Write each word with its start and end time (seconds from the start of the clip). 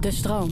De 0.00 0.10
stroom. 0.10 0.50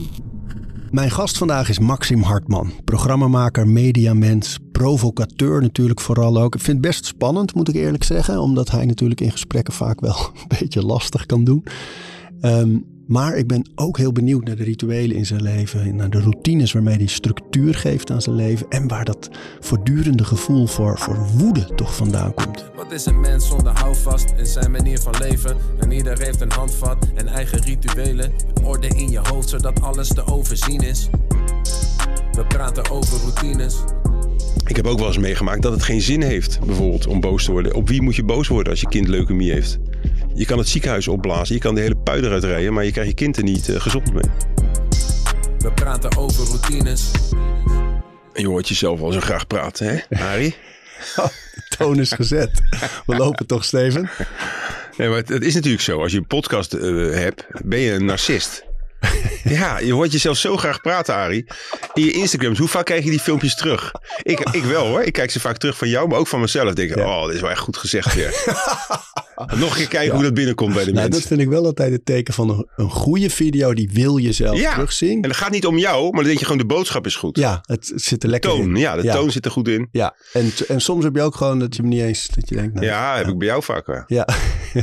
Mijn 0.91 1.11
gast 1.11 1.37
vandaag 1.37 1.69
is 1.69 1.79
Maxim 1.79 2.21
Hartman, 2.21 2.71
programmamaker, 2.83 3.67
mediamens, 3.67 4.57
provocateur 4.71 5.61
natuurlijk 5.61 6.01
vooral 6.01 6.41
ook. 6.41 6.55
Ik 6.55 6.61
vind 6.61 6.77
het 6.77 6.85
best 6.85 7.05
spannend, 7.05 7.55
moet 7.55 7.69
ik 7.69 7.75
eerlijk 7.75 8.03
zeggen, 8.03 8.41
omdat 8.41 8.71
hij 8.71 8.85
natuurlijk 8.85 9.21
in 9.21 9.31
gesprekken 9.31 9.73
vaak 9.73 9.99
wel 9.99 10.15
een 10.33 10.57
beetje 10.59 10.85
lastig 10.85 11.25
kan 11.25 11.43
doen. 11.43 11.63
Ehm, 12.41 12.77
maar 13.09 13.37
ik 13.37 13.47
ben 13.47 13.69
ook 13.75 13.97
heel 13.97 14.11
benieuwd 14.11 14.45
naar 14.45 14.55
de 14.55 14.63
rituelen 14.63 15.15
in 15.17 15.25
zijn 15.25 15.41
leven, 15.41 15.95
naar 15.95 16.09
de 16.09 16.19
routines 16.19 16.71
waarmee 16.71 16.95
hij 16.95 17.05
structuur 17.05 17.75
geeft 17.75 18.11
aan 18.11 18.21
zijn 18.21 18.35
leven 18.35 18.65
en 18.69 18.87
waar 18.87 19.05
dat 19.05 19.29
voortdurende 19.59 20.23
gevoel 20.23 20.67
voor, 20.67 20.97
voor 20.97 21.27
woede 21.37 21.75
toch 21.75 21.95
vandaan 21.95 22.33
komt. 22.33 22.65
Wat 22.75 22.91
is 22.91 23.05
een 23.05 23.19
mens 23.19 23.47
zonder 23.47 23.79
houvast 23.79 24.33
in 24.37 24.45
zijn 24.45 24.71
manier 24.71 24.99
van 24.99 25.13
leven? 25.19 25.57
En 25.79 25.91
ieder 25.91 26.21
heeft 26.21 26.41
een 26.41 26.51
handvat 26.51 27.07
en 27.15 27.27
eigen 27.27 27.61
rituelen. 27.61 28.31
Orde 28.63 28.87
in 28.87 29.09
je 29.09 29.19
hoofd 29.19 29.49
zodat 29.49 29.81
alles 29.81 30.07
te 30.07 30.25
overzien 30.25 30.79
is. 30.79 31.09
We 32.31 32.45
praten 32.47 32.89
over 32.89 33.19
routines. 33.19 33.77
Ik 34.65 34.75
heb 34.75 34.87
ook 34.87 34.97
wel 34.97 35.07
eens 35.07 35.17
meegemaakt 35.17 35.61
dat 35.61 35.71
het 35.71 35.83
geen 35.83 36.01
zin 36.01 36.21
heeft, 36.21 36.59
bijvoorbeeld, 36.65 37.07
om 37.07 37.19
boos 37.19 37.45
te 37.45 37.51
worden. 37.51 37.75
Op 37.75 37.87
wie 37.87 38.01
moet 38.01 38.15
je 38.15 38.23
boos 38.23 38.47
worden 38.47 38.71
als 38.71 38.81
je 38.81 38.87
kind 38.87 39.07
leukemie 39.07 39.51
heeft? 39.51 39.79
Je 40.33 40.45
kan 40.45 40.57
het 40.57 40.67
ziekenhuis 40.67 41.07
opblazen, 41.07 41.55
je 41.55 41.61
kan 41.61 41.75
de 41.75 41.81
hele 41.81 41.97
pui 41.97 42.21
eruit 42.21 42.43
rijden, 42.43 42.73
maar 42.73 42.85
je 42.85 42.91
krijgt 42.91 43.09
je 43.09 43.15
kind 43.15 43.37
er 43.37 43.43
niet 43.43 43.67
uh, 43.67 43.81
gezond 43.81 44.13
mee. 44.13 44.31
We 45.57 45.71
praten 45.73 46.17
over 46.17 46.45
routines. 46.45 47.11
En 48.33 48.41
je 48.41 48.47
hoort 48.47 48.67
jezelf 48.67 49.01
al 49.01 49.11
zo 49.11 49.19
graag 49.19 49.47
praten, 49.47 49.87
hè, 49.87 49.99
Harry? 50.25 50.55
de 51.15 51.75
toon 51.77 51.99
is 51.99 52.11
gezet. 52.11 52.61
We 53.05 53.15
lopen 53.15 53.45
toch, 53.45 53.65
Steven? 53.65 54.09
Nee, 54.97 55.07
maar 55.07 55.17
het, 55.17 55.29
het 55.29 55.43
is 55.43 55.53
natuurlijk 55.53 55.83
zo. 55.83 56.01
Als 56.01 56.11
je 56.11 56.17
een 56.17 56.27
podcast 56.27 56.73
uh, 56.73 57.13
hebt, 57.13 57.45
ben 57.63 57.79
je 57.79 57.91
een 57.91 58.05
narcist. 58.05 58.67
Ja, 59.43 59.79
je 59.79 59.93
hoort 59.93 60.11
jezelf 60.11 60.37
zo 60.37 60.57
graag 60.57 60.81
praten, 60.81 61.15
Arie. 61.15 61.45
In 61.93 62.03
je 62.03 62.11
Instagrams, 62.11 62.57
hoe 62.57 62.67
vaak 62.67 62.85
krijg 62.85 63.03
je 63.03 63.09
die 63.09 63.19
filmpjes 63.19 63.55
terug? 63.55 63.91
Ik, 64.21 64.39
ik 64.39 64.63
wel 64.63 64.87
hoor. 64.87 65.01
Ik 65.01 65.13
kijk 65.13 65.31
ze 65.31 65.39
vaak 65.39 65.57
terug 65.57 65.77
van 65.77 65.89
jou, 65.89 66.07
maar 66.07 66.19
ook 66.19 66.27
van 66.27 66.39
mezelf. 66.39 66.73
Denk 66.73 66.89
ik, 66.89 66.97
ja. 66.97 67.19
oh, 67.19 67.25
dit 67.25 67.35
is 67.35 67.41
wel 67.41 67.49
echt 67.49 67.59
goed 67.59 67.77
gezegd 67.77 68.13
weer. 68.13 68.33
Nog 69.59 69.69
een 69.69 69.75
keer 69.75 69.87
kijken 69.87 70.07
ja. 70.07 70.13
hoe 70.13 70.23
dat 70.23 70.33
binnenkomt 70.33 70.73
bij 70.73 70.83
de 70.83 70.91
nou, 70.91 71.01
mensen. 71.01 71.19
Dat 71.21 71.29
vind 71.29 71.41
ik 71.41 71.49
wel 71.49 71.65
altijd 71.65 71.91
het 71.91 72.05
teken 72.05 72.33
van 72.33 72.49
een, 72.49 72.67
een 72.75 72.89
goede 72.89 73.29
video. 73.29 73.73
Die 73.73 73.89
wil 73.93 74.17
je 74.17 74.31
zelf 74.31 74.59
ja. 74.59 74.73
terugzien. 74.73 75.21
En 75.21 75.29
het 75.29 75.37
gaat 75.37 75.51
niet 75.51 75.65
om 75.65 75.77
jou, 75.77 76.03
maar 76.03 76.11
dan 76.11 76.23
denk 76.23 76.39
je 76.39 76.45
gewoon 76.45 76.61
de 76.61 76.73
boodschap 76.73 77.05
is 77.05 77.15
goed. 77.15 77.37
Ja, 77.37 77.59
het, 77.61 77.87
het 77.87 78.01
zit 78.01 78.23
er 78.23 78.29
lekker 78.29 78.49
toon, 78.49 78.61
in. 78.61 78.75
Ja, 78.75 78.95
de 78.95 79.09
toon 79.09 79.31
zit 79.31 79.45
er 79.45 79.51
goed 79.51 79.67
in. 79.67 79.87
Ja, 79.91 80.15
en, 80.33 80.51
en 80.67 80.81
soms 80.81 81.03
heb 81.03 81.15
je 81.15 81.21
ook 81.21 81.35
gewoon 81.35 81.59
dat 81.59 81.75
je 81.75 81.81
hem 81.81 81.91
niet 81.91 82.01
eens... 82.01 82.27
Dat 82.27 82.49
je 82.49 82.55
denkt, 82.55 82.73
nou, 82.73 82.85
ja, 82.85 83.17
heb 83.17 83.27
ik 83.27 83.37
bij 83.37 83.47
jou 83.47 83.63
vaak 83.63 83.85
wel. 83.85 84.03
Ja, 84.07 84.27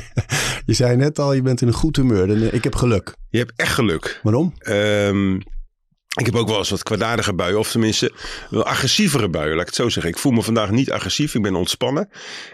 je 0.66 0.74
zei 0.74 0.96
net 0.96 1.18
al, 1.18 1.32
je 1.32 1.42
bent 1.42 1.60
in 1.60 1.68
een 1.68 1.74
goed 1.74 1.96
humeur. 1.96 2.54
Ik 2.54 2.64
heb 2.64 2.74
geluk. 2.74 3.14
Je 3.30 3.38
hebt 3.38 3.52
echt 3.56 3.72
geluk. 3.72 4.20
Waarom? 4.22 4.54
Um, 4.68 5.42
ik 6.16 6.26
heb 6.26 6.34
ook 6.34 6.48
wel 6.48 6.58
eens 6.58 6.70
wat 6.70 6.82
kwaadaardige 6.82 7.34
buien, 7.34 7.58
of 7.58 7.70
tenminste 7.70 8.12
wel 8.50 8.64
agressievere 8.64 9.28
buien, 9.28 9.50
laat 9.50 9.60
ik 9.60 9.66
het 9.66 9.74
zo 9.74 9.88
zeggen. 9.88 10.12
Ik 10.12 10.18
voel 10.18 10.32
me 10.32 10.42
vandaag 10.42 10.70
niet 10.70 10.90
agressief, 10.90 11.34
ik 11.34 11.42
ben 11.42 11.54
ontspannen. 11.54 12.08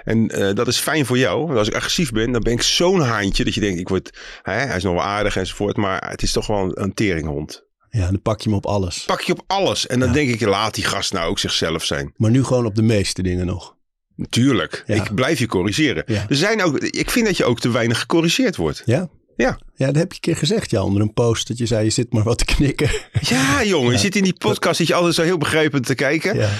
En 0.05 0.39
uh, 0.39 0.55
dat 0.55 0.69
is 0.69 0.79
fijn 0.79 1.07
voor 1.07 1.19
jou, 1.19 1.47
want 1.47 1.59
als 1.59 1.69
ik 1.69 1.75
agressief 1.75 2.13
ben, 2.13 2.33
dan 2.33 2.43
ben 2.43 2.53
ik 2.53 2.63
zo'n 2.63 3.01
haantje 3.01 3.45
dat 3.45 3.55
je 3.55 3.61
denkt, 3.61 3.81
ik 3.81 3.89
word, 3.89 4.19
hè, 4.43 4.53
hij 4.53 4.77
is 4.77 4.83
nog 4.83 4.95
wel 4.95 5.03
aardig 5.03 5.37
enzovoort, 5.37 5.77
maar 5.77 6.11
het 6.11 6.23
is 6.23 6.33
toch 6.33 6.47
wel 6.47 6.59
een, 6.59 6.83
een 6.83 6.95
teringhond. 6.95 7.65
Ja, 7.91 8.07
dan 8.07 8.23
pak 8.23 8.41
je 8.41 8.49
hem 8.49 8.59
op 8.59 8.67
alles. 8.67 9.05
Pak 9.05 9.21
je 9.21 9.33
op 9.33 9.43
alles. 9.47 9.87
En 9.87 9.99
dan 9.99 10.09
ja. 10.09 10.15
denk 10.15 10.31
ik, 10.31 10.41
laat 10.41 10.75
die 10.75 10.85
gast 10.85 11.13
nou 11.13 11.31
ook 11.31 11.39
zichzelf 11.39 11.85
zijn. 11.85 12.13
Maar 12.17 12.31
nu 12.31 12.45
gewoon 12.45 12.67
op 12.67 12.75
de 12.75 12.83
meeste 12.83 13.23
dingen 13.23 13.47
nog. 13.47 13.77
Natuurlijk. 14.17 14.85
Ja. 14.87 14.95
Ik 14.95 15.15
blijf 15.15 15.39
je 15.39 15.47
corrigeren. 15.47 16.03
Ja. 16.07 16.27
Er 16.29 16.37
zijn 16.37 16.63
ook, 16.63 16.79
ik 16.79 17.11
vind 17.11 17.27
dat 17.27 17.37
je 17.37 17.45
ook 17.45 17.61
te 17.61 17.71
weinig 17.71 18.01
gecorrigeerd 18.01 18.57
wordt. 18.57 18.83
Ja? 18.85 19.09
Ja. 19.37 19.59
Ja, 19.75 19.87
dat 19.87 19.97
heb 19.97 20.09
je 20.09 20.15
een 20.15 20.21
keer 20.21 20.37
gezegd, 20.37 20.71
ja, 20.71 20.83
onder 20.83 21.03
een 21.03 21.13
post 21.13 21.49
dat 21.49 21.59
je 21.59 21.67
zei, 21.67 21.85
je 21.85 21.91
zit 21.91 22.13
maar 22.13 22.23
wat 22.23 22.39
te 22.39 22.45
knikken. 22.45 22.91
Ja, 23.21 23.65
jongen, 23.65 23.87
ja. 23.87 23.93
je 23.93 23.99
zit 23.99 24.17
in 24.17 24.23
die 24.23 24.37
podcast, 24.39 24.77
zit 24.77 24.87
je 24.87 24.95
altijd 24.95 25.15
zo 25.15 25.23
heel 25.23 25.39
begrijpend 25.39 25.87
te 25.87 25.95
kijken. 25.95 26.37
Ja, 26.37 26.51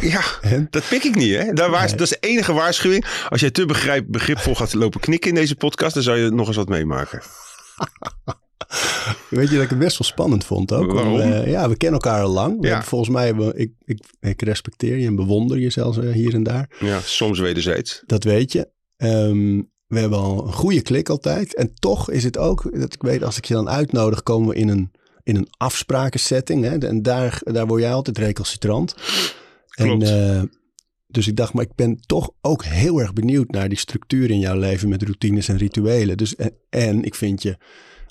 ja 0.00 0.22
dat 0.70 0.88
pik 0.88 1.04
ik 1.04 1.14
niet, 1.14 1.36
hè. 1.36 1.52
Daar 1.52 1.70
waars, 1.70 1.90
nee. 1.90 1.98
Dat 1.98 2.10
is 2.10 2.16
de 2.20 2.28
enige 2.28 2.52
waarschuwing. 2.52 3.04
Als 3.28 3.40
jij 3.40 3.50
te 3.50 3.66
begrijp, 3.66 4.04
begripvol 4.08 4.54
gaat 4.54 4.74
lopen 4.74 5.00
knikken 5.00 5.28
in 5.28 5.36
deze 5.36 5.56
podcast, 5.56 5.94
dan 5.94 6.02
zou 6.02 6.18
je 6.18 6.30
nog 6.30 6.46
eens 6.46 6.56
wat 6.56 6.68
meemaken. 6.68 7.22
Weet 9.28 9.48
je 9.48 9.54
dat 9.54 9.64
ik 9.64 9.70
het 9.70 9.78
best 9.78 9.98
wel 9.98 10.06
spannend 10.06 10.44
vond 10.44 10.72
ook? 10.72 10.92
Waarom? 10.92 11.18
Uh, 11.18 11.46
ja, 11.46 11.68
we 11.68 11.76
kennen 11.76 12.00
elkaar 12.00 12.22
al 12.22 12.30
lang. 12.30 12.66
Ja. 12.66 12.82
Volgens 12.82 13.10
mij, 13.10 13.34
ik, 13.54 13.72
ik, 13.84 14.00
ik 14.20 14.42
respecteer 14.42 14.96
je 14.96 15.06
en 15.06 15.16
bewonder 15.16 15.58
je 15.58 15.70
zelfs 15.70 15.98
uh, 15.98 16.12
hier 16.12 16.34
en 16.34 16.42
daar. 16.42 16.70
Ja, 16.80 17.00
soms 17.00 17.38
wederzijds. 17.38 18.02
Dat 18.06 18.24
weet 18.24 18.52
je. 18.52 18.68
Um, 18.96 19.72
we 19.86 19.98
hebben 19.98 20.18
al 20.18 20.46
een 20.46 20.52
goede 20.52 20.82
klik 20.82 21.08
altijd. 21.08 21.54
En 21.54 21.74
toch 21.74 22.10
is 22.10 22.24
het 22.24 22.38
ook 22.38 22.80
dat 22.80 22.94
ik 22.94 23.02
weet, 23.02 23.22
als 23.22 23.36
ik 23.36 23.44
je 23.44 23.54
dan 23.54 23.68
uitnodig, 23.68 24.22
komen 24.22 24.48
we 24.48 24.54
in 24.54 24.68
een, 24.68 24.90
in 25.22 25.36
een 25.36 25.48
afsprakensetting. 25.56 26.64
Hè? 26.64 26.78
En 26.78 27.02
daar, 27.02 27.40
daar 27.44 27.66
word 27.66 27.80
jij 27.80 27.92
altijd 27.92 28.18
recalcitrant. 28.18 28.94
Klopt. 29.68 30.02
En, 30.02 30.36
uh, 30.36 30.42
dus 31.06 31.28
ik 31.28 31.36
dacht, 31.36 31.52
maar 31.52 31.64
ik 31.64 31.74
ben 31.74 32.00
toch 32.00 32.30
ook 32.40 32.64
heel 32.64 33.00
erg 33.00 33.12
benieuwd 33.12 33.50
naar 33.50 33.68
die 33.68 33.78
structuur 33.78 34.30
in 34.30 34.38
jouw 34.38 34.58
leven 34.58 34.88
met 34.88 35.02
routines 35.02 35.48
en 35.48 35.56
rituelen. 35.56 36.16
Dus, 36.16 36.36
en, 36.36 36.52
en 36.70 37.04
ik 37.04 37.14
vind 37.14 37.42
je 37.42 37.56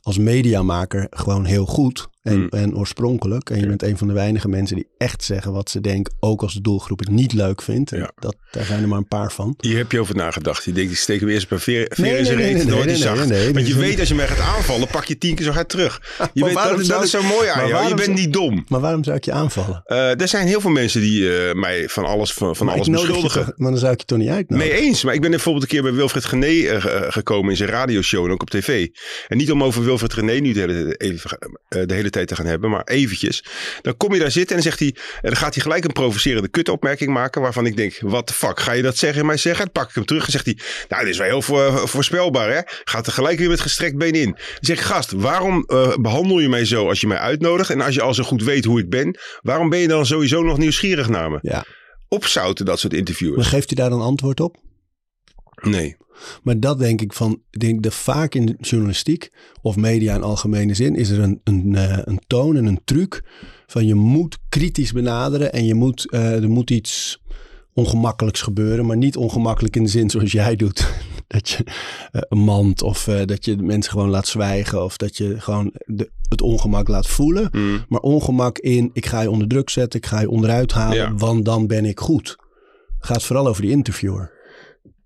als 0.02 0.18
mediamaker 0.18 1.08
gewoon 1.10 1.46
heel 1.46 1.66
goed 1.66 2.08
en, 2.24 2.40
mm. 2.40 2.48
en 2.50 2.76
oorspronkelijk. 2.78 3.50
En 3.50 3.60
je 3.60 3.68
bent 3.68 3.84
een 3.84 3.98
van 3.98 4.08
de 4.08 4.14
weinige 4.14 4.48
mensen 4.48 4.76
die 4.76 4.88
echt 4.98 5.24
zeggen 5.24 5.52
wat 5.52 5.70
ze 5.70 5.82
denken, 5.82 6.14
ook 6.20 6.42
als 6.42 6.54
de 6.54 6.62
doelgroep 6.62 7.00
het 7.00 7.10
niet 7.10 7.34
leuk 7.34 7.62
vindt. 7.62 7.90
Ja. 7.90 8.12
Dat, 8.20 8.36
daar 8.52 8.66
zijn 8.66 8.82
er 8.82 8.88
maar 8.88 8.98
een 8.98 9.08
paar 9.08 9.32
van. 9.32 9.54
Hier 9.60 9.78
heb 9.78 9.92
je 9.92 10.00
over 10.00 10.16
nagedacht. 10.16 10.64
Je 10.64 10.72
denkt, 10.72 10.92
ik 10.92 10.98
steek 10.98 11.20
hem 11.20 11.30
eerst 11.30 11.42
een 11.42 11.48
paar 11.48 11.60
veer, 11.60 11.86
veer 11.90 12.06
nee, 12.06 12.18
in 12.18 12.26
zijn. 12.26 12.38
Nee, 12.38 12.46
nee, 12.46 12.54
nee, 12.54 12.86
nee, 12.86 13.16
nee, 13.16 13.26
nee, 13.26 13.54
Want 13.54 13.68
je 13.68 13.76
weet, 13.76 14.00
als 14.00 14.08
je 14.08 14.16
mij 14.16 14.28
gaat 14.28 14.56
aanvallen, 14.56 14.88
pak 14.88 15.06
je 15.06 15.18
tien 15.18 15.36
keer 15.36 15.46
zo 15.46 15.52
hard 15.52 15.70
terug. 15.70 16.02
Je 16.34 16.44
weet, 16.44 16.54
dat, 16.54 16.86
dat 16.86 17.04
is 17.04 17.10
zo 17.10 17.24
mooi 17.24 17.48
aan 17.48 17.68
jou. 17.68 17.88
Je 17.88 17.94
bent 17.94 18.14
niet 18.14 18.34
dom. 18.34 18.66
Maar 18.68 18.80
waarom 18.80 19.04
zou 19.04 19.18
ik 19.18 19.26
je 19.26 19.32
aanvallen? 19.32 19.84
Uh, 19.86 20.22
er 20.22 20.28
zijn 20.28 20.48
heel 20.48 20.62
veel 20.62 20.72
mensen 20.72 21.02
die 21.02 21.22
uh, 21.22 21.54
mij 21.54 21.90
van 21.90 22.06
alles, 22.06 22.34
van, 22.34 22.56
van 22.56 22.70
alles 22.70 22.90
beschuldigen. 22.90 23.46
Toch, 23.46 23.54
maar 23.58 23.72
dan 23.72 23.80
zou 23.80 23.94
ik 23.94 24.00
je 24.00 24.06
toch 24.06 24.18
niet 24.18 24.30
uitnodigen? 24.30 24.72
Mee 24.72 24.82
eens. 24.82 25.04
Maar 25.04 25.14
ik 25.14 25.22
ben 25.22 25.30
bijvoorbeeld 25.30 25.64
een 25.64 25.70
keer 25.70 25.82
bij 25.82 25.94
Wilfred 25.94 26.26
Gené 26.26 26.48
uh, 26.48 26.84
gekomen 27.08 27.50
in 27.50 27.58
zijn 27.58 27.70
radioshow 27.70 28.26
en 28.26 28.32
ook 28.32 28.42
op 28.42 28.50
tv. 28.50 28.88
En 29.28 29.38
niet 29.38 29.52
om 29.52 29.64
over 29.64 29.84
Wilfred 29.84 30.14
Gené 30.14 30.34
nu 30.34 30.54
de 30.54 30.60
hele, 30.60 30.96
de 31.86 31.94
hele 31.94 32.10
te 32.13 32.35
gaan 32.35 32.46
hebben, 32.46 32.69
maar 32.69 32.84
eventjes. 32.84 33.44
Dan 33.81 33.97
kom 33.97 34.13
je 34.13 34.19
daar 34.19 34.31
zitten 34.31 34.56
en 34.56 34.62
dan 34.63 34.72
zegt 34.72 34.79
hij, 34.79 34.96
en 35.22 35.29
dan 35.29 35.35
gaat 35.35 35.53
hij 35.53 35.63
gelijk 35.63 35.84
een 35.84 35.91
provocerende 35.91 36.47
kutopmerking 36.47 37.13
maken 37.13 37.41
waarvan 37.41 37.66
ik 37.66 37.78
denk, 37.78 38.00
what 38.01 38.28
the 38.28 38.34
fuck, 38.34 38.59
ga 38.59 38.72
je 38.72 38.81
dat 38.81 38.97
zeggen 38.97 39.19
en 39.19 39.25
mij 39.25 39.38
zeggen? 39.38 39.63
Dan 39.63 39.74
pak 39.74 39.90
ik 39.90 39.96
hem 39.96 40.06
terug 40.06 40.25
en 40.25 40.31
zegt 40.31 40.46
hij, 40.46 40.57
nou, 40.90 41.01
dit 41.03 41.12
is 41.12 41.18
wel 41.18 41.28
heel 41.28 41.41
voor, 41.41 41.88
voorspelbaar, 41.88 42.51
hè? 42.51 42.62
Gaat 42.84 43.07
er 43.07 43.13
gelijk 43.13 43.40
weer 43.40 43.50
met 43.50 43.59
gestrekt 43.59 43.97
been 43.97 44.13
in. 44.13 44.31
Dan 44.31 44.38
zeg 44.59 44.78
ik, 44.78 44.84
gast, 44.84 45.12
waarom 45.12 45.66
uh, 45.68 45.96
behandel 45.96 46.40
je 46.40 46.50
mij 46.50 46.66
zo 46.66 46.88
als 46.88 47.01
je 47.01 47.07
mij 47.07 47.18
uitnodigt 47.18 47.69
en 47.69 47.81
als 47.81 47.96
je 47.96 48.01
al 48.01 48.13
zo 48.13 48.24
goed 48.24 48.44
weet 48.44 48.66
hoe 48.66 48.80
ik 48.80 48.90
ben, 48.90 49.19
waarom 49.41 49.69
ben 49.69 49.80
je 49.80 49.88
dan 49.88 50.06
sowieso 50.06 50.44
nog 50.44 50.57
nieuwsgierig 50.57 51.09
naar 51.09 51.31
me? 51.31 51.40
Ja. 51.41 51.66
Opzouten 52.07 52.66
dat 52.66 52.80
soort 52.80 52.94
interviewers. 52.94 53.38
Maar 53.38 53.51
geeft 53.51 53.72
u 53.72 53.75
daar 53.75 53.90
dan 53.90 54.01
antwoord 54.01 54.40
op? 54.40 54.57
Nee. 55.62 55.97
Maar 56.44 56.59
dat 56.59 56.79
denk 56.79 57.01
ik 57.01 57.13
van, 57.13 57.41
denk 57.50 57.84
dat 57.84 57.94
vaak 57.94 58.35
in 58.35 58.46
de 58.46 58.56
journalistiek 58.59 59.31
of 59.62 59.75
media 59.75 60.16
in 60.16 60.24
algemene 60.24 60.74
zin 60.74 60.96
is 60.96 61.09
er 61.09 61.19
een, 61.19 61.41
een, 61.44 61.74
uh, 61.74 61.97
een 62.03 62.22
toon 62.28 62.56
en 62.56 62.66
een 62.66 62.81
truc 62.85 63.24
van 63.68 63.85
je 63.85 63.96
moet 63.96 64.38
kritisch 64.50 64.91
benaderen 64.91 65.53
en 65.53 65.66
je 65.66 65.74
moet, 65.74 66.07
uh, 66.13 66.44
er 66.44 66.50
moet 66.50 66.69
iets 66.69 67.22
ongemakkelijks 67.74 68.41
gebeuren, 68.41 68.85
maar 68.85 68.97
niet 68.97 69.18
ongemakkelijk 69.18 69.75
in 69.75 69.84
de 69.84 69.90
zin 69.90 70.09
zoals 70.09 70.31
jij 70.31 70.56
doet. 70.56 70.88
Dat 71.28 71.50
je 71.50 71.63
uh, 71.66 72.22
een 72.30 72.38
mand 72.38 72.81
of 72.81 73.07
uh, 73.07 73.22
dat 73.25 73.45
je 73.45 73.57
mensen 73.57 73.91
gewoon 73.91 74.09
laat 74.09 74.28
zwijgen 74.28 74.84
of 74.84 74.97
dat 74.97 75.18
je 75.18 75.40
gewoon 75.40 75.74
de, 75.85 76.12
het 76.30 76.41
ongemak 76.41 76.88
laat 76.88 77.07
voelen. 77.07 77.50
Mm. 77.51 77.85
Maar 77.88 78.00
ongemak 78.00 78.57
in, 78.57 78.90
ik 78.94 79.06
ga 79.06 79.22
je 79.22 79.30
onder 79.30 79.47
druk 79.47 79.69
zetten, 79.69 80.00
ik 80.00 80.06
ga 80.06 80.19
je 80.19 80.30
onderuit 80.30 80.72
halen, 80.72 80.97
Ja. 80.97 81.13
want 81.16 81.45
dan 81.45 81.68
ben 81.68 81.85
ik 81.85 82.00
goed. 82.00 82.35
Het 82.97 83.06
gaat 83.12 83.24
vooral 83.24 83.47
over 83.47 83.62
die 83.62 83.72
interviewer. 83.72 84.31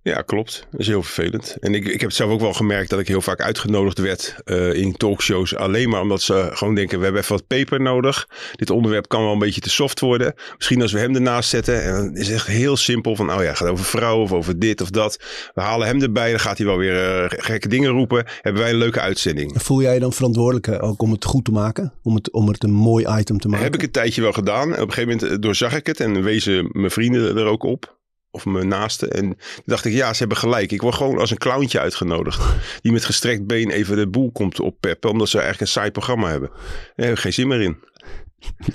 Ja, 0.07 0.21
klopt. 0.21 0.67
Dat 0.71 0.79
is 0.79 0.87
heel 0.87 1.03
vervelend. 1.03 1.57
En 1.59 1.73
ik, 1.73 1.85
ik 1.85 1.99
heb 1.99 2.09
het 2.09 2.13
zelf 2.13 2.31
ook 2.31 2.39
wel 2.39 2.53
gemerkt 2.53 2.89
dat 2.89 2.99
ik 2.99 3.07
heel 3.07 3.21
vaak 3.21 3.41
uitgenodigd 3.41 3.99
werd 3.99 4.35
uh, 4.45 4.73
in 4.73 4.97
talkshows. 4.97 5.55
Alleen 5.55 5.89
maar 5.89 6.01
omdat 6.01 6.21
ze 6.21 6.49
gewoon 6.53 6.75
denken, 6.75 6.97
we 6.97 7.03
hebben 7.03 7.21
even 7.21 7.35
wat 7.35 7.47
paper 7.47 7.81
nodig. 7.81 8.27
Dit 8.55 8.69
onderwerp 8.69 9.07
kan 9.07 9.21
wel 9.21 9.31
een 9.31 9.39
beetje 9.39 9.61
te 9.61 9.69
soft 9.69 9.99
worden. 9.99 10.33
Misschien 10.55 10.81
als 10.81 10.91
we 10.91 10.99
hem 10.99 11.15
ernaast 11.15 11.49
zetten. 11.49 11.83
En 11.83 11.91
dan 11.91 12.15
is 12.15 12.27
het 12.27 12.35
echt 12.35 12.47
heel 12.47 12.77
simpel 12.77 13.15
van, 13.15 13.31
oh 13.31 13.41
ja, 13.41 13.47
het 13.47 13.57
gaat 13.57 13.67
over 13.67 13.85
vrouwen 13.85 14.23
of 14.23 14.31
over 14.31 14.59
dit 14.59 14.81
of 14.81 14.89
dat. 14.89 15.19
We 15.53 15.61
halen 15.61 15.87
hem 15.87 16.01
erbij, 16.01 16.29
dan 16.29 16.39
gaat 16.39 16.57
hij 16.57 16.67
wel 16.67 16.77
weer 16.77 17.23
uh, 17.23 17.25
gekke 17.27 17.67
dingen 17.67 17.89
roepen. 17.89 18.25
Hebben 18.41 18.61
wij 18.61 18.71
een 18.71 18.77
leuke 18.77 18.99
uitzending. 18.99 19.53
Voel 19.55 19.81
jij 19.81 19.93
je 19.93 19.99
dan 19.99 20.13
verantwoordelijk 20.13 20.67
uh, 20.67 20.83
ook 20.83 21.01
om 21.01 21.11
het 21.11 21.25
goed 21.25 21.45
te 21.45 21.51
maken? 21.51 21.93
Om 22.03 22.15
het, 22.15 22.31
om 22.31 22.47
het 22.47 22.63
een 22.63 22.73
mooi 22.73 23.05
item 23.19 23.39
te 23.39 23.47
maken? 23.47 23.65
Heb 23.65 23.75
ik 23.75 23.83
een 23.83 23.91
tijdje 23.91 24.21
wel 24.21 24.33
gedaan. 24.33 24.71
Op 24.71 24.79
een 24.79 24.93
gegeven 24.93 25.17
moment 25.17 25.41
doorzag 25.41 25.75
ik 25.75 25.87
het 25.87 25.99
en 25.99 26.23
wezen 26.23 26.69
mijn 26.71 26.91
vrienden 26.91 27.37
er 27.37 27.45
ook 27.45 27.63
op 27.63 27.96
of 28.37 28.45
mijn 28.45 28.67
naaste. 28.67 29.07
En 29.07 29.21
toen 29.21 29.63
dacht 29.65 29.85
ik, 29.85 29.93
ja, 29.93 30.13
ze 30.13 30.19
hebben 30.19 30.37
gelijk. 30.37 30.71
Ik 30.71 30.81
word 30.81 30.95
gewoon 30.95 31.17
als 31.17 31.31
een 31.31 31.37
clowntje 31.37 31.79
uitgenodigd. 31.79 32.41
Die 32.81 32.91
met 32.91 33.05
gestrekt 33.05 33.47
been 33.47 33.69
even 33.69 33.95
de 33.95 34.07
boel 34.07 34.31
komt 34.31 34.59
oppeppen. 34.59 35.09
Omdat 35.09 35.29
ze 35.29 35.37
eigenlijk 35.37 35.67
een 35.67 35.79
saai 35.79 35.91
programma 35.91 36.29
hebben. 36.29 36.49
Daar 36.95 37.05
heb 37.07 37.15
ik 37.15 37.21
geen 37.21 37.33
zin 37.33 37.47
meer 37.47 37.61
in. 37.61 37.77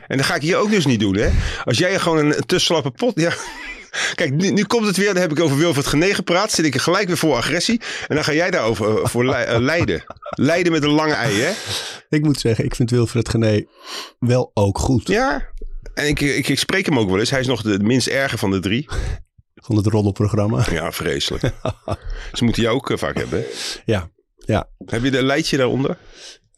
En 0.06 0.17
dat 0.17 0.26
ga 0.26 0.35
ik 0.35 0.43
hier 0.43 0.56
ook 0.56 0.70
dus 0.70 0.87
niet 0.87 1.00
doen, 1.00 1.17
hè. 1.17 1.31
Als 1.64 1.79
jij 1.79 1.99
gewoon 1.99 2.19
een 2.19 2.47
te 2.47 2.59
slappe 2.59 2.91
pot... 2.91 3.20
Ja, 3.20 3.32
Kijk, 4.14 4.32
nu, 4.32 4.50
nu 4.50 4.64
komt 4.64 4.87
het 4.87 4.97
weer. 4.97 5.12
Dan 5.12 5.23
heb 5.23 5.31
ik 5.31 5.41
over 5.41 5.56
Wilfred 5.56 5.87
Gené 5.87 6.14
gepraat. 6.14 6.53
Zit 6.53 6.64
ik 6.64 6.75
er 6.75 6.81
gelijk 6.81 7.06
weer 7.06 7.17
voor 7.17 7.37
agressie. 7.37 7.81
En 8.09 8.14
dan 8.14 8.25
ga 8.25 8.32
jij 8.32 8.50
daarover 8.50 9.03
eh, 9.03 9.06
voor 9.06 9.35
eh, 9.35 9.61
leiden. 9.61 10.05
Leiden 10.31 10.73
met 10.73 10.82
een 10.82 10.91
lange 10.91 11.14
ei, 11.14 11.41
hè? 11.41 11.53
Ik 12.09 12.23
moet 12.23 12.41
zeggen, 12.41 12.64
ik 12.64 12.75
vind 12.75 12.91
Wilfred 12.91 13.29
Gené 13.29 13.64
wel 14.19 14.50
ook 14.55 14.79
goed. 14.79 15.09
Ja. 15.09 15.50
En 15.94 16.06
ik, 16.06 16.20
ik, 16.20 16.49
ik 16.49 16.59
spreek 16.59 16.87
hem 16.87 16.99
ook 16.99 17.09
wel 17.09 17.19
eens. 17.19 17.31
Hij 17.31 17.41
is 17.41 17.47
nog 17.47 17.62
de 17.62 17.79
minst 17.79 18.06
erge 18.06 18.38
van 18.38 18.50
de 18.50 18.61
drie. 18.61 18.88
Van 19.62 19.76
het 19.76 19.87
roddelprogramma. 19.87 20.67
Ja, 20.70 20.93
vreselijk. 20.93 21.43
Ze 22.32 22.44
moeten 22.44 22.62
jou 22.62 22.76
ook 22.76 22.91
eh, 22.91 22.97
vaak 22.97 23.17
hebben. 23.17 23.38
hè? 23.38 23.44
Ja, 23.85 24.11
ja. 24.37 24.69
Heb 24.87 25.03
je 25.05 25.11
de 25.11 25.23
leidje 25.23 25.56
daaronder? 25.56 25.99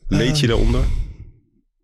Leedje 0.08 0.46
daaronder? 0.46 0.80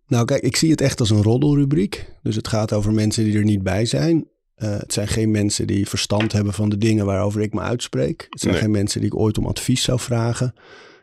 Nou 0.06 0.24
kijk, 0.24 0.42
ik 0.42 0.56
zie 0.56 0.70
het 0.70 0.80
echt 0.80 1.00
als 1.00 1.10
een 1.10 1.22
roddelrubriek. 1.22 2.06
Dus 2.22 2.36
het 2.36 2.48
gaat 2.48 2.72
over 2.72 2.92
mensen 2.92 3.24
die 3.24 3.36
er 3.36 3.44
niet 3.44 3.62
bij 3.62 3.84
zijn. 3.84 4.28
Eh, 4.54 4.78
het 4.78 4.92
zijn 4.92 5.08
geen 5.08 5.30
mensen 5.30 5.66
die 5.66 5.88
verstand 5.88 6.32
hebben 6.32 6.52
van 6.52 6.68
de 6.68 6.76
dingen 6.78 7.06
waarover 7.06 7.40
ik 7.40 7.52
me 7.54 7.60
uitspreek. 7.60 8.26
Het 8.30 8.40
zijn 8.40 8.52
Nee. 8.52 8.62
geen 8.62 8.70
mensen 8.70 9.00
die 9.00 9.10
ik 9.10 9.16
ooit 9.18 9.38
om 9.38 9.46
advies 9.46 9.82
zou 9.82 10.00
vragen. 10.00 10.54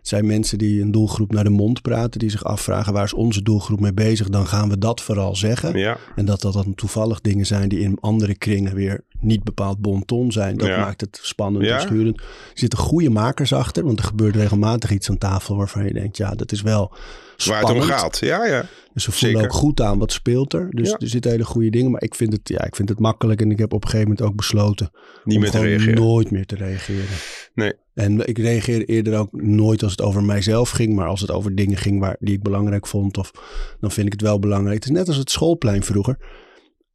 Zijn 0.07 0.25
mensen 0.25 0.57
die 0.57 0.81
een 0.81 0.92
doelgroep 0.92 1.31
naar 1.31 1.44
de 1.44 1.50
mond 1.50 1.81
praten. 1.81 2.19
Die 2.19 2.30
zich 2.30 2.44
afvragen 2.44 2.94
waar 2.94 3.04
is 3.04 3.13
onze 3.13 3.42
doelgroep 3.42 3.80
mee 3.80 3.94
bezig. 3.94 4.30
Dan 4.30 4.48
gaan 4.48 4.69
we 4.69 4.77
dat 4.77 5.01
vooral 5.01 5.36
zeggen. 5.36 5.77
Ja. 5.77 5.98
En 6.15 6.25
dat 6.25 6.42
dat 6.42 6.54
dan 6.54 6.75
toevallig 6.75 7.21
dingen 7.21 7.45
zijn 7.45 7.69
die 7.69 7.80
in 7.80 7.98
andere 8.00 8.36
kringen 8.36 8.75
weer 8.75 9.04
niet 9.19 9.44
bepaald 9.44 9.80
bon 9.80 10.06
ton 10.06 10.31
zijn. 10.31 10.57
Dat 10.57 10.68
Ja. 10.68 10.77
maakt 10.80 11.01
het 11.01 11.19
spannend 11.21 11.65
Ja. 11.65 11.75
en 11.75 11.81
schurend. 11.81 12.18
Er 12.18 12.25
zitten 12.54 12.80
goede 12.80 13.09
makers 13.09 13.54
achter. 13.54 13.83
Want 13.86 14.00
er 14.00 14.06
gebeurt 14.06 14.36
regelmatig 14.36 14.92
iets 14.92 15.09
aan 15.09 15.18
tafel 15.18 15.56
waarvan 15.56 15.86
je 15.86 15.94
denkt... 15.94 16.18
ja, 16.18 16.31
dat 16.36 16.51
is 16.51 16.62
wel 16.62 16.94
Waar 17.45 17.62
het 17.62 17.69
om 17.69 17.81
gaat. 17.81 18.18
Ja, 18.19 18.45
ja. 18.45 18.66
Dus 18.94 19.04
ze 19.04 19.12
voelen 19.12 19.39
Zeker. 19.39 19.56
ook 19.56 19.62
goed 19.62 19.81
aan 19.81 19.98
wat 19.98 20.12
speelt 20.12 20.54
er. 20.54 20.68
Dus 20.72 20.89
Ja. 20.89 20.95
er 20.98 21.07
zitten 21.07 21.31
hele 21.31 21.45
goede 21.45 21.69
dingen. 21.69 21.92
Maar 21.92 22.04
ik 22.04 22.16
vind, 22.16 22.34
het, 22.34 22.50
ja, 22.50 22.63
ik 22.66 22.75
vind 22.75 22.89
het 22.89 23.00
makkelijk. 23.00 23.42
En 23.42 23.51
ik 23.51 23.57
heb 23.57 23.74
op 23.74 23.84
een 23.84 23.89
gegeven 23.89 24.10
moment 24.12 24.28
ook 24.30 24.36
besloten... 24.36 24.92
Niet 25.24 25.36
om 25.36 25.42
meer 25.42 25.51
te 25.51 25.60
reageren. 25.60 25.95
nooit 25.95 26.31
meer 26.31 26.45
te 26.45 26.56
reageren. 26.56 27.06
Nee. 27.54 27.74
En 27.94 28.28
ik 28.28 28.38
reageerde 28.38 28.86
eerder 28.86 29.18
ook 29.18 29.30
nooit 29.31 29.84
als 29.84 29.92
het 29.92 30.01
over 30.01 30.24
mijzelf 30.24 30.69
ging. 30.69 30.95
Maar 30.95 31.07
als 31.07 31.22
het 31.22 31.31
over 31.31 31.56
dingen 31.56 31.78
ging 31.78 32.00
waar, 32.00 32.16
die 32.19 32.34
ik 32.36 32.44
belangrijk 32.44 32.88
vond. 32.88 33.18
Of, 33.18 33.31
dan 33.80 33.92
vind 33.92 34.06
ik 34.06 34.12
het 34.13 34.22
wel 34.22 34.40
belangrijk. 34.40 34.75
Het 34.75 34.86
is 34.86 34.92
net 34.98 35.07
als 35.07 35.18
het 35.18 35.31
schoolplein 35.31 35.83
vroeger. 35.83 36.18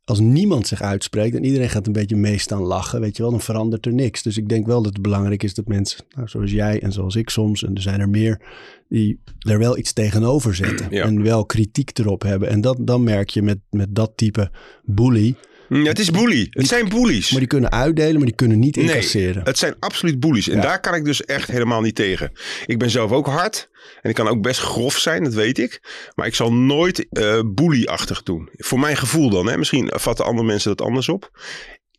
Als 0.04 0.20
niemand 0.20 0.66
zich 0.66 0.82
uitspreekt 0.82 1.36
en 1.36 1.44
iedereen 1.44 1.70
gaat 1.70 1.86
een 1.86 1.92
beetje 1.92 2.16
mee 2.16 2.38
staan 2.38 2.62
lachen, 2.62 3.00
weet 3.00 3.16
je 3.16 3.22
wel, 3.22 3.30
dan 3.30 3.40
verandert 3.40 3.86
er 3.86 3.92
niks. 3.92 4.22
Dus 4.22 4.36
ik 4.36 4.48
denk 4.48 4.66
wel 4.66 4.82
dat 4.82 4.92
het 4.92 5.02
belangrijk 5.02 5.42
is 5.42 5.54
dat 5.54 5.66
mensen, 5.66 6.04
nou, 6.14 6.28
zoals 6.28 6.50
jij 6.50 6.82
en 6.82 6.92
zoals 6.92 7.16
ik 7.16 7.30
soms, 7.30 7.64
en 7.64 7.74
er 7.74 7.82
zijn 7.82 8.00
er 8.00 8.08
meer, 8.08 8.40
die 8.88 9.20
er 9.38 9.58
wel 9.58 9.78
iets 9.78 9.92
tegenover 9.92 10.54
zetten. 10.54 10.86
Ja. 10.90 11.04
En 11.04 11.22
wel 11.22 11.46
kritiek 11.46 11.98
erop 11.98 12.22
hebben. 12.22 12.48
En 12.48 12.60
dat, 12.60 12.76
dan 12.80 13.02
merk 13.02 13.30
je 13.30 13.42
met, 13.42 13.58
met 13.70 13.94
dat 13.94 14.12
type 14.16 14.50
bully. 14.84 15.34
Ja, 15.68 15.82
het 15.82 15.98
is 15.98 16.10
bully. 16.10 16.46
Het 16.50 16.66
zijn 16.66 16.88
bullies. 16.88 17.30
Maar 17.30 17.38
die 17.38 17.48
kunnen 17.48 17.70
uitdelen, 17.72 18.14
maar 18.16 18.26
die 18.26 18.34
kunnen 18.34 18.58
niet 18.58 18.76
Nee, 18.76 18.84
incasseren. 18.84 19.42
het 19.44 19.58
zijn 19.58 19.74
absoluut 19.78 20.20
bullies. 20.20 20.48
En 20.48 20.56
Ja. 20.56 20.62
daar 20.62 20.80
kan 20.80 20.94
ik 20.94 21.04
dus 21.04 21.24
echt 21.24 21.50
helemaal 21.50 21.80
niet 21.80 21.94
tegen. 21.94 22.32
Ik 22.66 22.78
ben 22.78 22.90
zelf 22.90 23.10
ook 23.12 23.26
hard. 23.26 23.68
En 24.02 24.10
ik 24.10 24.14
kan 24.16 24.28
ook 24.28 24.42
best 24.42 24.60
grof 24.60 24.98
zijn, 24.98 25.24
dat 25.24 25.34
weet 25.34 25.58
ik. 25.58 25.80
Maar 26.14 26.26
ik 26.26 26.34
zal 26.34 26.52
nooit 26.52 27.06
eh 27.10 27.40
bully-achtig 27.46 28.22
doen. 28.22 28.48
Voor 28.52 28.80
mijn 28.80 28.96
gevoel 28.96 29.30
dan. 29.30 29.46
Hè. 29.46 29.56
Misschien 29.58 29.90
vatten 29.94 30.24
andere 30.24 30.46
mensen 30.46 30.76
dat 30.76 30.86
anders 30.86 31.08
op. 31.08 31.30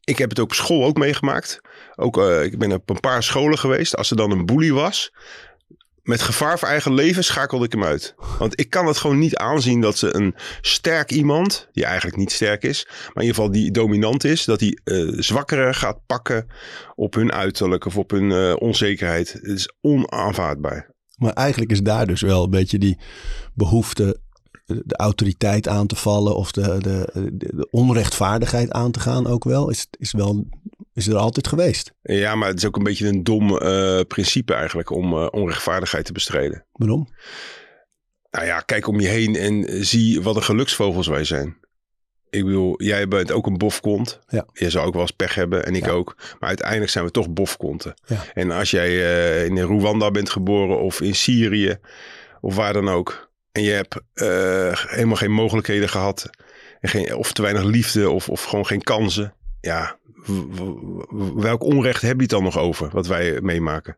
Ik 0.03 0.17
heb 0.17 0.29
het 0.29 0.39
ook 0.39 0.45
op 0.45 0.53
school 0.53 0.85
ook 0.85 0.97
meegemaakt. 0.97 1.59
Ook, 1.95 2.17
eh, 2.17 2.43
ik 2.43 2.57
ben 2.57 2.71
op 2.71 2.89
een 2.89 2.99
paar 2.99 3.23
scholen 3.23 3.57
geweest. 3.59 3.95
Als 3.95 4.09
er 4.11 4.17
dan 4.17 4.31
een 4.31 4.45
bully 4.45 4.71
was... 4.71 5.11
Met 6.03 6.21
gevaar 6.21 6.59
voor 6.59 6.67
eigen 6.67 6.93
leven 6.93 7.23
schakelde 7.23 7.65
ik 7.65 7.71
hem 7.71 7.83
uit. 7.83 8.15
Want 8.39 8.59
ik 8.59 8.69
kan 8.69 8.85
het 8.85 8.97
gewoon 8.97 9.19
niet 9.19 9.35
aanzien 9.35 9.81
dat 9.81 9.97
ze 9.97 10.15
een 10.15 10.35
sterk 10.61 11.11
iemand, 11.11 11.69
die 11.71 11.85
eigenlijk 11.85 12.17
niet 12.17 12.31
sterk 12.31 12.63
is, 12.63 12.85
maar 12.87 13.23
in 13.23 13.27
ieder 13.27 13.35
geval 13.35 13.51
die 13.51 13.71
dominant 13.71 14.23
is, 14.23 14.45
dat 14.45 14.59
die 14.59 14.81
eh 14.83 15.07
zwakkere 15.09 15.73
gaat 15.73 16.05
pakken 16.05 16.47
op 16.95 17.13
hun 17.13 17.31
uiterlijk 17.31 17.85
of 17.85 17.97
op 17.97 18.11
hun 18.11 18.31
eh, 18.31 18.53
onzekerheid. 18.57 19.33
Het 19.33 19.43
is 19.43 19.73
onaanvaardbaar. 19.81 20.91
Maar 21.15 21.33
eigenlijk 21.33 21.71
is 21.71 21.81
daar 21.81 22.07
dus 22.07 22.21
wel 22.21 22.43
een 22.43 22.49
beetje 22.49 22.77
die 22.77 22.97
behoefte 23.53 24.21
de 24.65 24.95
autoriteit 24.95 25.67
aan 25.67 25.87
te 25.87 25.95
vallen 25.95 26.35
of 26.35 26.51
de, 26.51 26.77
de, 26.79 27.31
de 27.33 27.67
onrechtvaardigheid 27.71 28.71
aan 28.71 28.91
te 28.91 28.99
gaan 28.99 29.27
ook 29.27 29.43
wel, 29.43 29.69
is, 29.69 29.87
is 29.97 30.11
wel, 30.11 30.45
is 30.93 31.07
er 31.07 31.15
altijd 31.15 31.47
geweest. 31.47 31.93
Ja, 32.01 32.35
maar 32.35 32.47
het 32.47 32.57
is 32.57 32.65
ook 32.65 32.75
een 32.75 32.83
beetje 32.83 33.07
een 33.07 33.23
dom 33.23 33.57
eh, 33.57 33.99
principe 34.07 34.53
eigenlijk 34.53 34.89
om 34.89 35.13
eh, 35.13 35.27
onrechtvaardigheid 35.31 36.05
te 36.05 36.11
bestrijden. 36.13 36.65
Waarom? 36.71 37.07
Nou 38.31 38.45
ja, 38.45 38.59
kijk 38.59 38.87
om 38.87 38.99
je 38.99 39.07
heen 39.07 39.35
en 39.35 39.85
zie 39.85 40.21
wat 40.21 40.35
een 40.35 40.43
geluksvogels 40.43 41.07
wij 41.07 41.23
zijn. 41.23 41.57
Ik 42.29 42.45
bedoel, 42.45 42.83
jij 42.83 43.07
bent 43.07 43.31
ook 43.31 43.47
een 43.47 43.57
bofkont. 43.57 44.19
Ja. 44.27 44.45
Je 44.53 44.69
zou 44.69 44.85
ook 44.87 44.93
wel 44.93 45.01
eens 45.01 45.11
pech 45.11 45.35
hebben 45.35 45.65
en 45.65 45.75
ik 45.75 45.85
Ja. 45.85 45.91
ook. 45.91 46.15
Maar 46.39 46.49
uiteindelijk 46.49 46.91
zijn 46.91 47.05
we 47.05 47.11
toch 47.11 47.29
bofkonten. 47.29 47.93
Ja. 48.05 48.23
En 48.33 48.51
als 48.51 48.71
jij 48.71 48.89
eh, 48.89 49.45
in 49.45 49.59
Rwanda 49.59 50.11
bent 50.11 50.29
geboren 50.29 50.79
of 50.81 51.01
in 51.01 51.15
Syrië 51.15 51.77
of 52.41 52.55
waar 52.55 52.73
dan 52.73 52.89
ook. 52.89 53.31
En 53.51 53.63
je 53.63 53.71
hebt 53.71 53.95
helemaal 54.89 55.15
geen 55.15 55.31
mogelijkheden 55.31 55.89
gehad. 55.89 56.29
En 56.79 56.89
geen, 56.89 57.15
of 57.15 57.33
te 57.33 57.41
weinig 57.41 57.63
liefde 57.63 58.09
of, 58.09 58.29
of 58.29 58.43
gewoon 58.43 58.65
geen 58.65 58.83
kansen. 58.83 59.33
Ja, 59.61 59.97
welk 61.35 61.63
onrecht 61.63 62.01
heb 62.01 62.15
je 62.15 62.21
het 62.21 62.29
dan 62.29 62.43
nog 62.43 62.57
over 62.57 62.89
wat 62.93 63.07
wij 63.07 63.41
meemaken? 63.41 63.97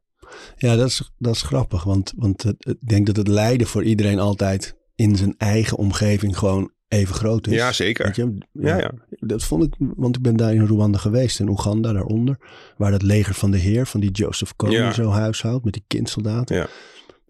Ja, 0.58 0.76
dat 0.76 0.88
is, 0.88 1.12
dat 1.18 1.36
is 1.36 1.42
grappig, 1.42 1.84
want, 1.84 2.14
want 2.16 2.44
het- 2.44 2.66
ik 2.68 2.88
denk 2.88 3.06
dat 3.06 3.16
het 3.16 3.28
lijden 3.28 3.68
voor 3.68 3.84
iedereen 3.84 4.20
altijd 4.20 4.76
in 4.96 5.16
zijn 5.16 5.36
eigen 5.38 5.78
omgeving 5.78 6.38
gewoon 6.38 6.72
even 6.88 7.16
groot 7.16 7.48
is. 7.48 7.54
Ja, 7.54 7.72
zeker. 7.72 8.06
Weet 8.06 8.16
je? 8.16 8.38
Ja, 8.52 8.78
ja. 8.78 8.92
Dat 9.10 9.44
vond 9.44 9.64
ik, 9.64 9.74
want 9.78 10.16
ik 10.16 10.22
ben 10.22 10.36
daar 10.36 10.54
in 10.54 10.66
Rwanda 10.66 10.98
geweest, 10.98 11.40
in 11.40 11.50
Oeganda 11.50 11.94
daaronder, 11.94 12.38
waar 12.78 12.92
dat 12.92 13.02
leger 13.02 13.34
van 13.34 13.52
de 13.52 13.58
heer, 13.58 13.86
van 13.88 14.00
die 14.00 14.12
Joseph 14.12 14.56
Kony 14.56 14.74
Ja. 14.74 14.92
zo 14.92 15.10
huishoudt 15.10 15.64
met 15.66 15.74
die 15.74 15.84
kindsoldaten. 15.88 16.56
Ja. 16.56 16.68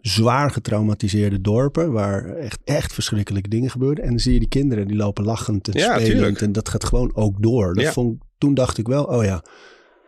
Zwaar 0.00 0.50
getraumatiseerde 0.50 1.40
dorpen, 1.40 1.92
waar 1.92 2.24
echt, 2.24 2.58
echt 2.64 2.92
verschrikkelijke 2.92 3.48
dingen 3.48 3.70
gebeurden. 3.70 4.04
En 4.04 4.10
dan 4.10 4.18
zie 4.18 4.32
je 4.32 4.38
die 4.38 4.48
kinderen, 4.48 4.88
die 4.88 4.96
lopen 4.96 5.24
lachend 5.24 5.68
en 5.68 5.78
Ja, 5.80 5.94
spelend. 5.94 6.06
tuurlijk. 6.12 6.40
En 6.40 6.52
dat 6.52 6.68
gaat 6.68 6.84
gewoon 6.84 7.10
ook 7.14 7.42
door. 7.42 7.74
Dat 7.74 7.84
Ja. 7.84 7.92
vond, 7.92 8.22
toen 8.38 8.54
dacht 8.54 8.78
ik 8.78 8.86
wel, 8.86 9.04
oh 9.04 9.24
ja, 9.24 9.42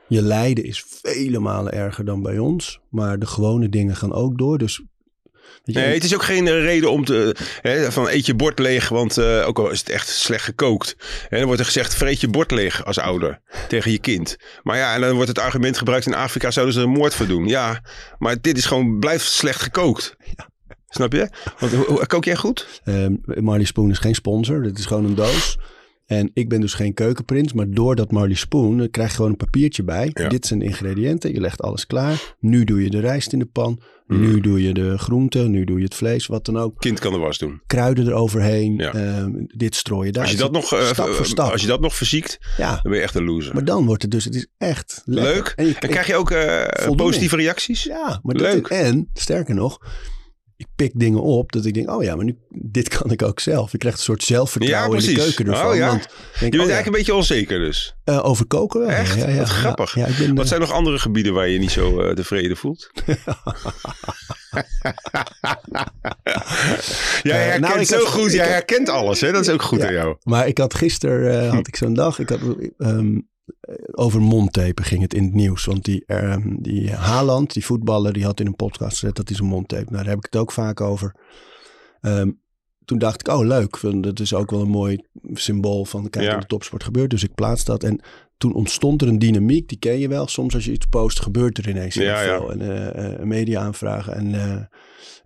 je 0.09 0.23
lijden 0.23 0.65
is 0.65 0.85
vele 1.03 1.39
malen 1.39 1.73
erger 1.73 2.05
dan 2.05 2.23
bij 2.23 2.39
ons. 2.39 2.81
Maar 2.91 3.19
de 3.19 3.27
gewone 3.27 3.69
dingen 3.69 3.97
gaan 3.97 4.13
ook 4.13 4.39
door. 4.39 4.59
Dus 4.59 4.83
Nee, 5.65 5.95
het 5.95 6.05
is 6.05 6.15
ook 6.15 6.23
geen 6.23 6.47
eh, 6.47 6.63
reden 6.63 6.91
om 6.91 7.05
te. 7.05 7.37
Hè, 7.61 7.93
van 7.93 8.09
eet 8.09 8.27
je 8.27 8.35
bord 8.35 8.59
leeg, 8.59 8.89
want 8.89 9.19
eh, 9.19 9.47
ook 9.47 9.59
al 9.59 9.71
is 9.71 9.79
het 9.79 9.89
echt 9.89 10.09
slecht 10.09 10.45
gekookt. 10.45 10.97
Hè, 11.29 11.37
dan 11.37 11.47
wordt 11.47 11.61
er 11.61 11.67
gezegd: 11.67 11.95
vreet 11.95 12.21
je 12.21 12.29
bord 12.29 12.51
leeg 12.51 12.85
als 12.85 12.99
ouder 12.99 13.41
tegen 13.69 13.91
je 13.91 13.99
kind. 13.99 14.37
Maar 14.63 14.77
ja, 14.77 14.95
en 14.95 15.01
dan 15.01 15.15
wordt 15.15 15.29
het 15.29 15.39
argument 15.39 15.79
gebruikt: 15.79 16.07
in 16.07 16.15
Afrika 16.15 16.51
zouden 16.51 16.75
ze 16.75 16.81
er 16.81 16.87
een 16.87 16.93
moord 16.93 17.15
voor 17.15 17.27
doen. 17.27 17.47
Ja, 17.47 17.83
maar 18.19 18.41
dit 18.41 18.57
is 18.57 18.65
gewoon 18.65 18.99
blijft 18.99 19.25
slecht 19.25 19.63
gekookt. 19.63 20.17
Snap 20.89 21.13
je? 21.13 21.29
Want 21.59 22.07
kook 22.07 22.25
jij 22.25 22.37
goed? 22.37 22.83
Marley 23.25 23.65
Spoon 23.65 23.91
is 23.91 23.99
geen 23.99 24.15
sponsor. 24.15 24.63
Dit 24.63 24.79
is 24.79 24.87
gewoon 24.87 25.05
een 25.05 25.15
doos. 25.15 25.59
En 26.09 26.31
ik 26.35 26.49
ben 26.49 26.61
dus 26.61 26.75
geen 26.75 26.95
keukenprins. 26.95 27.53
Maar 27.53 27.71
door 27.71 27.97
dat 27.97 28.11
Marley 28.11 28.35
Spoon 28.35 28.91
krijg 28.91 29.09
je 29.11 29.17
gewoon 29.17 29.31
een 29.31 29.37
papiertje 29.37 29.83
bij. 29.83 30.11
Ja. 30.13 30.29
Dit 30.29 30.47
zijn 30.47 30.59
de 30.59 30.65
ingrediënten. 30.65 31.33
Je 31.33 31.41
legt 31.41 31.63
alles 31.63 31.87
klaar. 31.87 32.35
Nu 32.41 32.65
doe 32.65 32.83
je 32.83 32.91
de 32.91 33.01
rijst 33.01 33.33
in 33.33 33.39
de 33.39 33.47
pan. 33.47 33.81
Mm. 34.07 34.21
Nu 34.21 34.41
doe 34.41 34.63
je 34.63 34.75
de 34.75 34.99
groenten. 34.99 35.51
Nu 35.51 35.65
doe 35.65 35.79
je 35.79 35.85
het 35.85 35.95
vlees. 35.95 36.27
Wat 36.27 36.45
dan 36.45 36.59
ook. 36.59 36.79
Kind 36.79 36.99
kan 36.99 37.13
de 37.13 37.19
was 37.19 37.39
doen. 37.39 37.61
Kruiden 37.67 38.07
eroverheen. 38.07 38.77
Ja. 38.77 38.93
Ehm, 38.93 39.31
dit 39.47 39.75
strooi 39.75 40.07
je 40.07 40.13
daar. 40.13 40.23
Als 40.23 40.33
je 40.33 40.39
dat 40.39 40.53
nog, 40.53 40.73
eh, 40.73 40.87
stap 40.87 41.07
voor 41.09 41.25
eh, 41.25 41.31
stap. 41.31 41.53
Als 41.53 41.61
je 41.61 41.67
dat 41.67 41.81
nog 41.81 41.95
verziekt, 41.95 42.39
Ja, 42.57 42.73
dan 42.73 42.81
ben 42.83 42.95
je 42.95 43.01
echt 43.01 43.15
een 43.15 43.25
loser. 43.25 43.55
maar 43.55 43.65
dan 43.65 43.87
wordt 43.87 44.03
het 44.03 44.11
dus. 44.11 44.25
Het 44.25 44.35
is 44.35 44.47
echt 44.59 45.03
lekker. 45.05 45.35
Leuk. 45.35 45.53
En, 45.57 45.67
je, 45.67 45.75
En 45.79 45.89
krijg 45.89 46.07
je 46.07 46.17
ook 46.17 46.31
eh, 46.31 46.91
positieve 46.97 47.37
reacties? 47.37 47.83
Ja, 47.83 48.21
maar 48.23 48.37
Leuk. 48.37 48.69
Dat, 48.69 48.71
en 48.79 49.11
sterker 49.13 49.55
nog, 49.55 49.79
ik 50.59 50.67
pik 50.77 50.93
dingen 50.95 51.23
op 51.23 51.53
dat 51.53 51.65
ik 51.65 51.75
denk, 51.75 51.91
oh 51.91 52.03
ja, 52.03 52.17
maar 52.17 52.25
nu, 52.25 52.37
dit 52.51 52.89
kan 52.99 53.11
ik 53.11 53.23
ook 53.23 53.41
zelf. 53.41 53.73
Ik 53.73 53.79
krijg 53.79 53.95
een 53.95 54.01
soort 54.01 54.23
zelfvertrouwen 54.23 55.01
Ja, 55.01 55.09
in 55.09 55.15
de 55.15 55.21
keuken 55.21 55.47
ervan. 55.47 55.71
Oh 55.71 55.77
ja. 55.77 55.87
Want 55.87 56.01
denk, 56.03 56.09
Je 56.33 56.39
bent 56.41 56.53
oh 56.53 56.59
ja, 56.59 56.59
eigenlijk 56.59 56.87
een 56.87 56.93
beetje 56.93 57.15
onzeker 57.15 57.59
dus. 57.59 57.97
eh, 58.05 58.25
over 58.25 58.47
koken 58.47 58.81
wel. 58.81 58.89
Echt? 58.89 59.15
Ja, 59.15 59.29
ja, 59.29 59.37
Wat 59.39 59.49
ja. 59.49 59.55
grappig. 59.55 59.95
Ja, 59.95 60.07
ik 60.07 60.17
ben, 60.19 60.35
Wat 60.35 60.43
eh, 60.45 60.49
zijn 60.49 60.61
nog 60.61 60.73
andere 60.73 60.99
gebieden 60.99 61.33
waar 61.35 61.49
je 61.49 61.59
niet 61.59 61.71
zo 61.71 62.01
eh, 62.01 62.15
tevreden 62.15 62.57
voelt? 62.57 62.91
Jij 67.23 67.43
herkent 67.45 67.61
nou, 67.75 67.85
zo 67.85 67.97
had- 67.99 68.07
goed, 68.07 68.33
jij 68.33 68.47
herkent 68.49 68.89
alles. 68.89 69.21
Hè? 69.21 69.33
Dat 69.33 69.41
is 69.41 69.49
ook 69.49 69.63
goed 69.63 69.83
aan 69.83 69.93
jou. 69.93 70.17
Maar 70.23 70.47
ik 70.47 70.59
had 70.59 70.75
gisteren 70.75 71.43
eh, 71.45 71.53
had 71.53 71.67
ik 71.67 71.77
zo'n 71.77 71.95
dag. 71.95 72.19
Ik 72.19 72.29
had, 72.29 72.39
ehm, 72.79 73.19
over 73.93 74.21
mondtapen 74.21 74.85
ging 74.85 75.03
het 75.03 75.15
in 75.15 75.25
het 75.25 75.35
nieuws. 75.35 75.65
Want 75.65 75.85
die, 75.85 76.05
ehm, 76.07 76.57
die 76.61 76.91
Haaland, 76.93 77.53
die 77.53 77.65
voetballer, 77.65 78.13
die 78.13 78.25
had 78.25 78.41
in 78.41 78.47
een 78.47 78.57
podcast 78.57 78.99
gezet 78.99 79.17
dat 79.17 79.29
hij 79.29 79.37
zijn 79.37 79.49
mondtape. 79.49 79.85
Nou, 79.85 79.97
daar 79.97 80.07
heb 80.07 80.19
ik 80.19 80.25
het 80.31 80.37
ook 80.41 80.53
vaak 80.53 80.81
over. 80.81 81.15
Ehm, 82.01 82.31
toen 82.85 82.99
dacht 82.99 83.21
ik, 83.29 83.35
oh 83.35 83.47
leuk, 83.47 83.79
dat 84.03 84.21
is 84.21 84.35
ook 84.35 84.51
wel 84.51 84.61
een 84.61 84.69
mooi 84.69 84.99
symbool 85.33 85.85
van 85.85 86.11
kijk 86.11 86.25
Ja. 86.25 86.39
de 86.39 86.47
topsport 86.47 86.85
gebeurt. 86.85 87.11
Dus 87.11 87.23
ik 87.23 87.35
plaats 87.35 87.65
dat. 87.65 87.83
En 87.85 88.01
toen 88.37 88.55
ontstond 88.55 89.03
er 89.03 89.09
een 89.09 89.19
dynamiek, 89.19 89.69
die 89.69 89.79
ken 89.79 89.99
je 89.99 90.09
wel. 90.09 90.27
Soms 90.27 90.55
als 90.55 90.65
je 90.65 90.73
iets 90.73 90.87
post, 90.87 91.21
gebeurt 91.21 91.59
er 91.59 91.69
ineens 91.69 91.95
heel 91.95 92.05
Ja, 92.05 92.21
ja. 92.23 92.39
veel. 92.39 92.53
En 92.53 92.61
eh, 92.61 93.13
eh, 93.13 93.23
media 93.23 93.61
aanvragen 93.61 94.15
en 94.15 94.69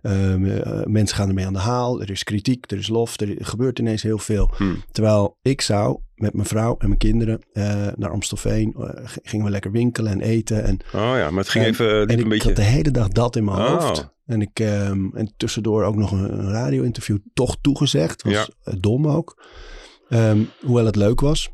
eh, 0.03 0.33
ehm, 0.33 0.45
eh, 0.45 0.85
mensen 0.85 1.15
gaan 1.17 1.27
ermee 1.27 1.45
aan 1.45 1.53
de 1.53 1.59
haal. 1.59 2.01
Er 2.01 2.09
is 2.09 2.23
kritiek, 2.23 2.71
er 2.71 2.77
is 2.77 2.87
lof, 2.87 3.19
er 3.19 3.35
gebeurt 3.39 3.79
ineens 3.79 4.01
heel 4.01 4.17
veel. 4.17 4.51
Hmm. 4.57 4.83
Terwijl 4.91 5.37
ik 5.41 5.61
zou 5.61 5.99
met 6.15 6.33
mijn 6.33 6.47
vrouw 6.47 6.75
en 6.77 6.87
mijn 6.87 6.99
kinderen 6.99 7.41
eh, 7.53 7.87
naar 7.95 8.09
Amstelveen, 8.09 8.73
eh, 8.77 8.89
gingen 9.23 9.45
we 9.45 9.51
lekker 9.51 9.71
winkelen 9.71 10.11
en 10.11 10.21
eten. 10.21 10.63
En, 10.63 10.79
Oh 10.93 11.01
ja, 11.01 11.29
maar 11.29 11.39
het 11.43 11.49
ging 11.49 11.65
en- 11.65 11.71
even 11.71 12.07
en 12.07 12.17
ik 12.17 12.23
een 12.23 12.29
beetje... 12.29 12.47
had 12.47 12.55
de 12.55 12.63
hele 12.63 12.91
dag 12.91 13.07
dat 13.07 13.35
in 13.35 13.43
mijn 13.43 13.57
Oh. 13.57 13.67
hoofd. 13.83 14.11
En, 14.25 14.41
ik, 14.41 14.59
ehm, 14.59 15.15
en 15.15 15.33
tussendoor 15.37 15.83
ook 15.83 15.95
nog 15.95 16.11
een, 16.11 16.39
een 16.39 16.51
radio-interview 16.51 17.17
toch 17.33 17.57
toegezegd. 17.61 18.21
Was 18.23 18.33
Ja. 18.33 18.47
dom 18.79 19.07
ook. 19.07 19.43
Ehm, 20.09 20.39
hoewel 20.65 20.85
het 20.85 20.95
leuk 20.95 21.19
was. 21.21 21.49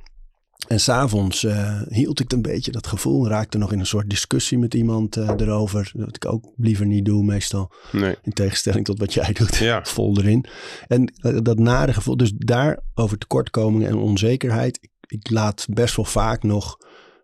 En 0.69 0.79
s'avonds 0.79 1.43
eh 1.43 1.81
hield 1.87 2.19
ik 2.19 2.31
een 2.31 2.41
beetje 2.41 2.71
dat 2.71 2.87
gevoel. 2.87 3.27
Raakte 3.27 3.57
nog 3.57 3.71
in 3.71 3.79
een 3.79 3.85
soort 3.85 4.09
discussie 4.09 4.57
met 4.57 4.73
iemand 4.73 5.17
eh, 5.17 5.29
erover. 5.37 5.91
Dat 5.93 6.15
ik 6.15 6.25
ook 6.25 6.45
liever 6.57 6.85
niet 6.85 7.05
doe 7.05 7.23
meestal. 7.23 7.71
Nee. 7.91 8.15
In 8.21 8.33
tegenstelling 8.33 8.85
tot 8.85 8.99
wat 8.99 9.13
jij 9.13 9.33
doet. 9.33 9.55
Ja. 9.55 9.85
Vol 9.93 10.17
erin. 10.17 10.45
En 10.87 11.13
eh, 11.15 11.37
dat 11.41 11.59
nare 11.59 11.93
gevoel. 11.93 12.17
Dus 12.17 12.31
daar 12.35 12.79
over 12.93 13.17
tekortkomingen 13.17 13.87
en 13.87 13.95
onzekerheid. 13.95 14.77
Ik, 14.81 14.89
ik 15.07 15.29
laat 15.29 15.65
best 15.69 15.95
wel 15.95 16.05
vaak 16.05 16.43
nog 16.43 16.77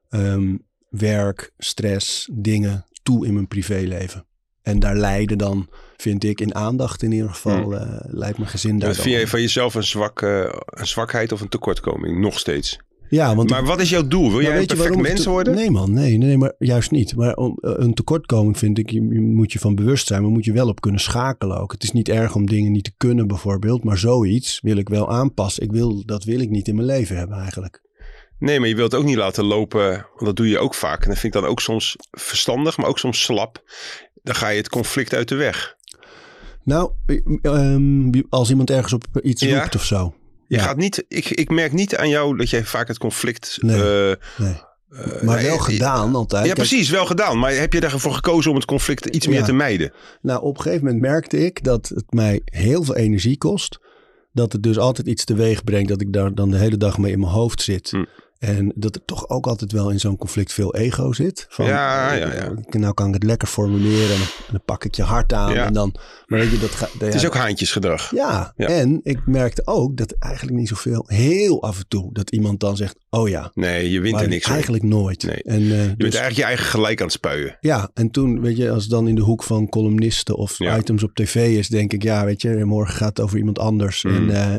ehm, 0.10 0.56
werk, 0.90 1.52
stress, 1.58 2.30
dingen 2.34 2.86
toe 3.04 3.28
in 3.28 3.34
mijn 3.34 3.48
privéleven. 3.48 4.25
En 4.62 4.80
daar 4.80 4.96
leiden 4.96 5.38
dan, 5.38 5.70
vind 5.98 6.24
ik, 6.24 6.42
in 6.42 6.56
aandacht 6.56 7.04
in 7.04 7.12
ieder 7.12 7.30
geval, 7.30 7.72
Hmm. 7.72 8.00
leidt 8.04 8.38
mijn 8.38 8.50
gezin 8.50 8.80
daar 8.80 8.94
vind 8.94 9.20
je 9.20 9.28
van 9.28 9.42
jezelf 9.42 9.75
een, 9.75 9.84
zwak, 9.84 10.22
een 10.22 10.88
zwakheid 10.88 11.32
of 11.32 11.42
een 11.42 11.50
tekortkoming? 11.50 12.20
Nog 12.20 12.40
steeds. 12.40 12.80
Ja, 13.10 13.36
want 13.36 13.50
Maar 13.50 13.66
wat 13.66 13.80
is 13.82 13.90
jouw 13.90 14.08
doel? 14.08 14.32
Wil 14.32 14.42
jij 14.42 14.60
een 14.60 14.66
perfect 14.66 14.96
mens 15.02 15.24
te- 15.24 15.30
worden? 15.30 15.56
Nee 15.56 15.72
man, 15.72 15.94
nee, 15.94 16.18
nee, 16.18 16.38
maar 16.38 16.54
juist 16.58 16.92
niet. 16.92 17.16
Maar 17.16 17.36
om, 17.36 17.58
eh, 17.62 17.72
een 17.76 17.94
tekortkoming 17.94 18.58
vind 18.58 18.78
ik, 18.78 18.90
je, 18.90 19.02
je 19.02 19.22
moet 19.22 19.52
je 19.52 19.60
van 19.60 19.76
bewust 19.76 20.08
zijn, 20.08 20.22
maar 20.22 20.32
moet 20.32 20.46
je 20.46 20.52
wel 20.52 20.68
op 20.68 20.82
kunnen 20.82 21.02
schakelen 21.02 21.60
ook. 21.60 21.72
Het 21.72 21.84
is 21.84 21.92
niet 21.92 22.10
erg 22.10 22.36
om 22.36 22.46
dingen 22.46 22.72
niet 22.72 22.84
te 22.84 22.94
kunnen 22.98 23.28
bijvoorbeeld, 23.28 23.84
maar 23.84 23.98
zoiets 23.98 24.60
wil 24.62 24.78
ik 24.78 24.90
wel 24.90 25.10
aanpassen. 25.12 25.64
Ik 25.64 25.72
wil, 25.72 26.06
dat 26.06 26.24
wil 26.24 26.40
ik 26.40 26.50
niet 26.50 26.68
in 26.68 26.76
mijn 26.76 26.88
leven 26.88 27.18
hebben 27.18 27.38
eigenlijk. 27.38 27.84
Nee, 28.40 28.60
maar 28.60 28.70
je 28.70 28.76
wilt 28.76 28.96
ook 28.96 29.04
niet 29.06 29.16
laten 29.16 29.44
lopen. 29.44 29.90
Want 29.90 30.26
dat 30.26 30.36
doe 30.36 30.48
je 30.50 30.60
ook 30.60 30.74
vaak. 30.76 31.04
En 31.04 31.10
dat 31.10 31.20
vind 31.20 31.36
ik 31.36 31.42
dan 31.42 31.50
ook 31.50 31.60
soms 31.62 31.96
verstandig, 32.12 32.78
maar 32.78 32.88
ook 32.88 33.00
soms 33.00 33.22
slap. 33.24 33.64
Dan 34.24 34.36
ga 34.36 34.50
je 34.50 34.58
het 34.58 34.70
conflict 34.70 35.14
uit 35.14 35.28
de 35.28 35.36
weg. 35.36 35.76
Nou, 36.64 36.92
eh, 37.06 37.20
ehm, 37.42 38.22
als 38.30 38.50
iemand 38.50 38.70
ergens 38.70 38.94
op 38.94 39.06
iets 39.24 39.42
Ja. 39.42 39.60
roept 39.62 39.76
of 39.76 39.84
zo. 39.84 40.14
Je 40.48 40.56
Ja. 40.56 40.62
gaat 40.64 40.78
niet, 40.78 41.06
ik, 41.08 41.30
ik 41.30 41.50
merk 41.50 41.74
niet 41.74 41.96
aan 41.96 42.10
jou 42.10 42.38
dat 42.38 42.50
jij 42.50 42.64
vaak 42.64 42.88
het 42.88 42.98
conflict. 42.98 43.58
Nee. 43.62 43.75
eh, 44.10 44.16
Nee. 44.38 44.54
eh, 44.90 45.22
Maar 45.22 45.36
nee, 45.36 45.46
wel 45.46 45.56
eh, 45.58 45.64
gedaan 45.64 46.16
altijd. 46.16 46.46
Ja, 46.46 46.54
Kijk, 46.54 46.68
precies, 46.68 46.90
wel 46.90 47.06
gedaan. 47.06 47.40
Maar 47.40 47.54
heb 47.54 47.74
je 47.74 47.80
daarvoor 47.80 48.14
gekozen 48.14 48.52
om 48.52 48.58
het 48.58 48.66
conflict 48.66 49.06
iets 49.06 49.28
meer 49.28 49.44
te 49.44 49.54
mijden? 49.54 49.94
Nou, 50.22 50.42
op 50.42 50.56
een 50.58 50.62
gegeven 50.62 50.86
moment 50.86 51.02
merkte 51.04 51.46
ik 51.46 51.64
dat 51.64 51.92
het 51.96 52.06
mij 52.14 52.42
heel 52.46 52.84
veel 52.84 52.96
energie 52.96 53.38
kost. 53.38 53.80
Dat 54.34 54.52
het 54.52 54.64
dus 54.64 54.78
altijd 54.78 55.08
iets 55.08 55.24
teweeg 55.25 55.64
brengt 55.64 55.90
dat 55.90 56.02
ik 56.02 56.14
daar 56.14 56.34
dan 56.34 56.52
de 56.52 56.58
hele 56.58 56.78
dag 56.78 56.98
mee 56.98 57.12
in 57.12 57.20
mijn 57.20 57.32
hoofd 57.32 57.62
zit. 57.62 57.90
Hm. 57.90 58.04
En 58.39 58.72
dat 58.75 58.96
er 58.96 59.06
toch 59.06 59.30
ook 59.30 59.48
altijd 59.48 59.72
wel 59.72 59.89
in 59.89 60.00
zo'n 60.00 60.18
conflict 60.18 60.54
veel 60.54 60.75
ego 60.75 61.13
zit. 61.13 61.46
Van, 61.50 61.65
Ja, 61.65 62.12
eh, 62.13 62.20
ja, 62.20 62.34
ja. 62.34 62.77
Nou 62.80 62.94
kan 62.94 63.08
ik 63.08 63.13
het 63.13 63.24
lekker 63.24 63.48
formuleren 63.48 64.15
en 64.15 64.22
dan, 64.51 64.62
pak 64.65 64.86
ik 64.86 64.96
je 64.96 65.04
hart 65.04 65.34
aan. 65.34 65.54
Ja. 65.54 65.65
En 65.65 65.74
dan, 65.74 65.96
maar 66.25 66.39
weet 66.39 66.51
je, 66.51 66.60
dat. 66.60 66.89
Het 67.00 67.13
is 67.13 67.25
ook 67.25 67.36
haantjesgedrag. 67.36 68.12
Ja, 68.12 68.54
Ja. 68.56 68.68
en 68.68 69.00
ik 69.04 69.25
merkte 69.25 69.62
ook 69.65 69.98
dat 69.98 70.15
eigenlijk 70.20 70.58
niet 70.58 70.68
zoveel, 70.68 71.04
heel 71.08 71.63
af 71.63 71.77
en 71.77 71.88
toe, 71.88 72.13
dat 72.13 72.32
iemand 72.32 72.60
dan 72.60 72.77
zegt, 72.77 72.96
oh 73.10 73.30
ja, 73.30 73.51
Nee, 73.54 73.92
je 73.92 74.00
wint 74.00 74.22
er 74.22 74.27
niks 74.27 74.46
mee. 74.46 74.54
eigenlijk 74.54 74.84
nooit. 74.84 75.24
Nee. 75.24 75.44
En, 75.44 75.62
eh, 75.62 75.70
Je 75.70 75.75
dus- 75.75 75.86
bent 75.98 76.00
eigenlijk 76.00 76.36
je 76.36 76.44
eigen 76.44 76.65
gelijk 76.65 77.00
aan 77.00 77.06
het 77.06 77.15
spuien. 77.15 77.58
ja, 77.60 77.89
en 77.94 78.12
toen, 78.12 78.42
weet 78.42 78.58
je, 78.58 78.72
als 78.72 78.82
het 78.82 78.92
dan 78.92 79.08
in 79.08 79.15
de 79.15 79.22
hoek 79.22 79.44
van 79.44 79.70
columnisten 79.70 80.36
of 80.36 80.60
items 80.60 81.04
op 81.04 81.13
tv 81.15 81.58
is, 81.58 81.68
denk 81.68 81.94
ik, 81.94 82.04
ja, 82.04 82.25
weet 82.25 82.42
je, 82.42 82.65
morgen 82.65 82.96
gaat 82.96 83.18
het 83.18 83.20
over 83.20 83.38
iemand 83.38 83.60
anders. 83.60 84.04
Mm. 84.04 84.15
En 84.30 84.30
eh, 84.51 84.58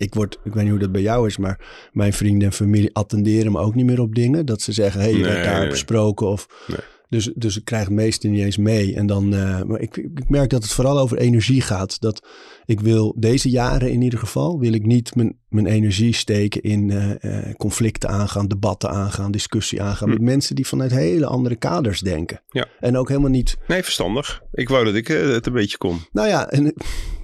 ik 0.00 0.14
word, 0.14 0.38
ik 0.44 0.52
weet 0.52 0.62
niet 0.62 0.70
hoe 0.70 0.80
dat 0.80 0.92
bij 0.92 1.02
jou 1.02 1.26
is, 1.26 1.36
maar 1.36 1.88
mijn 1.92 2.12
vrienden 2.12 2.48
en 2.48 2.54
familie 2.54 2.94
attenderen 2.94 3.52
me 3.52 3.58
ook 3.58 3.74
niet 3.74 3.86
meer 3.86 4.00
op 4.00 4.14
dingen. 4.14 4.46
Dat 4.46 4.62
ze 4.62 4.72
zeggen, 4.72 5.00
hé, 5.00 5.10
hey, 5.10 5.18
je 5.18 5.24
Nee, 5.24 5.42
daar 5.42 5.60
nee. 5.60 5.68
besproken 5.68 6.26
of... 6.26 6.46
Nee. 6.66 6.78
Dus, 7.08 7.30
dus 7.34 7.56
ik 7.56 7.64
krijg 7.64 7.84
het 7.84 7.92
meeste 7.92 8.28
niet 8.28 8.44
eens 8.44 8.56
mee. 8.56 8.94
En 8.94 9.06
dan, 9.06 9.34
eh, 9.34 9.62
maar 9.62 9.80
ik, 9.80 9.96
ik 9.96 10.28
merk 10.28 10.50
dat 10.50 10.62
het 10.62 10.72
vooral 10.72 10.98
over 10.98 11.18
energie 11.18 11.60
gaat. 11.60 12.00
Dat 12.00 12.26
ik 12.64 12.80
wil 12.80 13.14
deze 13.18 13.50
jaren 13.50 13.92
in 13.92 14.02
ieder 14.02 14.18
geval, 14.18 14.58
wil 14.58 14.72
ik 14.72 14.86
niet 14.86 15.14
mijn, 15.14 15.38
mijn 15.48 15.66
energie 15.66 16.14
steken 16.14 16.62
in 16.62 16.90
eh, 16.90 17.48
eh, 17.48 17.54
conflicten 17.54 18.08
aangaan, 18.08 18.48
debatten 18.48 18.90
aangaan, 18.90 19.30
discussie 19.30 19.82
aangaan. 19.82 20.08
Hm. 20.08 20.14
Met 20.14 20.22
mensen 20.22 20.54
die 20.54 20.66
vanuit 20.66 20.90
hele 20.90 21.26
andere 21.26 21.56
kaders 21.56 22.00
denken. 22.00 22.42
Ja. 22.48 22.66
En 22.80 22.96
ook 22.96 23.08
helemaal 23.08 23.30
niet 23.30 23.56
Nee, 23.66 23.82
verstandig. 23.82 24.42
Ik 24.52 24.68
wou 24.68 24.84
dat 24.84 24.94
ik 24.94 25.08
het 25.08 25.46
een 25.46 25.52
beetje 25.52 25.78
kon. 25.78 26.00
nou 26.12 26.28
ja, 26.28 26.48
en 26.48 26.74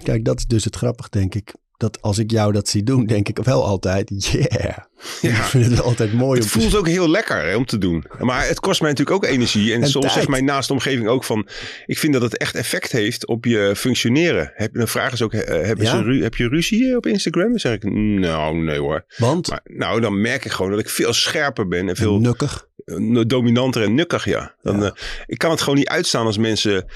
kijk, 0.02 0.24
dat 0.24 0.38
is 0.38 0.46
dus 0.46 0.64
het 0.64 0.76
grappig, 0.76 1.08
denk 1.08 1.34
ik. 1.34 1.54
Dat 1.76 2.02
als 2.02 2.18
ik 2.18 2.30
jou 2.30 2.52
dat 2.52 2.68
zie 2.68 2.82
doen, 2.82 3.06
denk 3.06 3.28
ik 3.28 3.38
wel 3.42 3.64
altijd, 3.64 4.10
yeah. 4.32 4.76
Ik 5.22 5.32
vind 5.34 5.64
het 5.64 5.74
wel 5.74 5.84
altijd 5.84 6.12
mooi 6.12 6.40
Het 6.40 6.44
om 6.44 6.52
te 6.52 6.60
voelt 6.60 6.76
ook 6.76 6.86
heel 6.88 7.08
lekker 7.10 7.42
hè, 7.42 7.54
om 7.56 7.64
te 7.66 7.78
doen. 7.78 8.04
Maar 8.18 8.46
het 8.46 8.60
kost 8.60 8.80
mij 8.80 8.90
natuurlijk 8.90 9.16
ook 9.24 9.30
energie. 9.30 9.72
En, 9.74 9.82
En 9.82 9.88
soms 9.88 10.04
tijd. 10.04 10.16
zegt 10.16 10.28
mijn 10.28 10.44
naaste 10.44 10.72
omgeving 10.72 11.08
ook 11.08 11.24
van... 11.24 11.48
Ik 11.86 11.98
vind 11.98 12.12
dat 12.12 12.22
het 12.22 12.36
echt 12.36 12.54
effect 12.54 12.92
heeft 12.92 13.26
op 13.26 13.44
je 13.44 13.72
functioneren. 13.76 14.50
Heb, 14.54 14.76
is 15.12 15.22
ook, 15.22 15.32
eh, 15.32 15.72
Ja? 15.74 15.90
ze 15.90 16.02
ru- 16.02 16.22
heb 16.22 16.34
je 16.34 16.48
ruzie 16.48 16.90
eh, 16.90 16.96
op 16.96 17.06
Instagram? 17.06 17.48
Dan 17.50 17.58
zeg 17.58 17.72
ik, 17.74 17.84
nou 17.92 18.56
nee 18.56 18.78
hoor. 18.78 19.04
Want, 19.16 19.48
Maar, 19.48 19.60
nou, 19.64 20.00
dan 20.00 20.20
merk 20.20 20.44
ik 20.44 20.50
gewoon 20.52 20.70
dat 20.70 20.80
ik 20.80 20.88
veel 20.88 21.12
scherper 21.12 21.68
ben. 21.68 21.88
En 21.88 21.96
veel 21.96 22.18
nukkig. 22.20 22.66
eh, 22.84 23.20
dominanter 23.26 23.82
en 23.82 23.94
nukkig, 23.94 24.24
ja. 24.24 24.54
Dan, 24.62 24.76
Ja. 24.80 24.84
eh, 24.84 24.90
ik 25.26 25.38
kan 25.38 25.50
het 25.50 25.60
gewoon 25.60 25.78
niet 25.78 25.88
uitstaan 25.88 26.26
als 26.26 26.38
mensen 26.38 26.90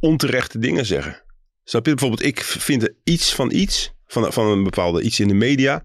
onterechte 0.00 0.58
dingen 0.58 0.86
zeggen. 0.86 1.22
Snap 1.64 1.86
je? 1.86 1.94
Bijvoorbeeld, 1.94 2.24
ik 2.28 2.40
vind 2.42 2.88
iets 3.04 3.34
van 3.34 3.50
iets, 3.52 3.94
van, 4.06 4.32
van 4.32 4.46
een 4.46 4.62
bepaalde 4.62 5.02
iets 5.02 5.20
in 5.20 5.28
de 5.28 5.34
media. 5.34 5.84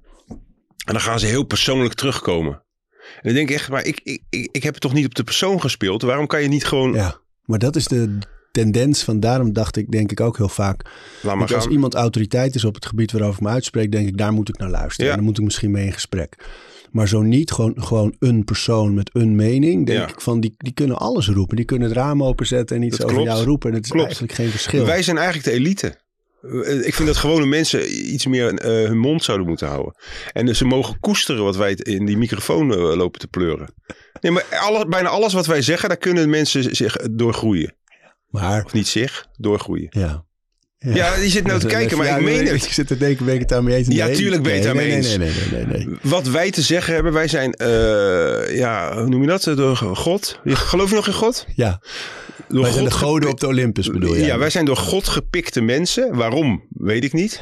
En 0.85 0.93
dan 0.93 1.01
gaan 1.01 1.19
ze 1.19 1.25
heel 1.25 1.43
persoonlijk 1.43 1.93
terugkomen. 1.93 2.53
En 3.01 3.21
dan 3.21 3.33
denk 3.33 3.49
ik 3.49 3.55
echt, 3.55 3.69
maar 3.69 3.85
ik, 3.85 3.99
ik, 4.03 4.21
ik, 4.29 4.49
ik 4.51 4.63
heb 4.63 4.73
het 4.73 4.81
toch 4.81 4.93
niet 4.93 5.05
op 5.05 5.15
de 5.15 5.23
persoon 5.23 5.61
gespeeld? 5.61 6.01
Waarom 6.01 6.27
kan 6.27 6.41
je 6.41 6.47
niet 6.47 6.65
gewoon, 6.65 6.93
Ja, 6.93 7.19
maar 7.45 7.59
dat 7.59 7.75
is 7.75 7.85
de 7.87 8.17
tendens 8.51 9.03
van, 9.03 9.19
daarom 9.19 9.53
dacht 9.53 9.75
ik, 9.77 9.91
denk 9.91 10.11
ik 10.11 10.19
ook 10.19 10.37
heel 10.37 10.49
vaak. 10.49 10.89
laat 11.21 11.53
als 11.53 11.67
iemand 11.67 11.93
autoriteit 11.93 12.55
is 12.55 12.65
op 12.65 12.75
het 12.75 12.85
gebied 12.85 13.11
waarover 13.11 13.35
ik 13.41 13.41
me 13.47 13.49
uitspreek, 13.53 13.91
denk 13.91 14.07
ik, 14.07 14.17
daar 14.17 14.33
moet 14.33 14.49
ik 14.49 14.57
naar 14.57 14.69
luisteren. 14.69 15.05
Ja. 15.05 15.11
En 15.11 15.17
dan 15.17 15.25
moet 15.27 15.37
ik 15.37 15.43
misschien 15.43 15.71
mee 15.71 15.85
in 15.85 15.93
gesprek. 15.93 16.35
Maar 16.91 17.07
zo 17.07 17.21
niet, 17.21 17.51
gewoon, 17.51 17.73
gewoon 17.75 18.15
een 18.19 18.43
persoon 18.43 18.93
met 18.93 19.09
een 19.13 19.35
mening, 19.35 19.85
denk 19.85 19.99
Ja. 19.99 20.07
ik 20.07 20.21
van, 20.21 20.39
die, 20.39 20.53
die 20.57 20.73
kunnen 20.73 20.97
alles 20.97 21.27
roepen. 21.27 21.55
Die 21.55 21.65
kunnen 21.65 21.87
het 21.87 21.97
raam 21.97 22.23
openzetten 22.23 22.75
en 22.75 22.81
iets 22.83 22.97
Dat 22.97 23.05
over 23.05 23.17
klopt. 23.21 23.31
jou 23.31 23.45
roepen. 23.45 23.69
En 23.69 23.75
het 23.75 23.83
is 23.85 23.89
Klopt. 23.91 24.05
eigenlijk 24.05 24.35
geen 24.35 24.49
verschil. 24.49 24.85
Wij 24.85 25.03
zijn 25.03 25.17
eigenlijk 25.17 25.47
de 25.47 25.53
elite. 25.53 25.99
Eh, 26.41 26.86
Ik 26.86 26.93
vind 26.95 27.07
dat 27.07 27.17
gewone 27.17 27.45
mensen 27.45 28.12
iets 28.13 28.25
meer 28.25 28.53
eh, 28.53 28.88
hun 28.88 28.98
mond 28.98 29.24
zouden 29.24 29.48
moeten 29.48 29.67
houden. 29.67 29.95
En 30.33 30.45
dus 30.45 30.57
ze 30.57 30.65
mogen 30.65 31.00
koesteren 31.00 31.43
wat 31.43 31.55
wij 31.55 31.74
in 31.74 32.05
die 32.05 32.17
microfoon 32.17 32.71
eh, 32.74 32.77
lopen 32.77 33.19
te 33.19 33.27
pleuren. 33.27 33.74
Nee, 34.21 34.31
maar 34.31 34.86
bijna 34.88 35.10
alles 35.10 35.33
wat 35.33 35.45
wij 35.45 35.62
zeggen, 35.62 35.89
daar 35.89 35.98
kunnen 35.98 36.29
mensen 36.29 36.75
zich 36.75 36.95
door 37.12 37.33
groeien. 37.33 37.75
Maar, 38.27 38.63
Of 38.65 38.74
niet 38.74 38.88
zich, 38.88 39.25
doorgroeien. 39.38 39.88
ja. 39.89 40.24
Ja, 40.93 41.15
die 41.15 41.29
zit 41.29 41.45
nou 41.48 41.60
te 41.60 41.67
kijken, 41.77 41.98
maar 41.98 42.05
Ja, 42.07 42.17
ik 42.17 42.24
meen 42.24 42.45
het. 42.48 42.65
Ik 42.65 42.71
zit 42.74 42.88
te 42.88 42.98
denken, 42.98 43.25
ben 43.25 43.33
ik 43.33 43.39
het 43.39 43.50
daarmee 43.50 43.75
eens? 43.77 43.88
Ja, 43.88 44.07
tuurlijk 44.07 44.43
ben 44.43 44.51
je 44.55 44.57
het 44.57 44.74
Nee, 44.74 44.75
daarmee 44.75 44.88
nee, 44.88 44.98
eens. 44.98 45.51
Nee, 45.51 45.65
nee, 45.65 45.86
nee. 45.86 45.98
Wat 46.01 46.27
wij 46.27 46.51
te 46.51 46.62
zeggen 46.62 46.93
hebben, 46.93 47.13
wij 47.13 47.27
zijn, 47.27 47.55
ja, 48.55 48.98
hoe 49.00 49.07
noem 49.10 49.21
je 49.21 49.27
dat? 49.27 49.43
Door 49.43 49.75
God. 49.77 50.39
Geloof 50.45 50.89
je 50.89 50.95
nog 50.95 51.07
in 51.07 51.13
God? 51.13 51.45
Ja, 51.55 51.81
Door 52.51 52.62
wij 52.62 52.72
zijn 52.72 52.84
de 52.86 52.91
God 52.91 53.00
goden 53.00 53.29
op 53.29 53.39
de 53.39 53.48
Olympus 53.48 53.88
bedoel 53.88 54.15
je? 54.15 54.25
Ja, 54.25 54.38
wij 54.38 54.50
zijn 54.50 54.65
door 54.65 54.77
God 54.77 55.08
gepikte 55.08 55.62
mensen. 55.62 56.15
Waarom? 56.15 56.63
Weet 56.70 57.03
ik 57.03 57.13
niet. 57.13 57.41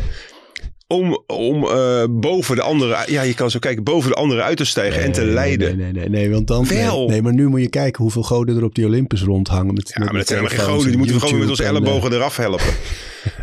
Om, 0.87 1.23
om 1.27 1.63
eh, 1.67 2.03
boven 2.09 2.55
de 2.55 2.61
andere, 2.61 2.97
ja, 3.07 3.21
je 3.21 3.33
kan 3.33 3.51
zo 3.51 3.59
kijken, 3.59 3.83
boven 3.83 4.09
de 4.09 4.15
andere 4.15 4.41
uit 4.41 4.57
te 4.57 4.65
stijgen 4.65 5.01
en 5.03 5.11
te 5.11 5.21
Nee, 5.21 5.33
leiden. 5.33 5.77
Nee, 5.77 5.91
nee, 5.91 6.01
nee, 6.01 6.09
nee, 6.09 6.31
want 6.31 6.47
dan... 6.47 6.67
Wel. 6.67 7.07
Nee, 7.07 7.21
maar 7.21 7.33
nu 7.33 7.47
moet 7.47 7.61
je 7.61 7.69
kijken 7.69 8.01
hoeveel 8.03 8.23
goden 8.23 8.57
er 8.57 8.63
op 8.63 8.75
die 8.75 8.85
Olympus 8.85 9.21
rondhangen. 9.23 9.73
Met, 9.73 9.91
Ja, 9.95 10.03
maar 10.03 10.13
dat 10.13 10.27
zijn 10.27 10.39
helemaal 10.39 10.59
geen 10.65 10.73
goden. 10.73 10.87
Die 10.89 10.97
moeten 10.97 11.15
we 11.15 11.21
gewoon 11.21 11.39
met 11.39 11.49
onze 11.49 11.63
ellebogen 11.63 12.13
eraf 12.13 12.35
helpen. 12.37 12.65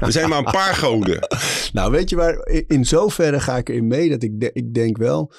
Er 0.01 0.13
zijn 0.13 0.29
maar 0.29 0.39
een 0.39 0.45
paar 0.45 0.75
goden. 0.75 1.19
Nou, 1.73 1.91
weet 1.91 2.11
je 2.11 2.17
waar, 2.17 2.47
in- 2.47 2.65
in 2.69 2.85
zoverre 2.85 3.41
ga 3.41 3.57
ik 3.57 3.69
erin 3.69 3.87
mee 3.87 4.09
dat 4.09 4.23
ik, 4.23 4.41
de- 4.41 4.51
ik 4.53 4.75
denk 4.75 4.97
wel, 4.99 5.33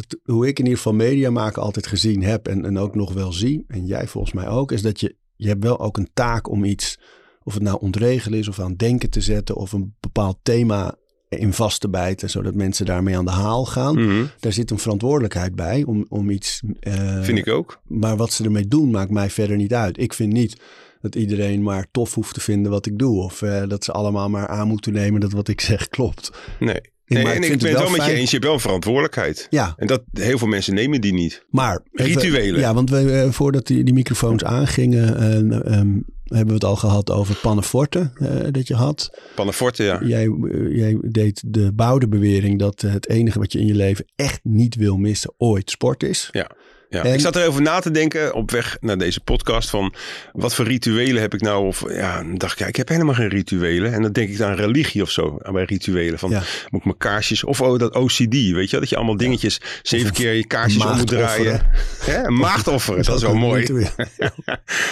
het- 0.00 0.18
hoe 0.24 0.46
ik 0.46 0.58
in 0.58 0.64
ieder 0.64 0.76
geval 0.78 0.94
media 0.94 1.30
maken 1.30 1.62
altijd 1.62 1.86
gezien 1.86 2.22
heb 2.22 2.48
en, 2.48 2.64
en 2.64 2.78
ook 2.78 2.94
nog 2.94 3.12
wel 3.12 3.32
zie, 3.32 3.64
en 3.68 3.86
jij 3.86 4.06
volgens 4.06 4.32
mij 4.32 4.48
ook, 4.48 4.72
is 4.72 4.82
dat 4.82 5.00
je, 5.00 5.16
je 5.36 5.48
hebt 5.48 5.62
wel 5.64 5.80
ook 5.80 5.96
een 5.96 6.10
taak 6.14 6.50
om 6.50 6.64
iets, 6.64 6.98
of 7.42 7.54
het 7.54 7.62
nou 7.62 7.78
ontregelen 7.80 8.38
is 8.38 8.48
of 8.48 8.60
aan 8.60 8.74
denken 8.74 9.10
te 9.10 9.20
zetten 9.20 9.56
of 9.56 9.72
een 9.72 9.94
bepaald 10.00 10.38
thema 10.42 10.94
in 11.28 11.52
vast 11.52 11.80
te 11.80 11.88
bijten, 11.90 12.30
zodat 12.30 12.54
mensen 12.54 12.86
daarmee 12.86 13.16
aan 13.16 13.24
de 13.24 13.30
haal 13.30 13.64
gaan. 13.66 13.94
Mhm, 14.04 14.24
Daar 14.40 14.52
zit 14.52 14.70
een 14.70 14.78
verantwoordelijkheid 14.78 15.54
bij 15.54 15.84
om, 15.84 16.06
om 16.08 16.30
iets... 16.30 16.62
eh, 16.80 17.22
Vind 17.22 17.38
ik 17.38 17.48
ook. 17.48 17.80
Maar 17.84 18.16
wat 18.16 18.32
ze 18.32 18.44
ermee 18.44 18.66
doen 18.68 18.90
maakt 18.90 19.10
mij 19.10 19.30
verder 19.30 19.56
niet 19.56 19.74
uit. 19.74 19.98
Ik 20.00 20.12
vind 20.14 20.32
niet 20.32 20.60
dat 21.00 21.14
iedereen 21.14 21.62
maar 21.62 21.86
tof 21.90 22.14
hoeft 22.14 22.34
te 22.34 22.40
vinden 22.40 22.70
wat 22.70 22.86
ik 22.86 22.98
doe. 22.98 23.22
Of 23.22 23.42
eh, 23.42 23.62
dat 23.68 23.84
ze 23.84 23.92
allemaal 23.92 24.28
maar 24.28 24.48
aan 24.48 24.68
moeten 24.68 24.92
nemen 24.92 25.20
dat 25.20 25.32
wat 25.32 25.48
ik 25.48 25.60
zeg 25.60 25.88
klopt. 25.88 26.30
Nee. 26.60 26.80
Nee, 27.14 27.22
maar 27.22 27.32
en 27.32 27.42
ik 27.42 27.48
vind 27.48 27.62
ben 27.62 27.70
het 27.70 27.80
wel 27.80 27.90
met 27.90 28.04
je 28.04 28.12
eens. 28.12 28.24
Je 28.24 28.30
hebt 28.30 28.44
wel 28.44 28.54
een 28.54 28.60
verantwoordelijkheid. 28.60 29.46
Ja, 29.50 29.74
En 29.76 29.86
dat, 29.86 30.02
heel 30.12 30.38
veel 30.38 30.48
mensen 30.48 30.74
nemen 30.74 31.00
die 31.00 31.12
niet. 31.12 31.44
maar... 31.50 31.80
Rituelen. 31.92 32.60
Ja, 32.60 32.74
want 32.74 32.90
we, 32.90 33.12
eh, 33.12 33.30
voordat 33.30 33.66
die, 33.66 33.84
die 33.84 33.94
microfoons 33.94 34.44
aangingen... 34.44 35.16
eh, 35.16 35.76
ehm, 35.76 35.98
hebben 36.24 36.48
we 36.48 36.54
het 36.54 36.64
al 36.64 36.76
gehad 36.76 37.10
over 37.10 37.34
panneforten 37.34 38.12
eh, 38.14 38.28
dat 38.50 38.68
je 38.68 38.74
had. 38.74 39.18
Panneforte, 39.34 39.82
ja. 39.82 40.00
Jij, 40.02 40.30
jij 40.70 40.98
deed 41.02 41.42
de 41.46 41.72
bouwde 41.72 42.08
bewering 42.08 42.58
dat 42.58 42.80
het 42.80 43.08
enige 43.08 43.38
wat 43.38 43.52
je 43.52 43.58
in 43.58 43.66
je 43.66 43.74
leven 43.74 44.04
echt 44.16 44.40
niet 44.42 44.74
wil 44.74 44.96
missen 44.96 45.34
ooit 45.36 45.70
sport 45.70 46.02
is. 46.02 46.28
Ja. 46.32 46.50
Ja, 46.92 47.04
En- 47.04 47.12
ik 47.12 47.20
zat 47.20 47.36
erover 47.36 47.62
na 47.62 47.80
te 47.80 47.90
denken 47.90 48.34
op 48.34 48.50
weg 48.50 48.76
naar 48.80 48.98
deze 48.98 49.20
podcast 49.20 49.70
van 49.70 49.94
wat 50.32 50.54
voor 50.54 50.64
rituelen 50.64 51.20
heb 51.22 51.34
ik 51.34 51.40
nou? 51.40 51.66
Of 51.66 51.84
ja, 51.88 52.16
dan 52.16 52.34
dacht 52.34 52.52
ik, 52.52 52.58
ja, 52.58 52.66
ik 52.66 52.76
heb 52.76 52.88
helemaal 52.88 53.14
geen 53.14 53.28
rituelen. 53.28 53.92
En 53.92 54.02
dan 54.02 54.12
denk 54.12 54.30
ik 54.30 54.40
aan 54.40 54.54
religie 54.54 55.02
of 55.02 55.10
zo, 55.10 55.38
aan 55.42 55.52
bij 55.52 55.64
rituelen. 55.64 56.18
Van 56.18 56.30
Ja. 56.30 56.42
moet 56.68 56.80
ik 56.80 56.84
mijn 56.84 56.96
kaarsjes, 56.96 57.44
of 57.44 57.60
oh, 57.60 57.78
dat 57.78 57.94
OCD, 57.94 58.32
weet 58.50 58.70
je 58.70 58.78
dat 58.78 58.88
je 58.88 58.96
allemaal 58.96 59.16
dingetjes 59.16 59.60
zeven 59.82 60.12
keer 60.12 60.32
je 60.32 60.46
kaarsjes 60.46 60.84
om 60.84 60.96
moet 60.96 61.06
draaien. 61.06 61.66
Ja, 62.06 62.24
een 62.24 62.36
maagd 62.36 62.66
offeren, 62.68 63.04
dat 63.04 63.16
is 63.16 63.22
wel 63.22 63.34
mooi. 63.34 63.60
ritueel. 63.60 63.88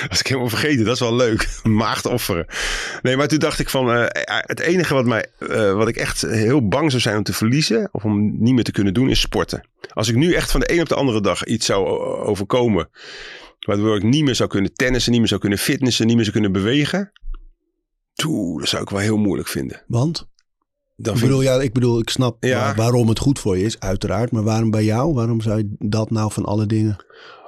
Als 0.09 0.21
ik 0.23 0.27
helemaal 0.27 0.49
vergeten, 0.49 0.85
dat 0.85 0.95
is 0.95 1.01
wel 1.01 1.17
leuk. 1.17 1.49
Een 1.63 1.75
maagd 1.75 2.07
offeren. 2.07 2.47
Nee, 3.03 3.17
maar 3.17 3.29
toen 3.29 3.39
dacht 3.39 3.59
ik 3.59 3.69
van, 3.69 3.93
eh, 3.93 4.05
het 4.47 4.61
enige 4.61 4.95
wat, 4.95 5.05
mij, 5.05 5.27
eh, 5.39 5.73
wat 5.73 5.89
ik 5.89 5.97
echt 5.97 6.21
heel 6.21 6.69
bang 6.69 6.91
zou 6.91 7.03
zijn 7.03 7.17
om 7.17 7.23
te 7.23 7.33
verliezen, 7.33 7.89
of 7.93 8.05
om 8.05 8.43
niet 8.43 8.55
meer 8.55 8.65
te 8.65 8.73
kunnen 8.73 8.95
doen, 8.95 9.11
is 9.11 9.21
sporten. 9.21 9.63
Als 9.93 10.09
ik 10.09 10.15
nu 10.17 10.33
echt 10.35 10.51
van 10.51 10.61
de 10.61 10.73
een 10.73 10.81
op 10.81 10.89
de 10.89 10.95
andere 10.95 11.21
dag 11.21 11.45
iets 11.45 11.67
zou 11.67 11.87
overkomen, 12.25 12.89
waardoor 13.67 13.97
ik 13.97 14.03
niet 14.03 14.25
meer 14.25 14.35
zou 14.35 14.49
kunnen 14.49 14.73
tennissen, 14.75 15.11
niet 15.11 15.21
meer 15.21 15.29
zou 15.29 15.41
kunnen 15.41 15.59
fitnessen, 15.59 16.07
niet 16.07 16.15
meer 16.17 16.25
zou 16.25 16.37
kunnen 16.37 16.53
bewegen, 16.63 17.13
toe, 18.15 18.59
dat 18.59 18.69
zou 18.69 18.83
ik 18.83 18.91
wel 18.91 19.01
heel 19.01 19.17
moeilijk 19.17 19.49
vinden. 19.49 19.83
Want? 19.87 20.27
Dan 20.97 21.15
Ik 21.15 21.21
bedoel, 21.21 21.43
ja, 21.43 21.61
ik 21.61 21.73
bedoel, 21.73 21.99
ik 21.99 22.11
snap 22.11 22.45
Ja. 22.45 22.59
waar- 22.61 22.75
waarom 22.77 23.09
het 23.09 23.19
goed 23.19 23.39
voor 23.39 23.59
je 23.59 23.65
is, 23.65 23.81
uiteraard. 23.81 24.31
Maar 24.33 24.43
waarom 24.43 24.71
bij 24.71 24.85
jou? 24.85 25.15
Waarom 25.15 25.41
zou 25.41 25.59
je 25.59 25.75
dat 25.79 26.11
nou 26.11 26.33
van 26.33 26.45
alle 26.45 26.67
dingen? 26.67 27.05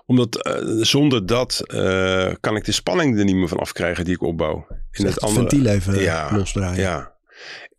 Omdat 0.06 0.42
eh, 0.42 0.54
zonder 0.80 1.26
dat 1.26 1.60
eh, 1.66 2.32
kan 2.40 2.56
ik 2.56 2.64
de 2.64 2.72
spanning 2.72 3.18
er 3.18 3.24
niet 3.24 3.34
meer 3.34 3.48
van 3.48 3.58
afkrijgen 3.58 4.04
die 4.04 4.14
ik 4.14 4.22
opbouw. 4.22 4.66
In 4.92 5.06
Echt 5.06 5.20
het 5.20 5.30
ventiel 5.30 5.66
even 5.66 6.00
Ja, 6.00 6.36
losdraaien. 6.36 6.80
Ja. 6.80 7.14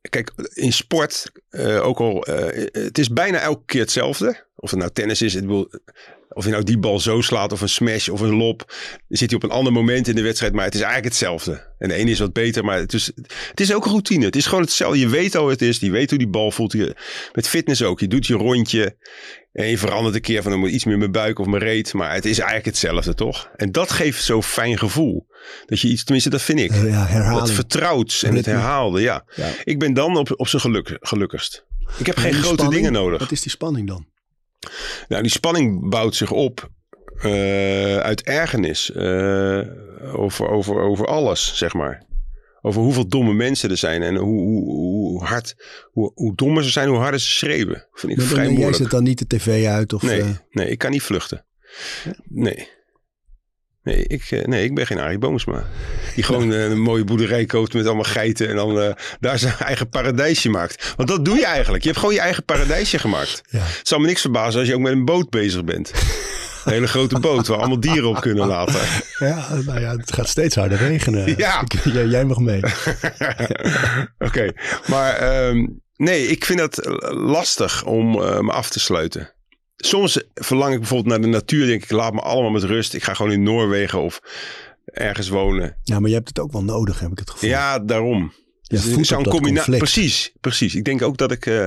Kijk, 0.10 0.32
in 0.54 0.74
sport, 0.74 1.32
eh, 1.50 1.86
ook 1.86 2.00
al, 2.00 2.24
eh, 2.26 2.66
het 2.72 2.98
is 2.98 3.10
bijna 3.10 3.40
elke 3.40 3.66
keer 3.66 3.82
hetzelfde. 3.82 4.46
Of 4.56 4.70
het 4.70 4.80
nou 4.80 4.92
tennis 4.92 5.22
is, 5.22 5.34
bedoel, 5.34 5.70
of 6.34 6.46
je 6.46 6.52
nou 6.52 6.64
die 6.64 6.78
bal 6.78 7.00
zo 7.00 7.22
slaat 7.22 7.52
of 7.52 7.62
een 7.62 7.70
smash 7.70 8.10
of 8.10 8.20
een 8.20 8.36
lob. 8.36 8.64
Dan 9.08 9.18
zit 9.18 9.30
hij 9.30 9.40
op 9.40 9.44
een 9.44 9.58
ander 9.58 9.74
moment 9.74 10.08
in 10.08 10.16
de 10.16 10.22
wedstrijd, 10.22 10.54
maar 10.54 10.66
het 10.66 10.74
is 10.74 10.82
eigenlijk 10.82 11.14
hetzelfde. 11.14 11.74
En 11.78 11.88
de 11.88 11.96
ene 11.96 12.12
is 12.12 12.20
wat 12.20 12.34
beter, 12.34 12.64
maar 12.64 12.78
het 12.78 12.94
is, 12.94 13.12
het 13.50 13.60
is 13.60 13.74
ook 13.74 13.86
routine. 13.86 14.26
Het 14.26 14.36
is 14.36 14.46
gewoon 14.46 14.64
hetzelfde. 14.64 15.00
Je 15.00 15.10
weet 15.10 15.36
al 15.36 15.48
het 15.48 15.62
is, 15.62 15.80
je 15.80 15.92
weet 15.92 16.10
hoe 16.10 16.20
die 16.20 16.28
bal 16.28 16.52
voelt. 16.52 16.72
Je, 16.72 16.96
met 17.34 17.48
fitness 17.48 17.84
ook. 17.84 18.00
Je 18.00 18.08
doet 18.08 18.28
je 18.28 18.34
rondje 18.34 18.96
en 19.52 19.68
je 19.68 19.78
verandert 19.78 20.16
een 20.16 20.22
keer 20.22 20.42
van 20.42 20.52
dan 20.52 20.60
moet 20.60 20.70
iets 20.70 20.86
meer 20.86 20.98
mijn 20.98 21.12
buik 21.12 21.40
of 21.40 21.46
mijn 21.46 21.64
reet. 21.64 21.94
Maar 21.94 22.14
het 22.14 22.26
is 22.26 22.38
eigenlijk 22.38 22.68
hetzelfde, 22.68 23.14
toch? 23.14 23.50
En 23.56 23.72
dat 23.72 23.92
geeft 23.92 24.24
zo'n 24.24 24.44
fijn 24.44 24.78
gevoel. 24.78 25.28
Dat 25.66 25.80
je 25.80 25.88
iets, 25.88 26.04
tenminste 26.04 26.30
dat 26.30 26.42
vind 26.42 26.60
ik. 26.60 26.72
Ja, 26.72 26.80
herhaling. 26.80 27.40
Wat 27.40 27.52
vertrouwd 27.52 28.24
en 28.26 28.36
het 28.36 28.46
herhaalde, 28.46 29.02
ja. 29.02 29.26
Ja. 29.36 29.50
Ik 29.64 29.80
ben 29.80 29.94
dan 29.94 30.18
op, 30.18 30.34
op 30.36 30.48
zijn 30.48 30.62
geluk, 30.62 30.98
gelukkigst. 31.00 31.66
Ik 31.98 32.06
heb 32.06 32.18
geen 32.18 32.34
En 32.34 32.34
grote 32.34 32.54
spanning, 32.54 32.74
dingen 32.76 32.92
nodig. 32.92 33.20
Wat 33.20 33.32
is 33.32 33.42
die 33.42 33.52
spanning 33.52 33.88
dan? 33.88 34.06
Nou, 35.08 35.22
die 35.22 35.32
spanning 35.32 35.90
bouwt 35.90 36.16
zich 36.16 36.32
op 36.32 36.70
eh, 37.22 37.98
uit 37.98 38.24
ergernis 38.24 38.92
eh, 38.92 39.62
over, 40.14 40.50
over, 40.50 40.80
over 40.80 41.08
alles, 41.08 41.58
zeg 41.58 41.74
maar. 41.74 42.04
Over 42.62 42.82
hoeveel 42.82 43.08
domme 43.08 43.34
mensen 43.34 43.70
er 43.70 43.78
zijn 43.78 44.02
en 44.02 44.16
hoe, 44.16 44.40
hoe, 44.42 44.64
hoe 44.70 45.24
hard, 45.24 45.56
hoe, 45.92 46.12
hoe 46.16 46.36
dommer 46.36 46.64
ze 46.64 46.70
zijn, 46.70 46.88
hoe 46.90 46.98
harder 46.98 47.20
ze 47.20 47.28
schreeuwen. 47.28 47.88
Vind 47.94 48.12
ik 48.12 48.18
Maar 48.18 48.26
dan- 48.28 48.36
vrij 48.36 48.44
jij 48.46 48.54
moeilijk. 48.54 48.78
zet 48.78 48.92
dan 48.92 49.04
niet 49.04 49.20
de 49.20 49.28
tv 49.38 49.66
uit? 49.66 49.94
Of, 49.94 50.02
Nee, 50.02 50.22
eh, 50.22 50.28
nee, 50.52 50.68
ik 50.70 50.78
kan 50.78 50.92
niet 50.92 51.02
vluchten. 51.04 51.46
Nee. 52.30 52.68
Nee 53.84 54.04
ik, 54.08 54.24
eh, 54.32 54.46
nee, 54.46 54.64
ik 54.64 54.76
ben 54.76 54.86
geen 54.86 55.00
Arie 55.00 55.18
Boomsma. 55.18 55.66
Die 56.16 56.24
gewoon 56.24 56.54
eh, 56.54 56.64
een 56.64 56.82
mooie 56.82 57.04
boerderij 57.04 57.46
koopt 57.46 57.74
met 57.74 57.86
allemaal 57.86 58.04
geiten 58.04 58.48
en 58.50 58.56
dan 58.56 58.96
daar 59.20 59.40
zijn 59.40 59.54
eigen 59.72 59.90
paradijsje 59.90 60.50
maakt. 60.50 60.94
Want 60.98 61.10
dat 61.10 61.26
doe 61.26 61.36
je 61.38 61.46
eigenlijk. 61.46 61.84
Je 61.84 61.90
hebt 61.90 62.00
gewoon 62.02 62.16
je 62.16 62.22
eigen 62.22 62.44
paradijsje 62.46 63.00
gemaakt. 63.00 63.42
ja. 63.50 63.60
Het 63.60 63.88
zal 63.88 64.00
me 64.00 64.06
niks 64.08 64.22
verbazen 64.22 64.60
als 64.60 64.70
je 64.70 64.76
ook 64.76 64.82
met 64.82 64.92
een 64.92 65.06
boot 65.06 65.30
bezig 65.30 65.64
bent. 65.64 65.92
Een 66.66 66.72
hele 66.72 66.88
grote 66.88 67.20
boot 67.20 67.48
waar 67.48 67.58
allemaal 67.58 67.80
dieren 67.80 68.10
op 68.10 68.22
kunnen 68.22 68.48
laten. 68.48 68.82
ja, 69.20 69.48
nou 69.66 69.80
ja, 69.80 69.98
het 69.98 70.14
gaat 70.14 70.28
steeds 70.30 70.56
harder 70.56 70.78
regenen. 70.78 71.34
Ja. 71.38 71.64
Jij, 71.84 72.06
jij 72.06 72.26
mag 72.26 72.38
mee. 72.38 72.62
Oké, 74.28 74.52
maar 74.88 75.14
ehm, 75.16 75.68
nee, 75.96 76.28
ik 76.28 76.46
vind 76.46 76.60
het 76.60 76.88
lastig 77.14 77.86
om 77.86 78.22
eh, 78.22 78.40
me 78.40 78.52
af 78.52 78.70
te 78.70 78.80
sluiten. 78.80 79.34
Soms 79.78 80.24
verlang 80.34 80.74
ik 80.74 80.80
bijvoorbeeld 80.80 81.10
naar 81.10 81.22
de 81.22 81.28
natuur. 81.38 81.66
Denk 81.66 81.84
ik, 81.84 81.92
laat 81.92 82.14
me 82.14 82.20
allemaal 82.22 82.52
met 82.52 82.64
rust. 82.64 82.94
Ik 82.94 83.04
ga 83.04 83.14
gewoon 83.14 83.32
in 83.32 83.44
Noorwegen 83.44 84.02
of 84.02 84.20
ergens 84.86 85.30
wonen. 85.30 85.78
Ja, 85.84 86.00
maar 86.00 86.10
je 86.10 86.16
hebt 86.16 86.28
het 86.28 86.40
ook 86.40 86.52
wel 86.52 86.64
nodig, 86.64 87.00
heb 87.00 87.12
ik 87.12 87.20
het 87.20 87.30
gevoel. 87.30 87.50
Ja, 87.50 87.80
daarom. 87.80 88.34
Je 88.62 88.76
Dus 88.78 88.86
ik 88.86 88.94
voedt 88.94 89.08
zou 89.08 89.20
op 89.20 89.26
een 89.26 89.32
dat 89.32 89.42
combina- 89.42 89.64
conflict. 89.64 89.92
Precies, 89.92 90.32
precies. 90.42 90.76
Ik 90.76 90.84
denk 90.84 91.02
ook 91.02 91.18
dat 91.18 91.32
ik... 91.32 91.46
eh, 91.46 91.66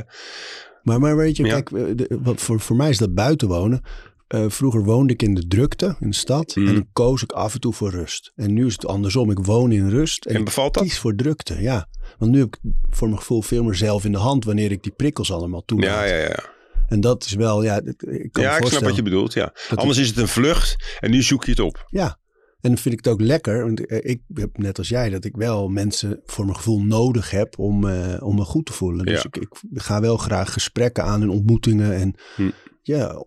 Maar, 0.82 1.00
maar 1.00 1.16
weet 1.16 1.36
je, 1.36 1.44
Ja. 1.44 1.52
kijk, 1.60 1.70
eh, 1.70 1.82
de- 1.96 2.18
wat 2.22 2.40
voor, 2.40 2.60
voor 2.60 2.76
mij 2.76 2.88
is 2.90 2.98
dat 2.98 3.14
buiten 3.14 3.48
wonen. 3.48 3.82
Eh, 4.26 4.44
vroeger 4.48 4.84
woonde 4.84 5.12
ik 5.12 5.22
in 5.22 5.34
de 5.34 5.46
drukte, 5.46 5.96
in 6.00 6.08
de 6.10 6.16
stad. 6.16 6.52
En 6.56 6.64
dan 6.64 6.88
koos 6.92 7.22
ik 7.22 7.32
af 7.32 7.54
en 7.54 7.60
toe 7.60 7.72
voor 7.72 7.90
rust. 7.90 8.32
En 8.34 8.52
nu 8.52 8.66
is 8.66 8.72
het 8.72 8.86
andersom. 8.86 9.30
Ik 9.30 9.38
woon 9.38 9.72
in 9.72 9.88
rust. 9.88 10.24
En, 10.24 10.34
en 10.34 10.44
bevalt 10.44 10.74
dat? 10.74 10.82
kies 10.82 10.98
voor 10.98 11.14
drukte, 11.14 11.60
ja. 11.62 11.88
Want 12.18 12.30
nu 12.32 12.38
heb 12.38 12.46
ik 12.46 12.58
voor 12.90 13.08
mijn 13.08 13.20
gevoel 13.20 13.42
veel 13.42 13.62
meer 13.64 13.74
zelf 13.74 14.04
in 14.04 14.12
de 14.12 14.18
hand 14.18 14.44
wanneer 14.44 14.70
ik 14.70 14.82
die 14.82 14.92
prikkels 14.92 15.32
allemaal 15.32 15.64
toelaat. 15.64 16.08
Ja, 16.08 16.16
ja, 16.16 16.22
ja. 16.28 16.44
En 16.88 17.00
dat 17.00 17.24
is 17.24 17.32
wel, 17.34 17.62
ja, 17.62 17.80
ik 17.84 17.96
kan 18.32 18.42
me 18.42 18.48
Ja, 18.48 18.56
ik 18.56 18.66
snap 18.66 18.82
wat 18.82 18.96
je 18.96 19.02
bedoelt. 19.02 19.32
Ja. 19.32 19.52
Anders 19.74 19.98
is 19.98 20.08
het 20.08 20.16
een 20.16 20.28
vlucht 20.28 20.96
en 21.00 21.10
nu 21.10 21.22
zoek 21.22 21.44
je 21.44 21.50
het 21.50 21.60
op. 21.60 21.86
Ja, 21.90 22.06
en 22.60 22.70
dan 22.70 22.78
vind 22.78 22.98
ik 22.98 23.04
het 23.04 23.12
ook 23.12 23.20
lekker. 23.20 23.64
Want 23.64 23.86
eh, 23.86 24.10
ik 24.10 24.20
heb 24.34 24.58
net 24.58 24.78
als 24.78 24.88
jij 24.88 25.10
dat 25.10 25.24
ik 25.24 25.36
wel 25.36 25.68
mensen 25.68 26.20
voor 26.24 26.44
mijn 26.44 26.56
gevoel 26.56 26.80
nodig 26.82 27.30
heb 27.30 27.58
om, 27.58 27.88
eh, 27.88 28.16
om 28.26 28.34
me 28.34 28.44
goed 28.44 28.66
te 28.66 28.72
voelen. 28.72 29.04
Dus 29.06 29.22
Ja. 29.22 29.28
ik, 29.30 29.36
ik 29.36 29.48
ga 29.82 30.00
wel 30.00 30.16
graag 30.16 30.52
gesprekken 30.52 31.04
aan 31.04 31.22
en 31.22 31.30
ontmoetingen. 31.30 31.94
En 31.94 32.14
Hm. 32.36 32.50
ja, 32.82 33.24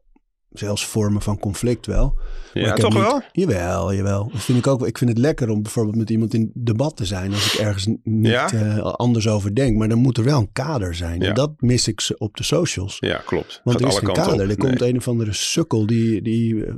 zelfs 0.52 0.86
vormen 0.86 1.22
van 1.22 1.40
conflict 1.40 1.86
wel. 1.86 2.14
Maar 2.54 2.64
Ja, 2.66 2.74
toch 2.74 2.94
niet- 2.94 3.02
wel? 3.04 3.22
Jawel, 3.32 3.94
jawel. 3.94 4.30
Dat 4.34 4.42
vind 4.44 4.58
ik 4.58 4.68
ook. 4.68 4.80
wel- 4.80 4.88
Ik 4.88 4.98
vind 4.98 5.10
het 5.10 5.20
lekker 5.20 5.50
om 5.50 5.62
bijvoorbeeld 5.62 5.96
met 5.96 6.10
iemand 6.10 6.34
in 6.34 6.52
debat 6.54 6.98
te 6.98 7.06
zijn. 7.06 7.34
Als 7.34 7.54
ik 7.54 7.60
ergens 7.60 7.86
niet 8.04 8.32
Ja? 8.32 8.52
eh, 8.52 8.78
anders 8.80 9.28
over 9.28 9.56
denk. 9.56 9.78
Maar 9.78 9.88
dan 9.90 9.98
moet 9.98 10.18
er 10.18 10.24
wel 10.24 10.40
een 10.40 10.52
kader 10.52 10.96
zijn. 10.96 11.22
Ja. 11.22 11.28
En 11.28 11.34
dat 11.34 11.52
mis 11.58 11.88
ik 11.88 12.02
ze 12.02 12.18
op 12.18 12.38
de 12.38 12.44
socials. 12.44 12.98
Ja, 13.00 13.22
klopt. 13.26 13.62
Want 13.64 13.78
Gaat 13.78 13.86
er 13.86 13.94
is 13.94 14.00
geen 14.04 14.14
kader. 14.14 14.34
op. 14.44 14.50
Er 14.50 14.58
komt 14.58 14.80
Nee. 14.80 14.90
een 14.90 14.98
of 14.98 15.08
andere 15.08 15.34
sukkel 15.34 15.86
die, 15.86 16.22
die 16.22 16.66
eh, 16.66 16.74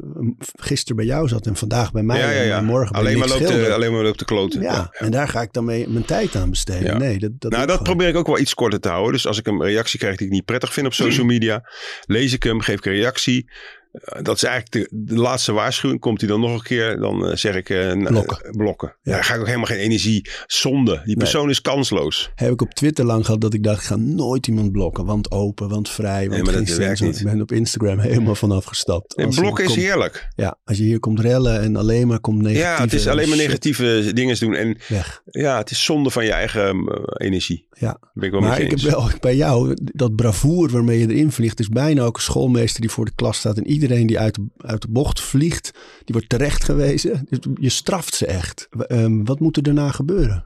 gisteren 0.55 0.95
bij 0.95 1.05
jou 1.05 1.27
zat 1.27 1.45
en 1.47 1.55
vandaag 1.55 1.91
bij 1.91 2.03
mij. 2.03 2.19
ja, 2.19 2.29
ja, 2.31 2.41
ja. 2.41 2.57
En 2.57 2.65
morgen 2.65 2.91
bij 2.91 3.01
alleen, 3.01 3.17
maar 3.17 3.27
Nick 3.27 3.39
loopt 3.39 3.53
de, 3.53 3.73
alleen 3.73 3.91
maar 3.93 4.03
loopt 4.03 4.19
de 4.19 4.25
kloten. 4.25 4.61
Ja, 4.61 4.87
en 4.91 5.11
daar 5.11 5.27
ga 5.27 5.41
ik 5.41 5.53
dan 5.53 5.65
mee 5.65 5.87
mijn 5.89 6.05
tijd 6.05 6.35
aan 6.35 6.49
besteden. 6.49 6.97
Nee, 6.99 7.19
dat, 7.19 7.31
dat 7.39 7.51
nou, 7.51 7.65
dat 7.67 7.83
probeer 7.83 8.07
ik 8.07 8.15
ook 8.15 8.27
wel 8.27 8.39
iets 8.39 8.53
korter 8.53 8.79
te 8.79 8.89
houden. 8.89 9.11
Dus 9.13 9.27
als 9.27 9.37
ik 9.39 9.47
een 9.47 9.61
reactie 9.63 9.99
krijg 9.99 10.17
die 10.17 10.27
ik 10.27 10.33
niet 10.33 10.45
prettig 10.45 10.73
vind 10.73 10.85
op 10.85 10.93
social 10.93 11.25
media, 11.33 11.69
lees 12.05 12.33
ik 12.33 12.43
hem, 12.43 12.59
geef 12.61 12.77
ik 12.77 12.85
een 12.85 12.91
reactie. 12.93 13.49
Eh, 13.91 14.21
dat 14.23 14.35
is 14.35 14.43
eigenlijk 14.43 14.89
de, 14.91 14.97
de 15.13 15.15
laatste 15.21 15.51
waarschuwing. 15.51 15.99
Komt 16.01 16.19
hij 16.21 16.29
dan 16.29 16.39
nog 16.39 16.53
een 16.53 16.61
keer, 16.61 16.97
dan 16.99 17.25
eh, 17.27 17.35
zeg 17.35 17.55
ik... 17.55 17.69
eh, 17.69 18.03
Blokken. 18.07 18.51
blokken. 18.51 18.95
Ja. 19.01 19.11
Daar 19.11 19.23
ga 19.23 19.33
ik 19.33 19.39
ook 19.39 19.45
helemaal 19.45 19.65
geen 19.67 19.77
energie. 19.77 20.29
Zonde. 20.47 21.01
Die 21.05 21.17
persoon 21.17 21.49
is 21.49 21.61
kansloos. 21.61 22.31
Heb 22.35 22.51
ik 22.51 22.61
op 22.61 22.73
Twitter 22.73 23.05
lang 23.05 23.25
gehad 23.25 23.41
dat 23.41 23.53
ik 23.53 23.63
dacht, 23.63 23.79
ik 23.81 23.85
ga 23.87 23.95
nooit 23.95 24.47
iemand 24.47 24.71
blokken. 24.71 25.05
Want 25.05 25.31
open, 25.31 25.69
want 25.69 25.89
vrij, 25.89 26.29
want 26.29 26.43
maar 26.45 26.53
geen 26.53 26.97
niet. 27.07 27.19
Ik 27.19 27.25
ben 27.25 27.41
op 27.41 27.51
Instagram 27.51 27.99
helemaal 28.09 28.35
vanaf 28.35 28.65
gestapt. 28.65 29.15
En 29.15 29.29
blokken 29.29 29.63
is 29.63 29.69
komt- 29.71 29.81
heerlijk. 29.83 30.27
Ja, 30.35 30.57
als 30.63 30.77
je 30.77 30.83
hier 30.83 30.99
komt 30.99 31.19
rellen 31.19 31.61
en 31.61 31.75
alleen 31.75 32.07
maar 32.07 32.19
komt 32.19 32.41
negatieve 32.41 32.67
Ja, 32.69 32.81
het 32.81 32.93
is 32.93 33.07
alleen 33.07 33.27
maar 33.29 33.37
shit 33.37 33.47
negatieve 33.47 34.11
dingen 34.13 34.39
doen. 34.39 34.53
En 34.55 34.77
Weg. 34.87 35.21
ja, 35.25 35.57
het 35.57 35.71
is 35.71 35.83
zonde 35.83 36.09
van 36.09 36.25
je 36.25 36.31
eigen 36.31 36.87
energie. 37.17 37.67
Ja. 37.79 37.97
Ben 38.13 38.25
ik 38.25 38.31
wel 38.31 38.41
Maar 38.41 38.59
ik 38.59 38.69
heb 38.69 38.79
wel 38.79 39.09
bij 39.19 39.35
jou, 39.35 39.77
dat 39.81 40.15
bravoer 40.15 40.69
waarmee 40.69 40.99
je 40.99 41.07
erin 41.07 41.31
vliegt, 41.31 41.59
is 41.59 41.69
bijna 41.69 42.03
ook 42.03 42.15
een 42.15 42.21
schoolmeester 42.21 42.81
die 42.81 42.89
voor 42.89 43.05
de 43.05 43.15
klas 43.15 43.37
staat. 43.37 43.57
En 43.57 43.67
iedereen 43.67 44.07
die 44.07 44.19
uit 44.19 44.35
de, 44.35 44.47
uit 44.57 44.81
de 44.81 44.87
bocht 44.89 45.21
vliegt, 45.21 45.71
die 46.03 46.13
wordt 46.13 46.29
terecht 46.29 46.63
gewezen. 46.63 47.25
Dus 47.29 47.39
je 47.59 47.69
straft 47.69 48.15
ze 48.15 48.25
echt. 48.25 48.67
Ehm, 48.87 49.23
wat 49.23 49.39
moet 49.39 49.57
er 49.57 49.63
daarna 49.63 49.91
gebeuren? 49.91 50.45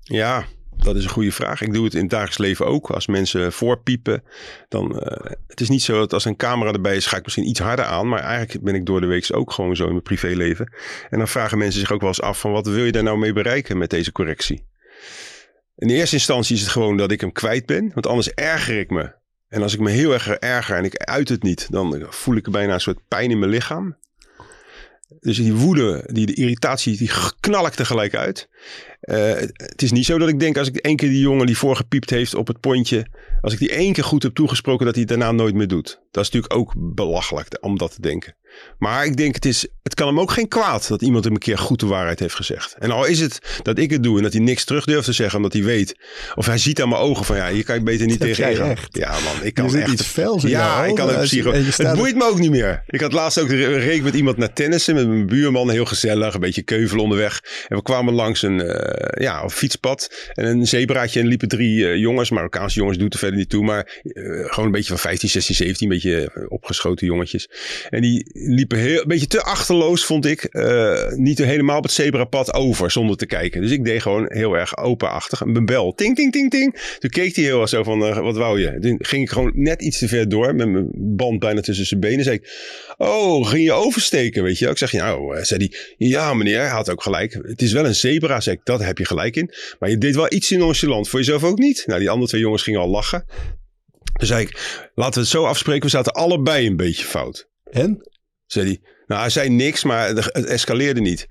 Ja, 0.00 0.44
dat 0.76 0.96
is 0.96 1.04
een 1.04 1.10
goede 1.10 1.32
vraag. 1.32 1.60
Ik 1.60 1.72
doe 1.72 1.84
het 1.84 1.94
in 1.94 2.00
het 2.00 2.10
dagelijks 2.10 2.38
leven 2.38 2.66
ook. 2.66 2.90
Als 2.90 3.06
mensen 3.06 3.52
voorpiepen, 3.52 4.22
dan... 4.68 4.98
eh, 5.00 5.30
het 5.46 5.60
is 5.60 5.68
niet 5.68 5.82
zo 5.82 5.98
dat 5.98 6.12
als 6.12 6.24
een 6.24 6.36
camera 6.36 6.72
erbij 6.72 6.96
is, 6.96 7.06
ga 7.06 7.16
ik 7.16 7.24
misschien 7.24 7.48
iets 7.48 7.60
harder 7.60 7.84
aan. 7.84 8.08
Maar 8.08 8.20
eigenlijk 8.20 8.64
ben 8.64 8.74
ik 8.74 8.86
door 8.86 9.00
de 9.00 9.06
week 9.06 9.28
ook 9.32 9.52
gewoon 9.52 9.76
zo 9.76 9.84
in 9.84 9.90
mijn 9.90 10.02
privéleven. 10.02 10.72
En 11.10 11.18
dan 11.18 11.28
vragen 11.28 11.58
mensen 11.58 11.80
zich 11.80 11.92
ook 11.92 12.00
wel 12.00 12.08
eens 12.08 12.20
af 12.20 12.40
van... 12.40 12.50
wat 12.50 12.66
wil 12.66 12.84
je 12.84 12.92
daar 12.92 13.02
nou 13.02 13.18
mee 13.18 13.32
bereiken 13.32 13.78
met 13.78 13.90
deze 13.90 14.12
correctie? 14.12 14.64
In 15.76 15.90
eerste 15.90 16.16
instantie 16.16 16.54
is 16.54 16.60
het 16.60 16.70
gewoon 16.70 16.96
dat 16.96 17.10
ik 17.10 17.20
hem 17.20 17.32
kwijt 17.32 17.66
ben. 17.66 17.90
Want 17.94 18.06
anders 18.06 18.30
erger 18.30 18.78
ik 18.78 18.90
me. 18.90 19.14
En 19.48 19.62
als 19.62 19.74
ik 19.74 19.80
me 19.80 19.90
heel 19.90 20.12
erg 20.12 20.28
erger 20.28 20.76
en 20.76 20.84
ik 20.84 20.96
uit 20.96 21.28
het 21.28 21.42
niet... 21.42 21.66
dan 21.70 22.06
voel 22.08 22.36
ik 22.36 22.50
bijna 22.50 22.74
een 22.74 22.80
soort 22.80 23.08
pijn 23.08 23.30
in 23.30 23.38
mijn 23.38 23.50
lichaam. 23.50 23.96
Dus 25.20 25.36
die 25.36 25.54
woede, 25.54 26.08
die, 26.12 26.26
de 26.26 26.34
irritatie, 26.34 26.96
die 26.96 27.10
knal 27.40 27.66
ik 27.66 27.74
tegelijk 27.74 28.14
uit. 28.14 28.48
eh, 29.00 29.34
het 29.52 29.82
is 29.82 29.92
niet 29.92 30.04
zo 30.04 30.18
dat 30.18 30.28
ik 30.28 30.40
denk 30.40 30.58
als 30.58 30.68
ik 30.68 30.76
één 30.76 30.96
keer 30.96 31.08
die 31.08 31.20
jongen 31.20 31.46
die 31.46 31.58
voorgepiept 31.58 32.10
heeft 32.10 32.34
op 32.34 32.46
het 32.46 32.60
pontje. 32.60 33.06
Als 33.40 33.52
ik 33.52 33.58
die 33.58 33.70
één 33.70 33.92
keer 33.92 34.04
goed 34.04 34.22
heb 34.22 34.34
toegesproken 34.34 34.84
dat 34.86 34.94
hij 34.94 35.04
het 35.08 35.18
daarna 35.18 35.32
nooit 35.32 35.54
meer 35.54 35.68
doet. 35.68 36.00
Dat 36.10 36.24
is 36.24 36.30
natuurlijk 36.30 36.54
ook 36.54 36.74
belachelijk 36.94 37.58
om 37.60 37.78
dat 37.78 37.94
te 37.94 38.00
denken. 38.00 38.36
Maar 38.78 39.04
ik 39.04 39.16
denk 39.16 39.34
het 39.34 39.44
is, 39.44 39.66
het 39.82 39.94
kan 39.94 40.06
hem 40.06 40.20
ook 40.20 40.30
geen 40.30 40.48
kwaad 40.48 40.88
dat 40.88 41.02
iemand 41.02 41.24
hem 41.24 41.32
een 41.32 41.38
keer 41.38 41.58
goed 41.58 41.80
de 41.80 41.86
waarheid 41.86 42.20
heeft 42.20 42.34
gezegd. 42.34 42.74
En 42.78 42.90
al 42.90 43.04
is 43.06 43.20
het 43.20 43.38
dat 43.62 43.78
ik 43.78 43.90
het 43.90 44.02
doe 44.02 44.16
en 44.16 44.22
dat 44.22 44.32
hij 44.32 44.42
niks 44.42 44.64
terug 44.64 44.84
durft 44.84 45.04
te 45.04 45.12
zeggen 45.12 45.36
omdat 45.36 45.52
hij 45.52 45.62
weet. 45.62 45.96
Of 46.34 46.46
hij 46.46 46.58
ziet 46.58 46.82
aan 46.82 46.88
mijn 46.88 47.00
ogen 47.00 47.24
van 47.24 47.36
ja, 47.36 47.48
hier 47.50 47.64
kan 47.64 47.76
ik 47.76 47.84
beter 47.84 48.06
niet 48.06 48.20
tegen 48.20 48.50
ingaan. 48.50 48.76
Ja 48.90 49.10
man, 49.10 49.42
ik 49.44 49.54
kan 49.54 49.64
Er 49.64 49.70
zit 49.70 49.80
echt. 49.80 49.92
iets 49.92 50.02
fels 50.02 50.44
in 50.44 50.50
ja, 50.50 50.84
ik 50.84 50.94
kan 50.94 51.08
het 51.08 51.20
psycho. 51.20 51.52
Het 51.52 51.78
er- 51.78 51.96
boeit 51.96 52.16
me 52.16 52.24
ook 52.24 52.38
niet 52.38 52.50
meer. 52.50 52.82
Ik 52.86 53.00
had 53.00 53.12
laatst 53.12 53.38
ook 53.40 53.48
een 53.48 53.78
reek 53.78 54.02
met 54.02 54.14
iemand 54.14 54.36
naar 54.36 54.52
tennissen 54.52 54.94
met 54.94 55.08
mijn 55.08 55.26
buurman, 55.26 55.70
heel 55.70 55.84
gezellig, 55.84 56.34
een 56.34 56.40
beetje 56.40 56.62
keuvel 56.62 56.98
onderweg. 56.98 57.42
En 57.68 57.76
we 57.76 57.82
kwamen 57.82 58.14
langs 58.14 58.42
een 58.42 58.60
eh, 58.60 59.22
ja, 59.22 59.42
een 59.42 59.50
fietspad 59.50 60.30
en 60.34 60.46
een 60.46 60.66
zebraatje 60.66 61.20
en 61.20 61.26
liepen 61.26 61.48
drie 61.48 61.88
eh, 61.88 61.96
jongens, 61.96 62.30
Marokkaanse 62.30 62.78
jongens, 62.78 62.98
doet 62.98 63.12
er 63.12 63.18
verder 63.18 63.38
niet 63.38 63.48
toe, 63.48 63.64
maar 63.64 64.00
eh, 64.02 64.22
gewoon 64.24 64.64
een 64.64 64.70
beetje 64.70 64.88
van 64.88 64.98
15, 64.98 65.28
16, 65.28 65.54
17, 65.54 65.86
een 65.86 65.92
beetje 65.94 66.46
opgeschoten 66.48 67.06
jongetjes. 67.06 67.48
En 67.90 68.00
die 68.02 68.30
liepen 68.46 68.78
heel, 68.78 69.00
een 69.00 69.08
beetje 69.08 69.26
te 69.26 69.42
achterloos, 69.42 70.04
vond 70.04 70.26
ik, 70.26 70.44
eh, 70.44 71.12
niet 71.12 71.38
helemaal 71.38 71.76
op 71.76 71.82
het 71.82 71.92
zebrapad 71.92 72.54
over 72.54 72.90
zonder 72.90 73.16
te 73.16 73.26
kijken. 73.26 73.60
Dus 73.60 73.70
ik 73.70 73.84
deed 73.84 74.02
gewoon 74.02 74.24
heel 74.28 74.54
erg 74.54 74.76
openachtig 74.76 75.40
een 75.40 75.66
bel. 75.66 75.94
Ting, 75.94 76.16
ting, 76.16 76.32
ting, 76.32 76.50
ting. 76.50 76.96
Toen 76.98 77.10
keek 77.10 77.36
hij 77.36 77.44
heel 77.44 77.60
erg 77.60 77.68
zo 77.68 77.82
van, 77.82 78.04
eh, 78.04 78.18
wat 78.18 78.36
wou 78.36 78.60
je? 78.60 78.78
Toen 78.80 78.98
ging 78.98 79.22
ik 79.22 79.30
gewoon 79.30 79.52
net 79.54 79.82
iets 79.82 79.98
te 79.98 80.08
ver 80.08 80.28
door 80.28 80.54
met 80.54 80.68
mijn 80.68 80.88
band 80.94 81.38
bijna 81.38 81.60
tussen 81.60 81.86
zijn 81.86 82.00
benen. 82.00 82.24
Zei 82.24 82.36
ik, 82.36 82.50
oh, 82.96 83.48
ging 83.48 83.64
je 83.64 83.72
oversteken, 83.72 84.42
weet 84.42 84.58
je? 84.58 84.68
Ik 84.68 84.78
zeg, 84.78 84.92
nou, 84.92 85.36
eh, 85.36 85.42
zei 85.42 85.68
hij, 85.68 85.78
ja 86.08 86.34
meneer, 86.34 86.58
hij 86.58 86.68
had 86.68 86.90
ook 86.90 87.02
gelijk. 87.02 87.38
Het 87.42 87.62
is 87.62 87.72
wel 87.72 87.86
een 87.86 87.94
zebra, 87.94 88.40
zei 88.40 88.56
ik, 88.56 88.64
dat 88.64 88.82
heb 88.82 88.98
je 88.98 89.04
gelijk 89.04 89.36
in. 89.36 89.50
Maar 89.78 89.90
je 89.90 89.98
deed 89.98 90.14
wel 90.14 90.32
iets 90.32 90.50
in 90.50 90.58
nonchalant, 90.58 91.08
voor 91.08 91.18
jezelf 91.18 91.44
ook 91.44 91.58
niet? 91.58 91.82
Nou, 91.86 92.00
die 92.00 92.10
andere 92.10 92.28
twee 92.28 92.40
jongens 92.40 92.62
gingen 92.62 92.80
al 92.80 92.88
lachen. 92.88 93.24
Toen 94.12 94.26
zei 94.26 94.42
ik, 94.42 94.80
laten 94.94 95.14
we 95.14 95.20
het 95.20 95.28
zo 95.28 95.44
afspreken, 95.44 95.82
we 95.82 95.88
zaten 95.88 96.12
allebei 96.12 96.66
een 96.66 96.76
beetje 96.76 97.04
fout. 97.04 97.48
En? 97.70 98.02
Zei 98.46 98.66
hij. 98.66 98.80
Nou, 99.06 99.20
hij 99.20 99.30
zei 99.30 99.48
niks, 99.48 99.84
maar 99.84 100.08
het 100.08 100.44
escaleerde 100.44 101.00
niet. 101.00 101.26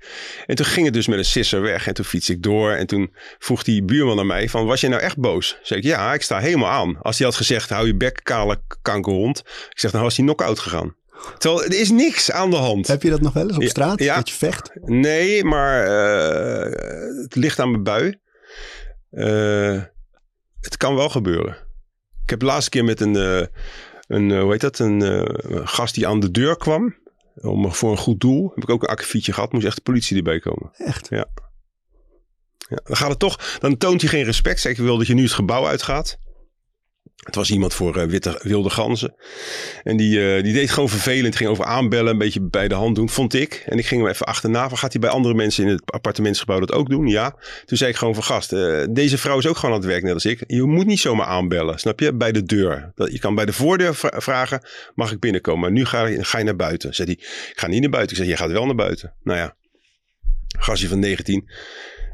En 0.46 0.54
toen 0.54 0.66
ging 0.66 0.84
het 0.84 0.94
dus 0.94 1.06
met 1.06 1.18
een 1.18 1.24
sisser 1.24 1.60
weg. 1.60 1.86
En 1.86 1.94
toen 1.94 2.04
fiets 2.04 2.30
ik 2.30 2.42
door. 2.42 2.70
En 2.70 2.86
toen 2.86 3.14
vroeg 3.38 3.62
die 3.62 3.84
buurman 3.84 4.18
aan 4.18 4.26
mij 4.26 4.48
van, 4.48 4.66
was 4.66 4.80
je 4.80 4.88
nou 4.88 5.02
echt 5.02 5.18
boos? 5.18 5.58
Zei 5.62 5.80
ik, 5.80 5.86
ja, 5.86 6.14
ik 6.14 6.22
sta 6.22 6.38
helemaal 6.38 6.70
aan. 6.70 6.98
Als 7.02 7.18
hij 7.18 7.26
had 7.26 7.36
gezegd, 7.36 7.68
hou 7.68 7.86
je 7.86 7.96
bek, 7.96 8.20
kale 8.22 8.60
kankerhond. 8.82 9.38
Ik 9.70 9.78
zeg, 9.78 9.90
dan 9.90 10.02
was 10.02 10.16
hij 10.16 10.24
knock-out 10.24 10.58
gegaan. 10.58 10.94
Terwijl, 11.38 11.64
er 11.64 11.80
is 11.80 11.90
niks 11.90 12.30
aan 12.30 12.50
de 12.50 12.56
hand. 12.56 12.86
Heb 12.86 13.02
je 13.02 13.10
dat 13.10 13.20
nog 13.20 13.32
wel 13.32 13.48
eens 13.48 13.56
op 13.56 13.62
straat? 13.62 14.02
ja. 14.02 14.16
Dat 14.16 14.28
je 14.28 14.34
vecht? 14.34 14.70
Nee, 14.74 15.44
maar 15.44 15.84
eh, 15.84 17.22
het 17.22 17.34
ligt 17.34 17.58
aan 17.58 17.70
mijn 17.70 17.82
bui. 17.82 18.18
Eh, 19.10 19.82
het 20.60 20.76
kan 20.76 20.94
wel 20.94 21.08
gebeuren. 21.08 21.56
Ik 22.22 22.30
heb 22.30 22.40
de 22.40 22.46
laatste 22.46 22.70
keer 22.70 22.84
met 22.84 23.00
een, 23.00 23.16
eh, 23.16 23.46
een 24.06 24.38
hoe 24.40 24.50
heet 24.52 24.60
dat, 24.60 24.78
een 24.78 25.28
gast 25.68 25.94
die 25.94 26.06
aan 26.06 26.20
de 26.20 26.30
deur 26.30 26.56
kwam. 26.56 26.94
Om, 27.40 27.72
voor 27.72 27.90
een 27.90 27.96
goed 27.96 28.20
doel. 28.20 28.52
Heb 28.54 28.62
ik 28.62 28.70
ook 28.70 28.82
een 28.82 28.88
akkefietje 28.88 29.32
gehad. 29.32 29.52
Moest 29.52 29.66
echt 29.66 29.76
de 29.76 29.82
politie 29.82 30.16
erbij 30.16 30.38
komen. 30.38 30.70
Echt? 30.76 31.08
Ja, 31.10 31.26
dan 32.68 32.96
gaat 32.96 33.08
het 33.10 33.18
toch. 33.18 33.58
Dan 33.58 33.76
toont 33.76 34.00
hij 34.00 34.10
geen 34.10 34.24
respect. 34.24 34.60
Zeg 34.60 34.72
ik 34.72 34.78
wil 34.78 34.98
dat 34.98 35.06
je 35.06 35.14
nu 35.14 35.22
het 35.22 35.32
gebouw 35.32 35.66
uitgaat. 35.66 36.18
Het 37.16 37.34
was 37.34 37.50
iemand 37.50 37.74
voor 37.74 37.96
eh, 37.96 38.06
witte, 38.06 38.40
wilde 38.42 38.70
ganzen. 38.70 39.14
En 39.82 39.96
die, 39.96 40.34
eh, 40.36 40.42
die 40.42 40.52
deed 40.52 40.70
gewoon 40.70 40.88
vervelend. 40.88 41.36
Ging 41.36 41.50
over 41.50 41.64
aanbellen, 41.64 42.12
een 42.12 42.18
beetje 42.18 42.40
bij 42.40 42.68
de 42.68 42.74
hand 42.74 42.94
doen, 42.94 43.08
vond 43.08 43.34
ik. 43.34 43.62
En 43.66 43.78
ik 43.78 43.86
ging 43.86 44.00
hem 44.00 44.10
even 44.10 44.26
achterna. 44.26 44.68
Van, 44.68 44.78
gaat 44.78 44.92
hij 44.92 45.00
bij 45.00 45.10
andere 45.10 45.34
mensen 45.34 45.64
in 45.64 45.70
het 45.70 45.92
appartementsgebouw 45.92 46.60
dat 46.60 46.72
ook 46.72 46.88
doen? 46.90 47.06
Ja. 47.06 47.36
Toen 47.64 47.76
zei 47.78 47.90
ik 47.90 47.96
gewoon 47.96 48.14
van 48.14 48.22
gast, 48.22 48.52
eh, 48.52 48.84
deze 48.90 49.18
vrouw 49.18 49.38
is 49.38 49.46
ook 49.46 49.56
gewoon 49.56 49.74
aan 49.74 49.80
het 49.80 49.90
werk 49.90 50.02
net 50.02 50.14
als 50.14 50.24
ik. 50.24 50.44
Je 50.46 50.62
moet 50.62 50.86
niet 50.86 51.00
zomaar 51.00 51.26
aanbellen, 51.26 51.78
snap 51.78 52.00
je? 52.00 52.14
Bij 52.14 52.32
de 52.32 52.42
deur. 52.42 52.92
Je 52.94 53.18
kan 53.18 53.34
bij 53.34 53.44
de 53.46 53.52
voordeur 53.52 53.94
vra- 53.94 54.20
vragen, 54.20 54.60
mag 54.94 55.12
ik 55.12 55.20
binnenkomen? 55.20 55.60
Maar 55.60 55.72
nu 55.72 55.84
ga 55.84 56.06
je, 56.06 56.24
ga 56.24 56.38
je 56.38 56.44
naar 56.44 56.56
buiten. 56.56 56.94
Zei 56.94 57.08
hij, 57.08 57.26
ik 57.50 57.58
ga 57.58 57.66
niet 57.66 57.80
naar 57.80 57.90
buiten. 57.90 58.16
Ik 58.16 58.22
zeg, 58.22 58.32
je 58.32 58.38
gaat 58.42 58.50
wel 58.50 58.66
naar 58.66 58.74
buiten. 58.74 59.14
Nou 59.22 59.38
ja, 59.38 59.56
gastje 60.58 60.88
van 60.88 60.98
19. 60.98 61.50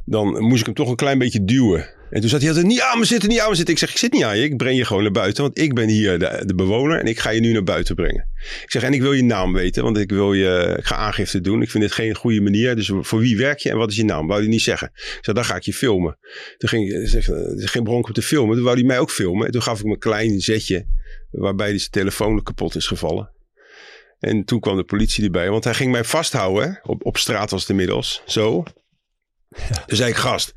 Dan 0.05 0.43
moest 0.43 0.61
ik 0.61 0.67
hem 0.67 0.75
toch 0.75 0.89
een 0.89 0.97
klein 0.97 1.19
beetje 1.19 1.45
duwen. 1.45 1.91
En 2.13 2.21
toen 2.21 2.31
zat 2.31 2.41
hij 2.41 2.49
altijd 2.49 2.67
niet 2.67 2.81
aan 2.81 2.99
me 2.99 3.05
zitten, 3.05 3.29
niet 3.29 3.41
aan 3.41 3.49
me 3.49 3.55
zitten. 3.55 3.75
Ik 3.75 3.81
zeg, 3.81 3.91
ik 3.91 3.97
zit 3.97 4.13
niet 4.13 4.23
aan 4.23 4.39
je. 4.39 4.45
Ik 4.45 4.57
breng 4.57 4.77
je 4.77 4.85
gewoon 4.85 5.03
naar 5.03 5.13
buiten. 5.13 5.43
Want 5.43 5.59
ik 5.59 5.75
ben 5.75 5.89
hier 5.89 6.19
de, 6.19 6.53
bewoner 6.55 6.99
en 6.99 7.07
ik 7.07 7.19
ga 7.19 7.31
je 7.31 7.41
nu 7.41 7.53
naar 7.53 7.63
buiten 7.63 7.95
brengen. 7.95 8.29
Ik 8.63 8.71
zeg, 8.71 8.83
en 8.83 8.93
ik 8.93 9.01
wil 9.01 9.13
je 9.13 9.25
naam 9.25 9.53
weten. 9.53 9.83
Want 9.83 9.99
ik 9.99 10.11
wil 10.11 10.33
je, 10.33 10.79
ga 10.81 10.97
aangifte 10.97 11.41
doen. 11.41 11.63
Ik 11.63 11.71
vind 11.71 11.83
dit 11.83 11.93
geen 11.93 12.15
goede 12.15 12.41
manier. 12.41 12.77
Dus 12.77 12.93
voor 13.01 13.19
wie 13.19 13.37
werk 13.37 13.59
je 13.59 13.71
en 13.71 13.77
wat 13.77 13.91
is 13.91 13.97
je 13.97 14.05
naam? 14.05 14.27
Wou 14.27 14.41
hij 14.41 14.49
niet 14.49 14.63
zeggen. 14.63 14.91
Ik 14.95 15.19
zeg, 15.21 15.35
dan 15.35 15.45
ga 15.45 15.57
ik 15.57 15.63
je 15.63 15.73
filmen. 15.73 16.19
Toen 16.57 16.69
ging 16.69 16.93
ik, 16.93 17.09
zeg, 17.09 17.29
er 17.29 17.63
is 17.63 17.71
geen 17.71 17.85
bronk 17.85 18.07
om 18.07 18.13
te 18.13 18.23
filmen. 18.23 18.55
Toen 18.55 18.65
wou 18.65 18.77
hij 18.77 18.87
mij 18.87 18.99
ook 18.99 19.11
filmen. 19.11 19.47
En 19.47 19.53
toen 19.53 19.63
gaf 19.63 19.77
ik 19.77 19.83
hem 19.83 19.93
een 19.93 19.99
klein 19.99 20.41
zetje. 20.41 20.87
Waarbij 21.31 21.79
zijn 21.79 21.91
telefoon 21.91 22.43
kapot 22.43 22.75
is 22.75 22.87
gevallen. 22.87 23.31
En 24.19 24.45
toen 24.45 24.61
kwam 24.61 24.77
de 24.77 24.85
politie 24.85 25.25
erbij. 25.25 25.51
Want 25.51 25.65
hij 25.65 25.75
ging 25.75 25.93
mij 25.93 26.05
vasthouden. 26.05 26.81
Op, 26.83 27.07
op 27.07 27.19
straat 27.19 27.51
was 27.51 27.61
het 27.61 27.71
inmiddels. 27.71 28.23
Zo. 28.27 28.65
Toen 29.87 29.97
zei 29.97 30.11
ik, 30.11 30.17
gast, 30.17 30.53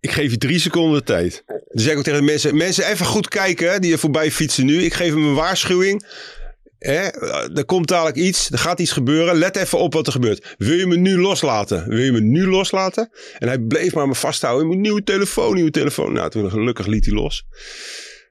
ik 0.00 0.10
geef 0.10 0.30
je 0.30 0.38
drie 0.38 0.58
seconden 0.58 0.98
de 0.98 1.04
tijd. 1.04 1.42
Toen 1.46 1.58
zei 1.72 1.90
ik 1.90 1.98
ook 1.98 2.04
tegen 2.04 2.20
de 2.20 2.26
mensen, 2.26 2.56
mensen 2.56 2.86
even 2.86 3.06
goed 3.06 3.28
kijken 3.28 3.80
die 3.80 3.92
er 3.92 3.98
voorbij 3.98 4.30
fietsen 4.30 4.66
nu. 4.66 4.82
Ik 4.82 4.94
geef 4.94 5.12
hem 5.12 5.24
een 5.24 5.34
waarschuwing. 5.34 6.06
Hè, 6.78 7.00
er 7.56 7.64
komt 7.64 7.88
dadelijk 7.88 8.16
iets, 8.16 8.50
er 8.50 8.58
gaat 8.58 8.80
iets 8.80 8.92
gebeuren. 8.92 9.36
Let 9.36 9.56
even 9.56 9.78
op 9.78 9.92
wat 9.92 10.06
er 10.06 10.12
gebeurt. 10.12 10.54
Wil 10.58 10.76
je 10.76 10.86
me 10.86 10.96
nu 10.96 11.18
loslaten? 11.18 11.88
Wil 11.88 11.98
je 11.98 12.12
me 12.12 12.20
nu 12.20 12.46
loslaten? 12.46 13.10
En 13.38 13.48
hij 13.48 13.58
bleef 13.58 13.94
maar 13.94 14.08
me 14.08 14.14
vasthouden. 14.14 14.66
Moet 14.66 14.76
nieuwe 14.76 15.02
telefoon, 15.02 15.54
nieuwe 15.54 15.70
telefoon. 15.70 16.12
Nou, 16.12 16.30
toen 16.30 16.50
gelukkig 16.50 16.86
liet 16.86 17.04
hij 17.04 17.14
los. 17.14 17.46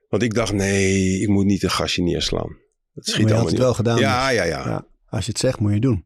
Want 0.10 0.24
ik 0.24 0.34
dacht, 0.34 0.54
nee, 0.54 1.22
ik 1.22 1.28
moet 1.28 1.46
niet 1.46 1.64
een 1.64 1.72
gastje 1.72 2.04
neerslaan. 2.04 2.58
Dat 2.94 3.06
schiet 3.06 3.24
maar 3.24 3.32
je 3.32 3.40
had 3.40 3.50
het 3.50 3.58
wel 3.58 3.74
gedaan. 3.74 4.00
Ja, 4.00 4.30
ja, 4.30 4.44
ja, 4.44 4.68
Ja. 4.68 4.86
Als 5.10 5.26
je 5.26 5.32
het 5.32 5.40
zegt, 5.40 5.60
moet 5.60 5.70
je 5.70 5.76
het 5.76 5.84
doen. 5.84 6.06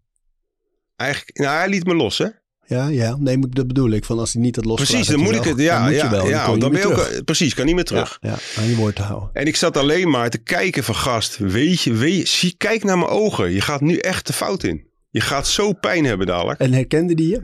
Eigenlijk, 0.96 1.38
nou, 1.38 1.58
hij 1.58 1.70
liet 1.70 1.86
me 1.86 1.96
los, 1.96 2.18
hè? 2.18 2.28
Ja, 2.72 2.88
ja. 2.88 3.16
Nee, 3.20 3.40
dat 3.50 3.68
bedoel 3.68 3.92
ik. 3.92 4.06
Van 4.06 4.20
als 4.20 4.34
hij 4.34 4.42
niet 4.42 4.56
het 4.56 4.66
loslaat. 4.66 4.88
Precies, 4.88 5.08
dat 5.08 5.16
dan 5.16 5.26
moet 5.26 5.36
ik 5.36 5.44
het. 5.44 5.60
Ja, 5.60 5.84
dan 5.84 5.94
ja, 5.94 6.10
wel. 6.10 6.28
ja, 6.28 6.46
dan, 6.46 6.60
dan 6.60 6.72
ben 6.72 6.80
je 6.80 6.88
ook. 6.88 6.94
terug. 6.94 7.24
Precies, 7.24 7.54
kan 7.54 7.66
niet 7.66 7.76
meer 7.76 7.84
terug. 7.84 8.18
Ja, 8.22 8.30
ja, 8.30 8.62
aan 8.62 8.70
je 8.70 8.76
woord 8.76 8.96
te 8.96 9.02
houden. 9.02 9.30
En 9.34 9.46
ik 9.46 9.56
zat 9.56 9.78
alleen 9.78 10.10
maar 10.10 10.30
te 10.30 10.38
kijken 10.38 10.84
van 10.84 10.96
gast, 10.96 11.38
weet 11.38 11.82
je, 11.82 11.94
weet 11.94 12.16
je, 12.16 12.28
zie, 12.28 12.56
kijk 12.58 12.84
naar 12.84 12.98
mijn 12.98 13.10
ogen. 13.10 13.52
Je 13.52 13.62
gaat 13.62 13.82
nu 13.82 13.98
echt 13.98 14.28
de 14.28 14.34
fout 14.34 14.64
in. 14.64 14.88
Je 15.10 15.22
gaat 15.22 15.48
zo 15.48 15.74
pijn 15.74 16.06
hebben 16.06 16.28
dadelijk. 16.28 16.60
En 16.60 16.74
herkende 16.74 17.16
die 17.16 17.30
je? 17.30 17.42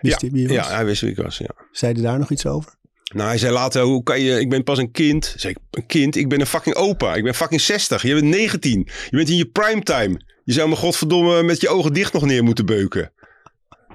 Wist 0.00 0.20
Ja, 0.20 0.52
ja, 0.52 0.74
hij 0.74 0.84
wist 0.84 1.00
wie 1.00 1.10
ik 1.10 1.16
was, 1.16 1.38
ja. 1.38 1.54
Zei 1.72 2.02
daar 2.02 2.18
nog 2.18 2.30
iets 2.30 2.46
over? 2.46 2.72
Nou, 3.14 3.28
hij 3.28 3.38
zei 3.38 3.52
later, 3.52 3.82
hoe 3.82 4.02
kan 4.02 4.20
je, 4.20 4.40
ik 4.40 4.48
ben 4.50 4.62
pas 4.62 4.78
een 4.78 4.90
kind. 4.90 5.34
Zeg 5.36 5.50
ik, 5.50 5.58
een 5.70 5.86
kind? 5.86 6.16
Ik 6.16 6.28
ben 6.28 6.40
een 6.40 6.46
fucking 6.46 6.74
opa. 6.74 7.14
Ik 7.14 7.22
ben 7.22 7.34
fucking 7.34 7.60
60. 7.60 8.02
Je 8.02 8.14
bent 8.14 8.26
19. 8.26 8.88
Je 9.10 9.16
bent 9.16 9.28
in 9.28 9.36
je 9.36 9.46
primetime. 9.46 10.20
Je 10.44 10.52
zou 10.52 10.68
me 10.68 10.76
godverdomme 10.76 11.42
met 11.42 11.60
je 11.60 11.68
ogen 11.68 11.92
dicht 11.92 12.12
nog 12.12 12.24
neer 12.24 12.44
moeten 12.44 12.66
beuken. 12.66 13.12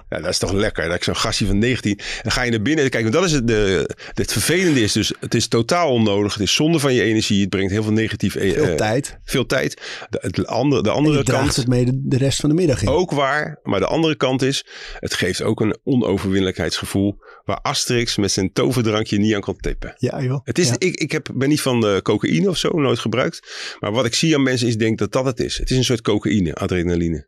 Ja, 0.10 0.20
dat 0.20 0.30
is 0.30 0.38
toch 0.38 0.52
lekker. 0.52 0.86
Dat 0.88 0.96
ik 0.96 1.04
zo'n 1.04 1.16
gastje 1.16 1.46
van 1.46 1.58
19. 1.58 2.00
Dan 2.22 2.32
ga 2.32 2.42
je 2.42 2.52
naar 2.52 2.62
binnen. 2.62 2.90
Kijk, 2.90 3.04
want 3.04 3.16
dat 3.16 3.26
is 3.26 3.32
het. 3.32 3.48
De, 3.48 3.90
het 4.14 4.32
vervelende 4.32 4.82
is 4.82 4.92
dus, 4.92 5.14
het 5.20 5.34
is 5.36 5.48
totaal 5.48 5.92
onnodig. 5.92 6.34
Het 6.34 6.42
is 6.44 6.54
zonde 6.54 6.80
van 6.80 6.94
je 6.94 7.02
energie. 7.02 7.42
Het 7.42 7.50
brengt 7.50 7.72
heel 7.72 7.84
veel 7.84 7.92
negatief. 7.92 8.36
eh, 8.36 8.52
Veel 8.54 8.66
eh, 8.68 8.76
tijd. 8.76 9.18
Veel 9.24 9.46
tijd. 9.46 9.82
De, 10.10 10.18
het 10.22 10.48
andere, 10.48 10.82
de 10.84 10.90
En 10.90 10.96
andere 10.96 11.24
kant. 11.24 11.56
het 11.56 11.68
mee 11.68 11.86
de, 11.86 11.92
de 12.04 12.18
rest 12.18 12.40
van 12.40 12.50
de 12.50 12.56
middag 12.56 12.82
in. 12.82 12.88
Ook 12.88 13.12
waar, 13.12 13.60
maar 13.64 13.80
de 13.80 13.86
andere 13.88 14.16
kant 14.16 14.42
is, 14.42 14.66
het 15.00 15.14
geeft 15.14 15.42
ook 15.42 15.62
een 15.62 15.78
onoverwinnelijkheidsgevoel 15.84 17.18
waar 17.46 17.60
Asterix 17.62 18.18
met 18.18 18.32
zijn 18.32 18.54
toverdrankje 18.54 19.18
niet 19.20 19.34
aan 19.36 19.42
kan 19.42 19.58
tippen. 19.58 19.94
Ja, 19.98 20.22
joh. 20.22 20.40
Het 20.44 20.60
is, 20.60 20.68
Ja. 20.68 20.76
ik, 20.78 20.96
ik 20.96 21.12
heb, 21.12 21.30
ben 21.34 21.50
niet 21.50 21.62
van 21.62 21.82
de 21.82 22.00
cocaïne 22.04 22.50
of 22.50 22.58
zo, 22.58 22.70
nooit 22.70 23.00
gebruikt. 23.00 23.48
Maar 23.80 23.92
wat 23.92 24.06
ik 24.06 24.14
zie 24.14 24.36
aan 24.36 24.44
mensen 24.44 24.68
is, 24.68 24.78
denk 24.78 24.98
dat 24.98 25.12
dat 25.12 25.26
het 25.26 25.40
is. 25.40 25.58
Het 25.58 25.70
is 25.70 25.78
een 25.78 25.84
soort 25.84 26.02
cocaïne, 26.02 26.54
adrenaline. 26.54 27.28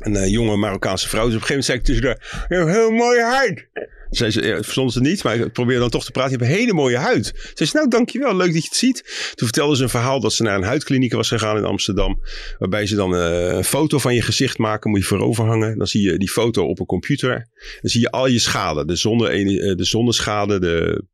Een 0.00 0.16
eh, 0.16 0.28
jonge 0.30 0.56
Marokkaanse 0.56 1.08
vrouw. 1.08 1.24
Dus 1.26 1.34
op 1.34 1.40
een 1.40 1.46
gegeven 1.46 1.72
moment 1.72 1.86
zei 1.86 2.06
ik 2.06 2.18
tussen 2.18 2.30
haar, 2.40 2.46
je 2.48 2.54
hebt 2.64 2.76
heel 2.78 2.90
mooie 2.90 3.22
huid. 3.24 3.68
Zei 4.12 4.30
ze, 4.30 4.42
ja, 4.46 4.62
verstond 4.62 4.92
ze 4.92 5.00
niet, 5.00 5.22
maar 5.22 5.36
ik 5.36 5.52
probeerde 5.52 5.80
dan 5.80 5.90
toch 5.90 6.04
te 6.04 6.10
praten. 6.10 6.32
Je 6.32 6.36
hebt 6.38 6.50
een 6.50 6.58
hele 6.58 6.72
mooie 6.72 6.96
huid. 6.96 7.26
Ze 7.26 7.64
zei, 7.64 7.70
nou 7.72 7.88
dankjewel, 7.88 8.36
leuk 8.36 8.52
dat 8.52 8.62
je 8.62 8.68
het 8.68 8.78
ziet. 8.78 9.02
Toen 9.34 9.46
vertelde 9.46 9.76
ze 9.76 9.82
een 9.82 9.88
verhaal 9.88 10.20
dat 10.20 10.32
ze 10.32 10.42
naar 10.42 10.56
een 10.56 10.62
huidkliniek 10.62 11.12
was 11.12 11.28
gegaan 11.28 11.56
in 11.56 11.64
Amsterdam. 11.64 12.20
Waarbij 12.58 12.86
ze 12.86 12.94
dan 12.94 13.16
eh, 13.16 13.46
een 13.46 13.64
foto 13.64 13.98
van 13.98 14.14
je 14.14 14.22
gezicht 14.22 14.58
maken, 14.58 14.90
moet 14.90 15.00
je 15.00 15.06
voorover 15.06 15.44
hangen. 15.44 15.78
Dan 15.78 15.86
zie 15.86 16.02
je 16.02 16.18
die 16.18 16.30
foto 16.30 16.66
op 16.66 16.80
een 16.80 16.86
computer. 16.86 17.48
Dan 17.80 17.90
zie 17.90 18.00
je 18.00 18.10
al 18.10 18.26
je 18.26 18.38
schade. 18.38 18.84
De, 18.84 18.96
zonne, 18.96 19.28
eh, 19.28 19.76
de 19.76 19.84
zonneschade, 19.84 20.60
de 20.60 21.04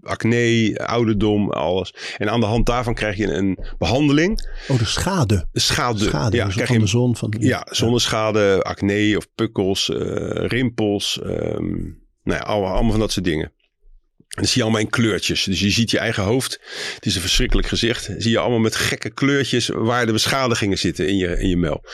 acne, 0.00 0.74
ouderdom, 0.86 1.50
alles. 1.50 1.94
En 2.16 2.30
aan 2.30 2.40
de 2.40 2.46
hand 2.46 2.66
daarvan 2.66 2.94
krijg 2.94 3.16
je 3.16 3.26
een 3.26 3.58
behandeling. 3.78 4.48
Oh, 4.68 4.78
de 4.78 4.84
schade. 4.84 5.48
Schade. 5.52 6.04
Schade 6.04 6.36
ja, 6.36 6.44
dus 6.44 6.54
krijg 6.54 6.68
van 6.68 6.76
je 6.78 6.82
de 6.84 6.88
zon. 6.88 7.16
Van, 7.16 7.34
ja, 7.38 7.66
zonneschade, 7.70 8.62
acne 8.62 9.16
of 9.16 9.28
pukkels, 9.34 9.90
eh, 9.90 10.46
rimpels. 10.46 11.20
ehm, 11.22 12.04
nou 12.26 12.40
ja, 12.40 12.46
allemaal, 12.46 12.90
van 12.90 13.00
dat 13.00 13.12
soort 13.12 13.24
dingen. 13.24 13.44
En 14.28 14.42
dan 14.42 14.44
zie 14.44 14.56
je 14.56 14.62
allemaal 14.62 14.80
in 14.80 14.90
kleurtjes. 14.90 15.44
Dus 15.44 15.60
je 15.60 15.70
ziet 15.70 15.90
je 15.90 15.98
eigen 15.98 16.22
hoofd. 16.22 16.60
Het 16.94 17.06
is 17.06 17.14
een 17.14 17.20
verschrikkelijk 17.20 17.68
gezicht. 17.68 18.10
Zie 18.18 18.30
je 18.30 18.38
allemaal 18.38 18.58
met 18.58 18.76
gekke 18.76 19.10
kleurtjes 19.10 19.68
waar 19.68 20.06
de 20.06 20.12
beschadigingen 20.12 20.78
zitten 20.78 21.08
in 21.08 21.16
je, 21.16 21.38
in 21.38 21.48
je 21.48 21.56
mel. 21.56 21.84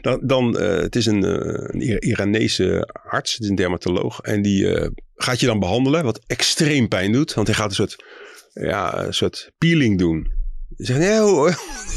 Dan, 0.00 0.20
dan 0.22 0.58
eh, 0.58 0.76
het 0.76 0.96
is 0.96 1.06
een, 1.06 1.24
eh, 1.24 1.64
een 1.66 1.80
Ir- 1.80 2.02
Iranese 2.02 2.88
arts, 2.92 3.40
een 3.40 3.54
dermatoloog. 3.54 4.20
En 4.20 4.42
die 4.42 4.74
eh, 4.74 4.90
gaat 5.14 5.40
je 5.40 5.46
dan 5.46 5.58
behandelen, 5.58 6.04
wat 6.04 6.20
extreem 6.26 6.88
pijn 6.88 7.12
doet. 7.12 7.34
Want 7.34 7.46
hij 7.46 7.56
gaat 7.56 7.68
een 7.68 7.74
soort, 7.74 8.04
ja, 8.52 9.04
een 9.04 9.14
soort 9.14 9.52
peeling 9.58 9.98
doen. 9.98 10.32
Je 10.76 10.84
zegt, 10.84 10.98
nee, 10.98 11.18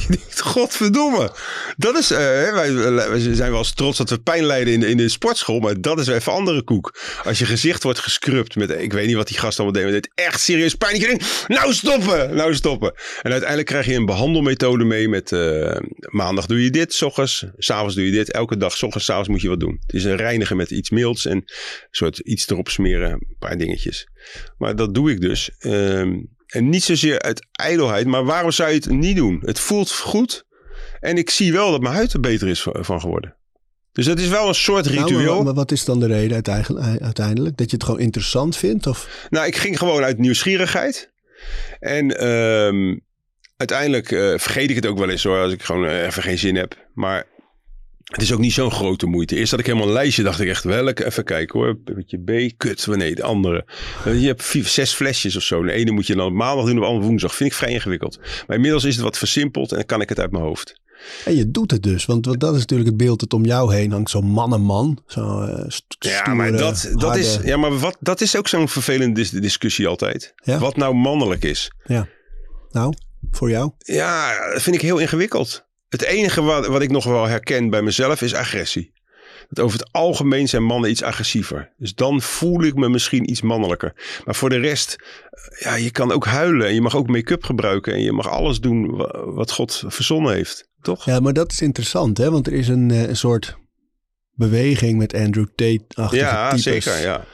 denkt, 0.07 0.39
godverdomme. 0.39 1.31
Dat 1.77 1.97
is, 1.97 2.11
eh, 2.11 2.17
wij, 2.53 2.73
wij 2.91 3.19
zijn 3.19 3.49
wel 3.49 3.59
eens 3.59 3.73
trots 3.73 3.97
dat 3.97 4.09
we 4.09 4.19
pijn 4.19 4.45
lijden 4.45 4.73
in 4.73 4.79
de, 4.79 4.87
in 4.87 4.97
de 4.97 5.09
sportschool, 5.09 5.59
maar 5.59 5.81
dat 5.81 5.99
is 5.99 6.07
even 6.07 6.31
andere 6.31 6.63
koek. 6.63 6.99
Als 7.23 7.39
je 7.39 7.45
gezicht 7.45 7.83
wordt 7.83 7.99
gescrubt 7.99 8.55
met, 8.55 8.69
ik 8.69 8.93
weet 8.93 9.07
niet 9.07 9.15
wat 9.15 9.27
die 9.27 9.37
gast 9.37 9.59
allemaal 9.59 9.81
deed, 9.81 9.91
maar 9.91 10.01
dit 10.01 10.11
echt 10.15 10.41
serieus 10.41 10.75
pijn. 10.75 10.99
Je 10.99 11.07
denkt, 11.07 11.45
nou 11.47 11.73
stoppen, 11.73 12.35
nou 12.35 12.55
stoppen. 12.55 12.93
En 13.21 13.31
uiteindelijk 13.31 13.67
krijg 13.67 13.85
je 13.85 13.93
een 13.93 14.05
behandelmethode 14.05 14.83
mee 14.83 15.09
met, 15.09 15.31
eh, 15.31 15.77
maandag 16.09 16.45
doe 16.45 16.63
je 16.63 16.69
dit, 16.69 16.93
s 16.93 17.01
ochtends, 17.01 17.45
s'avonds 17.57 17.95
doe 17.95 18.05
je 18.05 18.11
dit, 18.11 18.31
elke 18.31 18.57
dag, 18.57 18.77
s 18.77 18.83
ochtends, 18.83 19.05
s'avonds 19.05 19.29
moet 19.29 19.41
je 19.41 19.49
wat 19.49 19.59
doen. 19.59 19.77
Het 19.85 19.95
is 19.95 20.03
een 20.03 20.15
reinigen 20.15 20.57
met 20.57 20.71
iets 20.71 20.89
milds 20.89 21.25
en 21.25 21.35
een 21.35 21.47
soort 21.91 22.19
iets 22.19 22.49
erop 22.49 22.69
smeren, 22.69 23.11
een 23.11 23.35
paar 23.39 23.57
dingetjes. 23.57 24.07
Maar 24.57 24.75
dat 24.75 24.93
doe 24.93 25.11
ik 25.11 25.21
dus. 25.21 25.49
Ehm, 25.59 26.17
en 26.47 26.69
niet 26.69 26.83
zozeer 26.83 27.21
uit 27.21 27.47
ijdelheid, 27.51 28.05
maar 28.07 28.25
waarom 28.25 28.51
zou 28.51 28.69
je 28.69 28.75
het 28.75 28.89
niet 28.89 29.15
doen? 29.15 29.41
Het 29.45 29.59
voelt 29.59 29.91
goed. 29.91 30.45
En 30.99 31.17
ik 31.17 31.29
zie 31.29 31.51
wel 31.51 31.71
dat 31.71 31.81
mijn 31.81 31.95
huid 31.95 32.13
er 32.13 32.19
beter 32.19 32.47
is 32.47 32.67
van 32.71 33.01
geworden. 33.01 33.35
Dus 33.91 34.05
dat 34.05 34.19
is 34.19 34.27
wel 34.27 34.47
een 34.47 34.55
soort 34.55 34.85
Nou, 34.85 34.97
ritueel. 34.97 35.35
maar, 35.35 35.43
maar 35.43 35.53
wat 35.53 35.71
is 35.71 35.85
dan 35.85 35.99
de 35.99 36.07
reden 36.07 36.33
uiteindelijk, 36.33 37.01
uiteindelijk? 37.01 37.57
Dat 37.57 37.69
je 37.69 37.75
het 37.75 37.85
gewoon 37.85 37.99
interessant 37.99 38.57
vindt? 38.57 38.87
Of? 38.87 39.27
Nou, 39.29 39.47
ik 39.47 39.55
ging 39.55 39.77
gewoon 39.77 40.03
uit 40.03 40.17
nieuwsgierigheid. 40.17 41.11
En 41.79 42.17
ehm, 42.19 42.97
uiteindelijk 43.57 44.11
eh, 44.11 44.19
vergeet 44.37 44.69
ik 44.69 44.75
het 44.75 44.85
ook 44.85 44.97
wel 44.97 45.09
eens 45.09 45.23
hoor, 45.23 45.39
als 45.39 45.51
ik 45.53 45.63
gewoon 45.63 45.87
eh, 45.87 46.05
even 46.05 46.23
geen 46.23 46.37
zin 46.37 46.55
heb. 46.55 46.87
Maar 46.93 47.25
het 48.15 48.23
is 48.23 48.33
ook 48.33 48.39
niet 48.39 48.53
zo'n 48.53 48.71
grote 48.71 49.05
moeite. 49.05 49.35
Eerst 49.35 49.51
had 49.51 49.59
ik 49.59 49.65
helemaal 49.65 49.87
een 49.87 49.93
lijstje, 49.93 50.23
dacht 50.23 50.39
ik 50.39 50.47
echt, 50.47 50.63
welke, 50.63 51.05
even 51.05 51.23
kijken 51.23 51.59
hoor. 51.59 51.77
Beetje 51.83 52.17
B, 52.17 52.57
kut, 52.57 52.87
nee, 52.87 53.15
de 53.15 53.23
andere. 53.23 53.65
Eh, 54.05 54.21
Je 54.21 54.27
hebt 54.27 54.43
vier, 54.43 54.65
zes 54.65 54.93
flesjes 54.93 55.35
of 55.35 55.43
zo. 55.43 55.63
De 55.63 55.71
ene 55.71 55.91
moet 55.91 56.07
je 56.07 56.15
dan 56.15 56.25
op 56.27 56.33
maandag 56.33 56.65
doen, 56.65 56.75
op 56.75 56.81
de 56.81 56.87
andere 56.87 57.05
woensdag. 57.07 57.35
Vind 57.35 57.49
ik 57.49 57.55
vrij 57.55 57.71
ingewikkeld. 57.71 58.19
Maar 58.47 58.55
inmiddels 58.55 58.83
is 58.83 58.95
het 58.95 59.03
wat 59.03 59.17
versimpeld 59.17 59.69
en 59.71 59.75
dan 59.77 59.85
kan 59.85 60.01
ik 60.01 60.09
het 60.09 60.19
uit 60.19 60.31
mijn 60.31 60.43
hoofd. 60.43 60.83
En 61.25 61.35
je 61.35 61.51
doet 61.51 61.71
het 61.71 61.83
dus. 61.83 62.05
Want, 62.05 62.25
want 62.25 62.39
dat 62.39 62.53
is 62.53 62.59
natuurlijk 62.59 62.89
het 62.89 62.97
beeld 62.97 63.19
dat 63.19 63.33
om 63.33 63.45
jou 63.45 63.73
heen 63.75 63.91
hangt. 63.91 64.09
Zo'n 64.09 64.25
mannenman. 64.25 64.99
Zo, 65.07 65.41
eh, 65.41 65.65
Ja, 65.99 66.33
maar 66.33 66.51
dat, 66.51 66.89
dat, 66.93 67.01
harde- 67.01 67.19
is, 67.19 67.37
ja, 67.43 67.57
maar 67.57 67.79
wat, 67.79 67.97
dat 67.99 68.21
is 68.21 68.37
ook 68.37 68.47
zo'n 68.47 68.67
vervelende 68.69 69.13
dis- 69.13 69.29
discussie 69.29 69.87
altijd. 69.87 70.33
Ja? 70.43 70.57
Wat 70.59 70.75
nou 70.77 70.95
mannelijk 70.95 71.43
is. 71.43 71.71
Nou, 72.69 72.93
voor 73.31 73.49
jou? 73.49 73.71
Ja, 73.77 74.33
dat 74.53 74.61
vind 74.61 74.75
ik 74.75 74.81
heel 74.81 74.97
ingewikkeld. 74.97 75.65
Het 75.99 76.03
enige 76.07 76.41
wat, 76.41 76.67
wat 76.67 76.81
ik 76.81 76.91
nog 76.91 77.03
wel 77.05 77.25
herken 77.27 77.69
bij 77.69 77.81
mezelf 77.81 78.21
is 78.21 78.33
agressie. 78.33 78.93
Dat 79.49 79.65
over 79.65 79.79
het 79.79 79.91
algemeen 79.91 80.47
zijn 80.47 80.63
mannen 80.63 80.89
iets 80.89 81.03
agressiever. 81.03 81.73
Dus 81.77 81.93
dan 81.95 82.21
voel 82.21 82.63
ik 82.63 82.75
me 82.75 82.89
misschien 82.89 83.29
iets 83.29 83.41
mannelijker. 83.41 83.93
Maar 84.25 84.35
voor 84.35 84.49
de 84.49 84.57
rest, 84.59 84.95
eh, 85.31 85.61
ja, 85.61 85.75
je 85.75 85.91
kan 85.91 86.11
ook 86.11 86.25
huilen. 86.25 86.67
En 86.67 86.73
je 86.73 86.81
mag 86.81 86.95
ook 86.95 87.07
make-up 87.07 87.43
gebruiken. 87.43 87.93
En 87.93 88.01
je 88.01 88.11
mag 88.11 88.29
alles 88.29 88.59
doen 88.59 88.95
wa- 88.95 89.25
wat 89.25 89.51
God 89.51 89.83
verzonnen 89.87 90.33
heeft. 90.33 90.69
Toch? 90.81 91.05
Ja, 91.05 91.19
maar 91.19 91.33
dat 91.33 91.51
is 91.51 91.61
interessant, 91.61 92.17
hè? 92.17 92.31
Want 92.31 92.47
er 92.47 92.53
is 92.53 92.67
een, 92.67 92.91
eh, 92.91 93.07
een 93.07 93.15
soort 93.17 93.57
beweging 94.33 94.97
met 94.97 95.13
Andrew 95.13 95.45
Tate-achtige 95.55 96.23
Ja, 96.23 96.47
types. 96.49 96.63
zeker. 96.63 97.01
Ja. 97.01 97.25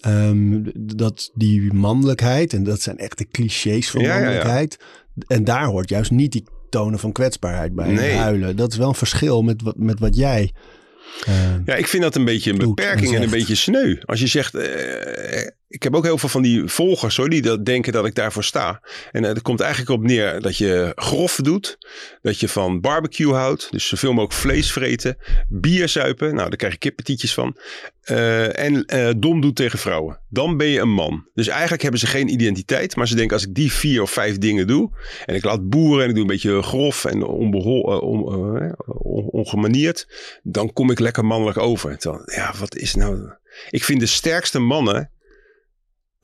Ehm, 0.00 0.60
dat 0.74 1.30
die 1.34 1.72
mannelijkheid, 1.72 2.52
en 2.52 2.64
dat 2.64 2.80
zijn 2.80 2.98
echt 2.98 3.18
de 3.18 3.28
clichés 3.28 3.90
van 3.90 4.00
Ja, 4.00 4.06
ja, 4.06 4.14
ja. 4.14 4.20
mannelijkheid. 4.20 4.78
En 5.26 5.44
daar 5.44 5.64
hoort 5.64 5.88
juist 5.88 6.10
niet 6.10 6.32
die 6.32 6.44
tonen 6.74 6.98
van 6.98 7.12
kwetsbaarheid 7.12 7.74
bij. 7.74 7.88
Nee. 7.92 8.12
Huilen. 8.16 8.56
Dat 8.56 8.72
is 8.72 8.78
wel 8.78 8.88
een 8.88 8.94
verschil 8.94 9.42
met 9.42 9.62
wat, 9.62 9.76
met 9.76 9.98
wat 9.98 10.16
jij. 10.16 10.52
ehm, 11.26 11.60
Ja, 11.64 11.74
ik 11.74 11.86
vind 11.88 12.02
dat 12.02 12.14
een 12.14 12.24
beetje 12.24 12.50
een 12.52 12.58
Doet 12.58 12.74
beperking 12.74 13.14
en 13.14 13.22
een 13.22 13.30
beetje 13.30 13.54
sneu. 13.54 13.96
Als 14.04 14.20
je 14.20 14.26
zegt, 14.26 14.54
eh, 14.54 15.48
ik 15.74 15.82
heb 15.82 15.94
ook 15.94 16.04
heel 16.04 16.18
veel 16.18 16.28
van 16.28 16.42
die 16.42 16.68
volgers 16.68 17.16
hoor, 17.16 17.28
die 17.28 17.42
dat 17.42 17.64
denken 17.64 17.92
dat 17.92 18.06
ik 18.06 18.14
daarvoor 18.14 18.44
sta. 18.44 18.80
En 19.12 19.24
eh, 19.24 19.28
het 19.30 19.42
komt 19.42 19.60
eigenlijk 19.60 19.90
op 19.90 20.02
neer 20.02 20.40
dat 20.40 20.56
je 20.56 20.92
grof 20.94 21.36
doet, 21.42 21.78
dat 22.22 22.40
je 22.40 22.48
van 22.48 22.80
barbecue 22.80 23.32
houdt, 23.32 23.68
dus 23.70 23.88
zoveel 23.88 24.12
mogelijk 24.12 24.40
vlees 24.40 24.72
vreten, 24.72 25.16
bier 25.48 25.88
zuipen, 25.88 26.34
nou 26.34 26.48
daar 26.48 26.56
krijg 26.56 26.72
je 26.72 26.78
kippetietjes 26.78 27.34
van. 27.34 27.56
Eh, 28.00 28.58
en 28.58 28.84
eh, 28.84 29.10
dom 29.16 29.40
doet 29.40 29.56
tegen 29.56 29.78
vrouwen. 29.78 30.18
Dan 30.28 30.56
ben 30.56 30.66
je 30.66 30.80
een 30.80 30.92
man. 30.92 31.26
Dus 31.34 31.48
eigenlijk 31.48 31.82
hebben 31.82 32.00
ze 32.00 32.06
geen 32.06 32.28
identiteit, 32.28 32.96
maar 32.96 33.08
ze 33.08 33.14
denken 33.14 33.36
als 33.36 33.46
ik 33.46 33.54
die 33.54 33.72
vier 33.72 34.02
of 34.02 34.10
vijf 34.10 34.38
dingen 34.38 34.66
doe 34.66 34.90
en 35.24 35.34
ik 35.34 35.44
laat 35.44 35.68
boeren 35.68 36.02
en 36.02 36.08
ik 36.08 36.14
doe 36.14 36.24
een 36.24 36.30
beetje 36.30 36.62
grof 36.62 37.04
en 37.04 37.24
ongemanierd, 39.32 40.08
dan 40.42 40.72
kom 40.72 40.90
ik 40.90 40.98
lekker 40.98 41.24
mannelijk 41.24 41.58
over. 41.58 41.96
Ja, 42.24 42.54
wat 42.58 42.76
is 42.76 42.94
nou... 42.94 43.32
Ik 43.70 43.84
vind 43.84 44.00
de 44.00 44.06
sterkste 44.06 44.58
mannen... 44.58 45.10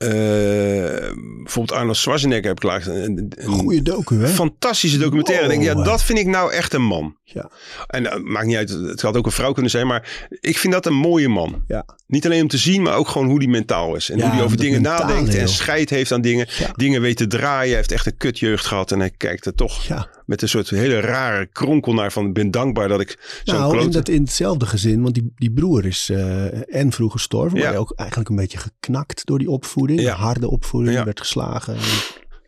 eh, 0.01 1.11
bijvoorbeeld 1.43 1.79
Arnold 1.79 1.97
Schwarzenegger 1.97 2.47
heb 2.47 2.57
ik 2.57 2.63
laatst 2.63 2.87
een, 2.87 3.33
Goeie 3.45 3.81
docu, 3.81 4.15
hè? 4.15 4.27
fantastische 4.27 4.97
documentaire. 4.97 5.47
Denk, 5.47 5.63
ja, 5.63 5.73
dat 5.73 6.03
vind 6.03 6.19
ik 6.19 6.27
nou 6.27 6.53
echt 6.53 6.73
een 6.73 6.83
man. 6.83 7.15
Ja. 7.23 7.49
En 7.87 8.03
uh, 8.03 8.15
maakt 8.15 8.45
niet 8.45 8.55
uit, 8.55 8.69
het 8.69 9.01
had 9.01 9.17
ook 9.17 9.25
een 9.25 9.31
vrouw 9.31 9.51
kunnen 9.51 9.71
zijn, 9.71 9.87
maar 9.87 10.27
ik 10.29 10.57
vind 10.57 10.73
dat 10.73 10.85
een 10.85 10.93
mooie 10.93 11.29
man. 11.29 11.63
Ja. 11.67 11.85
Niet 12.07 12.25
alleen 12.25 12.41
om 12.41 12.47
te 12.47 12.57
zien, 12.57 12.81
maar 12.81 12.95
ook 12.95 13.07
gewoon 13.07 13.27
hoe 13.27 13.39
die 13.39 13.49
mentaal 13.49 13.95
is. 13.95 14.09
En 14.09 14.17
Ja, 14.17 14.23
hoe 14.23 14.33
die 14.33 14.43
over 14.43 14.57
dingen 14.57 14.81
nadenkt 14.81 15.35
en 15.35 15.49
scheid 15.49 15.89
heeft 15.89 16.11
aan 16.11 16.21
dingen. 16.21 16.47
Ja. 16.57 16.69
Dingen 16.75 17.01
weet 17.01 17.17
te 17.17 17.27
draaien. 17.27 17.67
Hij 17.67 17.75
heeft 17.75 17.91
echt 17.91 18.05
een 18.05 18.17
kutjeugd 18.17 18.65
gehad 18.65 18.91
en 18.91 18.99
hij 18.99 19.11
kijkt 19.17 19.45
er 19.45 19.55
toch 19.55 19.83
Ja. 19.83 20.07
Met 20.31 20.41
een 20.41 20.49
soort 20.49 20.69
hele 20.69 20.99
rare 20.99 21.45
kronkel 21.45 21.93
naar 21.93 22.11
van 22.11 22.33
ben 22.33 22.51
dankbaar 22.51 22.87
dat 22.87 23.01
ik 23.01 23.41
zo'n 23.43 23.55
Nou, 23.59 23.89
dat, 23.89 24.09
in 24.09 24.21
hetzelfde 24.21 24.65
gezin, 24.65 25.01
want 25.01 25.13
die, 25.13 25.31
die 25.35 25.51
broer 25.51 25.85
is 25.85 26.09
eh, 26.09 26.75
en 26.75 26.91
vroeg 26.91 27.11
gestorven, 27.11 27.59
maar 27.59 27.71
Ja. 27.71 27.77
ook 27.77 27.93
eigenlijk 27.95 28.29
een 28.29 28.35
beetje 28.35 28.57
geknakt 28.57 29.25
door 29.25 29.39
die 29.39 29.49
opvoeding. 29.49 30.01
Ja. 30.01 30.15
Harde 30.15 30.49
opvoeding, 30.49 30.95
Ja. 30.95 31.03
werd 31.05 31.19
geslagen, 31.19 31.77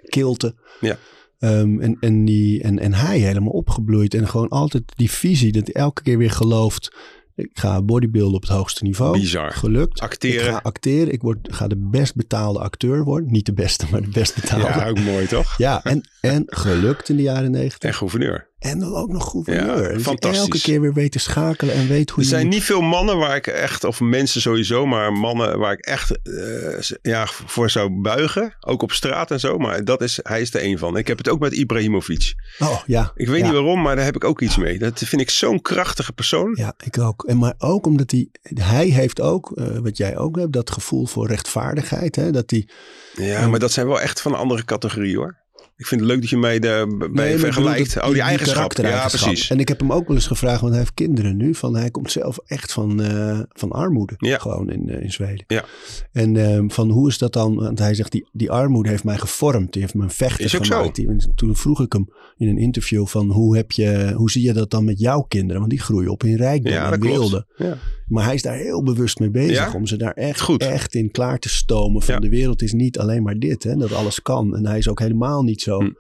kilte. 0.10 0.56
Ja. 0.80 0.98
Ehm, 1.40 1.80
en, 1.82 1.98
en, 2.00 2.26
die, 2.26 2.62
en, 2.62 2.80
en 2.80 2.94
hij 2.94 3.20
helemaal 3.20 3.52
opgebloeid 3.54 4.14
en 4.14 4.28
gewoon 4.28 4.50
altijd 4.50 4.84
die 4.96 5.12
visie 5.12 5.52
dat 5.52 5.66
hij 5.66 5.74
elke 5.84 6.02
keer 6.02 6.18
weer 6.18 6.32
gelooft. 6.32 6.96
Ik 7.36 7.50
ga 7.54 7.82
bodybuilden 7.82 8.36
op 8.36 8.42
het 8.42 8.52
hoogste 8.52 8.84
niveau. 8.84 9.20
Bizar. 9.20 9.52
Gelukt. 9.52 10.00
Acteren. 10.00 10.46
Ik 10.46 10.52
ga 10.52 10.60
acteren. 10.64 11.14
Ik 11.14 11.22
word, 11.22 11.38
ga 11.42 11.68
de 11.68 11.78
best 11.78 12.16
betaalde 12.16 12.60
acteur 12.60 13.04
worden. 13.04 13.32
Niet 13.32 13.46
de 13.46 13.54
beste, 13.54 13.86
maar 13.92 14.02
de 14.02 14.08
best 14.08 14.36
betaalde. 14.36 14.66
Ja, 14.66 14.88
ook 14.88 15.00
mooi 15.00 15.28
toch? 15.28 15.58
Ja, 15.58 15.84
en, 15.84 16.10
en 16.22 16.44
gelukt 16.46 17.10
in 17.10 17.16
de 17.16 17.22
jaren 17.22 17.52
negentig. 17.52 17.90
En 17.90 17.96
gouverneur. 17.96 18.48
En 18.64 18.80
dan 18.80 18.96
ook 18.96 19.12
nog 19.12 19.30
gouverneur. 19.30 19.82
Ja, 19.88 19.94
Dus 19.94 20.04
fantastisch. 20.04 20.40
Elke 20.42 20.60
keer 20.62 20.82
weer 20.82 20.94
weet 20.94 21.12
te 21.12 21.20
schakelen 21.20 21.74
en 21.76 21.88
weet 21.88 22.10
hoe 22.10 22.24
Er 22.24 22.30
zijn 22.30 22.46
moet- 22.46 22.54
niet 22.54 22.64
veel 22.64 22.82
mannen 22.82 23.18
waar 23.18 23.36
ik 23.36 23.48
echt, 23.48 23.84
of 23.84 24.00
mensen 24.00 24.42
sowieso, 24.42 24.86
maar 24.86 25.14
mannen 25.14 25.60
waar 25.60 25.74
ik 25.74 25.80
echt 25.86 26.12
eh, 26.24 26.98
ja, 27.02 27.28
voor 27.46 27.70
zou 27.70 28.02
buigen. 28.02 28.56
Ook 28.60 28.82
op 28.82 28.92
straat 28.92 29.32
en 29.32 29.40
zo. 29.40 29.58
Maar 29.58 29.84
dat 29.84 30.02
is, 30.02 30.20
hij 30.22 30.42
is 30.42 30.54
er 30.54 30.64
een 30.64 30.78
van. 30.78 30.98
Ik 30.98 31.08
heb 31.08 31.18
het 31.18 31.30
ook 31.30 31.40
met 31.40 31.54
Ibrahimovic. 31.54 32.34
Oh 32.60 32.82
ja. 32.86 33.12
Ik 33.16 33.28
weet 33.28 33.40
ja. 33.40 33.44
niet 33.46 33.54
waarom, 33.54 33.82
maar 33.82 33.96
daar 33.96 34.06
heb 34.06 34.16
ik 34.16 34.24
ook 34.24 34.42
iets 34.42 34.58
mee. 34.58 34.80
Dat 34.80 35.00
vind 35.00 35.22
ik 35.22 35.30
zo'n 35.30 35.62
krachtige 35.62 36.14
persoon. 36.14 36.54
Ja, 36.60 36.74
ik 36.84 36.98
ook. 37.00 37.24
En 37.24 37.38
maar 37.38 37.54
ook 37.58 37.86
omdat 37.86 38.12
hij, 38.12 38.28
hij 38.54 38.86
heeft 38.88 39.22
ook, 39.22 39.52
eh, 39.58 39.78
wat 39.78 39.98
jij 39.98 40.18
ook 40.18 40.36
hebt, 40.40 40.54
dat 40.54 40.72
gevoel 40.72 41.06
voor 41.06 41.28
rechtvaardigheid. 41.28 42.16
Hè? 42.16 42.32
Dat 42.32 42.50
hij, 42.50 42.68
Ja, 43.16 43.48
maar 43.48 43.60
dat 43.60 43.72
zijn 43.72 43.88
wel 43.88 44.02
echt 44.02 44.22
van 44.22 44.32
een 44.34 44.40
andere 44.40 44.66
categorie 44.66 45.18
hoor. 45.18 45.42
Ik 45.84 45.90
vind 45.90 46.02
het 46.02 46.10
leuk 46.10 46.22
dat 46.22 46.30
je 46.30 46.38
mij 46.38 46.60
daarbij 46.60 47.08
Nee, 47.12 47.38
vergelijkt. 47.38 47.94
dat- 47.94 48.04
oh, 48.04 48.12
die, 48.12 48.22
eigenschap. 48.22 48.74
Ja, 48.78 49.08
precies. 49.08 49.50
En 49.50 49.60
ik 49.60 49.68
heb 49.68 49.80
hem 49.80 49.92
ook 49.92 50.08
wel 50.08 50.16
eens 50.16 50.28
gevraagd, 50.28 50.60
want 50.60 50.72
hij 50.72 50.80
heeft 50.82 50.94
kinderen 50.94 51.38
nu. 51.38 51.56
Van, 51.56 51.76
hij 51.76 51.92
komt 51.92 52.12
zelf 52.12 52.40
echt 52.46 52.72
van, 52.74 53.02
eh, 53.02 53.40
van 53.54 53.72
armoede. 53.72 54.14
Ja. 54.18 54.38
Gewoon 54.38 54.70
in, 54.72 54.90
eh, 54.90 55.02
in 55.04 55.12
Zweden. 55.12 55.44
Ja. 55.48 55.64
En 56.12 56.38
ehm, 56.38 56.70
van 56.70 56.90
hoe 56.90 57.08
is 57.10 57.18
dat 57.18 57.34
dan? 57.34 57.56
Want 57.56 57.80
hij 57.80 57.94
zegt, 57.94 58.12
die, 58.12 58.28
die 58.32 58.52
armoede 58.52 58.90
heeft 58.90 59.04
mij 59.04 59.18
gevormd. 59.18 59.74
Die 59.74 59.82
heeft 59.82 59.94
me 59.94 60.04
een 60.04 60.10
vechter 60.10 60.46
Is 60.46 60.56
ook 60.58 60.66
zo. 60.66 60.76
gemaakt. 60.78 60.96
Die- 60.96 61.08
en 61.08 61.32
toen 61.36 61.56
vroeg 61.56 61.82
ik 61.82 61.94
hem 61.94 62.10
in 62.38 62.48
een 62.48 62.58
interview 62.58 63.06
van, 63.08 63.30
hoe, 63.32 63.56
heb 63.56 63.72
je, 63.72 64.14
hoe 64.16 64.32
zie 64.32 64.44
je 64.44 64.54
dat 64.54 64.72
dan 64.72 64.86
met 64.86 65.00
jouw 65.00 65.22
kinderen? 65.22 65.58
Want 65.60 65.70
die 65.72 65.82
groeien 65.82 66.10
op 66.12 66.24
in 66.24 66.36
rijkdom 66.36 66.74
Ja, 66.74 66.92
en 66.92 67.02
wilde. 67.02 67.46
Ja. 67.58 67.78
Maar 68.14 68.26
hij 68.26 68.34
is 68.34 68.42
daar 68.42 68.56
heel 68.56 68.84
bewust 68.84 69.20
mee 69.20 69.30
bezig. 69.30 69.56
Ja? 69.56 69.72
Om 69.74 69.86
ze 69.86 69.98
daar 69.98 70.14
echt, 70.14 70.42
Goed. 70.42 70.62
echt 70.64 70.96
in 70.96 71.12
klaar 71.12 71.40
te 71.40 71.50
stomen. 71.50 72.02
Van 72.02 72.14
Ja. 72.14 72.20
de 72.20 72.30
wereld 72.30 72.62
is 72.62 72.74
niet 72.74 73.00
alleen 73.00 73.24
maar 73.24 73.36
dit. 73.40 73.64
Hè, 73.64 73.76
dat 73.76 73.94
alles 73.94 74.22
kan. 74.22 74.56
En 74.56 74.66
hij 74.66 74.78
is 74.78 74.88
ook 74.90 75.00
helemaal 75.00 75.44
niet 75.44 75.62
zo... 75.62 75.80
Hm. 75.80 75.92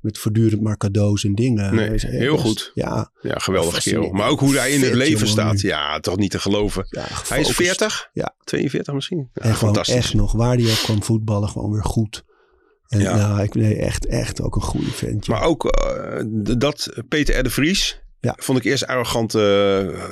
Met 0.00 0.18
voortdurend 0.18 0.60
maar 0.62 0.76
cadeaus 0.76 1.24
en 1.24 1.34
dingen. 1.34 1.74
Nee, 1.74 1.86
Hij 1.86 1.94
is 1.94 2.02
heel 2.02 2.32
best- 2.32 2.44
goed. 2.46 2.70
Ja, 2.74 3.10
Ja, 3.22 3.34
geweldig 3.38 3.82
kerel. 3.82 4.10
Maar 4.10 4.28
ook 4.28 4.40
hoe 4.40 4.56
hij 4.56 4.70
in 4.72 4.82
het 4.82 4.94
leven 4.94 5.28
staat. 5.28 5.62
nu. 5.62 5.68
Ja, 5.68 6.00
toch 6.00 6.16
niet 6.16 6.30
te 6.30 6.38
geloven. 6.38 6.86
ja 6.88 7.00
Hij 7.00 7.10
is 7.10 7.16
gefocust. 7.16 7.52
40? 7.54 8.10
Ja. 8.12 8.34
42 8.44 8.94
misschien? 8.94 9.18
Ja, 9.18 9.42
En 9.42 9.42
gewoon 9.42 9.58
fantastisch. 9.58 9.94
echt 9.94 10.14
nog, 10.14 10.32
waar 10.32 10.56
hij 10.56 10.70
ook 10.70 10.82
kwam 10.82 11.02
voetballen, 11.02 11.48
gewoon 11.48 11.70
weer 11.72 11.84
goed. 11.84 12.24
En 12.88 13.00
Ja. 13.00 13.16
ja, 13.16 13.40
ik 13.40 13.54
nee, 13.54 13.76
echt, 13.76 14.06
echt 14.06 14.40
ook 14.40 14.56
een 14.56 14.62
goede 14.62 14.90
ventje. 14.90 15.32
Maar 15.32 15.42
ook 15.42 15.64
eh, 15.64 16.22
dat 16.58 16.88
Peter 17.08 17.38
R. 17.38 17.42
de 17.42 17.50
Vries. 17.50 18.00
Ja. 18.20 18.34
Vond 18.38 18.58
ik 18.58 18.64
eerst 18.64 18.86
arrogante 18.86 19.40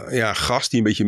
eh, 0.09 0.16
ja, 0.16 0.33
gast 0.33 0.71
die 0.71 0.79
een 0.79 0.85
beetje 0.87 1.05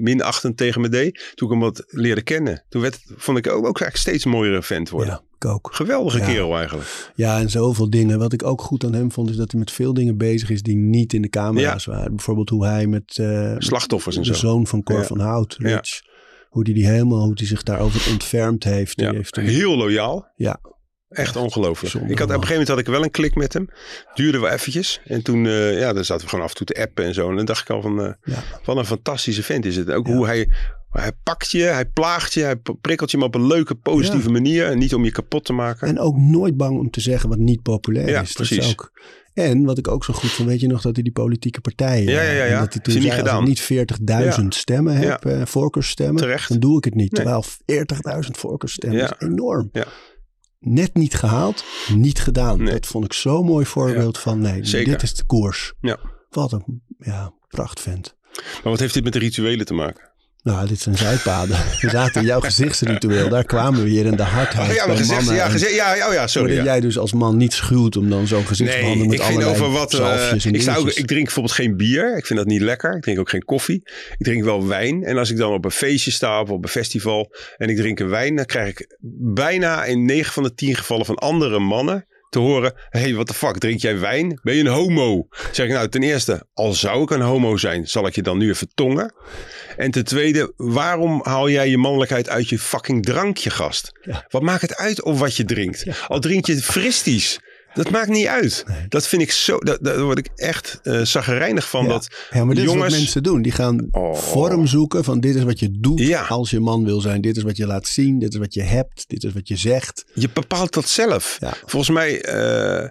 minachtend 0.00 0.56
tegen 0.56 0.80
me 0.80 0.88
deed. 0.88 1.32
Toen 1.34 1.48
ik 1.48 1.54
hem 1.54 1.62
wat 1.62 1.84
leerde 1.88 2.22
kennen. 2.22 2.64
Toen 2.68 2.82
werd, 2.82 3.00
vond 3.16 3.38
ik 3.38 3.46
ook, 3.46 3.56
ook 3.66 3.80
eigenlijk 3.80 3.96
steeds 3.96 4.24
mooiere 4.24 4.62
vent 4.62 4.90
worden. 4.90 5.08
ja, 5.12 5.22
ik 5.38 5.44
ook. 5.44 5.68
Geweldige 5.72 6.18
Ja. 6.18 6.24
kerel 6.26 6.56
eigenlijk. 6.56 7.12
Ja, 7.14 7.38
en 7.38 7.50
zoveel 7.50 7.90
dingen. 7.90 8.18
Wat 8.18 8.32
ik 8.32 8.42
ook 8.42 8.60
goed 8.62 8.84
aan 8.84 8.92
hem 8.92 9.12
vond, 9.12 9.30
is 9.30 9.36
dat 9.36 9.50
hij 9.50 9.60
met 9.60 9.70
veel 9.70 9.94
dingen 9.94 10.16
bezig 10.16 10.50
is 10.50 10.62
die 10.62 10.76
niet 10.76 11.12
in 11.12 11.22
de 11.22 11.28
camera's 11.28 11.84
waren. 11.84 12.14
Bijvoorbeeld 12.16 12.48
hoe 12.48 12.66
hij 12.66 12.86
met, 12.86 13.18
eh, 13.18 13.54
Slachtoffers 13.58 14.16
en 14.16 14.22
de 14.22 14.28
zo. 14.28 14.34
zoon 14.34 14.66
van 14.66 14.82
Cor 14.82 15.04
van 15.04 15.20
Hout. 15.20 15.56
Rich, 15.58 16.02
hoe 16.48 16.64
die, 16.64 16.74
die 16.74 16.86
helemaal, 16.86 17.24
hoe 17.24 17.32
hij 17.34 17.46
zich 17.46 17.62
daarover 17.62 18.10
ontfermd 18.10 18.64
heeft. 18.64 18.96
Die 18.96 19.06
Ja. 19.06 19.12
heeft 19.12 19.36
Heel 19.36 19.76
loyaal. 19.76 20.32
Ja. 20.36 20.60
Echt 21.08 21.36
ongelooflijk. 21.36 21.94
Ik 21.94 22.00
had, 22.00 22.10
op 22.10 22.18
een 22.20 22.26
gegeven 22.28 22.48
moment 22.50 22.68
had 22.68 22.78
ik 22.78 22.86
wel 22.86 23.02
een 23.02 23.10
klik 23.10 23.34
met 23.34 23.52
hem. 23.52 23.68
Duurde 24.14 24.38
wel 24.38 24.50
eventjes. 24.50 25.00
En 25.04 25.22
toen 25.22 25.46
eh, 25.46 25.78
ja, 25.78 25.92
dan 25.92 26.04
zaten 26.04 26.22
we 26.24 26.28
gewoon 26.30 26.44
af 26.44 26.50
en 26.50 26.56
toe 26.56 26.66
te 26.66 26.82
appen 26.82 27.04
en 27.04 27.14
zo. 27.14 27.30
En 27.30 27.36
dan 27.36 27.44
dacht 27.44 27.60
ik 27.60 27.70
al 27.70 27.82
van, 27.82 28.00
eh, 28.02 28.12
Ja. 28.22 28.42
wat 28.64 28.76
een 28.76 28.84
fantastische 28.86 29.42
vent 29.42 29.64
is 29.64 29.76
het. 29.76 29.90
Ook 29.90 30.06
Ja. 30.06 30.12
hoe 30.14 30.26
hij, 30.26 30.48
hij 30.90 31.12
pakt 31.22 31.50
je, 31.50 31.62
hij 31.62 31.84
plaagt 31.86 32.32
je, 32.34 32.42
hij 32.42 32.56
prikkelt 32.80 33.10
je 33.10 33.16
maar 33.16 33.26
op 33.26 33.34
een 33.34 33.46
leuke, 33.46 33.74
positieve 33.74 34.30
manier. 34.30 34.66
En 34.66 34.78
niet 34.78 34.94
om 34.94 35.04
je 35.04 35.10
kapot 35.12 35.44
te 35.44 35.52
maken. 35.52 35.88
En 35.88 35.98
ook 35.98 36.16
nooit 36.16 36.56
bang 36.56 36.78
om 36.78 36.90
te 36.90 37.00
zeggen 37.00 37.28
wat 37.28 37.38
niet 37.38 37.62
populair 37.62 38.08
Ja, 38.08 38.20
is. 38.20 38.34
Dat 38.34 38.46
is 38.46 38.56
precies. 38.56 38.70
ook, 38.72 38.92
en 39.34 39.64
wat 39.64 39.78
ik 39.78 39.88
ook 39.88 40.04
zo 40.04 40.12
goed 40.12 40.30
vond, 40.30 40.48
weet 40.48 40.60
je 40.60 40.66
nog 40.66 40.82
dat 40.82 40.94
hij 40.94 41.02
die 41.02 41.12
politieke 41.12 41.60
partijen... 41.60 42.12
Ja, 42.12 42.22
ja, 42.22 42.30
ja, 42.32 42.44
ja. 42.44 42.60
Dat 42.60 42.72
hij 42.72 42.82
toen 42.82 42.94
niet 42.94 43.02
zei, 43.02 43.14
gedaan. 43.18 43.40
ik 43.42 43.48
niet 43.48 43.60
40.000 44.40 44.44
stemmen 44.48 44.96
heb, 44.96 45.24
eh 45.24 45.42
voorkeursstemmen, 45.44 46.16
Terecht. 46.22 46.48
dan 46.48 46.58
doe 46.60 46.76
ik 46.78 46.84
het 46.84 46.94
niet. 46.94 47.12
Nee. 47.12 47.22
Terwijl 47.24 47.44
40.000 48.24 48.30
voorkeursstemmen 48.38 48.98
Ja. 48.98 49.04
is 49.18 49.26
enorm. 49.28 49.68
Ja. 49.72 49.84
Net 50.58 50.94
niet 50.94 51.14
gehaald, 51.14 51.64
niet 51.94 52.20
gedaan. 52.20 52.62
Nee. 52.62 52.72
Dat 52.72 52.86
vond 52.86 53.04
ik 53.04 53.12
zo'n 53.12 53.44
mooi 53.44 53.66
voorbeeld 53.66 54.18
van 54.18 54.38
nee, 54.38 54.64
Zeker. 54.64 54.92
dit 54.92 55.02
is 55.02 55.14
de 55.14 55.24
koers. 55.24 55.72
Ja. 55.80 55.98
Wat 56.30 56.52
een 56.52 56.82
ja, 56.98 57.32
prachtvent. 57.48 58.16
Maar 58.32 58.72
wat 58.72 58.78
heeft 58.78 58.94
dit 58.94 59.04
met 59.04 59.12
de 59.12 59.18
rituelen 59.18 59.66
te 59.66 59.74
maken? 59.74 60.07
Nou, 60.48 60.68
dit 60.68 60.80
zijn 60.80 60.96
zijpaden. 60.96 61.56
We 61.80 61.88
zaten 61.90 62.20
in 62.20 62.26
jouw 62.26 62.40
gezichtsritueel. 62.40 63.28
Daar 63.28 63.44
kwamen 63.44 63.82
we 63.82 63.88
hier 63.88 64.06
in 64.06 64.16
de 64.16 64.22
hardheid 64.22 64.68
Oh 64.68 64.74
ja, 64.74 64.94
gezegd, 64.96 65.24
mannen. 65.26 65.74
ja, 65.74 65.94
ja, 65.94 66.08
oh 66.08 66.12
ja, 66.12 66.26
sorry. 66.26 66.54
Ja. 66.54 66.62
jij 66.64 66.80
dus 66.80 66.98
als 66.98 67.12
man 67.12 67.36
niet 67.36 67.52
schuwt 67.52 67.96
om 67.96 68.10
dan 68.10 68.26
zo'n 68.26 68.46
gezicht 68.46 68.72
te 68.72 68.78
Nee, 68.78 68.96
met 68.96 69.12
ik 69.12 69.20
allerlei 69.20 69.50
over 69.50 69.70
wat. 69.70 69.94
en 69.94 70.00
ik, 70.00 70.40
sta 70.40 70.70
ook, 70.70 70.76
dingetjes. 70.76 70.94
ik 70.94 71.06
drink 71.06 71.24
bijvoorbeeld 71.24 71.54
geen 71.54 71.76
bier. 71.76 72.16
Ik 72.16 72.26
vind 72.26 72.38
dat 72.38 72.48
niet 72.48 72.60
lekker. 72.60 72.96
Ik 72.96 73.02
drink 73.02 73.18
ook 73.18 73.30
geen 73.30 73.44
koffie. 73.44 73.82
Ik 74.18 74.24
drink 74.24 74.44
wel 74.44 74.66
wijn. 74.66 75.04
En 75.04 75.18
als 75.18 75.30
ik 75.30 75.36
dan 75.36 75.52
op 75.52 75.64
een 75.64 75.70
feestje 75.70 76.10
sta 76.10 76.40
of 76.40 76.50
op 76.50 76.64
een 76.64 76.70
festival 76.70 77.34
en 77.56 77.68
ik 77.68 77.76
drink 77.76 78.00
een 78.00 78.08
wijn, 78.08 78.36
dan 78.36 78.44
krijg 78.44 78.68
ik 78.68 78.96
bijna 79.34 79.84
in 79.84 80.04
9 80.04 80.32
van 80.32 80.42
de 80.42 80.54
10 80.54 80.74
gevallen 80.74 81.06
van 81.06 81.16
andere 81.16 81.58
mannen 81.58 82.06
te 82.28 82.38
horen: 82.38 82.72
hey, 82.88 83.14
what 83.14 83.26
the 83.26 83.34
fuck, 83.34 83.58
drink 83.58 83.80
jij 83.80 83.98
wijn? 83.98 84.40
Ben 84.42 84.54
je 84.54 84.60
een 84.60 84.66
homo? 84.66 85.28
Zeg 85.52 85.66
ik 85.66 85.72
nou, 85.72 85.88
ten 85.88 86.02
eerste, 86.02 86.46
al 86.54 86.72
zou 86.72 87.02
ik 87.02 87.10
een 87.10 87.20
homo 87.20 87.56
zijn, 87.56 87.88
zal 87.88 88.06
ik 88.06 88.14
je 88.14 88.22
dan 88.22 88.38
nu 88.38 88.48
even 88.48 88.68
tongen. 88.74 89.14
En 89.76 89.90
ten 89.90 90.04
tweede, 90.04 90.52
waarom 90.56 91.20
haal 91.24 91.50
jij 91.50 91.68
je 91.68 91.78
mannelijkheid 91.78 92.28
uit 92.28 92.48
je 92.48 92.58
fucking 92.58 93.04
drankje, 93.04 93.50
gast? 93.50 93.92
Ja. 94.00 94.26
Wat 94.28 94.42
maakt 94.42 94.62
het 94.62 94.76
uit 94.76 95.02
of 95.02 95.18
wat 95.18 95.36
je 95.36 95.44
drinkt? 95.44 95.84
Al 96.08 96.20
drink 96.20 96.46
je 96.46 96.56
fristies. 96.56 97.40
Dat 97.74 97.90
maakt 97.90 98.08
niet 98.08 98.26
uit. 98.26 98.64
Dat 98.88 99.06
vind 99.08 99.22
ik 99.22 99.30
zo. 99.30 99.58
dat- 99.58 99.78
Daar 99.84 100.02
word 100.02 100.18
ik 100.18 100.28
echt 100.34 100.80
zagrijnig 101.02 101.68
van. 101.68 101.82
Ja. 101.82 101.88
Dat 101.88 102.08
Ja, 102.30 102.44
maar 102.44 102.54
dit 102.54 102.64
is 102.68 102.74
wat 102.74 102.90
mensen 102.90 103.22
doen. 103.22 103.42
Die 103.42 103.52
gaan 103.52 103.88
Oh. 103.90 104.14
vorm 104.14 104.66
zoeken 104.66 105.04
van 105.04 105.20
dit 105.20 105.34
is 105.34 105.42
wat 105.42 105.58
je 105.58 105.70
doet 105.80 105.98
Ja. 106.00 106.22
als 106.22 106.50
je 106.50 106.60
man 106.60 106.84
wil 106.84 107.00
zijn. 107.00 107.20
Dit 107.20 107.36
is 107.36 107.42
wat 107.42 107.56
je 107.56 107.66
laat 107.66 107.86
zien. 107.86 108.18
Dit 108.18 108.32
is 108.32 108.38
wat 108.38 108.54
je 108.54 108.62
hebt. 108.62 109.04
Dit 109.08 109.24
is 109.24 109.32
wat 109.32 109.48
je 109.48 109.56
zegt. 109.56 110.04
Je 110.14 110.28
bepaalt 110.32 110.72
dat 110.72 110.88
zelf. 110.88 111.36
Ja. 111.40 111.52
Volgens 111.66 111.90
mij. 111.90 112.22
eh, 112.22 112.82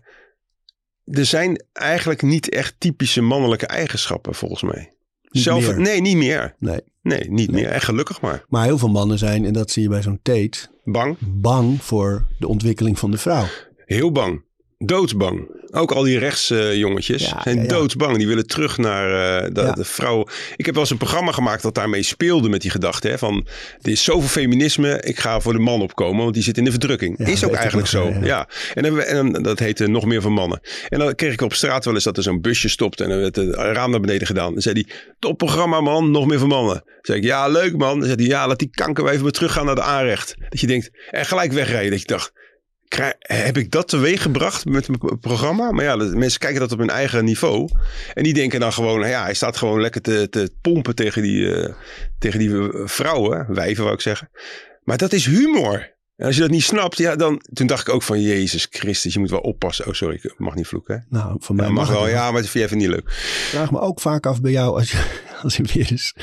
er 1.03 1.25
zijn 1.25 1.63
eigenlijk 1.73 2.21
niet 2.21 2.49
echt 2.49 2.75
typische 2.77 3.21
mannelijke 3.21 3.65
eigenschappen, 3.67 4.35
volgens 4.35 4.61
mij. 4.61 4.93
Niet 5.29 5.43
Zelf, 5.43 5.67
meer. 5.67 5.79
Nee, 5.79 6.01
niet 6.01 6.17
meer. 6.17 6.55
Nee. 6.59 6.79
Nee, 7.01 7.31
niet 7.31 7.51
meer. 7.51 7.67
En 7.67 7.81
gelukkig 7.81 8.21
maar. 8.21 8.45
Maar 8.49 8.63
heel 8.63 8.77
veel 8.77 8.89
mannen 8.89 9.17
zijn, 9.17 9.45
en 9.45 9.53
dat 9.53 9.71
zie 9.71 9.83
je 9.83 9.89
bij 9.89 10.01
zo'n 10.01 10.19
Tate, 10.21 10.57
Bang. 10.83 11.17
bang 11.19 11.81
voor 11.83 12.25
de 12.39 12.47
ontwikkeling 12.47 12.99
van 12.99 13.11
de 13.11 13.17
vrouw. 13.17 13.45
Heel 13.85 14.11
bang. 14.11 14.45
Doodsbang. 14.77 15.55
Ook 15.71 15.91
al 15.91 16.03
die 16.03 16.19
rechtsjongetjes 16.19 17.29
Ja, 17.29 17.41
zijn 17.41 17.55
ja, 17.55 17.61
ja. 17.61 17.67
doodsbang. 17.67 18.17
Die 18.17 18.27
willen 18.27 18.47
terug 18.47 18.77
naar 18.77 19.41
eh, 19.43 19.49
de, 19.53 19.71
de 19.75 19.83
vrouw. 19.83 20.27
Ik 20.55 20.65
heb 20.65 20.73
wel 20.73 20.83
eens 20.83 20.91
een 20.91 20.97
programma 20.97 21.31
gemaakt 21.31 21.61
dat 21.63 21.75
daarmee 21.75 22.03
speelde 22.03 22.49
met 22.49 22.61
die 22.61 22.71
gedachte. 22.71 23.07
Hè, 23.07 23.17
van, 23.17 23.47
er 23.81 23.91
is 23.91 24.03
zoveel 24.03 24.27
feminisme, 24.27 25.01
ik 25.01 25.19
ga 25.19 25.39
voor 25.39 25.53
de 25.53 25.59
man 25.59 25.81
opkomen. 25.81 26.21
Want 26.21 26.33
die 26.33 26.43
zit 26.43 26.57
in 26.57 26.63
de 26.63 26.71
verdrukking. 26.71 27.17
Is 27.19 27.43
ook 27.43 27.53
eigenlijk 27.53 27.87
zo. 27.87 28.13
ja. 28.21 28.47
En, 28.73 28.83
dan, 28.83 29.01
en 29.01 29.31
dat 29.31 29.59
heette 29.59 29.87
Nog 29.87 30.05
meer 30.05 30.21
van 30.21 30.31
mannen. 30.31 30.59
En 30.89 30.99
dan 30.99 31.15
kreeg 31.15 31.33
ik 31.33 31.41
op 31.41 31.53
straat 31.53 31.85
wel 31.85 31.93
eens 31.93 32.03
dat 32.03 32.17
er 32.17 32.23
zo'n 32.23 32.41
busje 32.41 32.69
stopte. 32.69 33.03
En 33.03 33.09
dan 33.09 33.19
werd 33.19 33.35
het 33.35 33.55
raam 33.55 33.91
naar 33.91 33.99
beneden 33.99 34.27
gedaan. 34.27 34.53
Dan 34.53 34.61
zei 34.61 34.83
hij, 34.85 34.95
top 35.19 35.37
programma 35.37 35.81
man, 35.81 36.11
nog 36.11 36.25
meer 36.25 36.39
van 36.39 36.47
mannen. 36.47 36.83
Dan 36.85 36.99
zei 37.01 37.17
ik, 37.17 37.23
ja 37.23 37.47
leuk 37.47 37.77
man. 37.77 37.99
Dan 37.99 38.07
zei 38.07 38.15
hij, 38.21 38.25
ja 38.25 38.47
laat 38.47 38.59
die 38.59 38.69
kanker 38.71 39.09
even 39.09 39.23
weer 39.23 39.31
teruggaan 39.31 39.65
naar 39.65 39.75
de 39.75 39.81
aanrecht. 39.81 40.35
Dat 40.49 40.59
je 40.59 40.67
denkt, 40.67 40.89
en 41.09 41.25
gelijk 41.25 41.51
wegrijden. 41.51 41.91
Dat 41.91 41.99
je 41.99 42.07
dacht, 42.07 42.31
Heb 43.19 43.57
ik 43.57 43.71
dat 43.71 43.87
teweeg 43.87 44.21
gebracht 44.21 44.65
met 44.65 44.87
mijn 44.87 45.19
programma? 45.19 45.71
Maar 45.71 45.83
ja, 45.83 45.95
mensen 45.95 46.39
kijken 46.39 46.59
dat 46.59 46.71
op 46.71 46.79
hun 46.79 46.89
eigen 46.89 47.25
niveau. 47.25 47.69
En 48.13 48.23
die 48.23 48.33
denken 48.33 48.59
dan 48.59 48.73
gewoon, 48.73 48.99
nou 48.99 49.11
ja, 49.11 49.23
hij 49.23 49.33
staat 49.33 49.57
gewoon 49.57 49.81
lekker 49.81 50.01
te, 50.01 50.27
te 50.29 50.51
pompen 50.61 50.95
tegen 50.95 51.21
die, 51.21 51.55
eh, 51.55 51.73
tegen 52.19 52.39
die 52.39 52.71
eh, 52.71 52.81
vrouwen, 52.85 53.45
wijven 53.53 53.83
wou 53.83 53.95
ik 53.95 54.01
zeggen. 54.01 54.29
Maar 54.83 54.97
dat 54.97 55.13
is 55.13 55.25
humor. 55.25 55.95
En 56.15 56.25
als 56.25 56.35
je 56.35 56.41
dat 56.41 56.49
niet 56.49 56.63
snapt, 56.63 56.97
ja, 56.97 57.15
dan. 57.15 57.41
Toen 57.53 57.67
dacht 57.67 57.87
ik 57.87 57.93
ook 57.93 58.03
van 58.03 58.21
Jezus 58.21 58.67
Christus, 58.69 59.13
je 59.13 59.19
moet 59.19 59.29
wel 59.29 59.39
oppassen. 59.39 59.87
Oh, 59.87 59.93
sorry, 59.93 60.19
ik 60.21 60.33
mag 60.37 60.55
niet 60.55 60.67
vloeken. 60.67 60.95
Hè? 60.95 61.17
Nou, 61.17 61.37
van 61.39 61.55
mij 61.55 61.65
Ja, 61.65 61.71
mag 61.71 61.79
mag 61.85 61.93
het 61.93 62.03
wel, 62.03 62.13
ja, 62.15 62.31
maar 62.31 62.41
dat 62.41 62.49
vind 62.49 62.53
je 62.53 62.63
even 62.63 62.77
niet 62.77 62.87
leuk. 62.87 63.09
Ik 63.09 63.47
vraag 63.49 63.71
me 63.71 63.79
ook 63.79 63.99
vaak 63.99 64.25
af 64.25 64.41
bij 64.41 64.51
jou 64.51 64.77
als 64.77 64.91
je, 64.91 64.97
als 65.43 65.57
je 65.57 65.63
weer 65.73 65.87
eens 65.91 66.13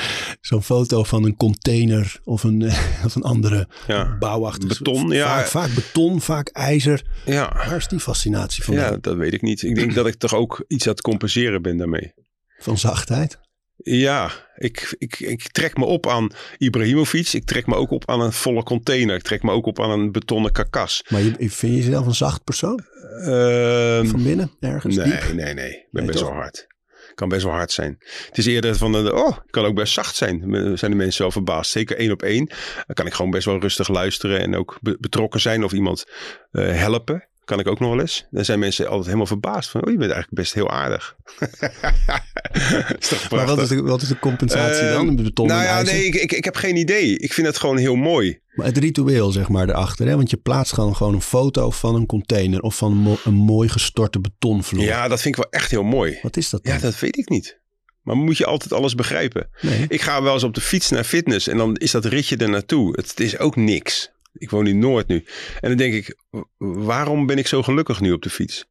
zo'n 0.40 0.62
foto 0.62 1.02
van 1.04 1.24
een 1.24 1.36
container 1.36 2.20
of 2.24 2.42
een, 2.44 2.62
of 3.06 3.14
een 3.14 3.22
andere 3.22 3.68
Ja, 3.86 4.16
bouwachtig. 4.18 4.68
Beton, 4.78 5.08
ja. 5.10 5.26
Vaak, 5.36 5.46
vaak 5.46 5.74
beton, 5.74 6.20
vaak 6.20 6.48
ijzer. 6.48 7.02
ja. 7.24 7.52
Waar 7.54 7.76
is 7.76 7.88
die 7.88 8.00
fascinatie 8.00 8.64
van? 8.64 8.74
ja, 8.74 8.96
dat 9.00 9.16
weet 9.16 9.32
ik 9.32 9.42
niet. 9.42 9.62
Ik 9.62 9.74
denk 9.74 9.94
dat 9.94 10.06
ik 10.06 10.14
toch 10.14 10.34
ook 10.34 10.64
iets 10.68 10.86
aan 10.86 10.92
het 10.92 11.02
compenseren 11.02 11.62
ben 11.62 11.76
daarmee. 11.76 12.12
Van 12.58 12.78
zachtheid? 12.78 13.38
Ja, 13.76 14.30
ik, 14.56 14.94
ik, 14.98 15.20
ik 15.20 15.48
trek 15.52 15.76
me 15.76 15.84
op 15.84 16.08
aan 16.08 16.30
Ibrahimovic. 16.58 17.32
Ik 17.32 17.44
trek 17.44 17.66
me 17.66 17.74
ook 17.74 17.90
op 17.90 18.10
aan 18.10 18.20
een 18.20 18.32
volle 18.32 18.62
container. 18.62 19.16
Ik 19.16 19.22
trek 19.22 19.42
me 19.42 19.50
ook 19.50 19.66
op 19.66 19.80
aan 19.80 19.90
een 19.90 20.12
betonnen 20.12 20.52
karkas. 20.52 21.04
Maar 21.08 21.22
je, 21.22 21.30
vind 21.38 21.60
je 21.60 21.74
jezelf 21.74 22.06
een 22.06 22.14
zacht 22.14 22.44
persoon? 22.44 22.80
Ehm, 23.24 24.06
Van 24.06 24.22
binnen? 24.22 24.50
Ergens 24.60 24.96
nee, 24.96 25.04
diep? 25.10 25.32
nee, 25.34 25.54
nee. 25.54 25.70
Ik 25.70 25.88
ben 25.90 26.02
Nee, 26.02 26.06
best 26.12 26.18
toch? 26.18 26.28
wel 26.28 26.38
hard. 26.38 26.66
Kan 27.14 27.28
best 27.28 27.44
wel 27.44 27.52
hard 27.52 27.70
zijn. 27.72 27.96
Het 28.26 28.38
is 28.38 28.46
eerder 28.46 28.76
van, 28.76 28.92
de, 28.92 29.14
oh, 29.14 29.36
ik 29.44 29.50
kan 29.50 29.64
ook 29.64 29.74
best 29.74 29.92
zacht 29.92 30.16
zijn. 30.16 30.40
Zijn 30.78 30.90
de 30.90 30.96
mensen 30.96 31.22
wel 31.22 31.30
verbaasd. 31.30 31.70
Zeker 31.70 31.96
één 31.96 32.12
op 32.12 32.22
één. 32.22 32.46
Dan 32.86 32.94
kan 32.94 33.06
ik 33.06 33.14
gewoon 33.14 33.30
best 33.30 33.44
wel 33.44 33.60
rustig 33.60 33.88
luisteren 33.88 34.40
en 34.40 34.56
ook 34.56 34.78
be- 34.80 34.96
betrokken 35.00 35.40
zijn 35.40 35.64
of 35.64 35.72
iemand 35.72 36.04
eh, 36.50 36.72
helpen. 36.72 37.28
Kan 37.44 37.58
ik 37.58 37.66
ook 37.68 37.78
nog 37.80 37.90
wel 37.90 38.00
eens. 38.00 38.26
Dan 38.30 38.44
zijn 38.44 38.58
mensen 38.58 38.86
altijd 38.86 39.04
helemaal 39.04 39.26
verbaasd 39.26 39.70
van, 39.70 39.84
oh, 39.84 39.90
je 39.92 39.98
bent 39.98 40.12
eigenlijk 40.12 40.42
best 40.42 40.54
heel 40.54 40.70
aardig. 40.70 41.16
is 42.98 43.08
toch 43.08 43.30
Maar 43.30 43.46
wat 43.46 43.58
is, 43.58 43.68
de, 43.68 43.82
wat 43.82 44.02
is 44.02 44.08
de 44.08 44.18
compensatie 44.18 44.88
dan? 44.88 45.06
Ehm, 45.08 45.16
beton 45.22 45.46
nou 45.46 45.62
ja, 45.62 45.82
nee, 45.82 46.04
ik, 46.06 46.14
ik, 46.14 46.32
ik 46.32 46.44
heb 46.44 46.56
geen 46.56 46.76
idee. 46.76 47.18
Ik 47.18 47.32
vind 47.32 47.46
het 47.46 47.58
gewoon 47.58 47.76
heel 47.76 47.94
mooi. 47.94 48.38
Maar 48.54 48.66
het 48.66 48.78
ritueel 48.78 49.30
zeg 49.30 49.48
maar 49.48 49.68
erachter. 49.68 50.06
Hè? 50.06 50.16
Want 50.16 50.30
je 50.30 50.36
plaatst 50.36 50.72
gewoon, 50.72 50.96
gewoon 50.96 51.14
een 51.14 51.20
foto 51.22 51.70
van 51.70 51.94
een 51.94 52.06
container 52.06 52.60
of 52.60 52.76
van 52.76 52.90
een, 52.90 52.98
mo- 52.98 53.18
een 53.24 53.34
mooi 53.34 53.68
gestorte 53.68 54.20
betonvloer. 54.20 54.84
Ja, 54.84 55.08
dat 55.08 55.20
vind 55.20 55.36
ik 55.36 55.42
wel 55.42 55.52
echt 55.60 55.70
heel 55.70 55.82
mooi. 55.82 56.18
Wat 56.22 56.36
is 56.36 56.50
dat 56.50 56.64
dan? 56.64 56.74
Ja, 56.74 56.80
dat 56.80 56.98
weet 56.98 57.16
ik 57.16 57.28
niet. 57.28 57.62
Maar 58.02 58.16
moet 58.16 58.36
je 58.38 58.46
altijd 58.46 58.72
alles 58.72 58.94
begrijpen? 58.94 59.48
Nee. 59.60 59.84
Ik 59.88 60.00
ga 60.00 60.22
wel 60.22 60.34
eens 60.34 60.42
op 60.44 60.54
de 60.54 60.60
fiets 60.60 60.90
naar 60.90 61.04
fitness 61.04 61.48
en 61.48 61.56
dan 61.56 61.76
is 61.76 61.90
dat 61.90 62.04
ritje 62.04 62.36
er 62.36 62.48
naartoe. 62.50 62.96
Het, 62.96 63.08
het 63.08 63.20
is 63.20 63.38
ook 63.38 63.56
niks. 63.56 64.12
Ik 64.34 64.50
woon 64.50 64.66
in 64.66 64.78
Noord 64.78 65.06
nu. 65.06 65.24
En 65.60 65.68
dan 65.68 65.76
denk 65.76 65.94
ik, 65.94 66.16
waarom 66.58 67.26
ben 67.26 67.38
ik 67.38 67.46
zo 67.46 67.62
gelukkig 67.62 68.00
nu 68.00 68.12
op 68.12 68.22
de 68.22 68.30
fiets? 68.30 68.64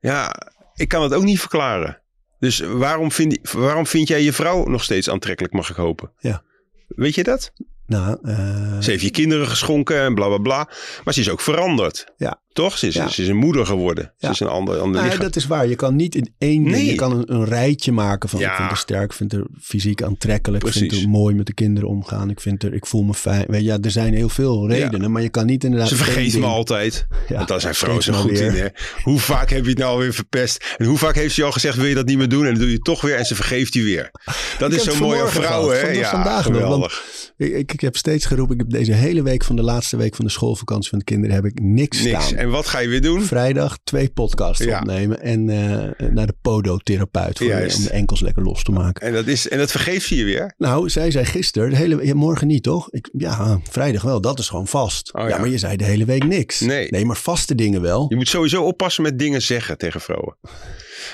Ja, 0.00 0.34
ik 0.74 0.88
kan 0.88 1.02
het 1.02 1.14
ook 1.14 1.22
niet 1.22 1.40
verklaren. 1.40 2.02
Dus 2.38 2.58
waarom 2.58 3.12
vind, 3.12 3.52
waarom 3.52 3.86
vind 3.86 4.08
jij 4.08 4.22
je 4.22 4.32
vrouw 4.32 4.64
nog 4.64 4.82
steeds 4.82 5.10
aantrekkelijk, 5.10 5.54
mag 5.54 5.70
ik 5.70 5.76
hopen? 5.76 6.12
Ja. 6.18 6.42
Weet 6.88 7.14
je 7.14 7.22
dat? 7.22 7.52
Nou, 7.86 8.18
eh, 8.22 8.80
Ze 8.80 8.90
heeft 8.90 9.02
je 9.02 9.10
kinderen 9.10 9.46
geschonken 9.46 10.00
en 10.00 10.14
bla 10.14 10.26
bla 10.26 10.38
bla. 10.38 10.68
Maar 11.04 11.14
ze 11.14 11.20
is 11.20 11.30
ook 11.30 11.40
veranderd. 11.40 12.12
Ja. 12.16 12.41
Toch? 12.52 12.78
Ze 12.78 12.86
is, 12.86 12.94
Ja. 12.94 13.08
ze 13.08 13.22
is 13.22 13.28
een 13.28 13.36
moeder 13.36 13.66
geworden. 13.66 14.12
Ze 14.18 14.28
is 14.28 14.40
een 14.40 14.46
ander, 14.46 14.74
ander 14.78 14.92
nou, 14.94 15.04
lichaam. 15.04 15.20
dat 15.24 15.36
is 15.36 15.46
waar. 15.46 15.66
Je 15.68 15.74
kan 15.76 15.96
niet 15.96 16.14
in 16.14 16.34
één 16.38 16.62
ding. 16.62 16.74
Nee. 16.76 16.84
Je 16.86 16.94
kan 16.94 17.12
een, 17.12 17.32
een 17.34 17.44
rijtje 17.44 17.92
maken 17.92 18.28
van 18.28 18.40
ik 18.40 18.46
vind 18.46 18.58
haar 18.58 18.76
sterk, 18.76 19.04
ik 19.04 19.12
vind 19.12 19.32
haar 19.32 19.44
fysiek 19.60 20.02
aantrekkelijk, 20.02 20.64
ik 20.64 20.72
vind 20.72 20.92
haar 20.92 21.08
mooi 21.08 21.34
met 21.34 21.46
de 21.46 21.54
kinderen 21.54 21.88
omgaan, 21.88 22.30
ik, 22.30 22.40
vind 22.40 22.62
haar, 22.62 22.72
ik 22.72 22.86
voel 22.86 23.02
me 23.02 23.14
fijn. 23.14 23.44
Weet 23.48 23.60
je, 23.60 23.66
ja, 23.66 23.78
er 23.80 23.90
zijn 23.90 24.14
heel 24.14 24.28
veel 24.28 24.68
redenen, 24.68 25.12
maar 25.12 25.22
je 25.22 25.28
kan 25.28 25.46
niet 25.46 25.64
inderdaad... 25.64 25.88
Ze 25.88 25.96
vergeet 25.96 26.30
ding- 26.30 26.42
me 26.44 26.48
altijd. 26.50 27.06
Ja, 27.28 27.36
Want 27.36 27.48
daar 27.48 27.60
zijn 27.60 27.74
vrouwen 27.74 28.02
zo 28.04 28.12
goed 28.12 28.38
in. 28.38 28.50
Hè? 28.52 28.66
Hoe 29.02 29.18
vaak 29.18 29.50
heb 29.50 29.62
je 29.64 29.70
het 29.70 29.78
nou 29.78 29.98
weer 29.98 30.14
verpest? 30.14 30.74
En 30.78 30.86
hoe 30.86 30.98
vaak 30.98 31.14
heeft 31.14 31.34
ze 31.34 31.44
al 31.44 31.52
gezegd, 31.52 31.76
wil 31.76 31.86
je 31.86 31.94
dat 31.94 32.06
niet 32.06 32.18
meer 32.18 32.28
doen? 32.28 32.42
En 32.44 32.50
dan 32.50 32.58
doe 32.58 32.68
je 32.68 32.74
het 32.74 32.84
toch 32.84 33.00
weer 33.00 33.16
en 33.16 33.24
ze 33.26 33.34
vergeeft 33.34 33.74
je 33.74 33.82
weer. 33.82 34.10
Dat 34.58 34.70
Ik 34.72 34.78
is 34.78 34.84
heb 34.84 34.94
zo 34.94 35.00
mooi 35.00 35.20
aan 35.20 35.28
vanmorgen 35.28 35.42
vrouwen. 35.42 35.76
gehad, 35.76 35.92
Hè? 35.94 36.00
Ja, 36.00 36.10
vandaag 36.10 36.42
geweldig. 36.44 37.02
Ik, 37.36 37.72
ik 37.72 37.80
heb 37.80 37.96
steeds 37.96 38.26
geroepen, 38.26 38.54
ik 38.54 38.60
heb 38.60 38.70
deze 38.70 38.92
hele 38.92 39.22
week 39.22 39.44
van 39.44 39.56
de 39.56 39.62
laatste 39.62 39.96
week 39.96 40.14
van 40.14 40.24
de 40.24 40.30
schoolvakantie 40.30 40.90
van 40.90 40.98
de 40.98 41.04
kinderen 41.04 41.34
heb 41.34 41.44
ik 41.44 41.60
niks, 41.60 42.02
Niks. 42.02 42.24
staan. 42.26 42.38
En 42.42 42.50
wat 42.50 42.66
ga 42.66 42.78
je 42.78 42.88
weer 42.88 43.00
doen? 43.00 43.22
Vrijdag 43.22 43.78
twee 43.84 44.08
podcasts 44.08 44.64
Ja. 44.64 44.78
opnemen 44.78 45.20
en 45.20 45.48
eh, 45.48 46.08
naar 46.10 46.26
de 46.26 46.34
podotherapeut 46.42 47.38
voor, 47.38 47.46
Juist. 47.46 47.76
om 47.76 47.82
de 47.84 47.90
enkels 47.90 48.20
lekker 48.20 48.42
los 48.42 48.62
te 48.62 48.72
maken. 48.72 49.06
En 49.06 49.12
dat, 49.12 49.26
is, 49.26 49.48
en 49.48 49.58
dat 49.58 49.70
vergeeft 49.70 50.06
ze 50.06 50.16
je 50.16 50.24
weer. 50.24 50.54
Nou, 50.58 50.90
zij 50.90 51.10
zei 51.10 51.24
gisteren, 51.24 51.70
de 51.70 51.76
hele, 51.76 52.06
ja, 52.06 52.14
morgen 52.14 52.46
niet 52.46 52.62
toch? 52.62 52.90
Ik, 52.90 53.08
ja, 53.12 53.60
vrijdag 53.70 54.02
wel, 54.02 54.20
dat 54.20 54.38
is 54.38 54.48
gewoon 54.48 54.66
vast. 54.66 55.14
Oh, 55.14 55.22
ja. 55.22 55.28
ja. 55.28 55.38
maar 55.38 55.48
je 55.48 55.58
zei 55.58 55.76
de 55.76 55.84
hele 55.84 56.04
week 56.04 56.24
niks. 56.24 56.60
Nee. 56.60 56.86
Nee, 56.90 57.04
maar 57.04 57.16
vaste 57.16 57.54
dingen 57.54 57.80
wel. 57.80 58.06
Je 58.08 58.16
moet 58.16 58.28
sowieso 58.28 58.62
oppassen 58.62 59.02
met 59.02 59.18
dingen 59.18 59.42
zeggen 59.42 59.78
tegen 59.78 60.00
vrouwen. 60.00 60.36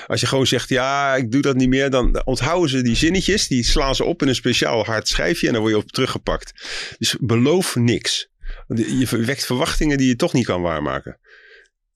Als 0.07 0.21
je 0.21 0.27
gewoon 0.27 0.47
zegt, 0.47 0.69
ja, 0.69 1.15
ik 1.15 1.31
doe 1.31 1.41
dat 1.41 1.55
niet 1.55 1.69
meer, 1.69 1.89
dan 1.89 2.21
onthouden 2.25 2.69
ze 2.69 2.81
die 2.81 2.95
zinnetjes. 2.95 3.47
Die 3.47 3.63
slaan 3.63 3.95
ze 3.95 4.03
op 4.03 4.21
in 4.21 4.27
een 4.27 4.35
speciaal 4.35 4.85
hard 4.85 5.07
schijfje 5.07 5.47
en 5.47 5.53
dan 5.53 5.61
word 5.61 5.73
je 5.73 5.79
op 5.79 5.91
teruggepakt. 5.91 6.51
Dus 6.97 7.15
beloof 7.19 7.75
niks. 7.75 8.29
Je 8.75 9.07
wekt 9.25 9.45
verwachtingen 9.45 9.97
die 9.97 10.07
je 10.07 10.15
toch 10.15 10.33
niet 10.33 10.45
kan 10.45 10.61
waarmaken. 10.61 11.19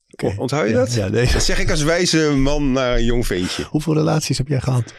Oké. 0.08 0.34
Onthoud 0.36 0.64
je 0.66 0.72
Ja, 0.72 0.78
dat? 0.78 0.94
Ja, 0.94 1.08
nee. 1.08 1.32
Dat 1.32 1.42
zeg 1.42 1.58
ik 1.58 1.70
als 1.70 1.82
wijze 1.82 2.30
man 2.30 2.72
naar 2.72 2.96
een 2.96 3.04
jong 3.04 3.26
ventje. 3.26 3.62
Hoeveel 3.64 3.94
relaties 3.94 4.38
heb 4.38 4.48
jij 4.48 4.60
gehad? 4.60 4.92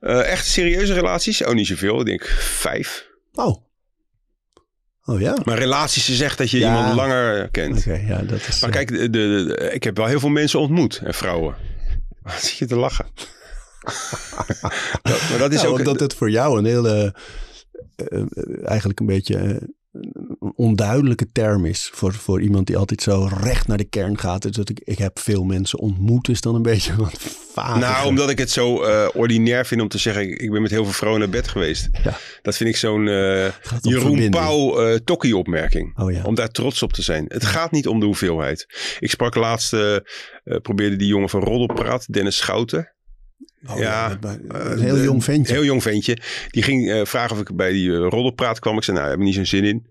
Eh, 0.00 0.30
echt 0.30 0.46
serieuze 0.46 0.94
relaties? 0.94 1.44
Oh, 1.44 1.52
niet 1.54 1.66
zoveel. 1.66 2.00
Ik 2.00 2.06
denk 2.06 2.24
vijf. 2.38 3.06
Oh. 3.32 3.62
Oh 5.04 5.20
ja? 5.20 5.36
Maar 5.44 5.58
relaties 5.58 6.04
ze 6.04 6.14
zegt 6.14 6.38
dat 6.38 6.50
je 6.50 6.58
Ja. 6.58 6.76
iemand 6.76 6.94
langer 6.94 7.50
kent. 7.50 7.78
Oké, 7.78 8.02
ja, 8.06 8.18
dat 8.22 8.48
is... 8.48 8.60
Maar 8.60 8.70
eh, 8.70 8.76
kijk, 8.76 8.88
de, 8.88 9.10
de, 9.10 9.44
de- 9.46 9.70
ik 9.72 9.84
heb 9.84 9.96
wel 9.96 10.06
heel 10.06 10.20
veel 10.20 10.28
mensen 10.28 10.60
ontmoet 10.60 11.00
en 11.04 11.14
vrouwen. 11.14 11.54
Wat 12.22 12.42
zit 12.42 12.56
je 12.56 12.66
te 12.66 12.76
lachen? 12.76 13.06
dat, 15.02 15.20
maar 15.30 15.38
dat 15.38 15.52
is 15.52 15.60
ja, 15.60 15.66
ook... 15.66 15.78
omdat 15.78 16.00
het 16.00 16.14
voor 16.14 16.30
jou 16.30 16.58
een 16.58 16.64
hele... 16.64 17.14
eh, 17.96 18.06
eh, 18.20 18.24
eigenlijk 18.64 19.00
een 19.00 19.06
beetje 19.06 19.36
eh, 19.36 19.56
een 19.94 20.52
onduidelijke 20.56 21.32
term 21.32 21.64
is. 21.64 21.90
Voor, 21.92 22.14
voor 22.14 22.40
iemand 22.40 22.66
die 22.66 22.76
altijd 22.76 23.02
zo 23.02 23.28
recht 23.40 23.66
naar 23.66 23.76
de 23.76 23.84
kern 23.84 24.18
gaat. 24.18 24.42
Dus 24.42 24.52
dat 24.52 24.68
ik, 24.68 24.80
ik 24.84 24.98
heb 24.98 25.18
veel 25.18 25.44
mensen 25.44 25.78
ontmoet 25.78 26.28
is 26.28 26.40
dan 26.40 26.54
een 26.54 26.62
beetje 26.62 26.96
wat 27.04 27.18
vaag. 27.52 27.78
Nou, 27.78 28.06
omdat 28.06 28.30
ik 28.30 28.38
het 28.38 28.50
zo 28.50 28.82
eh, 28.82 29.08
ordinair 29.12 29.66
vind 29.66 29.80
om 29.80 29.88
te 29.88 29.98
zeggen... 29.98 30.40
ik, 30.40 30.50
ben 30.50 30.62
met 30.62 30.70
heel 30.70 30.84
veel 30.84 30.92
vrouwen 30.92 31.20
naar 31.20 31.30
bed 31.30 31.48
geweest. 31.48 31.88
Ja. 32.04 32.18
Dat 32.42 32.56
vind 32.56 32.70
ik 32.70 32.76
zo'n 32.76 33.08
eh, 33.08 33.48
Jeroen. 33.80 34.30
Pauw 34.30 34.80
eh 34.80 34.98
tokkie 35.04 35.36
opmerking. 35.36 35.98
Oh 35.98 36.12
ja. 36.12 36.22
Om 36.22 36.34
daar 36.34 36.50
trots 36.50 36.82
op 36.82 36.92
te 36.92 37.02
zijn. 37.02 37.24
Het 37.28 37.44
gaat 37.44 37.70
niet 37.70 37.86
om 37.86 38.00
de 38.00 38.06
hoeveelheid. 38.06 38.66
Ik 38.98 39.10
sprak 39.10 39.34
laatst... 39.34 39.76
probeerde 40.62 40.96
die 40.96 41.08
jongen 41.08 41.28
van 41.28 41.40
Roddelpraat, 41.40 42.12
Dennis 42.12 42.36
Schouten... 42.36 42.93
Oh, 43.66 43.78
ja, 43.78 44.18
Eh, 44.20 44.70
een 44.70 44.78
heel 44.78 45.02
jong 45.02 45.24
ventje. 45.24 45.52
Heel 45.52 45.64
jong 45.64 45.82
ventje. 45.82 46.18
Die 46.50 46.62
ging 46.62 46.90
eh, 46.90 47.04
vragen 47.04 47.36
of 47.36 47.40
ik 47.40 47.56
bij 47.56 47.72
die 47.72 47.88
uh, 47.88 47.96
roddelpraat 47.96 48.58
kwam. 48.58 48.76
Ik 48.76 48.82
zei, 48.82 48.96
nou, 48.96 49.08
ik 49.08 49.12
heb 49.12 49.20
er 49.20 49.26
niet 49.26 49.36
zo'n 49.36 49.58
zin 49.58 49.64
in. 49.64 49.86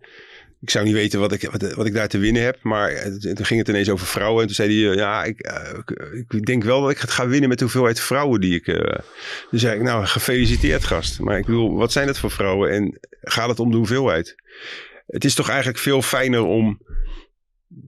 Ik 0.61 0.69
zou 0.69 0.85
niet 0.85 0.93
weten 0.93 1.19
wat 1.19 1.31
ik, 1.31 1.49
wat, 1.51 1.73
wat 1.73 1.85
ik 1.85 1.93
daar 1.93 2.07
te 2.07 2.17
winnen 2.17 2.43
heb. 2.43 2.57
Maar 2.61 3.11
toen 3.19 3.45
ging 3.45 3.59
het 3.59 3.67
ineens 3.67 3.89
over 3.89 4.07
vrouwen. 4.07 4.41
En 4.41 4.45
toen 4.45 4.55
zei 4.55 4.85
hij, 4.85 4.95
ja, 4.95 5.23
ik, 5.23 5.39
ik, 6.29 6.45
denk 6.45 6.63
wel 6.63 6.81
dat 6.81 6.91
ik 6.91 6.97
het 6.97 7.11
ga 7.11 7.27
winnen 7.27 7.49
met 7.49 7.57
de 7.57 7.63
hoeveelheid 7.63 7.99
vrouwen 7.99 8.41
die 8.41 8.55
ik... 8.55 8.65
toen 9.49 9.59
zei 9.59 9.75
ik, 9.75 9.81
nou, 9.81 10.05
gefeliciteerd 10.05 10.83
gast. 10.83 11.19
Maar 11.19 11.37
ik 11.37 11.45
bedoel, 11.45 11.75
wat 11.75 11.91
zijn 11.91 12.07
dat 12.07 12.19
voor 12.19 12.31
vrouwen? 12.31 12.71
En 12.71 12.99
gaat 13.21 13.49
het 13.49 13.59
om 13.59 13.71
de 13.71 13.77
hoeveelheid? 13.77 14.35
Het 15.07 15.25
is 15.25 15.33
toch 15.33 15.49
eigenlijk 15.49 15.79
veel 15.79 16.01
fijner 16.01 16.43
om 16.43 16.81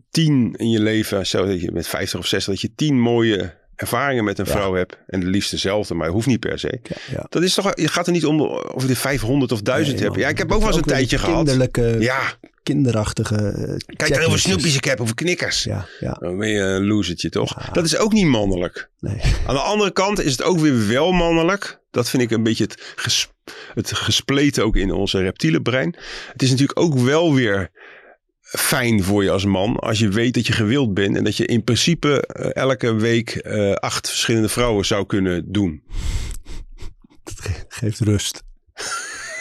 tien 0.09 0.53
in 0.57 0.69
je 0.69 0.81
leven, 0.81 1.27
zo 1.27 1.45
dat 1.45 1.61
je 1.61 1.71
met 1.71 1.87
50 1.87 2.19
of 2.19 2.27
60, 2.27 2.53
dat 2.53 2.61
je 2.61 2.73
tien 2.75 2.99
mooie 2.99 3.63
ervaringen 3.75 4.23
met 4.23 4.39
een 4.39 4.45
Ja. 4.45 4.51
vrouw 4.51 4.73
hebt. 4.73 4.97
En 5.07 5.19
de 5.19 5.25
liefst 5.25 5.51
dezelfde, 5.51 5.93
maar 5.93 6.09
hoeft 6.09 6.27
niet 6.27 6.39
per 6.39 6.59
se. 6.59 6.79
Ja, 6.83 6.95
ja. 7.11 7.25
Dat 7.29 7.43
is 7.43 7.53
toch, 7.53 7.71
je 7.75 7.87
gaat 7.87 8.05
er 8.07 8.11
niet 8.13 8.25
om 8.25 8.41
of 8.41 8.83
je 8.83 8.89
er 8.89 8.95
500 8.95 9.51
of 9.51 9.61
1000 9.61 9.95
Nee, 9.95 10.05
hebt. 10.05 10.19
Ja, 10.19 10.27
ik 10.27 10.37
heb 10.37 10.51
ook 10.51 10.59
wel 10.59 10.67
eens 10.67 10.77
een 10.77 10.83
tijdje 10.83 11.17
gehad. 11.17 11.35
Kinderlijke, 11.35 11.95
Ja, 11.99 12.21
kinderachtige 12.63 13.35
eh, 13.35 13.41
kijk 13.53 13.69
hoeveel 13.69 14.05
checklistjes. 14.05 14.41
snoepjes 14.41 14.75
ik 14.75 14.85
heb, 14.85 14.97
hoeveel 14.97 15.15
knikkers. 15.15 15.63
Ja, 15.63 15.85
ja, 15.99 16.11
Dan 16.19 16.37
ben 16.37 16.49
je 16.49 16.59
een 16.59 16.85
losertje, 16.87 17.29
toch? 17.29 17.71
Dat 17.71 17.85
is 17.85 17.97
ook 17.97 18.13
niet 18.13 18.25
mannelijk. 18.27 18.89
nee. 18.99 19.21
Aan 19.47 19.55
de 19.55 19.61
andere 19.61 19.91
kant 19.91 20.21
is 20.23 20.31
het 20.31 20.43
ook 20.43 20.59
weer 20.59 20.87
wel 20.87 21.11
mannelijk. 21.11 21.79
Dat 21.91 22.09
vind 22.09 22.23
ik 22.23 22.31
een 22.31 22.43
beetje 22.43 22.63
het, 22.63 22.93
ges, 22.95 23.29
het 23.73 23.93
gespleten 23.93 24.63
ook 24.63 24.75
in 24.75 24.91
onze 24.91 25.21
reptiele 25.21 25.61
brein. 25.61 25.95
Het 26.31 26.41
is 26.41 26.49
natuurlijk 26.49 26.79
ook 26.79 26.97
wel 26.99 27.33
weer 27.33 27.71
fijn 28.57 29.03
voor 29.03 29.23
je 29.23 29.31
als 29.31 29.45
man. 29.45 29.79
Als 29.79 29.99
je 29.99 30.09
weet 30.09 30.33
dat 30.33 30.47
je 30.47 30.53
gewild 30.53 30.93
bent. 30.93 31.17
En 31.17 31.23
dat 31.23 31.37
je 31.37 31.45
in 31.45 31.63
principe 31.63 32.27
eh, 32.27 32.55
elke 32.63 32.93
week 32.93 33.29
eh, 33.29 33.71
acht 33.73 34.09
verschillende 34.09 34.49
vrouwen 34.49 34.85
zou 34.85 35.05
kunnen 35.05 35.51
doen. 35.51 35.83
Dat 37.23 37.35
geeft 37.67 37.99
rust. 37.99 38.43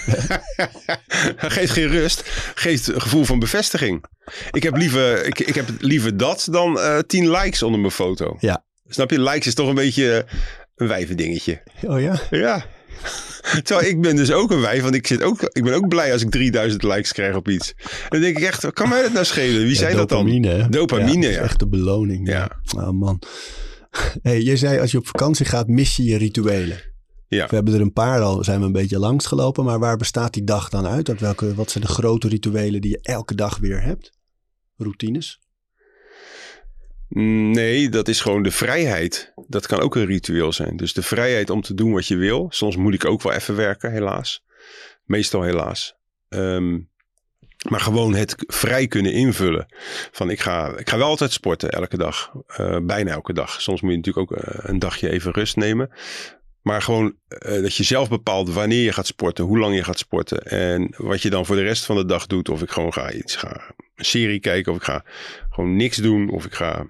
geeft 1.57 1.73
geen 1.73 1.89
rust. 1.89 2.23
Geeft 2.55 2.87
een 2.87 3.01
gevoel 3.01 3.25
van 3.25 3.39
bevestiging. 3.39 4.05
Ik 4.51 4.63
heb 4.63 4.77
liever, 4.77 5.27
ik, 5.27 5.41
ik 5.41 5.55
heb 5.55 5.69
liever 5.79 6.17
dat 6.17 6.49
dan 6.51 6.81
eh 6.81 6.99
10 6.99 7.31
likes 7.31 7.63
onder 7.63 7.81
mijn 7.81 7.93
foto. 7.93 8.37
Ja. 8.39 8.65
Snap 8.89 9.11
je? 9.11 9.21
Likes 9.21 9.47
is 9.47 9.55
toch 9.55 9.69
een 9.69 9.75
beetje 9.75 10.27
een 10.77 10.89
wijvendingetje. 10.89 11.63
Oh 11.83 12.01
ja? 12.01 12.21
Ja. 12.31 12.67
Terwijl 13.63 13.89
ik 13.89 14.01
ben 14.01 14.17
dus 14.17 14.33
ook 14.33 14.51
een 14.51 14.61
wijf, 14.61 14.83
want 14.83 14.95
ik, 14.95 15.07
zit 15.07 15.23
ook, 15.23 15.43
ik 15.43 15.65
ben 15.65 15.75
ook 15.75 15.89
blij 15.89 16.13
als 16.13 16.23
ik 16.23 16.31
3000 16.31 16.83
likes 16.83 17.13
krijg 17.13 17.37
op 17.37 17.49
iets. 17.49 17.75
En 17.83 18.09
dan 18.09 18.21
denk 18.21 18.39
ik 18.39 18.45
echt, 18.45 18.73
kan 18.73 18.89
mij 18.89 19.03
dat 19.03 19.13
nou 19.13 19.25
schelen? 19.25 19.61
Wie 19.63 19.71
Ja, 19.71 19.77
zijn 19.79 19.97
dat 19.97 20.09
dan? 20.09 20.19
dopamine, 20.19 20.49
hè? 20.49 20.69
Dopamine, 20.69 21.21
dat 21.21 21.31
is 21.31 21.37
ja. 21.37 21.43
echt 21.43 21.59
de 21.59 21.69
beloning. 21.69 22.29
Ja. 22.29 22.51
Oh 22.77 22.91
man. 22.91 23.23
Hey, 24.23 24.43
je 24.43 24.57
zei 24.57 24.81
als 24.81 24.91
je 24.91 24.99
op 24.99 25.07
vakantie 25.07 25.47
gaat, 25.47 25.69
mis 25.69 25.97
je 25.97 26.05
je 26.05 26.17
rituelen. 26.17 26.81
Ja. 27.29 27.47
We 27.47 27.55
hebben 27.55 27.75
er 27.75 27.81
een 27.81 27.93
paar 27.93 28.21
al, 28.21 28.45
zijn 28.45 28.61
we 28.61 28.67
een 28.67 28.73
beetje 28.73 28.99
langs 28.99 29.27
gelopen. 29.27 29.65
Maar 29.65 29.79
waar 29.79 29.97
bestaat 29.97 30.33
die 30.33 30.45
dag 30.45 30.69
dan 30.69 30.87
uit? 30.87 31.09
Uit 31.09 31.21
welke, 31.21 31.55
wat 31.55 31.71
zijn 31.71 31.85
de 31.85 31.91
grote 31.91 32.29
rituelen 32.29 32.81
die 32.81 32.91
je 32.91 32.99
elke 33.03 33.35
dag 33.35 33.59
weer 33.59 33.83
hebt? 33.83 34.13
Routines? 34.77 35.41
Nee, 37.17 37.89
dat 37.89 38.09
is 38.09 38.21
gewoon 38.21 38.43
de 38.43 38.51
vrijheid. 38.51 39.33
Dat 39.47 39.67
kan 39.67 39.81
ook 39.81 39.97
een 39.97 40.07
ritueel 40.07 40.53
zijn. 40.53 40.77
Dus 40.77 40.93
de 40.93 41.03
vrijheid 41.03 41.51
om 41.51 41.61
te 41.61 41.75
doen 41.75 41.93
wat 41.93 42.07
je 42.07 42.17
wil. 42.17 42.47
Soms 42.51 42.77
moet 42.77 42.95
ik 42.95 43.05
ook 43.05 43.23
wel 43.23 43.33
even 43.33 43.57
werken, 43.57 43.93
helaas. 43.93 44.45
Meestal 45.05 45.43
helaas. 45.43 45.97
Ehm, 46.29 46.79
maar 47.69 47.81
gewoon 47.81 48.15
het 48.15 48.35
vrij 48.47 48.87
kunnen 48.87 49.13
invullen. 49.13 49.67
Van 50.11 50.31
ik 50.31 50.41
ga, 50.41 50.77
ik 50.77 50.89
ga 50.89 50.97
wel 50.97 51.07
altijd 51.07 51.33
sporten 51.33 51.71
elke 51.71 51.97
dag. 51.97 52.33
Eh, 52.47 52.79
bijna 52.83 53.11
elke 53.11 53.33
dag. 53.33 53.61
Soms 53.61 53.81
moet 53.81 53.91
je 53.91 53.97
natuurlijk 53.97 54.33
ook 54.33 54.39
eh, 54.39 54.59
een 54.63 54.79
dagje 54.79 55.11
even 55.11 55.33
rust 55.33 55.57
nemen. 55.57 55.91
Maar 56.63 56.83
gewoon 56.83 57.15
eh, 57.29 57.63
dat 57.63 57.77
je 57.77 57.83
zelf 57.83 58.09
bepaalt 58.09 58.53
wanneer 58.53 58.83
je 58.83 58.93
gaat 58.93 59.07
sporten, 59.07 59.45
hoe 59.45 59.59
lang 59.59 59.75
je 59.75 59.85
gaat 59.85 59.99
sporten. 59.99 60.43
En 60.43 60.95
wat 60.97 61.23
je 61.23 61.31
dan 61.31 61.47
voor 61.47 61.57
de 61.57 61.63
rest 61.63 61.85
van 61.85 61.97
de 61.97 62.05
dag 62.05 62.27
doet. 62.27 62.49
Of 62.49 62.63
ik 62.63 62.71
gewoon 62.71 62.93
ga 62.93 63.13
iets 63.13 63.37
ga 63.37 63.75
een 63.95 64.05
serie 64.05 64.41
kijken. 64.41 64.73
Of 64.73 64.79
ik 64.79 64.85
ga 64.85 65.05
gewoon 65.51 65.77
niks 65.77 65.97
doen. 65.97 66.31
Of 66.31 66.45
ik 66.45 66.55
ga 66.55 66.87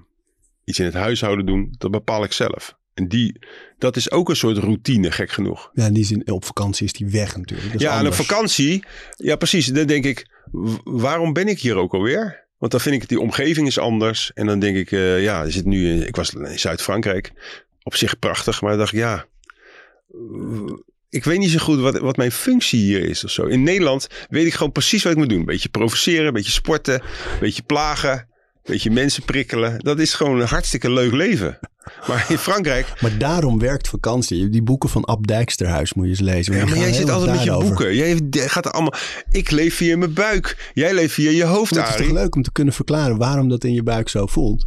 iets 0.64 0.78
in 0.78 0.84
het 0.84 0.94
huishouden 0.94 1.46
doen. 1.46 1.74
Dat 1.78 1.90
bepaal 1.90 2.24
ik 2.24 2.32
zelf. 2.32 2.76
En 2.94 3.08
die, 3.08 3.38
dat 3.78 3.96
is 3.96 4.10
ook 4.10 4.28
een 4.28 4.36
soort 4.36 4.58
routine, 4.58 5.10
gek 5.10 5.30
genoeg. 5.30 5.70
Ja, 5.72 5.86
in 5.86 5.92
die 5.92 6.04
zin, 6.04 6.30
op 6.30 6.44
vakantie 6.44 6.84
is 6.86 6.92
die 6.92 7.06
weg 7.06 7.36
natuurlijk. 7.36 7.72
Dat 7.72 7.80
is 7.80 7.86
ja, 7.86 7.98
en 7.98 8.06
op 8.06 8.14
vakantie, 8.14 8.84
ja 9.16 9.36
precies, 9.36 9.66
dan 9.66 9.86
denk 9.86 10.04
ik, 10.04 10.26
waarom 10.84 11.32
ben 11.32 11.48
ik 11.48 11.60
hier 11.60 11.76
ook 11.76 11.92
alweer? 11.94 12.42
Want 12.58 12.72
dan 12.72 12.80
vind 12.80 13.02
ik, 13.02 13.08
die 13.08 13.20
omgeving 13.20 13.66
is 13.66 13.78
anders. 13.78 14.32
En 14.34 14.46
dan 14.46 14.58
denk 14.58 14.76
ik, 14.76 14.92
eh, 14.92 15.22
ja, 15.22 15.42
er 15.44 15.52
zit 15.52 15.64
nu, 15.64 15.88
in- 15.90 16.06
ik 16.06 16.16
was 16.16 16.30
in 16.30 16.58
Zuid-Frankrijk, 16.58 17.32
op 17.82 17.94
zich 17.94 18.18
prachtig. 18.18 18.60
Maar 18.60 18.70
dan 18.70 18.78
dacht 18.78 18.92
ik, 18.92 18.98
ja, 18.98 19.26
ik 21.08 21.24
weet 21.24 21.38
niet 21.38 21.50
zo 21.50 21.58
goed 21.58 21.78
wat, 21.80 21.98
wat 21.98 22.16
mijn 22.16 22.32
functie 22.32 22.80
hier 22.80 23.04
is 23.04 23.24
of 23.24 23.30
zo. 23.30 23.44
In 23.46 23.62
Nederland 23.62 24.06
weet 24.28 24.46
ik 24.46 24.52
gewoon 24.54 24.72
precies 24.72 25.02
wat 25.02 25.12
ik 25.12 25.18
moet 25.18 25.28
doen. 25.28 25.38
Een 25.38 25.44
beetje 25.44 25.68
provoceren, 25.68 26.26
een 26.26 26.32
beetje 26.32 26.50
sporten, 26.50 26.94
een 27.02 27.38
beetje 27.40 27.62
plagen. 27.62 28.28
Weet 28.64 28.82
je, 28.82 28.90
mensen 28.90 29.24
prikkelen. 29.24 29.78
Dat 29.78 29.98
is 29.98 30.14
gewoon 30.14 30.40
een 30.40 30.46
hartstikke 30.46 30.90
leuk 30.90 31.12
leven. 31.12 31.58
Maar 32.06 32.26
in 32.28 32.38
Frankrijk... 32.38 32.92
Maar 33.02 33.18
daarom 33.18 33.58
werkt 33.58 33.88
vakantie. 33.88 34.48
Die 34.48 34.62
boeken 34.62 34.88
van 34.88 35.04
Ab 35.04 35.26
Dijksterhuis 35.26 35.94
moet 35.94 36.04
je 36.04 36.10
eens 36.10 36.20
lezen. 36.20 36.56
Ja, 36.56 36.64
maar 36.64 36.78
jij 36.78 36.92
zit 36.92 37.10
altijd 37.10 37.30
met 37.30 37.44
je 37.44 37.50
boeken. 37.50 37.94
Jij 37.94 38.20
gaat 38.30 38.64
er 38.64 38.70
allemaal... 38.70 38.94
Ik 39.30 39.50
leef 39.50 39.74
via 39.74 39.96
mijn 39.96 40.12
buik. 40.12 40.70
Jij 40.74 40.94
leeft 40.94 41.14
via 41.14 41.30
je 41.30 41.44
hoofd, 41.44 41.74
het 41.74 41.88
is 41.88 41.96
toch 41.96 42.10
leuk 42.10 42.34
om 42.34 42.42
te 42.42 42.52
kunnen 42.52 42.74
verklaren 42.74 43.16
waarom 43.16 43.48
dat 43.48 43.64
in 43.64 43.72
je 43.72 43.82
buik 43.82 44.08
zo 44.08 44.26
voelt? 44.26 44.66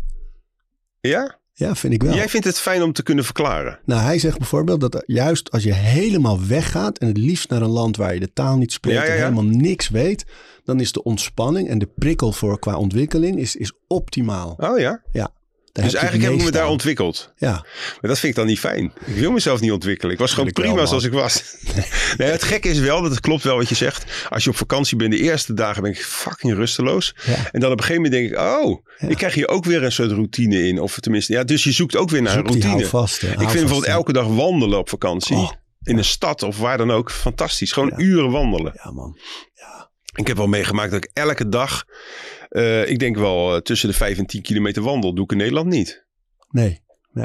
Ja? 1.02 1.40
Ja, 1.54 1.76
vind 1.76 1.94
ik 1.94 2.04
wel. 2.04 2.16
Jij 2.16 2.30
vindt 2.30 2.46
het 2.46 2.60
fijn 2.60 2.82
om 2.82 2.94
te 2.94 3.04
kunnen 3.04 3.24
verklaren. 3.24 3.80
Nou, 3.86 4.02
hij 4.02 4.20
zegt 4.20 4.38
bijvoorbeeld 4.38 4.82
dat 4.82 5.04
juist 5.06 5.52
als 5.52 5.64
je 5.64 5.74
helemaal 5.74 6.46
weggaat 6.46 6.98
en 6.98 7.08
het 7.08 7.18
liefst 7.18 7.50
naar 7.50 7.62
een 7.62 7.70
land 7.70 7.98
waar 7.98 8.14
je 8.14 8.20
de 8.20 8.34
taal 8.34 8.58
niet 8.58 8.72
spreekt 8.72 8.98
Ja, 8.98 9.06
ja, 9.06 9.12
en 9.12 9.18
helemaal 9.22 9.44
niks 9.44 9.90
weet, 9.90 10.26
dan 10.68 10.80
is 10.80 10.92
de 10.92 11.04
ontspanning 11.04 11.70
en 11.70 11.80
de 11.80 11.90
prikkel 11.96 12.32
voor 12.32 12.60
qua 12.60 12.78
ontwikkeling 12.78 13.40
is, 13.40 13.56
is 13.56 13.72
optimaal. 13.88 14.54
Oh 14.58 14.80
ja? 14.80 15.02
Ja. 15.12 15.32
Daar 15.72 15.86
Dus 15.86 15.94
heb 15.94 16.02
eigenlijk 16.02 16.32
heb 16.32 16.40
ik 16.42 16.46
me 16.54 16.60
daar 16.60 16.70
ontwikkeld. 16.70 17.34
Ja, 17.38 17.52
Maar 17.52 17.98
dat 18.02 18.20
vind 18.20 18.24
ik 18.32 18.36
dan 18.36 18.46
niet 18.46 18.60
fijn. 18.60 18.94
Ik 19.06 19.16
wil 19.16 19.32
mezelf 19.32 19.60
niet 19.60 19.72
ontwikkelen. 19.72 20.14
Ik 20.14 20.20
was 20.20 20.32
gewoon 20.32 20.48
ik 20.48 20.54
prima 20.54 20.86
zoals 20.86 21.04
ik 21.04 21.12
was. 21.12 21.56
nee, 22.18 22.30
het 22.30 22.44
gekke 22.44 22.70
is 22.70 22.80
wel, 22.80 23.02
dat 23.02 23.12
het 23.12 23.20
klopt 23.20 23.44
wel 23.44 23.56
wat 23.58 23.70
je 23.70 23.76
zegt. 23.76 24.28
Als 24.30 24.44
je 24.44 24.50
op 24.50 24.56
vakantie 24.56 24.98
bent, 24.98 25.12
de 25.12 25.18
eerste 25.20 25.54
dagen 25.54 25.82
ben 25.82 25.92
ik 25.92 25.98
fucking 26.04 26.54
rusteloos. 26.54 27.16
Ja. 27.26 27.50
En 27.52 27.60
dan 27.60 27.72
op 27.72 27.78
een 27.78 27.84
gegeven 27.86 28.02
moment 28.04 28.22
denk 28.22 28.32
ik, 28.32 28.40
oh, 28.66 28.84
Ja. 28.98 29.08
ik 29.08 29.18
krijg 29.18 29.34
hier 29.34 29.48
ook 29.48 29.66
weer 29.66 29.84
een 29.84 29.92
soort 29.92 30.12
routine 30.12 30.68
in. 30.68 30.80
Of 30.80 31.00
tenminste, 31.00 31.34
ja, 31.34 31.44
dus 31.44 31.64
je 31.64 31.72
zoekt 31.72 31.96
ook 31.96 32.10
weer 32.10 32.22
naar 32.22 32.38
een 32.38 32.46
routine. 32.48 32.86
vast. 32.86 33.22
ik 33.24 33.28
vind 33.28 33.42
vast, 33.42 33.54
bijvoorbeeld 33.54 33.86
elke 33.86 34.14
dag 34.14 34.28
wandelen 34.28 34.78
op 34.80 34.90
vakantie. 34.90 35.36
Oh, 35.36 35.52
in 35.84 35.98
een 35.98 36.06
stad 36.06 36.44
of 36.44 36.58
waar 36.60 36.78
dan 36.78 36.92
ook. 36.92 37.12
Fantastisch. 37.12 37.72
Gewoon 37.72 37.90
Ja. 37.98 38.04
uren 38.04 38.32
wandelen. 38.32 38.72
Ja, 38.84 38.92
man. 38.92 39.18
Ik 40.18 40.28
heb 40.28 40.38
wel 40.38 40.48
meegemaakt 40.48 40.92
dat 40.92 41.04
ik 41.04 41.10
elke 41.14 41.50
dag, 41.50 41.86
eh, 42.50 42.90
ik 42.90 43.00
denk 43.00 43.16
wel 43.18 43.56
eh, 43.56 43.62
tussen 43.62 43.90
de 43.90 43.96
5 43.96 44.18
en 44.18 44.26
10 44.26 44.42
kilometer 44.42 44.82
wandel. 44.84 45.14
Doe 45.14 45.24
ik 45.24 45.32
in 45.32 45.38
Nederland 45.38 45.68
niet. 45.68 46.06
Nee. 46.50 46.82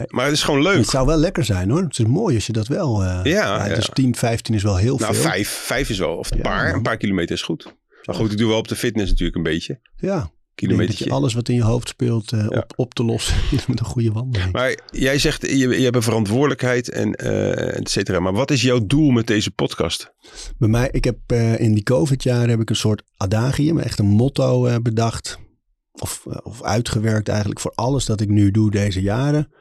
Maar 0.09 0.25
het 0.25 0.35
is 0.35 0.43
gewoon 0.43 0.65
Het 0.65 0.75
leuk. 0.77 0.85
zou 0.85 1.07
wel 1.07 1.17
lekker 1.17 1.45
zijn 1.45 1.71
hoor. 1.71 1.83
Het 1.83 1.99
is 1.99 2.07
mooi 2.07 2.35
als 2.35 2.47
je 2.47 2.53
dat 2.53 2.67
wel. 2.67 3.03
eh, 3.05 3.21
Ja, 3.25 3.67
ja. 3.67 3.75
Dus 3.75 3.89
10, 3.93 4.15
15 4.17 4.55
is 4.55 4.63
wel 4.63 4.77
heel 4.77 4.99
Nou, 4.99 5.15
veel. 5.15 5.23
vijf, 5.23 5.49
vijf 5.49 5.89
is 5.91 5.99
wel, 5.99 6.17
of 6.17 6.31
een 6.31 6.37
Ja, 6.37 6.43
paar. 6.43 6.67
man. 6.67 6.75
Een 6.75 6.83
paar 6.83 6.97
kilometer 6.97 7.35
is 7.35 7.43
goed. 7.43 7.75
Maar 8.05 8.15
goed, 8.15 8.33
ik 8.33 8.39
doe 8.39 8.49
wel 8.49 8.59
op 8.59 8.69
de 8.69 8.77
fitness 8.77 9.11
natuurlijk 9.11 9.37
een 9.37 9.43
beetje. 9.43 9.81
Ja. 9.97 10.31
Denk 10.69 10.87
dat 10.87 10.99
je 10.99 11.11
alles 11.11 11.35
wat 11.35 11.49
in 11.49 11.55
je 11.55 11.63
hoofd 11.63 11.89
speelt 11.89 12.33
eh, 12.33 12.39
Ja. 12.49 12.59
op, 12.59 12.73
op 12.77 12.95
te 12.95 13.05
lossen 13.05 13.35
met 13.69 13.79
een 13.81 13.85
goede 13.87 14.13
wandeling. 14.13 14.53
Maar 14.53 14.79
jij 14.91 15.19
zegt, 15.19 15.43
je, 15.47 15.57
je 15.57 15.83
hebt 15.83 15.97
een 15.97 16.03
verantwoordelijkheid 16.03 16.91
en 16.91 17.15
eh 17.15 17.77
et 17.77 17.91
cetera. 17.91 18.21
Maar 18.21 18.33
wat 18.33 18.51
is 18.51 18.63
jouw 18.63 18.87
doel 18.87 19.11
met 19.11 19.27
deze 19.27 19.51
podcast? 19.51 20.13
Bij 20.59 20.69
mij, 20.69 20.89
ik 20.93 21.05
heb 21.05 21.19
eh, 21.27 21.61
in 21.61 21.75
die 21.75 21.83
COVID-jaren 21.83 22.49
heb 22.49 22.61
ik 22.61 22.71
een 22.71 22.77
soort 22.77 23.03
adagium, 23.17 23.79
echt 23.79 23.99
een 23.99 24.07
motto 24.07 24.81
bedacht. 24.81 25.39
Of, 25.93 26.27
of 26.43 26.63
uitgewerkt 26.63 27.29
eigenlijk 27.29 27.61
voor 27.61 27.73
alles 27.75 28.05
dat 28.05 28.21
ik 28.21 28.29
nu 28.29 28.51
doe 28.51 28.71
deze 28.71 29.01
jaren. 29.01 29.53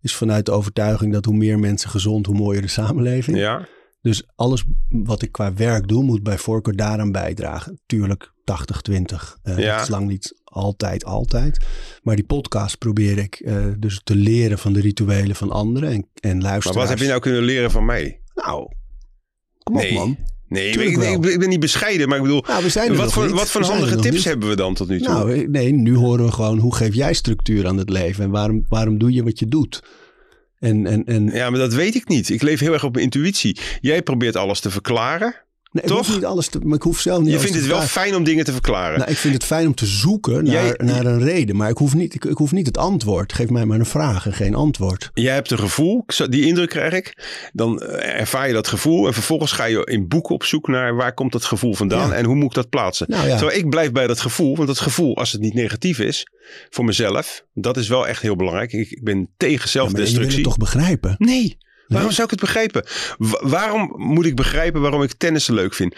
Is 0.00 0.14
vanuit 0.14 0.46
de 0.46 0.52
overtuiging 0.52 1.12
dat 1.12 1.24
hoe 1.24 1.36
meer 1.36 1.58
mensen 1.58 1.90
gezond, 1.90 2.26
hoe 2.26 2.36
mooier 2.36 2.62
de 2.62 2.68
samenleving. 2.68 3.36
Ja, 3.36 3.68
Dus 4.00 4.22
alles 4.34 4.64
wat 4.88 5.22
ik 5.22 5.32
qua 5.32 5.54
werk 5.54 5.88
doe, 5.88 6.02
moet 6.02 6.22
bij 6.22 6.38
voorkeur 6.38 6.76
daaraan 6.76 7.12
bijdragen. 7.12 7.80
Tuurlijk 7.86 8.32
80-20. 8.44 9.38
Eh 9.42 9.58
Ja. 9.58 9.74
Dat 9.74 9.82
is 9.82 9.88
lang 9.88 10.08
niet 10.08 10.34
altijd, 10.44 11.04
altijd. 11.04 11.58
Maar 12.02 12.16
die 12.16 12.24
podcast 12.24 12.78
probeer 12.78 13.18
ik 13.18 13.34
eh, 13.34 13.66
dus 13.78 14.00
te 14.04 14.14
leren 14.14 14.58
van 14.58 14.72
de 14.72 14.80
rituelen 14.80 15.36
van 15.36 15.50
anderen 15.50 15.90
en, 15.92 16.08
en 16.20 16.38
maar 16.38 16.60
wat 16.72 16.88
heb 16.88 16.98
je 16.98 17.06
nou 17.06 17.20
kunnen 17.20 17.42
leren 17.42 17.70
van 17.70 17.84
mij? 17.84 18.20
Nou, 18.34 18.68
kom 19.62 19.76
op 19.76 19.90
man. 19.90 20.16
Nee, 20.48 20.68
ik, 20.68 20.80
ik, 20.80 20.96
wel. 20.96 21.24
ik 21.24 21.38
ben 21.38 21.48
niet 21.48 21.60
bescheiden, 21.60 22.08
maar 22.08 22.16
ik 22.16 22.22
bedoel, 22.22 22.44
Nou, 22.46 22.62
we 22.62 22.68
zijn 22.68 22.96
wat 22.96 23.12
voor, 23.12 23.28
wat 23.28 23.50
voor 23.50 23.62
handige 23.62 23.96
tips 23.96 24.14
niet. 24.14 24.24
hebben 24.24 24.48
we 24.48 24.56
dan 24.56 24.74
tot 24.74 24.88
nu 24.88 24.98
toe? 24.98 25.08
Nou, 25.08 25.34
eh, 25.34 25.48
nee, 25.48 25.72
nu 25.72 25.96
horen 25.96 26.24
we 26.24 26.32
gewoon 26.32 26.58
hoe 26.58 26.74
geef 26.74 26.94
jij 26.94 27.14
structuur 27.14 27.66
aan 27.66 27.76
het 27.76 27.88
leven 27.90 28.24
en 28.24 28.30
waarom, 28.30 28.64
waarom 28.68 28.98
doe 28.98 29.12
je 29.12 29.22
wat 29.24 29.38
je 29.38 29.46
doet? 29.46 29.82
En, 30.58 30.86
en, 30.86 31.04
en 31.04 31.26
ja, 31.26 31.50
maar 31.50 31.58
dat 31.58 31.72
weet 31.72 31.94
ik 31.94 32.08
niet. 32.08 32.28
Ik 32.28 32.42
leef 32.42 32.60
heel 32.60 32.72
erg 32.72 32.84
op 32.84 32.92
mijn 32.92 33.04
intuïtie. 33.04 33.58
Jij 33.80 34.02
probeert 34.02 34.36
alles 34.36 34.60
te 34.60 34.70
verklaren. 34.70 35.34
Nee, 35.74 35.82
ik 35.82 35.88
toch? 35.88 36.06
hoef 36.06 36.14
niet 36.14 36.24
alles 36.24 36.48
te, 36.48 36.58
maar 36.62 36.76
ik 36.76 36.82
hoef 36.82 37.00
zelf 37.00 37.22
niet 37.22 37.32
Je 37.32 37.38
vindt 37.38 37.56
het 37.56 37.66
wel 37.66 37.80
fijn 37.80 38.14
om 38.14 38.24
dingen 38.24 38.44
te 38.44 38.52
verklaren. 38.52 38.98
Nou, 38.98 39.10
ik 39.10 39.16
vind 39.16 39.34
het 39.34 39.44
fijn 39.44 39.66
om 39.66 39.74
te 39.74 39.86
zoeken 39.86 40.44
naar, 40.44 40.52
Jij- 40.52 40.74
naar 40.84 41.06
een 41.06 41.22
reden, 41.22 41.56
maar 41.56 41.70
ik 41.70 41.76
hoef, 41.78 41.94
niet, 41.94 42.14
ik, 42.14 42.24
ik 42.24 42.36
hoef 42.36 42.52
niet 42.52 42.66
het 42.66 42.78
antwoord. 42.78 43.32
Geef 43.32 43.48
mij 43.50 43.64
maar 43.64 43.78
een 43.78 43.86
vraag 43.86 44.26
en 44.26 44.32
geen 44.32 44.54
antwoord. 44.54 45.10
Jij 45.14 45.34
hebt 45.34 45.50
een 45.50 45.58
gevoel, 45.58 46.04
die 46.28 46.46
indruk 46.46 46.68
krijg 46.68 46.92
ik. 46.92 47.24
Dan 47.52 47.82
eh, 47.82 48.20
ervaar 48.20 48.46
je 48.46 48.52
dat 48.52 48.68
gevoel 48.68 49.06
en 49.06 49.12
vervolgens 49.14 49.52
ga 49.52 49.64
je 49.64 49.84
in 49.84 50.08
boeken 50.08 50.34
op 50.34 50.44
zoek 50.44 50.68
naar 50.68 50.94
waar 50.96 51.14
komt 51.14 51.32
dat 51.32 51.44
gevoel 51.44 51.74
vandaan 51.74 52.08
Ja. 52.08 52.14
en 52.14 52.24
hoe 52.24 52.34
moet 52.34 52.44
ik 52.48 52.54
dat 52.54 52.68
plaatsen. 52.68 53.06
Nou 53.10 53.28
ja, 53.28 53.36
Terwijl 53.36 53.58
ik 53.58 53.68
blijf 53.70 53.92
bij 53.92 54.06
dat 54.06 54.20
gevoel, 54.20 54.56
want 54.56 54.68
dat 54.68 54.78
gevoel, 54.80 55.16
als 55.16 55.32
het 55.32 55.40
niet 55.40 55.54
negatief 55.54 55.98
is, 55.98 56.26
voor 56.70 56.84
mezelf, 56.84 57.44
dat 57.54 57.76
is 57.76 57.88
wel 57.88 58.06
echt 58.08 58.22
heel 58.22 58.36
belangrijk. 58.36 58.72
Ik, 58.72 58.90
ik 58.90 59.02
ben 59.04 59.28
tegen 59.36 59.68
ja, 59.72 59.82
maar 59.82 59.90
je 59.90 59.96
wil 59.96 60.06
zelfdestructie. 60.06 60.34
het 60.34 60.44
toch 60.44 60.56
begrijpen? 60.56 61.14
Nee, 61.18 61.56
waarom 61.94 62.12
zou 62.12 62.24
ik 62.24 62.30
het 62.30 62.40
begrijpen? 62.40 62.84
Wa- 63.18 63.48
waarom 63.48 63.92
moet 63.96 64.26
ik 64.26 64.36
begrijpen 64.36 64.80
waarom 64.80 65.02
ik 65.02 65.12
tennissen 65.12 65.54
leuk 65.54 65.74
vind? 65.74 65.94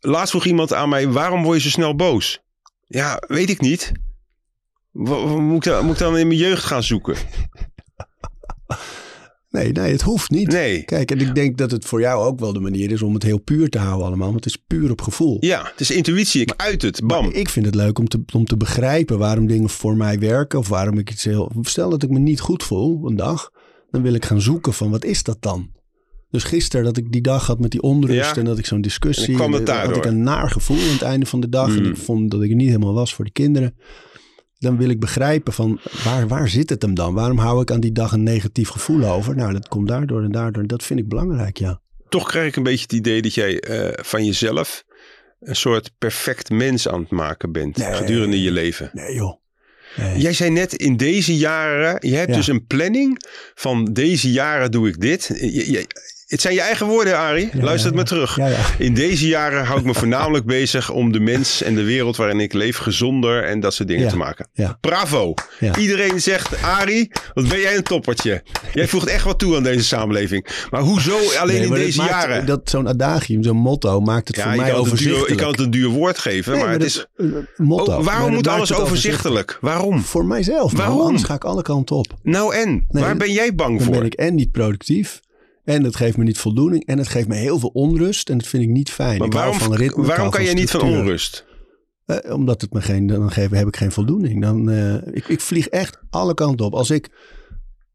Laatst 0.00 0.30
vroeg 0.30 0.44
iemand 0.44 0.72
aan 0.72 0.88
mij, 0.88 1.08
waarom 1.08 1.42
word 1.42 1.56
je 1.56 1.62
zo 1.62 1.68
snel 1.68 1.94
boos? 1.96 2.42
Ja, 2.86 3.22
weet 3.26 3.50
ik 3.50 3.60
niet. 3.60 3.92
Moet, 4.92 5.66
ik 5.66 5.72
dan, 5.72 5.84
moet 5.84 5.94
ik 5.94 5.98
dan 6.00 6.18
in 6.18 6.26
mijn 6.26 6.38
jeugd 6.38 6.64
gaan 6.64 6.82
zoeken? 6.82 7.16
Nee, 9.50 9.72
nee, 9.72 9.92
het 9.92 10.02
hoeft 10.02 10.30
niet. 10.30 10.48
Nee. 10.48 10.82
Kijk, 10.84 11.10
en 11.10 11.20
ik 11.20 11.34
denk 11.34 11.58
dat 11.58 11.70
het 11.70 11.84
voor 11.84 12.00
jou 12.00 12.24
ook 12.24 12.40
wel 12.40 12.52
de 12.52 12.60
manier 12.60 12.90
is 12.90 13.02
om 13.02 13.14
het 13.14 13.22
heel 13.22 13.38
puur 13.38 13.68
te 13.68 13.78
houden 13.78 14.06
allemaal. 14.06 14.30
Want 14.30 14.44
het 14.44 14.54
is 14.54 14.62
puur 14.66 14.90
op 14.90 15.00
gevoel. 15.02 15.36
Ja, 15.40 15.62
het 15.70 15.80
is 15.80 15.90
intuïtie. 15.90 16.40
Ik 16.40 16.52
uit 16.56 16.82
het. 16.82 17.00
Bam. 17.06 17.24
Maar 17.24 17.34
ik 17.34 17.48
vind 17.48 17.66
het 17.66 17.74
leuk 17.74 17.98
om 17.98 18.08
te, 18.08 18.22
om 18.34 18.44
te 18.44 18.56
begrijpen 18.56 19.18
waarom 19.18 19.46
dingen 19.46 19.68
voor 19.68 19.96
mij 19.96 20.18
werken. 20.18 20.58
Of 20.58 20.68
waarom 20.68 20.98
ik 20.98 21.10
iets 21.10 21.24
heel... 21.24 21.52
Stel 21.62 21.90
dat 21.90 22.02
ik 22.02 22.10
me 22.10 22.18
niet 22.18 22.40
goed 22.40 22.62
voel 22.62 23.06
een 23.08 23.16
dag. 23.16 23.50
Dan 23.90 24.02
wil 24.02 24.14
ik 24.14 24.24
gaan 24.24 24.40
zoeken 24.40 24.72
van 24.72 24.90
wat 24.90 25.04
is 25.04 25.22
dat 25.22 25.36
dan? 25.40 25.70
Dus 26.30 26.44
gisteren 26.44 26.84
dat 26.84 26.96
ik 26.96 27.12
die 27.12 27.20
dag 27.20 27.46
had 27.46 27.58
met 27.58 27.70
die 27.70 27.82
onrust 27.82 28.34
Ja. 28.34 28.36
en 28.36 28.44
dat 28.44 28.58
ik 28.58 28.66
zo'n 28.66 28.80
discussie. 28.80 29.42
En 29.42 29.52
het 29.52 29.66
dan 29.66 29.76
had 29.76 29.96
ik 29.96 30.04
een 30.04 30.22
naar 30.22 30.50
gevoel 30.50 30.76
aan 30.78 30.92
het 30.92 31.02
einde 31.02 31.26
van 31.26 31.40
de 31.40 31.48
dag. 31.48 31.68
En 31.68 31.82
Hmm. 31.82 31.90
ik 31.90 31.96
vond 31.96 32.30
dat 32.30 32.42
ik 32.42 32.50
er 32.50 32.56
niet 32.56 32.66
helemaal 32.66 32.94
was 32.94 33.14
voor 33.14 33.24
de 33.24 33.30
kinderen. 33.30 33.74
Dan 34.58 34.76
wil 34.76 34.88
ik 34.88 35.00
begrijpen 35.00 35.52
van 35.52 35.80
waar, 36.04 36.28
waar 36.28 36.48
zit 36.48 36.70
het 36.70 36.82
hem 36.82 36.94
dan? 36.94 37.14
Waarom 37.14 37.38
hou 37.38 37.60
ik 37.62 37.70
aan 37.70 37.80
die 37.80 37.92
dag 37.92 38.12
een 38.12 38.22
negatief 38.22 38.68
gevoel 38.68 39.04
over? 39.04 39.36
Nou, 39.36 39.52
dat 39.52 39.68
komt 39.68 39.88
daardoor 39.88 40.22
en 40.22 40.32
daardoor. 40.32 40.66
Dat 40.66 40.82
vind 40.82 41.00
ik 41.00 41.08
belangrijk, 41.08 41.58
ja. 41.58 41.80
Toch 42.08 42.28
krijg 42.28 42.46
ik 42.48 42.56
een 42.56 42.62
beetje 42.62 42.82
het 42.82 42.92
idee 42.92 43.22
dat 43.22 43.34
jij 43.34 43.60
eh, 43.60 44.04
van 44.04 44.24
jezelf 44.24 44.84
een 45.40 45.56
soort 45.56 45.90
perfect 45.98 46.50
mens 46.50 46.88
aan 46.88 47.00
het 47.00 47.10
maken 47.10 47.52
bent 47.52 47.76
Nee. 47.76 47.92
gedurende 47.94 48.42
je 48.42 48.50
leven. 48.50 48.90
Nee 48.92 49.14
joh. 49.14 49.39
Nee. 49.96 50.18
Jij 50.18 50.32
zei 50.32 50.50
net 50.50 50.74
in 50.74 50.96
deze 50.96 51.36
jaren, 51.36 52.08
je 52.08 52.14
hebt 52.16 52.30
Ja. 52.30 52.36
dus 52.36 52.46
een 52.46 52.66
planning 52.66 53.22
van 53.54 53.84
deze 53.84 54.30
jaren 54.30 54.70
doe 54.70 54.88
ik 54.88 55.00
dit. 55.00 55.26
Je- 55.40 55.70
je- 55.70 55.86
het 56.30 56.40
zijn 56.40 56.54
je 56.54 56.60
eigen 56.60 56.86
woorden, 56.86 57.18
Arie. 57.18 57.48
Ja, 57.52 57.62
Luister 57.62 57.86
het 57.86 57.96
maar 57.96 58.04
terug. 58.04 58.36
Ja, 58.36 58.46
ja. 58.46 58.58
In 58.78 58.94
deze 58.94 59.26
jaren 59.28 59.64
hou 59.64 59.78
ik 59.78 59.84
me 59.84 59.94
voornamelijk 59.94 60.44
bezig 60.58 60.90
om 60.90 61.12
de 61.12 61.20
mens 61.20 61.62
en 61.62 61.74
de 61.74 61.82
wereld 61.82 62.16
waarin 62.16 62.40
ik 62.40 62.52
leef 62.52 62.76
gezonder 62.76 63.44
en 63.44 63.60
dat 63.60 63.74
soort 63.74 63.88
dingen 63.88 64.08
te 64.08 64.16
maken. 64.16 64.48
Bravo. 64.80 65.34
Iedereen 65.78 66.20
zegt, 66.20 66.62
Arie, 66.62 67.10
wat 67.34 67.48
ben 67.48 67.60
jij 67.60 67.76
een 67.76 67.82
toppertje. 67.82 68.42
Jij 68.72 68.88
voegt 68.88 69.06
echt 69.08 69.24
wat 69.24 69.38
toe 69.38 69.56
aan 69.56 69.62
deze 69.62 69.84
samenleving. 69.84 70.46
Maar 70.70 70.80
hoezo 70.80 71.16
alleen 71.38 71.54
Nee, 71.54 71.62
in 71.62 71.68
maar 71.68 71.78
deze 71.78 71.98
maakt- 71.98 72.10
jaren? 72.10 72.46
Dat, 72.46 72.60
zo'n 72.64 72.88
adagium, 72.88 73.42
zo'n 73.42 73.56
motto 73.56 74.00
maakt 74.00 74.28
het 74.28 74.40
voor 74.40 74.56
mij 74.56 74.64
duur, 74.70 74.74
overzichtelijk. 74.74 75.28
je 75.28 75.34
kan 75.34 75.50
het 75.50 75.60
een 75.60 75.70
duur 75.70 75.88
woord 75.88 76.18
geven, 76.18 76.52
Nee, 76.52 76.62
maar, 76.62 76.72
het 76.72 76.82
is... 76.84 77.06
een 77.16 77.46
motto. 77.56 77.96
Oh, 77.96 78.04
waarom 78.04 78.32
moet 78.32 78.46
alles 78.48 78.72
overzichtelijk? 78.72 79.58
Waarom? 79.60 80.00
Voor 80.02 80.24
mijzelf. 80.24 80.72
Waarom? 80.72 81.00
Anders 81.00 81.24
ga 81.24 81.34
ik 81.34 81.44
alle 81.44 81.62
kanten 81.62 81.96
op. 81.96 82.06
Nou 82.22 82.54
en? 82.54 82.84
Nee, 82.88 83.02
Waar 83.02 83.16
ben 83.16 83.32
jij 83.32 83.54
bang 83.54 83.82
voor? 83.82 83.94
ben 83.94 84.04
ik 84.04 84.14
en 84.14 84.34
niet 84.34 84.50
productief. 84.50 85.20
En 85.70 85.82
dat 85.82 85.96
geeft 85.96 86.16
me 86.16 86.24
niet 86.24 86.38
voldoening. 86.38 86.86
En 86.86 86.98
het 86.98 87.08
geeft 87.08 87.28
me 87.28 87.34
heel 87.34 87.58
veel 87.58 87.70
onrust. 87.72 88.30
En 88.30 88.38
dat 88.38 88.46
vind 88.46 88.62
ik 88.62 88.68
niet 88.68 88.90
fijn. 88.90 89.18
Maar 89.18 89.26
ik 89.26 89.32
waarom, 89.32 89.54
van 89.54 89.74
ritme. 89.74 90.02
ik 90.02 90.08
waarom 90.08 90.30
kan 90.30 90.44
jij 90.44 90.54
niet 90.54 90.70
van 90.70 90.80
onrust? 90.80 91.44
Eh, 92.06 92.34
omdat 92.34 92.60
het 92.60 92.72
me 92.72 92.80
geen, 92.80 93.06
dan 93.06 93.30
geef, 93.30 93.50
heb 93.50 93.66
ik 93.66 93.76
geen 93.76 93.92
voldoening. 93.92 94.42
Dan, 94.42 94.70
eh, 94.70 94.94
ik, 94.94 95.28
ik 95.28 95.40
vlieg 95.40 95.68
echt 95.68 95.98
alle 96.10 96.34
kanten 96.34 96.66
op. 96.66 96.74
Als 96.74 96.90
ik 96.90 97.08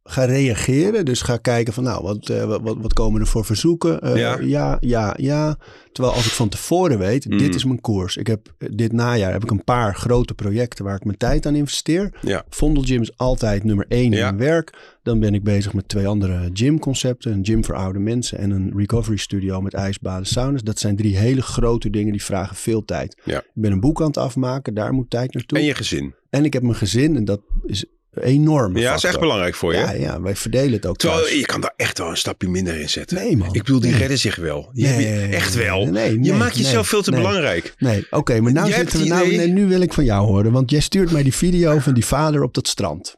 ga 0.07 0.23
reageren, 0.25 1.05
dus 1.05 1.21
ga 1.21 1.37
kijken 1.37 1.73
van 1.73 1.83
nou, 1.83 2.03
wat, 2.03 2.29
eh, 2.29 2.43
wat, 2.43 2.61
wat- 2.77 2.93
komen 2.93 3.21
er 3.21 3.27
voor 3.27 3.45
verzoeken? 3.45 4.01
Eh, 4.01 4.15
Ja. 4.15 4.37
ja. 4.41 4.77
ja, 4.79 5.13
ja, 5.17 5.57
Terwijl 5.91 6.15
als 6.15 6.25
ik 6.25 6.31
van 6.31 6.49
tevoren 6.49 6.97
weet, 6.97 7.29
Mm. 7.29 7.37
dit 7.37 7.55
is 7.55 7.65
mijn 7.65 7.81
koers. 7.81 8.17
Ik 8.17 8.27
heb 8.27 8.53
eh, 8.57 8.69
dit 8.73 8.91
najaar 8.91 9.31
heb 9.31 9.43
ik 9.43 9.51
een 9.51 9.63
paar 9.63 9.95
grote 9.95 10.33
projecten 10.33 10.85
waar 10.85 10.95
ik 10.95 11.03
mijn 11.05 11.17
tijd 11.17 11.45
aan 11.45 11.55
investeer. 11.55 12.13
Ja. 12.21 12.45
Vondelgym 12.49 13.01
is 13.01 13.17
altijd 13.17 13.63
nummer 13.63 13.85
één 13.89 14.11
Ja. 14.11 14.17
in 14.29 14.35
mijn 14.35 14.49
werk. 14.49 14.95
Dan 15.03 15.19
ben 15.19 15.33
ik 15.33 15.43
bezig 15.43 15.73
met 15.73 15.87
twee 15.87 16.07
andere 16.07 16.49
gymconcepten. 16.53 17.31
Een 17.31 17.45
gym 17.45 17.65
voor 17.65 17.75
oude 17.75 17.99
mensen 17.99 18.37
en 18.37 18.51
een 18.51 18.73
recovery 18.75 19.17
studio 19.17 19.61
met 19.61 19.73
ijsbaden, 19.73 20.25
saunas. 20.27 20.63
Dat 20.63 20.79
zijn 20.79 20.95
drie 20.95 21.17
hele 21.17 21.41
grote 21.41 21.89
dingen 21.89 22.11
die 22.11 22.23
vragen 22.23 22.55
veel 22.55 22.85
tijd. 22.85 23.21
Ik 23.25 23.41
ben 23.53 23.71
een 23.71 23.79
boek 23.79 24.01
aan 24.01 24.07
het 24.07 24.17
afmaken, 24.17 24.73
daar 24.73 24.93
moet 24.93 25.09
tijd 25.09 25.33
naartoe. 25.33 25.57
En 25.57 25.63
je 25.63 25.73
gezin. 25.73 26.13
En 26.29 26.45
ik 26.45 26.53
heb 26.53 26.61
mijn 26.63 26.75
gezin 26.75 27.15
en 27.15 27.25
dat 27.25 27.41
is 27.65 27.85
enorm. 28.21 28.77
Ja, 28.77 28.89
dat 28.89 28.97
is 28.97 29.03
echt 29.03 29.19
belangrijk 29.19 29.55
voor 29.55 29.73
je. 29.73 29.79
Ja, 29.79 29.91
ja, 29.91 30.21
wij 30.21 30.35
verdelen 30.35 30.71
het 30.73 30.85
ook 30.85 30.97
Terwijl 30.97 31.21
thuis. 31.21 31.33
je 31.35 31.45
kan 31.45 31.61
daar 31.61 31.73
echt 31.77 31.97
wel 31.97 32.09
een 32.09 32.17
stapje 32.17 32.47
minder 32.49 32.79
in 32.79 32.89
zetten. 32.89 33.17
Nee, 33.17 33.37
man. 33.37 33.47
Ik 33.53 33.63
bedoel, 33.63 33.79
die 33.79 33.89
Nee. 33.89 33.99
redden 33.99 34.17
zich 34.19 34.35
wel. 34.35 34.69
Nee, 34.73 35.01
je 35.09 35.35
echt 35.35 35.53
wel. 35.55 35.85
nee, 35.85 36.23
je 36.23 36.33
maakt 36.33 36.57
jezelf 36.57 36.87
veel 36.87 37.01
te 37.01 37.11
belangrijk. 37.11 37.73
Nee, 37.77 38.07
oké, 38.09 38.39
maar 38.41 38.51
nou 38.51 38.71
zitten 38.71 38.99
we, 38.99 39.05
nou, 39.07 39.35
nee, 39.35 39.47
nu 39.47 39.65
wil 39.67 39.81
ik 39.81 39.93
van 39.93 40.03
jou 40.05 40.25
horen. 40.27 40.51
Want 40.51 40.71
jij 40.71 40.79
stuurt 40.79 41.11
mij 41.11 41.23
die 41.23 41.33
video 41.33 41.79
van 41.79 41.93
die 41.93 42.05
vader 42.05 42.43
op 42.43 42.53
dat 42.53 42.67
strand. 42.67 43.15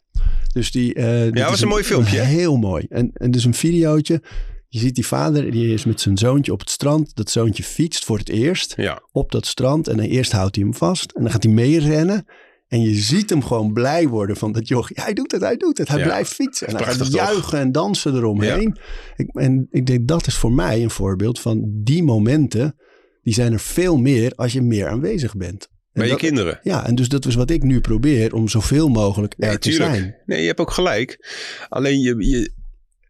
Dus 0.53 0.71
die, 0.71 0.93
eh, 0.93 1.21
dit 1.31 1.43
was 1.43 1.53
is 1.53 1.61
een 1.61 1.67
mooi 1.67 1.83
filmpje? 1.83 2.19
Heel 2.19 2.55
mooi. 2.57 2.85
En, 2.89 3.11
en 3.13 3.31
dus 3.31 3.43
een 3.45 3.53
videootje. 3.53 4.21
Je 4.69 4.79
ziet 4.79 4.95
die 4.95 5.05
vader, 5.07 5.51
die 5.51 5.73
is 5.73 5.85
met 5.85 6.01
zijn 6.01 6.17
zoontje 6.17 6.51
op 6.51 6.59
het 6.59 6.69
strand. 6.69 7.15
Dat 7.15 7.29
zoontje 7.29 7.63
fietst 7.63 8.05
voor 8.05 8.17
het 8.17 8.29
eerst 8.29 8.73
Ja. 8.77 9.01
op 9.11 9.31
dat 9.31 9.45
strand. 9.45 9.87
En 9.87 9.97
dan 9.97 10.05
eerst 10.05 10.31
houdt 10.31 10.55
hij 10.55 10.63
hem 10.65 10.73
vast. 10.75 11.11
En 11.11 11.21
dan 11.23 11.31
gaat 11.31 11.43
hij 11.43 11.51
meerennen. 11.51 12.25
En 12.67 12.81
je 12.81 12.93
ziet 12.95 13.29
hem 13.29 13.43
gewoon 13.43 13.73
blij 13.73 14.07
worden 14.07 14.37
van 14.37 14.51
dat 14.51 14.67
joch. 14.67 14.89
Hij 14.93 15.13
doet 15.13 15.31
het, 15.31 15.41
hij 15.41 15.57
doet 15.57 15.77
het. 15.77 15.87
Hij 15.87 15.97
Ja. 15.97 16.03
blijft 16.05 16.33
fietsen. 16.33 16.67
En 16.67 16.75
hij 16.75 16.85
gaat 16.85 16.97
toch? 16.97 17.07
juichen 17.13 17.59
en 17.59 17.71
dansen 17.71 18.15
eromheen. 18.15 18.77
Ik, 19.15 19.27
en 19.35 19.67
ik 19.69 19.85
denk 19.85 20.07
dat 20.07 20.27
is 20.27 20.35
voor 20.35 20.51
mij 20.51 20.83
een 20.83 20.89
voorbeeld 20.89 21.39
van 21.39 21.61
die 21.83 22.03
momenten. 22.03 22.75
Die 23.21 23.33
zijn 23.33 23.53
er 23.53 23.59
veel 23.59 23.97
meer 23.97 24.31
als 24.35 24.53
je 24.53 24.61
meer 24.61 24.87
aanwezig 24.87 25.35
bent. 25.35 25.63
En 25.63 25.73
Bij 25.93 26.03
je 26.03 26.09
dat- 26.09 26.19
kinderen. 26.19 26.59
Ja, 26.63 26.85
en 26.85 26.95
dus 26.95 27.09
dat 27.09 27.25
is 27.25 27.35
wat 27.35 27.49
ik 27.49 27.63
nu 27.63 27.81
probeer 27.81 28.33
om 28.33 28.47
zoveel 28.47 28.87
mogelijk 28.89 29.33
er 29.37 29.47
Nee, 29.47 29.57
te 29.59 29.69
tuurlijk. 29.69 29.95
zijn. 29.95 30.15
Nee, 30.25 30.41
je 30.41 30.47
hebt 30.47 30.59
ook 30.59 30.71
gelijk. 30.71 31.35
Alleen 31.69 31.99
je, 32.01 32.15
je, 32.29 32.51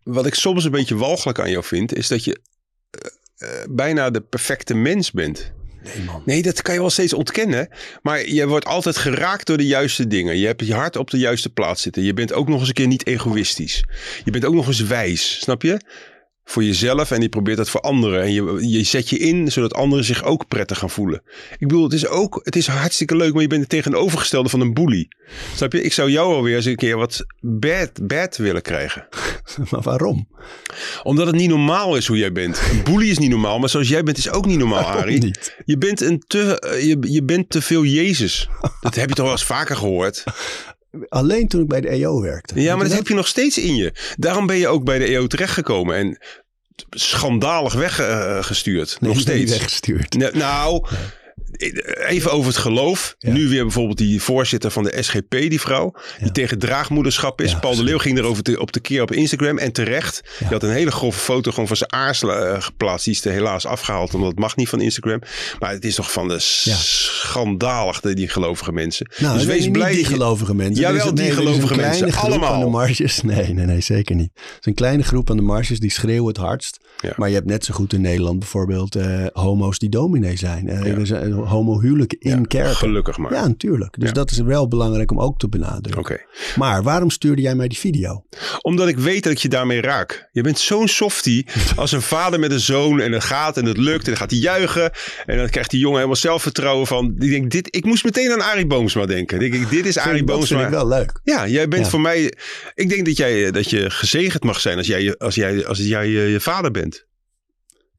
wat 0.03 0.25
ik 0.25 0.33
soms 0.33 0.65
een 0.65 0.71
beetje 0.71 0.95
walgelijk 0.95 1.39
aan 1.39 1.49
jou 1.51 1.63
vind, 1.63 1.93
is 1.95 2.07
dat 2.07 2.23
je 2.23 2.41
eh, 2.89 3.61
eh, 3.61 3.67
bijna 3.69 4.09
de 4.09 4.21
perfecte 4.21 4.73
mens 4.73 5.11
bent. 5.11 5.53
Nee. 5.95 6.07
Nee, 6.25 6.41
dat 6.41 6.61
kan 6.61 6.73
je 6.73 6.79
wel 6.79 6.89
steeds 6.89 7.13
ontkennen. 7.13 7.69
Maar 8.01 8.27
je 8.27 8.47
wordt 8.47 8.65
altijd 8.65 8.97
geraakt 8.97 9.47
door 9.47 9.57
de 9.57 9.65
juiste 9.65 10.07
dingen. 10.07 10.37
Je 10.37 10.45
hebt 10.45 10.65
je 10.65 10.73
hart 10.73 10.95
op 10.95 11.09
de 11.09 11.17
juiste 11.17 11.49
plaats 11.49 11.81
zitten. 11.81 12.03
Je 12.03 12.13
bent 12.13 12.33
ook 12.33 12.47
nog 12.47 12.59
eens 12.59 12.67
een 12.67 12.73
keer 12.73 12.87
niet 12.87 13.07
egoïstisch. 13.07 13.83
Je 14.23 14.31
bent 14.31 14.45
ook 14.45 14.53
nog 14.53 14.67
eens 14.67 14.81
wijs, 14.81 15.39
snap 15.39 15.61
je? 15.61 15.79
Voor 16.49 16.63
jezelf 16.63 17.11
en 17.11 17.21
je 17.21 17.29
probeert 17.29 17.57
dat 17.57 17.69
voor 17.69 17.81
anderen. 17.81 18.21
En 18.21 18.33
je, 18.33 18.67
je 18.69 18.83
zet 18.83 19.09
je 19.09 19.17
in 19.17 19.51
zodat 19.51 19.73
anderen 19.73 20.03
zich 20.03 20.23
ook 20.23 20.47
prettig 20.47 20.77
gaan 20.77 20.89
voelen. 20.89 21.21
Ik 21.51 21.67
bedoel, 21.67 21.83
het 21.83 21.93
is 21.93 22.07
ook 22.07 22.39
het 22.43 22.55
is 22.55 22.67
hartstikke 22.67 23.15
leuk, 23.15 23.33
maar 23.33 23.41
je 23.41 23.47
bent 23.47 23.61
het 23.61 23.69
tegenovergestelde 23.69 24.49
van 24.49 24.61
een 24.61 24.73
bully. 24.73 25.07
Snap 25.55 25.73
je? 25.73 25.81
Ik 25.81 25.93
zou 25.93 26.11
jou 26.11 26.33
alweer 26.33 26.55
eens 26.55 26.65
een 26.65 26.75
keer 26.75 26.97
wat 26.97 27.25
bad, 27.39 28.07
bad 28.07 28.37
willen 28.37 28.61
krijgen. 28.61 29.07
maar 29.71 29.81
waarom? 29.81 30.27
Omdat 31.03 31.27
het 31.27 31.35
niet 31.35 31.49
normaal 31.49 31.95
is 31.95 32.07
hoe 32.07 32.17
jij 32.17 32.31
bent. 32.31 32.61
Een 32.71 32.83
bully 32.83 33.09
is 33.09 33.17
niet 33.17 33.29
normaal, 33.29 33.59
maar 33.59 33.69
zoals 33.69 33.89
jij 33.89 34.03
bent 34.03 34.17
is 34.17 34.29
ook 34.29 34.45
niet 34.45 34.57
normaal, 34.57 34.85
Arie. 34.85 35.23
niet? 35.23 35.55
Je 35.65 35.77
bent, 35.77 36.01
een 36.01 36.23
te, 36.27 36.59
eh, 36.59 36.87
je, 36.87 36.97
je 37.01 37.23
bent 37.23 37.49
te 37.49 37.61
veel 37.61 37.83
Jezus. 37.83 38.49
Dat 38.81 38.95
heb 38.95 39.09
je 39.09 39.15
toch 39.15 39.25
wel 39.25 39.33
eens 39.33 39.45
vaker 39.45 39.75
gehoord? 39.75 40.23
Alleen 41.09 41.47
toen 41.47 41.61
ik 41.61 41.67
bij 41.67 41.81
de 41.81 41.89
EO 41.89 42.21
werkte. 42.21 42.61
Ja, 42.61 42.75
maar 42.75 42.87
dat 42.87 42.97
heb 42.97 43.07
je 43.07 43.13
nog 43.13 43.27
steeds 43.27 43.57
in 43.57 43.75
je. 43.75 43.93
Daarom 44.15 44.47
ben 44.47 44.57
je 44.57 44.67
ook 44.67 44.83
bij 44.83 44.99
de 44.99 45.05
EO 45.05 45.27
terechtgekomen. 45.27 45.95
En 45.95 46.17
schandalig 46.89 47.73
weggestuurd. 47.73 48.97
Nog 48.99 49.19
steeds. 49.19 49.51
weggestuurd. 49.51 50.13
Nou, 50.13 50.37
nou, 50.37 50.87
even 52.07 52.31
over 52.31 52.47
het 52.47 52.57
geloof. 52.57 53.15
Ja. 53.19 53.31
Nu 53.31 53.47
weer 53.49 53.61
bijvoorbeeld 53.63 53.97
die 53.97 54.21
voorzitter 54.21 54.71
van 54.71 54.83
de 54.83 54.97
SGP, 55.01 55.29
die 55.29 55.59
vrouw. 55.61 55.91
Die 56.17 56.25
Ja. 56.25 56.31
tegen 56.31 56.59
draagmoederschap 56.59 57.41
is. 57.41 57.51
Ja, 57.51 57.59
Paul 57.59 57.75
de 57.75 57.83
Leeuw 57.83 57.97
ging 57.97 58.17
erover 58.17 58.43
te, 58.43 58.59
op 58.59 58.71
de 58.71 58.79
keer 58.79 59.01
op 59.01 59.11
Instagram. 59.11 59.57
En 59.57 59.71
terecht. 59.71 60.21
Die 60.39 60.47
had 60.47 60.63
een 60.63 60.71
hele 60.71 60.91
grove 60.91 61.19
foto 61.19 61.51
gewoon 61.51 61.67
van 61.67 61.77
zijn 61.77 61.91
aarselen 61.93 62.53
eh, 62.55 62.61
geplaatst. 62.61 63.05
Die 63.05 63.13
is 63.13 63.25
er 63.25 63.31
helaas 63.31 63.65
afgehaald. 63.65 64.13
Omdat 64.13 64.29
het 64.29 64.39
mag 64.39 64.55
niet 64.55 64.69
van 64.69 64.81
Instagram. 64.81 65.19
Maar 65.59 65.71
het 65.71 65.85
is 65.85 65.95
toch 65.95 66.11
van 66.11 66.27
de 66.27 66.39
schandalig, 66.39 67.99
die 67.99 68.27
gelovige 68.29 68.71
mensen. 68.71 69.09
Nou, 69.17 69.37
dus 69.37 69.45
wees 69.45 69.63
niet 69.63 69.71
blij. 69.71 69.91
die 69.93 70.05
gelovige 70.05 70.55
mensen. 70.55 70.81
Jawel, 70.83 71.07
een- 71.07 71.15
die 71.15 71.23
nee, 71.23 71.33
gelovige 71.33 71.61
een 71.61 71.67
kleine 71.67 71.99
mensen. 71.99 72.11
groep 72.19 72.31
Allemaal. 72.31 72.53
aan 72.53 72.59
de 72.59 72.65
marges. 72.65 73.21
Nee, 73.21 73.53
nee, 73.53 73.65
nee, 73.65 73.81
zeker 73.81 74.15
niet. 74.15 74.29
Het 74.33 74.43
is 74.59 74.65
een 74.65 74.73
kleine 74.73 75.03
groep 75.03 75.29
aan 75.29 75.35
de 75.37 75.41
marges 75.43 75.79
die 75.79 75.91
schreeuwen 75.91 76.27
het 76.27 76.37
hardst. 76.37 76.77
Maar 77.15 77.29
je 77.29 77.35
hebt 77.35 77.47
net 77.47 77.65
zo 77.65 77.73
goed 77.73 77.93
in 77.93 78.01
Nederland 78.01 78.39
bijvoorbeeld 78.39 78.95
eh, 78.95 79.25
homo's 79.33 79.79
die 79.79 79.89
dominee 79.89 80.37
zijn. 80.37 80.65
Ja. 80.65 80.71
Er 80.71 81.07
zijn 81.07 81.33
homohuwelijken 81.47 82.19
in 82.19 82.37
Ja, 82.39 82.41
kerken. 82.47 82.75
Gelukkig 82.75 83.17
maar. 83.17 83.33
Ja, 83.33 83.47
natuurlijk. 83.47 83.95
Dus 83.99 84.07
Ja. 84.07 84.13
dat 84.13 84.31
is 84.31 84.37
wel 84.39 84.67
belangrijk 84.67 85.11
om 85.11 85.19
ook 85.19 85.39
te 85.39 85.49
benadrukken. 85.49 85.99
Oké. 85.99 86.17
Maar 86.55 86.83
waarom 86.83 87.09
stuurde 87.09 87.41
jij 87.41 87.55
mij 87.55 87.67
die 87.67 87.77
video? 87.77 88.25
Omdat 88.61 88.87
ik 88.87 88.97
weet 88.97 89.23
dat 89.23 89.31
ik 89.31 89.37
je 89.37 89.49
daarmee 89.49 89.81
raak. 89.81 90.29
Je 90.31 90.41
bent 90.41 90.59
zo'n 90.59 90.87
softie 90.87 91.47
als 91.75 91.91
een 91.91 92.01
vader 92.01 92.39
met 92.39 92.51
een 92.51 92.59
zoon 92.59 92.99
en 92.99 93.11
het 93.11 93.23
gaat 93.23 93.57
en 93.57 93.65
het 93.65 93.77
lukt 93.77 93.99
en 94.03 94.05
dan 94.09 94.17
gaat 94.17 94.31
hij 94.31 94.39
juichen. 94.39 94.91
En 95.25 95.37
dan 95.37 95.49
krijgt 95.49 95.69
die 95.69 95.79
jongen 95.79 95.95
helemaal 95.95 96.15
zelfvertrouwen 96.15 96.87
van. 96.87 97.13
Die 97.15 97.29
denkt, 97.29 97.51
dit, 97.51 97.75
ik 97.75 97.85
moest 97.85 98.03
meteen 98.03 98.31
aan 98.31 98.41
Arie 98.41 98.67
Boomsma 98.67 99.05
denken. 99.05 99.39
Denk 99.39 99.53
ik, 99.53 99.69
dit 99.69 99.85
is 99.85 99.97
Arie 99.97 100.23
dat 100.23 100.35
vind 100.37 100.49
ik 100.51 100.57
Boomsma. 100.57 100.69
wel 100.69 100.87
leuk. 100.87 101.19
Ja, 101.23 101.47
jij 101.47 101.67
bent 101.67 101.83
Ja. 101.83 101.89
voor 101.89 102.01
mij. 102.01 102.33
Ik 102.73 102.89
denk 102.89 103.05
dat 103.05 103.17
jij 103.17 103.51
dat 103.51 103.69
je 103.69 103.89
gezegend 103.89 104.43
mag 104.43 104.59
zijn 104.59 104.77
als 104.77 104.87
jij, 104.87 105.17
als 105.17 105.35
jij, 105.35 105.65
als 105.65 105.77
jij 105.77 106.05
eh, 106.05 106.31
je 106.31 106.39
vader 106.39 106.71
bent. 106.71 107.05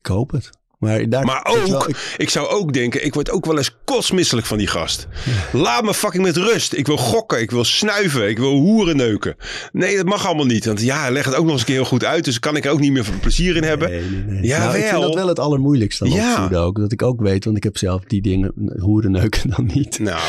Ik 0.01 0.07
hoop 0.07 0.31
het. 0.31 0.51
Maar, 0.79 1.09
daar, 1.09 1.25
wel, 1.25 1.75
ook, 1.77 1.89
ik- 1.89 2.15
ik 2.17 2.31
zou 2.31 2.49
ook 2.49 2.73
denken, 2.73 3.05
ik 3.05 3.15
word 3.15 3.31
ook 3.31 3.47
wel 3.47 3.57
eens 3.57 3.77
kotsmisselijk 3.85 4.47
van 4.47 4.59
die 4.59 4.67
gast. 4.67 5.07
Laat 5.53 5.85
me 5.85 5.95
fucking 5.95 6.23
met 6.25 6.37
rust. 6.37 6.73
Ik 6.73 6.87
wil 6.87 6.97
gokken, 6.97 7.41
ik 7.41 7.51
wil 7.51 7.65
snuiven, 7.65 8.29
ik 8.29 8.39
wil 8.39 8.51
hoeren 8.59 8.97
neuken. 8.97 9.37
Nee, 9.73 9.97
dat 9.97 10.07
mag 10.07 10.27
allemaal 10.27 10.45
niet. 10.47 10.65
Want 10.65 10.81
ja, 10.81 11.11
leg 11.11 11.25
het 11.25 11.35
ook 11.35 11.43
nog 11.43 11.51
eens 11.53 11.61
een 11.61 11.67
keer 11.67 11.75
heel 11.77 11.85
goed 11.85 12.05
uit. 12.05 12.25
Dus 12.25 12.39
kan 12.39 12.57
ik 12.57 12.65
er 12.65 12.71
ook 12.71 12.81
niet 12.81 12.93
meer 12.93 13.07
plezier 13.21 13.57
in 13.57 13.63
hebben. 13.63 13.91
Nee, 13.91 14.03
nee, 14.03 14.23
nee. 14.25 14.43
Jawel. 14.47 14.67
Nou, 14.67 14.79
ik 14.79 14.85
vind 14.89 15.01
dat 15.03 15.15
wel 15.15 15.29
het 15.29 15.39
allermoeilijkste 15.39 16.09
Ja. 16.11 16.49
ook. 16.53 16.79
Dat 16.79 16.93
ik 16.93 17.03
ook 17.03 17.21
weet, 17.21 17.45
want 17.45 17.57
ik 17.57 17.63
heb 17.63 17.77
zelf 17.79 18.05
die 18.05 18.23
dingen, 18.23 18.53
hoeren 18.81 19.11
neuken 19.11 19.51
dan 19.57 19.71
niet. 19.75 19.99
Nou, 19.99 20.21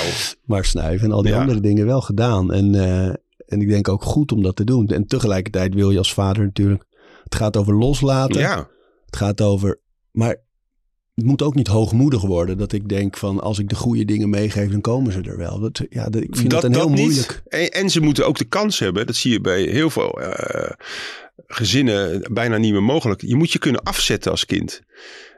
Maar 0.45 0.65
snuiven 0.65 1.07
en 1.07 1.13
al 1.13 1.21
die 1.21 1.31
Ja. 1.31 1.39
andere 1.41 1.59
dingen 1.59 1.85
wel 1.85 2.01
gedaan. 2.01 2.53
En, 2.53 2.75
eh, 2.75 3.05
en 3.47 3.61
ik 3.61 3.69
denk 3.69 3.87
ook 3.87 4.03
goed 4.03 4.31
om 4.31 4.43
dat 4.43 4.55
te 4.55 4.63
doen. 4.63 4.87
En 4.87 5.05
tegelijkertijd 5.07 5.73
wil 5.73 5.91
je 5.91 5.97
als 5.97 6.13
vader 6.13 6.43
natuurlijk... 6.43 6.83
Het 7.23 7.35
gaat 7.35 7.57
over 7.57 7.75
loslaten. 7.75 8.39
ja. 8.39 8.67
Het 9.05 9.15
gaat 9.15 9.41
over... 9.41 9.79
Maar 10.11 10.35
het 11.15 11.25
moet 11.25 11.41
ook 11.41 11.55
niet 11.55 11.67
hoogmoedig 11.67 12.21
worden. 12.21 12.57
Dat 12.57 12.71
ik 12.71 12.89
denk 12.89 13.17
van 13.17 13.39
als 13.39 13.59
ik 13.59 13.69
de 13.69 13.75
goede 13.75 14.05
dingen 14.05 14.29
meegeef, 14.29 14.71
dan 14.71 14.81
komen 14.81 15.11
ze 15.11 15.21
er 15.21 15.37
wel. 15.37 15.59
Dat, 15.59 15.81
ja, 15.89 16.09
dat, 16.09 16.21
ik 16.21 16.35
vind 16.35 16.49
dat, 16.49 16.63
een 16.63 16.73
heel 16.73 16.89
moeilijk. 16.89 17.41
En, 17.47 17.71
en 17.71 17.89
ze 17.89 18.01
moeten 18.01 18.27
ook 18.27 18.37
de 18.37 18.45
kans 18.45 18.79
hebben. 18.79 19.05
Dat 19.05 19.15
zie 19.15 19.31
je 19.31 19.41
bij 19.41 19.61
heel 19.61 19.89
veel 19.89 20.21
eh, 20.21 20.71
gezinnen 21.47 22.27
bijna 22.33 22.57
niet 22.57 22.71
meer 22.71 22.83
mogelijk. 22.83 23.21
Je 23.21 23.35
moet 23.35 23.51
je 23.51 23.59
kunnen 23.59 23.83
afzetten 23.83 24.31
als 24.31 24.45
kind. 24.45 24.81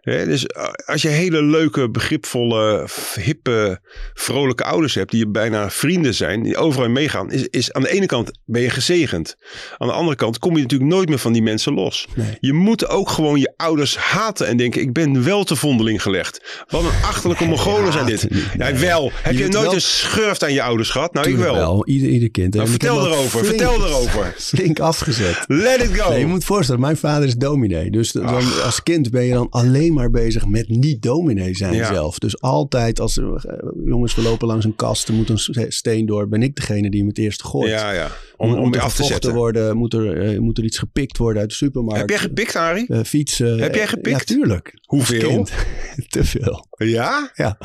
Dus 0.02 0.46
eh, 0.46 0.68
als 0.86 1.02
je 1.02 1.08
hele 1.08 1.44
leuke, 1.44 1.90
begripvolle, 1.90 2.88
hippe, 3.20 3.80
vrolijke 4.14 4.64
ouders 4.64 4.96
hebt, 4.96 5.12
die 5.12 5.20
je 5.20 5.28
bijna 5.30 5.70
vrienden 5.70 6.14
zijn, 6.14 6.44
die 6.44 6.58
overal 6.58 6.90
meegaan, 6.90 7.32
is, 7.32 7.48
is 7.48 7.74
aan 7.74 7.82
de 7.82 7.90
ene 7.92 8.06
kant 8.06 8.32
ben 8.46 8.62
je 8.62 8.70
gezegend. 8.70 9.36
Aan 9.78 9.88
de 9.88 9.94
andere 9.94 10.16
kant 10.16 10.40
kom 10.40 10.56
je 10.56 10.62
natuurlijk 10.62 10.92
nooit 10.92 11.10
meer 11.10 11.18
van 11.20 11.34
die 11.34 11.42
mensen 11.42 11.74
los. 11.74 12.08
Nee. 12.16 12.38
Je 12.40 12.54
moet 12.54 12.88
ook 12.88 13.10
gewoon 13.10 13.40
je 13.40 13.54
ouders 13.56 13.98
haten 13.98 14.48
en 14.48 14.58
denken, 14.58 14.82
ik 14.82 14.94
ben 14.94 15.24
wel 15.24 15.44
te 15.44 15.56
vondeling 15.56 16.02
gelegd. 16.02 16.64
Wat 16.68 16.84
een 16.84 17.04
achterlijke 17.06 17.46
Mongolen 17.46 17.92
zijn 17.94 18.06
dit. 18.06 18.30
niet, 18.30 18.44
Ja, 18.58 18.70
nee. 18.70 18.74
wel. 18.80 19.12
Heb 19.14 19.34
Je 19.34 19.40
nooit 19.40 19.54
wel- 19.66 19.74
een 19.74 19.82
schurft 19.82 20.44
aan 20.44 20.54
je 20.54 20.62
ouders 20.64 20.90
gehad? 20.90 21.14
Nou, 21.14 21.30
ik 21.30 21.36
wel. 21.36 21.88
Ieder, 21.88 22.10
ieder 22.10 22.32
kind. 22.32 22.54
Nou, 22.54 22.68
vertel 22.68 23.06
erover, 23.06 23.30
flink- 23.30 23.46
vertel 23.46 23.74
erover. 23.88 24.34
Flink 24.38 24.80
afgezet. 24.80 25.38
Let 25.48 25.82
it 25.84 25.98
go. 26.00 26.10
Nee, 26.10 26.20
je 26.20 26.26
moet 26.26 26.44
voorstellen, 26.44 26.82
mijn 26.82 26.98
vader 26.98 27.28
is 27.28 27.36
dominee. 27.36 27.90
Dus 27.92 28.12
dan, 28.12 28.26
Ach. 28.26 28.62
als 28.64 28.84
kind 28.84 29.12
ben 29.12 29.24
je 29.24 29.34
dan 29.34 29.48
alleen 29.50 29.91
maar 29.94 30.10
bezig 30.10 30.46
met 30.46 30.70
niet 30.70 31.02
dominee 31.02 31.56
zijn 31.56 31.74
Ja. 31.74 31.94
zelf. 31.94 32.20
Dus 32.20 32.42
altijd 32.42 33.00
als 33.00 33.18
er, 33.18 33.46
eh, 33.46 33.70
jongens, 33.86 34.16
we 34.16 34.22
lopen 34.22 34.48
langs 34.48 34.66
een 34.66 34.76
kast, 34.76 35.08
er 35.08 35.14
moet 35.14 35.30
een 35.30 35.72
steen 35.72 36.06
door, 36.06 36.28
ben 36.28 36.44
ik 36.44 36.56
degene 36.56 36.90
die 36.90 37.00
hem 37.00 37.10
het 37.10 37.18
eerst 37.18 37.44
gooit. 37.44 37.70
Ja, 37.70 37.92
ja. 37.92 38.08
Om, 38.42 38.54
om 38.54 38.74
er 38.74 38.82
af 38.82 38.96
te 38.96 39.04
zetten. 39.04 39.34
worden, 39.34 39.78
moet 39.78 39.94
er, 39.94 40.22
eh, 40.22 40.40
moet 40.40 40.58
er 40.58 40.64
iets 40.64 40.78
gepikt 40.78 41.18
worden 41.18 41.42
uit 41.42 41.50
de 41.50 41.56
supermarkt. 41.56 42.00
Heb 42.00 42.10
jij 42.10 42.18
gepikt, 42.20 42.56
Arie? 42.56 42.86
Eh, 42.88 43.00
fietsen. 43.06 43.60
Heb 43.60 43.74
jij 43.74 43.84
Eh, 43.84 43.90
gepikt? 43.90 44.10
Ja, 44.30 44.36
tuurlijk. 44.36 44.74
Hoeveel? 44.82 45.48
Te 46.10 46.24
veel. 46.24 46.66
Ja? 46.78 47.32
Ja. 47.34 47.58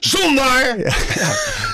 Zondaar! 0.00 0.76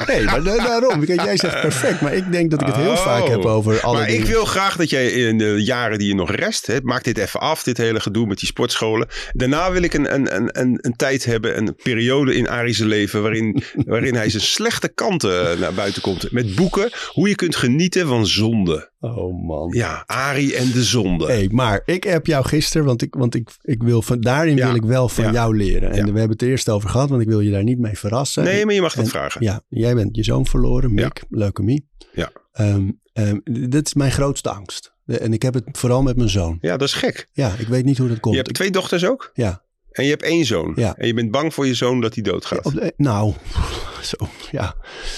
Nee, 0.07 0.25
maar 0.25 0.43
da- 0.43 0.57
daarom. 0.57 1.05
Kijk, 1.05 1.23
jij 1.25 1.37
zegt 1.37 1.61
perfect, 1.61 2.01
maar 2.01 2.15
ik 2.15 2.33
denk 2.33 2.51
dat 2.51 2.61
ik 2.61 2.67
het 2.67 2.77
heel 2.77 2.91
Oh. 2.91 2.97
vaak 3.05 3.27
heb 3.29 3.45
over 3.45 3.81
alle 3.81 3.99
Maar 3.99 4.11
ik 4.11 4.25
wil 4.25 4.45
graag 4.45 4.77
dat 4.77 4.91
jij 4.91 5.11
in 5.11 5.39
de 5.39 5.63
jaren 5.65 5.99
die 5.99 6.09
je 6.09 6.15
nog 6.15 6.31
rest, 6.35 6.67
hè, 6.67 6.77
maak 6.83 7.05
dit 7.05 7.19
even 7.19 7.41
af, 7.41 7.63
dit 7.63 7.77
hele 7.77 8.01
gedoe 8.01 8.27
met 8.27 8.39
die 8.39 8.49
sportscholen. 8.49 9.09
Daarna 9.33 9.73
wil 9.73 9.83
ik 9.83 9.95
een, 9.95 10.15
een, 10.15 10.35
een, 10.37 10.61
een, 10.61 10.79
een 10.81 10.97
tijd 10.97 11.25
hebben, 11.25 11.57
een 11.59 11.75
periode 11.83 12.35
in 12.37 12.49
Ari's 12.49 12.79
leven, 12.79 13.23
waarin, 13.23 13.63
waarin 13.87 14.15
hij 14.15 14.31
zijn 14.31 14.43
slechte 14.43 14.89
kanten 14.89 15.61
naar 15.61 15.75
buiten 15.75 16.03
komt. 16.03 16.31
Met 16.33 16.55
boeken, 16.55 16.91
hoe 17.09 17.29
je 17.29 17.35
kunt 17.35 17.57
genieten 17.57 18.07
van 18.07 18.27
zonde. 18.51 18.91
Oh 19.01 19.47
man. 19.47 19.71
Ja, 19.73 20.03
Ari 20.07 20.53
en 20.55 20.71
de 20.71 20.83
zonde. 20.85 21.27
Hey, 21.27 21.49
maar 21.53 21.83
ik 21.85 22.05
heb 22.05 22.27
jou 22.27 22.45
gisteren, 22.45 22.87
want 22.87 23.03
ik, 23.03 23.15
want 23.15 23.35
ik, 23.35 23.51
ik 23.63 23.83
wil 23.83 24.03
van, 24.03 24.21
daarin 24.21 24.57
Ja. 24.57 24.67
wil 24.67 24.75
ik 24.75 24.83
wel 24.83 25.09
van 25.09 25.25
Ja. 25.25 25.33
jou 25.33 25.57
leren. 25.57 25.91
En 25.91 25.97
Ja. 25.97 26.13
we 26.13 26.19
hebben 26.19 26.31
het 26.31 26.43
er 26.43 26.49
eerst 26.49 26.69
over 26.69 26.89
gehad, 26.89 27.09
want 27.09 27.23
ik 27.23 27.29
wil 27.29 27.41
je 27.41 27.51
daar 27.51 27.63
niet 27.65 27.79
mee 27.79 27.99
verrassen. 27.99 28.45
nee, 28.45 28.65
maar 28.65 28.75
je 28.75 28.81
mag 28.81 28.95
dat 28.95 29.05
En- 29.05 29.11
vragen. 29.11 29.43
Ja, 29.45 29.61
jij 29.69 29.95
bent 29.95 30.17
je 30.17 30.25
zoon 30.25 30.47
verloren, 30.47 30.95
Mick, 30.95 31.25
leukemie. 31.29 31.89
Ja. 32.13 32.31
Ehm, 32.53 32.91
ehm, 33.13 33.39
dit 33.71 33.87
is 33.87 33.95
mijn 33.95 34.13
grootste 34.13 34.51
angst. 34.51 34.91
En 35.07 35.33
ik 35.33 35.43
heb 35.43 35.55
het 35.55 35.65
vooral 35.73 36.03
met 36.03 36.17
mijn 36.17 36.29
zoon. 36.29 36.59
Ja, 36.61 36.77
dat 36.77 36.89
is 36.89 36.95
gek. 36.95 37.29
Ja, 37.33 37.55
ik 37.59 37.67
weet 37.69 37.85
niet 37.85 37.99
hoe 37.99 38.09
dat 38.09 38.21
komt. 38.21 38.35
Je 38.37 38.41
hebt 38.43 38.55
twee 38.55 38.71
dochters 38.71 39.05
ook? 39.07 39.31
Ja, 39.35 39.63
En 39.93 40.05
je 40.05 40.11
hebt 40.11 40.23
één 40.23 40.45
zoon. 40.45 40.73
Ja. 40.77 40.97
En 40.97 41.07
je 41.07 41.15
bent 41.15 41.31
bang 41.31 41.55
voor 41.55 41.67
je 41.67 41.75
zoon 41.75 42.01
dat 42.01 42.15
hij 42.15 42.23
doodgaat. 42.23 42.73
De- 42.75 42.93
nou, 42.97 43.33
zo, 44.11 44.17
ja. 44.51 44.75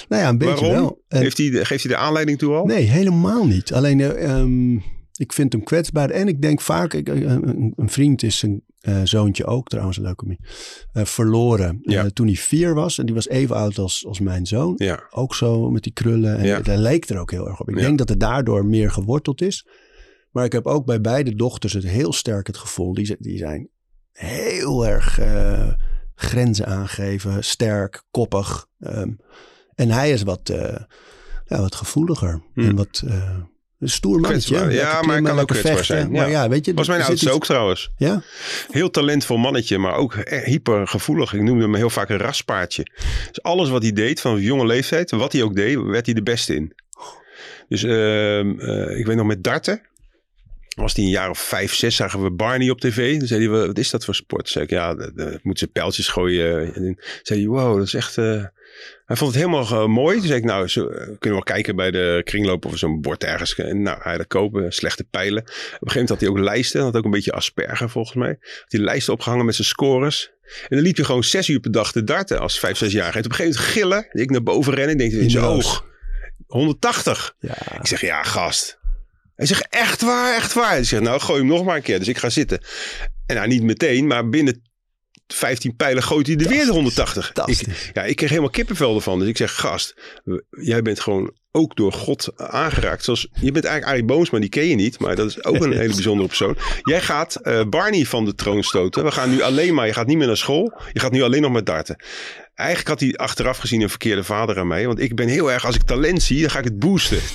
Nou 0.08 0.22
ja, 0.22 0.28
een 0.28 0.38
beetje 0.38 0.54
Waarom? 0.66 0.82
wel. 0.82 1.02
En- 1.08 1.20
Heeft 1.20 1.38
hij, 1.38 1.46
geeft 1.64 1.84
hij 1.84 1.92
de 1.92 1.98
aanleiding 1.98 2.38
toe 2.38 2.54
al? 2.54 2.64
Nee, 2.64 2.82
helemaal 2.84 3.46
niet. 3.46 3.72
Alleen, 3.72 4.00
eh, 4.00 4.30
ehm, 4.30 4.72
ik 5.16 5.32
vind 5.32 5.52
hem 5.52 5.62
kwetsbaar. 5.64 6.10
En 6.10 6.28
ik 6.28 6.42
denk 6.42 6.60
vaak, 6.60 6.94
ik, 6.94 7.08
eh, 7.08 7.20
een, 7.20 7.72
een 7.76 7.88
vriend 7.90 8.22
is 8.22 8.44
eh, 8.80 9.00
zoontje 9.04 9.44
ook, 9.46 9.68
trouwens 9.68 9.96
een 9.96 10.02
leukemie, 10.02 10.38
eh 10.92 11.04
verloren 11.04 11.78
Ja. 11.82 12.02
eh, 12.04 12.10
toen 12.10 12.26
hij 12.26 12.36
vier 12.36 12.74
was. 12.74 12.98
En 12.98 13.06
die 13.06 13.14
was 13.14 13.28
even 13.28 13.56
oud 13.56 13.78
als, 13.78 14.06
als 14.06 14.20
mijn 14.20 14.46
zoon. 14.46 14.72
Ja. 14.76 15.02
Ook 15.10 15.34
zo 15.34 15.70
met 15.70 15.82
die 15.82 15.92
krullen. 15.92 16.38
En 16.38 16.46
Ja. 16.46 16.60
hij 16.62 16.78
leek 16.78 17.08
er 17.08 17.18
ook 17.18 17.30
heel 17.30 17.48
erg 17.48 17.60
op. 17.60 17.68
Ik 17.68 17.76
denk 17.76 17.98
dat 17.98 18.08
het 18.08 18.20
daardoor 18.20 18.66
meer 18.66 18.90
geworteld 18.90 19.42
is. 19.42 19.66
Maar 20.30 20.44
ik 20.44 20.52
heb 20.52 20.66
ook 20.66 20.84
bij 20.86 21.00
beide 21.00 21.34
dochters 21.34 21.72
het 21.72 21.84
heel 21.84 22.12
sterk 22.12 22.46
het 22.46 22.56
gevoel. 22.56 22.94
Die, 22.94 23.16
die 23.18 23.38
zijn 23.38 23.68
heel 24.18 24.86
erg 24.86 25.18
eh, 25.18 25.68
grenzen 26.14 26.66
aangeven. 26.66 27.44
Sterk, 27.44 28.02
koppig. 28.10 28.66
ehm, 28.80 29.10
en 29.74 29.90
hij 29.90 30.10
is 30.10 30.22
wat, 30.22 30.48
eh, 30.48 30.76
ja, 31.44 31.60
wat 31.60 31.74
gevoeliger. 31.74 32.42
Hmm. 32.54 32.68
En 32.68 32.76
wat... 32.76 33.02
eh, 33.06 33.38
een 33.78 33.90
stoer 33.90 34.20
mannetje. 34.20 34.54
Kwetsbaar. 34.54 34.72
Ja, 34.74 35.02
maar 35.02 35.14
hij 35.14 35.22
kan 35.24 35.38
ook 35.38 35.46
kwetsbaar 35.48 35.84
zijn, 35.84 36.10
Maar 36.10 36.30
ja. 36.30 36.42
ja, 36.42 36.48
weet 36.48 36.64
je... 36.66 36.74
Was 36.74 36.88
mijn 36.88 37.02
oudste 37.02 37.26
iets- 37.26 37.34
ook 37.34 37.44
trouwens. 37.44 37.90
Ja? 37.96 38.22
Heel 38.70 38.90
talentvol 38.90 39.36
mannetje, 39.36 39.78
maar 39.78 39.94
ook 39.94 40.14
hypergevoelig. 40.44 41.32
Ik 41.32 41.40
noemde 41.42 41.62
hem 41.62 41.74
heel 41.74 41.90
vaak 41.90 42.08
een 42.08 42.16
raspaardje. 42.18 42.86
Dus 43.28 43.42
alles 43.42 43.68
wat 43.68 43.82
hij 43.82 43.92
deed 43.92 44.20
van 44.20 44.40
jonge 44.40 44.66
leeftijd, 44.66 45.10
wat 45.10 45.32
hij 45.32 45.42
ook 45.42 45.54
deed, 45.54 45.76
werd 45.82 46.06
hij 46.06 46.14
de 46.14 46.22
beste 46.22 46.54
in. 46.54 46.72
Dus 47.68 47.82
ehm, 47.82 48.60
eh, 48.60 48.98
ik 48.98 49.06
weet 49.06 49.16
nog 49.16 49.26
met 49.26 49.44
darten. 49.44 49.82
Was 50.74 50.94
hij 50.94 51.04
een 51.04 51.10
jaar 51.10 51.30
of 51.30 51.38
vijf, 51.38 51.74
zes, 51.74 51.96
zagen 51.96 52.22
we 52.22 52.30
Barney 52.30 52.70
op 52.70 52.80
tv. 52.80 53.18
Dan 53.18 53.26
zei 53.26 53.40
hij, 53.48 53.66
wat 53.66 53.78
is 53.78 53.90
dat 53.90 54.04
voor 54.04 54.14
sport? 54.14 54.48
Zei 54.48 54.64
ik, 54.64 54.70
ja, 54.70 54.94
de- 54.94 55.38
moeten 55.42 55.66
ze 55.66 55.72
pijltjes 55.72 56.08
gooien. 56.08 56.74
En 56.74 56.98
zei 57.22 57.40
hij, 57.40 57.48
wow, 57.48 57.76
dat 57.78 57.86
is 57.86 57.94
echt... 57.94 58.18
eh, 58.18 58.44
Hij 59.06 59.16
vond 59.16 59.34
het 59.34 59.42
helemaal 59.44 59.62
eh, 59.82 59.86
mooi. 59.86 60.16
Toen 60.18 60.26
zei 60.26 60.38
ik, 60.38 60.44
nou, 60.44 60.68
zo, 60.68 60.86
eh, 60.88 60.96
kunnen 60.96 61.18
we 61.20 61.28
wel 61.30 61.42
kijken 61.42 61.76
bij 61.76 61.90
de 61.90 62.20
kringloop 62.24 62.64
of 62.64 62.78
zo'n 62.78 63.00
bord 63.00 63.24
ergens. 63.24 63.54
En 63.54 63.82
nou, 63.82 63.98
hij 64.02 64.16
dat 64.16 64.26
kopen, 64.26 64.72
slechte 64.72 65.04
pijlen. 65.04 65.42
Op 65.42 65.48
een 65.48 65.52
gegeven 65.60 65.88
moment 65.92 66.08
had 66.08 66.20
hij 66.20 66.28
ook 66.28 66.38
lijsten. 66.38 66.82
Had 66.82 66.96
ook 66.96 67.04
een 67.04 67.10
beetje 67.10 67.32
asperger 67.32 67.90
volgens 67.90 68.16
mij. 68.16 68.36
Had 68.40 68.64
hij 68.72 68.80
lijsten 68.80 69.12
opgehangen 69.12 69.44
met 69.44 69.54
zijn 69.54 69.68
scores. 69.68 70.32
En 70.44 70.76
dan 70.76 70.80
liep 70.80 70.96
je 70.96 71.04
gewoon 71.04 71.24
zes 71.24 71.48
uur 71.48 71.60
per 71.60 71.70
dag 71.72 71.92
te 71.92 72.04
darten 72.04 72.40
als 72.40 72.58
vijf, 72.58 72.76
zes 72.76 72.92
jaar. 72.92 73.12
En 73.14 73.24
op 73.24 73.30
een 73.30 73.34
gegeven 73.34 73.60
moment 73.60 73.72
gillen. 73.72 74.22
Ik 74.22 74.30
naar 74.30 74.42
boven 74.42 74.74
rennen. 74.74 74.92
Ik 74.94 74.98
denk 75.10 75.12
in 75.22 75.30
zijn 75.30 75.42
de 75.44 75.48
roos. 75.50 75.64
oog. 75.66 75.84
180. 76.46 77.34
Ja. 77.38 77.56
Ik 77.80 77.86
zeg, 77.86 78.00
ja, 78.00 78.22
gast. 78.22 78.78
Hij 79.34 79.46
zegt, 79.46 79.66
echt 79.70 80.02
waar, 80.02 80.34
echt 80.34 80.52
waar. 80.52 80.78
Ik 80.78 80.84
zeg, 80.84 81.00
nou, 81.00 81.20
gooi 81.20 81.38
hem 81.38 81.48
nog 81.48 81.64
maar 81.64 81.76
een 81.76 81.82
keer. 81.82 81.98
Dus 81.98 82.08
ik 82.08 82.18
ga 82.18 82.30
zitten. 82.30 82.64
En 83.26 83.36
nou, 83.36 83.48
niet 83.48 83.62
meteen, 83.62 84.06
maar 84.06 84.28
binnen 84.28 84.62
15 85.26 85.76
pijlen 85.76 86.02
gooit 86.02 86.26
hij 86.26 86.36
er 86.36 86.48
weer 86.48 86.64
de 86.64 86.72
180. 86.72 87.32
Ik, 87.44 87.90
ja, 87.92 88.02
ik 88.02 88.16
kreeg 88.16 88.28
helemaal 88.28 88.50
kippenvel 88.50 88.94
ervan. 88.94 89.18
Dus 89.18 89.28
ik 89.28 89.36
zeg, 89.36 89.54
gast, 89.54 89.94
jij 90.50 90.82
bent 90.82 91.00
gewoon 91.00 91.32
ook 91.56 91.76
door 91.76 91.92
God 91.92 92.28
aangeraakt. 92.36 93.04
Zoals, 93.04 93.28
je 93.40 93.52
bent 93.52 93.64
eigenlijk 93.64 93.94
Arie 93.94 94.04
Boomsma, 94.04 94.38
die 94.38 94.48
ken 94.48 94.66
je 94.66 94.74
niet. 94.74 94.98
Maar 94.98 95.16
dat 95.16 95.28
is 95.28 95.44
ook 95.44 95.54
een 95.54 95.72
hele 95.82 95.94
bijzondere 95.94 96.28
persoon. 96.28 96.56
Jij 96.82 97.00
gaat 97.00 97.34
eh, 97.34 97.60
Barney 97.68 98.04
van 98.04 98.24
de 98.24 98.34
troon 98.34 98.62
stoten. 98.62 99.04
We 99.04 99.10
gaan 99.10 99.30
nu 99.30 99.42
alleen 99.42 99.74
maar, 99.74 99.86
je 99.86 99.92
gaat 99.92 100.06
niet 100.06 100.16
meer 100.16 100.26
naar 100.26 100.36
school. 100.36 100.80
Je 100.92 101.00
gaat 101.00 101.12
nu 101.12 101.22
alleen 101.22 101.42
nog 101.42 101.52
met 101.52 101.66
darten. 101.66 101.96
Eigenlijk 102.54 102.88
had 102.88 103.00
hij 103.00 103.16
achteraf 103.16 103.58
gezien 103.58 103.80
een 103.80 103.88
verkeerde 103.88 104.24
vader 104.24 104.58
aan 104.58 104.66
mij. 104.66 104.86
Want 104.86 105.00
ik 105.00 105.14
ben 105.14 105.28
heel 105.28 105.52
erg, 105.52 105.66
als 105.66 105.74
ik 105.74 105.82
talent 105.82 106.22
zie, 106.22 106.40
dan 106.40 106.50
ga 106.50 106.58
ik 106.58 106.64
het 106.64 106.78
boosten. 106.78 107.18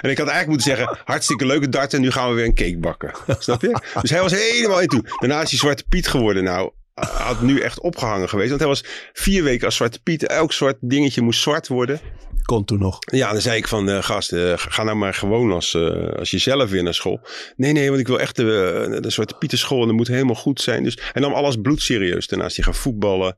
En 0.00 0.10
ik 0.10 0.18
had 0.18 0.28
eigenlijk 0.28 0.46
moeten 0.46 0.76
zeggen, 0.76 0.98
hartstikke 1.04 1.46
leuke 1.46 1.68
darten. 1.68 1.98
En 1.98 2.04
nu 2.04 2.10
gaan 2.10 2.28
we 2.28 2.34
weer 2.34 2.44
een 2.44 2.54
cake 2.54 2.78
bakken. 2.78 3.12
Snap 3.38 3.62
je? 3.62 3.80
Dus 4.00 4.10
hij 4.10 4.20
was 4.20 4.32
helemaal 4.32 4.80
in 4.80 4.88
toe. 4.88 5.02
Daarna 5.18 5.42
is 5.42 5.50
hij 5.50 5.58
Zwarte 5.58 5.84
Piet 5.88 6.08
geworden. 6.08 6.44
Nou, 6.44 6.70
had 6.94 7.42
nu 7.42 7.60
echt 7.60 7.80
opgehangen 7.80 8.28
geweest. 8.28 8.48
Want 8.48 8.60
hij 8.60 8.68
was 8.68 8.84
vier 9.12 9.42
weken 9.42 9.66
als 9.66 9.76
Zwarte 9.76 10.02
Piet. 10.02 10.26
Elk 10.26 10.52
zwart 10.52 10.76
dingetje 10.80 11.22
moest 11.22 11.40
zwart 11.40 11.68
worden. 11.68 12.00
Kon 12.42 12.64
toen 12.64 12.78
nog. 12.78 12.98
Ja, 13.00 13.32
dan 13.32 13.40
zei 13.40 13.56
ik 13.56 13.68
van, 13.68 13.88
eh 13.88 14.02
gast, 14.02 14.32
eh, 14.32 14.52
ga 14.56 14.82
nou 14.82 14.96
maar 14.96 15.14
gewoon 15.14 15.52
als, 15.52 15.74
eh, 15.74 16.12
als 16.12 16.30
jezelf 16.30 16.70
weer 16.70 16.82
naar 16.82 16.94
school. 16.94 17.20
Nee, 17.56 17.72
nee, 17.72 17.88
want 17.88 18.00
ik 18.00 18.06
wil 18.06 18.20
echt 18.20 18.36
de, 18.36 18.98
de 19.00 19.10
Zwarte 19.10 19.34
Pietenschool 19.34 19.80
en 19.80 19.86
dat 19.86 19.96
moet 19.96 20.08
helemaal 20.08 20.34
goed 20.34 20.60
zijn. 20.60 20.84
Dus 20.84 20.98
hij 21.12 21.22
nam 21.22 21.32
alles 21.32 21.56
bloedserieus. 21.56 22.26
Daarnaast 22.26 22.56
hij 22.56 22.64
gaan 22.64 22.74
voetballen. 22.74 23.36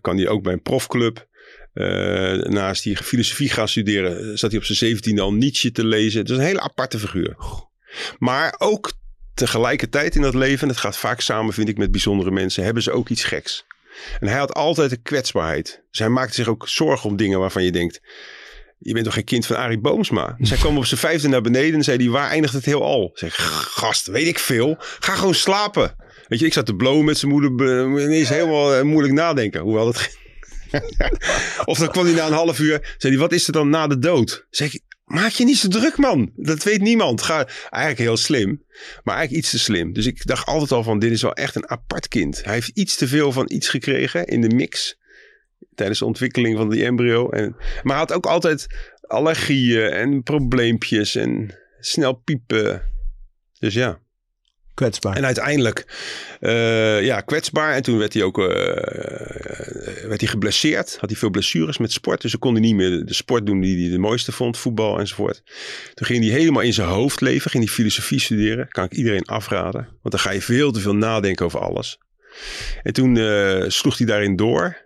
Kan 0.00 0.16
hij 0.16 0.28
ook 0.28 0.42
bij 0.42 0.52
een 0.52 0.62
profclub. 0.62 1.26
Eh, 1.76 2.38
naast 2.38 2.84
hij 2.84 2.96
filosofie 2.96 3.48
gaan 3.48 3.68
studeren, 3.68 4.38
zat 4.38 4.50
hij 4.50 4.58
op 4.58 4.66
zijn 4.66 4.78
zeventiende 4.78 5.22
al 5.22 5.32
Nietzsche 5.32 5.72
te 5.72 5.84
lezen. 5.86 6.20
Het 6.20 6.30
is 6.30 6.36
een 6.36 6.42
hele 6.42 6.60
aparte 6.60 6.98
figuur. 6.98 7.36
Maar 8.18 8.54
ook 8.58 8.92
tegelijkertijd 9.36 10.14
in 10.14 10.22
dat 10.22 10.34
leven, 10.34 10.60
en 10.62 10.68
dat 10.68 10.76
gaat 10.82 10.96
vaak 10.96 11.20
samen, 11.20 11.54
vind 11.54 11.68
ik, 11.68 11.78
met 11.78 11.90
bijzondere 11.90 12.30
mensen, 12.30 12.64
hebben 12.64 12.82
ze 12.82 12.92
ook 12.92 13.08
iets 13.08 13.24
geks. 13.24 13.64
En 14.20 14.28
hij 14.28 14.38
had 14.38 14.54
altijd 14.54 14.90
een 14.90 15.02
kwetsbaarheid. 15.02 15.82
Dus 15.90 15.98
hij 15.98 16.08
maakte 16.08 16.34
zich 16.34 16.48
ook 16.48 16.68
zorgen 16.68 17.10
om 17.10 17.16
dingen 17.16 17.38
waarvan 17.38 17.64
je 17.64 17.72
denkt, 17.72 18.00
je 18.78 18.92
bent 18.92 19.04
toch 19.04 19.14
geen 19.14 19.24
kind 19.24 19.46
van 19.46 19.56
Arie 19.56 19.80
Boomsma? 19.80 20.34
Dus 20.38 20.48
hij 20.50 20.58
kwam 20.58 20.76
op 20.76 20.86
zijn 20.86 21.00
vijfde 21.00 21.28
naar 21.28 21.40
beneden 21.40 21.74
en 21.74 21.84
zei 21.84 21.96
hij, 21.96 22.08
waar 22.08 22.30
eindigt 22.30 22.54
het 22.54 22.64
heel 22.64 22.82
al? 22.82 23.10
Ik 23.12 23.18
zeg, 23.18 23.34
gast, 23.74 24.06
weet 24.06 24.26
ik 24.26 24.38
veel. 24.38 24.76
Ga 24.78 25.14
gewoon 25.14 25.34
slapen. 25.34 25.96
Weet 26.28 26.38
je, 26.38 26.46
ik 26.46 26.52
zat 26.52 26.66
te 26.66 26.74
blowen 26.74 27.04
met 27.04 27.18
zijn 27.18 27.30
moeder. 27.32 27.54
be- 27.54 28.00
Ineens 28.02 28.28
helemaal 28.28 28.74
eh, 28.74 28.82
moeilijk 28.82 29.14
nadenken. 29.14 29.60
Hoewel 29.60 29.84
dat... 29.84 30.16
of 31.64 31.78
dan 31.78 31.88
kwam 31.88 32.04
hij 32.04 32.14
na 32.14 32.26
een 32.26 32.32
half 32.32 32.58
uur. 32.58 32.94
Zei 32.98 33.12
hij, 33.12 33.22
wat 33.22 33.32
is 33.32 33.46
er 33.46 33.52
dan 33.52 33.68
na 33.68 33.86
de 33.86 33.98
dood? 33.98 34.46
Zeg 34.50 34.72
maak 35.06 35.30
je 35.30 35.44
niet 35.44 35.56
zo 35.56 35.68
druk 35.68 35.96
man. 35.96 36.32
Dat 36.36 36.62
weet 36.62 36.80
niemand. 36.80 37.22
Ga, 37.22 37.48
eigenlijk 37.70 37.98
heel 37.98 38.16
slim. 38.16 38.64
Maar 39.04 39.16
eigenlijk 39.16 39.44
iets 39.44 39.50
te 39.50 39.58
slim. 39.58 39.92
Dus 39.92 40.06
ik 40.06 40.26
dacht 40.26 40.46
altijd 40.46 40.72
al 40.72 40.82
van, 40.82 40.98
dit 40.98 41.12
is 41.12 41.22
wel 41.22 41.34
echt 41.34 41.56
een 41.56 41.70
apart 41.70 42.08
kind. 42.08 42.44
Hij 42.44 42.54
heeft 42.54 42.70
iets 42.74 42.96
te 42.96 43.08
veel 43.08 43.32
van 43.32 43.50
iets 43.52 43.68
gekregen 43.68 44.26
in 44.26 44.40
de 44.40 44.54
mix. 44.54 44.98
Tijdens 45.74 45.98
de 45.98 46.04
ontwikkeling 46.04 46.56
van 46.56 46.70
die 46.70 46.84
embryo. 46.84 47.30
En, 47.30 47.56
maar 47.56 47.96
hij 47.96 47.96
had 47.96 48.12
ook 48.12 48.26
altijd 48.26 48.66
allergieën 49.00 49.90
en 49.90 50.22
probleempjes 50.22 51.14
en 51.14 51.58
snel 51.80 52.12
piepen. 52.12 52.82
Dus 53.58 53.74
ja. 53.74 54.00
Kwetsbaar. 54.76 55.16
En 55.16 55.24
uiteindelijk, 55.24 55.86
eh, 56.40 57.04
ja, 57.04 57.20
kwetsbaar. 57.20 57.74
En 57.74 57.82
toen 57.82 57.98
werd 57.98 58.12
hij 58.12 58.22
ook 58.22 58.38
eh, 58.38 58.46
werd 60.08 60.20
hij 60.20 60.28
geblesseerd. 60.28 60.96
Had 61.00 61.10
hij 61.10 61.18
veel 61.18 61.30
blessures 61.30 61.78
met 61.78 61.92
sport. 61.92 62.20
Dus 62.20 62.30
dan 62.30 62.40
kon 62.40 62.54
niet 62.54 62.74
meer 62.74 63.04
de 63.04 63.14
sport 63.14 63.46
doen 63.46 63.60
die 63.60 63.80
hij 63.80 63.90
de 63.90 63.98
mooiste 63.98 64.32
vond. 64.32 64.58
Voetbal 64.58 64.98
enzovoort. 64.98 65.42
Toen 65.94 66.06
ging 66.06 66.24
hij 66.24 66.32
helemaal 66.32 66.62
in 66.62 66.72
zijn 66.72 66.88
hoofd 66.88 67.20
leven. 67.20 67.50
Ging 67.50 67.64
hij 67.64 67.72
filosofie 67.72 68.20
studeren. 68.20 68.68
Kan 68.68 68.84
ik 68.84 68.92
iedereen 68.92 69.24
afraden. 69.24 69.80
Want 69.80 70.14
dan 70.14 70.18
ga 70.18 70.30
je 70.30 70.42
veel 70.42 70.72
te 70.72 70.80
veel 70.80 70.96
nadenken 70.96 71.44
over 71.44 71.60
alles. 71.60 71.98
En 72.82 72.92
toen 72.92 73.16
eh, 73.16 73.64
sloeg 73.66 73.98
hij 73.98 74.06
daarin 74.06 74.36
door. 74.36 74.84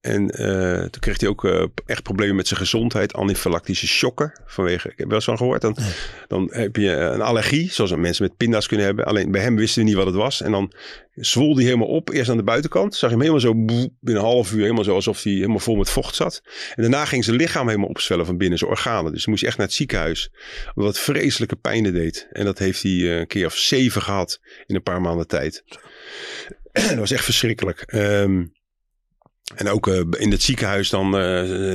En 0.00 0.30
eh, 0.30 0.80
toen 0.80 1.00
kreeg 1.00 1.20
hij 1.20 1.28
ook 1.28 1.44
eh, 1.44 1.64
echt 1.86 2.02
problemen 2.02 2.36
met 2.36 2.48
zijn 2.48 2.60
gezondheid. 2.60 3.12
Anafylactische 3.12 3.86
shocken. 3.86 4.40
Vanwege, 4.46 4.88
ik 4.88 4.98
heb 4.98 5.06
wel 5.06 5.16
eens 5.16 5.24
van 5.24 5.36
gehoord. 5.36 5.60
Dan, 5.60 5.76
dan 6.28 6.48
heb 6.52 6.76
je 6.76 6.90
een 6.90 7.20
allergie. 7.20 7.72
Zoals 7.72 7.94
mensen 7.94 8.24
met 8.24 8.36
pinda's 8.36 8.66
kunnen 8.66 8.86
hebben. 8.86 9.04
Alleen 9.04 9.30
bij 9.30 9.40
hem 9.40 9.56
wisten 9.56 9.82
we 9.82 9.88
niet 9.88 9.96
wat 9.96 10.06
het 10.06 10.14
was. 10.14 10.42
En 10.42 10.50
dan 10.50 10.72
zwol 11.14 11.54
hij 11.54 11.64
helemaal 11.64 11.88
op. 11.88 12.10
Eerst 12.10 12.30
aan 12.30 12.36
de 12.36 12.42
buitenkant. 12.42 12.94
Zag 12.94 13.10
je 13.10 13.16
hem 13.16 13.24
helemaal 13.24 13.40
zo 13.40 13.54
binnen 13.54 13.92
een 14.00 14.16
half 14.16 14.52
uur. 14.52 14.62
Helemaal 14.62 14.84
zo 14.84 14.94
alsof 14.94 15.22
hij 15.22 15.32
helemaal 15.32 15.58
vol 15.58 15.76
met 15.76 15.90
vocht 15.90 16.14
zat. 16.14 16.42
En 16.74 16.82
daarna 16.82 17.04
ging 17.04 17.24
zijn 17.24 17.36
lichaam 17.36 17.66
helemaal 17.66 17.88
opzwellen 17.88 18.26
van 18.26 18.36
binnen. 18.36 18.58
Zijn 18.58 18.70
organen. 18.70 19.12
Dus 19.12 19.20
dan 19.20 19.30
moest 19.30 19.40
hij 19.40 19.48
echt 19.48 19.58
naar 19.58 19.66
het 19.66 19.76
ziekenhuis. 19.76 20.30
Omdat 20.74 20.94
het 20.94 21.02
vreselijke 21.02 21.56
pijnen 21.56 21.92
deed. 21.92 22.28
En 22.32 22.44
dat 22.44 22.58
heeft 22.58 22.82
hij 22.82 22.92
eh, 22.92 23.18
een 23.18 23.26
keer 23.26 23.46
of 23.46 23.56
zeven 23.56 24.02
gehad. 24.02 24.40
In 24.66 24.74
een 24.74 24.82
paar 24.82 25.00
maanden 25.00 25.26
tijd. 25.26 25.64
dat 26.72 26.94
was 26.94 27.10
echt 27.10 27.24
verschrikkelijk. 27.24 27.82
Ehm, 27.86 28.42
en 29.54 29.68
ook 29.68 29.88
eh, 29.88 30.00
in 30.10 30.30
het 30.30 30.42
ziekenhuis 30.42 30.90
dan 30.90 31.06
eh, 31.06 31.20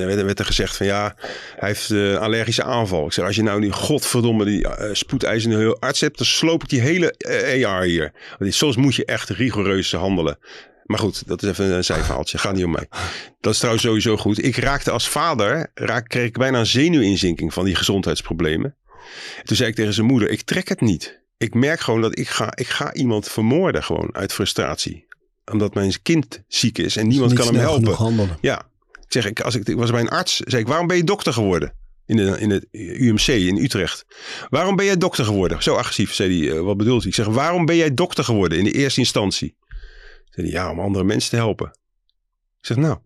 werd, 0.05 0.21
werd 0.21 0.39
er 0.39 0.45
gezegd 0.45 0.77
van 0.77 0.85
ja, 0.85 1.15
hij 1.55 1.69
heeft 1.69 1.91
eh, 1.91 2.15
allergische 2.17 2.63
aanval. 2.63 3.05
Ik 3.05 3.13
zeg, 3.13 3.25
als 3.25 3.35
je 3.35 3.43
nou 3.43 3.61
die 3.61 3.71
godverdomme 3.71 4.45
die 4.45 4.67
spoedeisende 4.91 5.77
arts 5.79 6.01
hebt, 6.01 6.17
dan 6.17 6.25
sloop 6.25 6.63
ik 6.63 6.69
die 6.69 6.81
hele 6.81 7.11
eh, 7.11 7.67
AR 7.67 7.83
hier. 7.83 8.13
Want 8.39 8.53
soms 8.53 8.75
moet 8.75 8.95
je 8.95 9.05
echt 9.05 9.29
rigoureus 9.29 9.91
handelen. 9.91 10.37
Maar 10.83 10.99
goed, 10.99 11.27
dat 11.27 11.43
is 11.43 11.49
even 11.49 11.71
een 11.71 11.83
zijverhaaltje. 11.83 12.37
Gaat 12.37 12.53
niet 12.53 12.65
om 12.65 12.71
mij. 12.71 12.87
Dat 13.39 13.53
is 13.53 13.57
trouwens 13.57 13.85
sowieso 13.85 14.17
goed. 14.17 14.43
Ik 14.43 14.55
raakte 14.55 14.91
als 14.91 15.09
vader, 15.09 15.71
kreeg 16.07 16.25
ik 16.25 16.37
bijna 16.37 16.59
een 16.59 16.65
zenuwinzinking 16.65 17.53
van 17.53 17.65
die 17.65 17.75
gezondheidsproblemen. 17.75 18.75
Toen 19.43 19.55
zei 19.55 19.69
ik 19.69 19.75
tegen 19.75 19.93
zijn 19.93 20.07
moeder, 20.07 20.29
ik 20.29 20.41
trek 20.41 20.69
het 20.69 20.81
niet. 20.81 21.23
Ik 21.37 21.53
merk 21.53 21.79
gewoon 21.79 22.01
dat 22.01 22.19
ik 22.19 22.29
ga, 22.29 22.55
ik 22.55 22.67
ga 22.67 22.93
iemand 22.93 23.29
vermoorden 23.29 23.83
gewoon 23.83 24.09
uit 24.15 24.33
frustratie 24.33 25.05
omdat 25.51 25.73
mijn 25.73 26.01
kind 26.01 26.43
ziek 26.47 26.77
is 26.77 26.95
en 26.95 27.07
niemand 27.07 27.33
kan 27.33 27.45
hem 27.45 27.55
helpen. 27.55 28.29
Ja, 28.41 28.69
ik 28.91 29.05
zeg, 29.07 29.25
ik, 29.25 29.41
als 29.41 29.55
ik, 29.55 29.67
ik 29.67 29.75
was 29.75 29.91
bij 29.91 30.01
een 30.01 30.09
arts, 30.09 30.39
zei 30.39 30.61
ik, 30.61 30.67
waarom 30.67 30.87
ben 30.87 30.97
je 30.97 31.03
dokter 31.03 31.33
geworden? 31.33 31.73
In, 32.05 32.15
de, 32.15 32.39
in 32.39 32.49
het 32.49 32.67
UMC 32.71 33.27
in 33.27 33.57
Utrecht. 33.57 34.05
Waarom 34.49 34.75
ben 34.75 34.85
jij 34.85 34.97
dokter 34.97 35.25
geworden? 35.25 35.63
Zo 35.63 35.75
agressief, 35.75 36.13
zei 36.13 36.47
hij, 36.47 36.57
uh, 36.57 36.61
wat 36.61 36.77
bedoelt 36.77 37.01
hij? 37.01 37.09
Ik 37.09 37.15
zeg, 37.15 37.25
waarom 37.25 37.65
ben 37.65 37.75
jij 37.75 37.93
dokter 37.93 38.23
geworden 38.23 38.57
in 38.57 38.63
de 38.63 38.71
eerste 38.71 38.99
instantie? 38.99 39.55
Zei 40.29 40.47
hij, 40.47 40.55
ja, 40.55 40.71
om 40.71 40.79
andere 40.79 41.05
mensen 41.05 41.29
te 41.29 41.35
helpen. 41.35 41.67
Ik 42.59 42.65
zeg, 42.65 42.77
nou, 42.77 42.97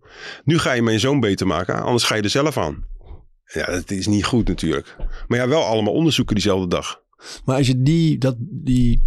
nu 0.44 0.58
ga 0.58 0.72
je 0.72 0.82
mijn 0.82 1.00
zoon 1.00 1.20
beter 1.20 1.48
maken, 1.48 1.82
anders 1.82 2.04
ga 2.04 2.16
je 2.16 2.22
er 2.22 2.30
zelf 2.30 2.58
aan. 2.58 2.86
Ja, 3.46 3.66
dat 3.66 3.92
is 3.92 4.08
niet 4.08 4.26
goed 4.26 4.48
natuurlijk. 4.48 4.96
Maar 5.28 5.40
ja, 5.40 5.48
wel 5.48 5.66
allemaal 5.66 5.94
onderzoeken 5.94 6.36
diezelfde 6.36 6.68
dag. 6.68 6.99
Maar 7.45 7.57
als 7.57 7.67
je 7.67 7.82
die, 7.82 8.17
dat, 8.17 8.36
die 8.39 9.01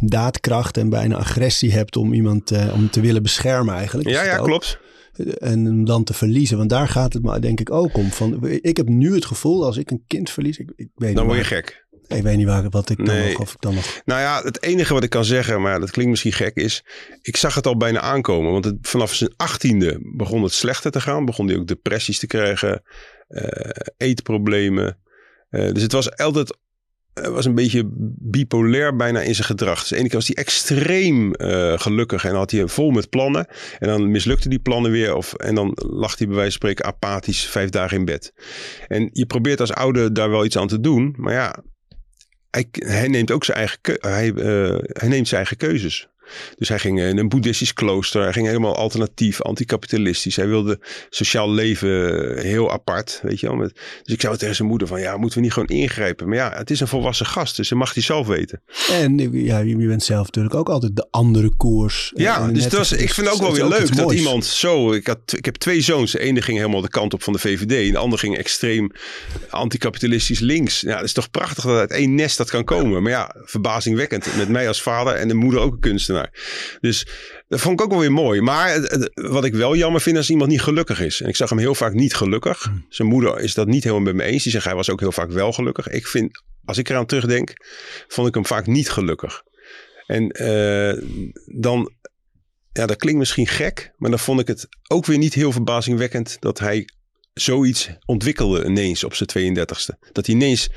daadkracht 0.00 0.76
en 0.76 0.88
bijna 0.88 1.16
agressie 1.16 1.72
hebt 1.72 1.96
om 1.96 2.12
iemand 2.12 2.52
uh, 2.52 2.72
om 2.74 2.90
te 2.90 3.00
willen 3.00 3.22
beschermen 3.22 3.74
eigenlijk. 3.74 4.08
Ja, 4.08 4.24
ja, 4.24 4.38
ook, 4.38 4.46
klopt. 4.46 4.78
En 5.38 5.64
hem 5.64 5.84
dan 5.84 6.04
te 6.04 6.14
verliezen. 6.14 6.56
Want 6.56 6.70
daar 6.70 6.88
gaat 6.88 7.12
het 7.12 7.22
maar 7.22 7.40
denk 7.40 7.60
ik 7.60 7.70
ook 7.70 7.96
om. 7.96 8.10
Van, 8.10 8.48
ik 8.48 8.76
heb 8.76 8.88
nu 8.88 9.14
het 9.14 9.24
gevoel 9.24 9.64
als 9.64 9.76
ik 9.76 9.90
een 9.90 10.04
kind 10.06 10.30
verlies. 10.30 10.58
Ik, 10.58 10.72
ik 10.76 10.88
weet 10.94 11.14
dan 11.14 11.26
word 11.26 11.38
je 11.38 11.44
gek. 11.44 11.86
Ik 12.08 12.22
weet 12.22 12.36
niet 12.36 12.46
waar, 12.46 12.68
wat 12.70 12.90
ik 12.90 12.96
dan 12.96 13.06
nee. 13.06 13.32
nog, 13.32 13.40
of 13.40 13.52
ik 13.52 13.60
dan 13.60 13.74
nog... 13.74 14.00
Nou 14.04 14.20
ja, 14.20 14.42
het 14.42 14.62
enige 14.62 14.94
wat 14.94 15.02
ik 15.02 15.10
kan 15.10 15.24
zeggen, 15.24 15.60
maar 15.60 15.80
dat 15.80 15.90
klinkt 15.90 16.10
misschien 16.10 16.32
gek, 16.32 16.56
is... 16.56 16.84
Ik 17.22 17.36
zag 17.36 17.54
het 17.54 17.66
al 17.66 17.76
bijna 17.76 18.00
aankomen. 18.00 18.52
Want 18.52 18.64
het, 18.64 18.76
vanaf 18.82 19.14
zijn 19.14 19.32
achttiende 19.36 19.98
begon 20.16 20.42
het 20.42 20.52
slechter 20.52 20.90
te 20.90 21.00
gaan. 21.00 21.24
Begon 21.24 21.48
hij 21.48 21.56
ook 21.56 21.66
depressies 21.66 22.18
te 22.18 22.26
krijgen. 22.26 22.82
Uh, 23.28 23.42
eetproblemen. 23.96 24.98
Uh, 25.50 25.72
dus 25.72 25.82
het 25.82 25.92
was 25.92 26.16
altijd 26.16 26.56
was 27.22 27.44
een 27.44 27.54
beetje 27.54 27.82
bipolair 28.18 28.96
bijna 28.96 29.20
in 29.20 29.34
zijn 29.34 29.46
gedrag. 29.46 29.80
Dus 29.80 29.88
de 29.88 29.96
ene 29.96 30.08
kant 30.08 30.26
was 30.26 30.34
hij 30.34 30.44
extreem 30.44 31.34
uh, 31.36 31.78
gelukkig 31.78 32.24
en 32.24 32.34
had 32.34 32.50
hij 32.50 32.68
vol 32.68 32.90
met 32.90 33.10
plannen. 33.10 33.46
En 33.78 33.88
dan 33.88 34.10
mislukte 34.10 34.48
die 34.48 34.58
plannen 34.58 34.90
weer. 34.90 35.14
Of, 35.14 35.34
en 35.34 35.54
dan 35.54 35.72
lag 35.74 36.18
hij 36.18 36.26
bij 36.26 36.36
wijze 36.36 36.58
van 36.58 36.68
spreken 36.68 36.84
apathisch 36.84 37.46
vijf 37.46 37.70
dagen 37.70 37.96
in 37.96 38.04
bed. 38.04 38.32
En 38.86 39.10
je 39.12 39.26
probeert 39.26 39.60
als 39.60 39.72
ouder 39.72 40.12
daar 40.12 40.30
wel 40.30 40.44
iets 40.44 40.58
aan 40.58 40.68
te 40.68 40.80
doen. 40.80 41.14
Maar 41.16 41.32
ja, 41.32 41.62
hij, 42.50 42.68
hij 42.70 43.08
neemt 43.08 43.30
ook 43.30 43.44
zijn 43.44 43.58
eigen, 43.58 43.78
hij, 43.82 44.32
uh, 44.32 44.78
hij 44.82 45.08
neemt 45.08 45.28
zijn 45.28 45.40
eigen 45.40 45.56
keuzes. 45.56 46.08
Dus 46.58 46.68
hij 46.68 46.78
ging 46.78 47.00
in 47.00 47.18
een 47.18 47.28
boeddhistisch 47.28 47.72
klooster. 47.72 48.22
Hij 48.22 48.32
ging 48.32 48.46
helemaal 48.46 48.76
alternatief, 48.76 49.42
anticapitalistisch. 49.42 50.36
Hij 50.36 50.48
wilde 50.48 50.80
sociaal 51.10 51.50
leven 51.50 51.88
heel 52.42 52.72
apart, 52.72 53.20
weet 53.22 53.40
je 53.40 53.46
wel. 53.46 53.56
Met, 53.56 53.74
dus 54.02 54.14
ik 54.14 54.20
zei 54.20 54.36
tegen 54.36 54.54
zijn 54.54 54.68
moeder 54.68 54.88
van, 54.88 55.00
ja, 55.00 55.16
moeten 55.16 55.38
we 55.38 55.44
niet 55.44 55.52
gewoon 55.52 55.68
ingrijpen? 55.68 56.28
Maar 56.28 56.36
ja, 56.36 56.52
het 56.56 56.70
is 56.70 56.80
een 56.80 56.88
volwassen 56.88 57.26
gast, 57.26 57.56
dus 57.56 57.68
dat 57.68 57.78
mag 57.78 57.94
hij 57.94 58.02
zelf 58.02 58.26
weten. 58.26 58.60
En 58.90 59.18
ja, 59.32 59.58
je 59.58 59.86
bent 59.86 60.02
zelf 60.02 60.26
natuurlijk 60.26 60.54
ook 60.54 60.68
altijd 60.68 60.96
de 60.96 61.06
andere 61.10 61.50
koers. 61.56 62.12
Ja, 62.14 62.46
dus 62.46 62.64
het 62.64 62.72
was, 62.72 62.92
ik 62.92 63.12
vind 63.12 63.26
het 63.26 63.36
ook 63.36 63.42
wel 63.42 63.54
weer 63.54 63.78
leuk 63.78 63.96
dat 63.96 64.12
iemand 64.12 64.44
zo... 64.44 64.92
Ik, 64.92 65.06
had, 65.06 65.18
ik 65.36 65.44
heb 65.44 65.54
twee 65.54 65.80
zoons. 65.80 66.12
De 66.12 66.18
ene 66.18 66.42
ging 66.42 66.58
helemaal 66.58 66.80
de 66.80 66.88
kant 66.88 67.14
op 67.14 67.22
van 67.22 67.32
de 67.32 67.38
VVD. 67.38 67.86
En 67.86 67.92
de 67.92 67.98
andere 67.98 68.20
ging 68.20 68.36
extreem 68.36 68.92
anticapitalistisch 69.50 70.38
links. 70.38 70.80
Ja, 70.80 70.96
het 70.96 71.04
is 71.04 71.12
toch 71.12 71.30
prachtig 71.30 71.64
dat 71.64 71.78
uit 71.78 71.90
één 71.90 72.14
nest 72.14 72.36
dat 72.36 72.50
kan 72.50 72.64
komen. 72.64 73.02
Maar 73.02 73.12
ja, 73.12 73.34
verbazingwekkend. 73.44 74.36
Met 74.36 74.48
mij 74.48 74.68
als 74.68 74.82
vader 74.82 75.14
en 75.14 75.28
de 75.28 75.34
moeder 75.34 75.60
ook 75.60 75.72
een 75.72 75.80
kunstenaar. 75.80 76.17
Dus 76.80 77.06
dat 77.48 77.60
vond 77.60 77.80
ik 77.80 77.86
ook 77.86 77.90
wel 77.90 78.00
weer 78.00 78.12
mooi. 78.12 78.40
Maar 78.40 78.98
wat 79.14 79.44
ik 79.44 79.54
wel 79.54 79.76
jammer 79.76 80.00
vind 80.00 80.16
als 80.16 80.30
iemand 80.30 80.50
niet 80.50 80.62
gelukkig 80.62 81.00
is. 81.00 81.20
En 81.20 81.28
ik 81.28 81.36
zag 81.36 81.48
hem 81.48 81.58
heel 81.58 81.74
vaak 81.74 81.92
niet 81.92 82.14
gelukkig. 82.14 82.62
Hmm. 82.62 82.86
Zijn 82.88 83.08
moeder 83.08 83.38
is 83.40 83.54
dat 83.54 83.66
niet 83.66 83.84
helemaal 83.84 84.04
met 84.04 84.14
me 84.14 84.22
eens. 84.22 84.42
Die 84.42 84.52
zegt 84.52 84.64
hij 84.64 84.74
was 84.74 84.90
ook 84.90 85.00
heel 85.00 85.12
vaak 85.12 85.30
wel 85.30 85.52
gelukkig. 85.52 85.88
Ik 85.88 86.06
vind, 86.06 86.42
als 86.64 86.78
ik 86.78 86.88
eraan 86.88 87.06
terugdenk, 87.06 87.52
vond 88.08 88.28
ik 88.28 88.34
hem 88.34 88.46
vaak 88.46 88.66
niet 88.66 88.90
gelukkig. 88.90 89.42
En 90.06 90.42
uh, 90.42 91.02
dan, 91.60 91.92
ja, 92.72 92.86
dat 92.86 92.96
klinkt 92.96 93.18
misschien 93.18 93.46
gek. 93.46 93.92
Maar 93.96 94.10
dan 94.10 94.18
vond 94.18 94.40
ik 94.40 94.46
het 94.46 94.68
ook 94.88 95.06
weer 95.06 95.18
niet 95.18 95.34
heel 95.34 95.52
verbazingwekkend 95.52 96.36
dat 96.40 96.58
hij 96.58 96.88
zoiets 97.34 97.88
ontwikkelde 98.06 98.64
ineens 98.64 99.04
op 99.04 99.14
zijn 99.14 99.56
32e. 99.56 100.10
Dat 100.12 100.26
hij 100.26 100.34
ineens 100.34 100.70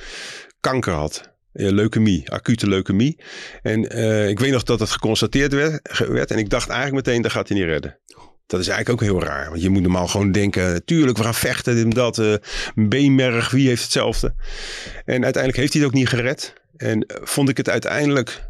kanker 0.59 0.93
had 0.93 1.30
leukemie, 1.51 2.31
acute 2.31 2.67
leukemie. 2.67 3.19
En 3.61 3.97
uh, 3.97 4.29
ik 4.29 4.39
weet 4.39 4.51
nog 4.51 4.63
dat 4.63 4.79
het 4.79 4.89
geconstateerd 4.89 5.53
werd, 5.53 6.07
werd. 6.07 6.31
En 6.31 6.37
ik 6.37 6.49
dacht 6.49 6.69
eigenlijk 6.69 7.05
meteen, 7.05 7.21
dat 7.21 7.31
gaat 7.31 7.47
hij 7.47 7.57
niet 7.57 7.67
redden. 7.67 7.99
Dat 8.45 8.59
is 8.59 8.67
eigenlijk 8.67 9.01
ook 9.01 9.09
heel 9.09 9.23
raar. 9.23 9.49
Want 9.49 9.61
je 9.61 9.69
moet 9.69 9.81
normaal 9.81 10.07
gewoon 10.07 10.31
denken, 10.31 10.85
tuurlijk, 10.85 11.17
we 11.17 11.23
gaan 11.23 11.33
vechten, 11.33 11.75
dit 11.75 11.95
dat. 11.95 12.17
Uh, 12.17 12.35
beenmerg, 12.75 13.49
wie 13.49 13.67
heeft 13.67 13.83
hetzelfde? 13.83 14.35
En 15.05 15.23
uiteindelijk 15.23 15.55
heeft 15.55 15.73
hij 15.73 15.81
het 15.81 15.91
ook 15.91 15.97
niet 15.97 16.07
gered. 16.07 16.53
En 16.77 17.05
vond 17.07 17.49
ik 17.49 17.57
het 17.57 17.69
uiteindelijk 17.69 18.49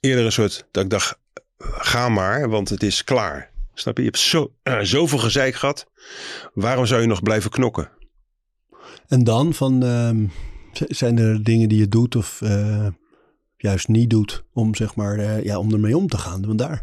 eerder 0.00 0.24
een 0.24 0.32
soort, 0.32 0.66
dat 0.70 0.84
ik 0.84 0.90
dacht, 0.90 1.18
ga 1.58 2.08
maar, 2.08 2.48
want 2.48 2.68
het 2.68 2.82
is 2.82 3.04
klaar. 3.04 3.50
Snap 3.74 3.96
je? 3.96 4.02
Je 4.02 4.08
hebt 4.08 4.22
zo, 4.22 4.54
zoveel 4.82 5.18
gezeik 5.18 5.54
gehad. 5.54 5.90
Waarom 6.52 6.86
zou 6.86 7.00
je 7.00 7.06
nog 7.06 7.22
blijven 7.22 7.50
knokken? 7.50 7.90
En 9.08 9.24
dan 9.24 9.54
van... 9.54 9.84
Uh 9.84 10.30
zijn 10.88 11.18
er 11.18 11.42
dingen 11.42 11.68
die 11.68 11.78
je 11.78 11.88
doet 11.88 12.16
of 12.16 12.40
uh, 12.44 12.86
juist 13.56 13.88
niet 13.88 14.10
doet 14.10 14.44
om, 14.52 14.74
zeg 14.74 14.94
maar, 14.94 15.18
uh, 15.18 15.44
ja, 15.44 15.58
om 15.58 15.72
ermee 15.72 15.96
om 15.96 16.08
te 16.08 16.18
gaan? 16.18 16.46
Want 16.46 16.58
daar. 16.58 16.82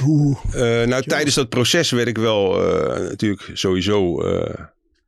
Hoe, 0.00 0.36
uh, 0.46 0.88
nou, 0.88 1.02
tijdens 1.02 1.34
dat 1.34 1.48
proces 1.48 1.90
werd 1.90 2.08
ik 2.08 2.18
wel 2.18 2.56
natuurlijk 2.98 3.50
sowieso. 3.52 4.22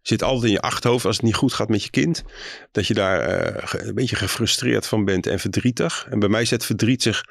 zit 0.03 0.23
altijd 0.23 0.45
in 0.45 0.51
je 0.51 0.61
achterhoofd 0.61 1.05
als 1.05 1.17
het 1.17 1.25
niet 1.25 1.35
goed 1.35 1.53
gaat 1.53 1.69
met 1.69 1.83
je 1.83 1.91
kind. 1.91 2.25
Dat 2.73 2.87
je 2.87 2.95
daar 2.95 3.79
een 3.87 3.95
beetje 3.95 4.17
gefrustreerd 4.17 4.87
van 4.87 5.05
bent 5.05 5.27
en 5.27 5.39
verdrietig. 5.39 6.07
En 6.11 6.19
bij 6.19 6.29
mij 6.29 6.45
zet 6.45 6.65
verdriet 6.65 7.03
zich, 7.03 7.25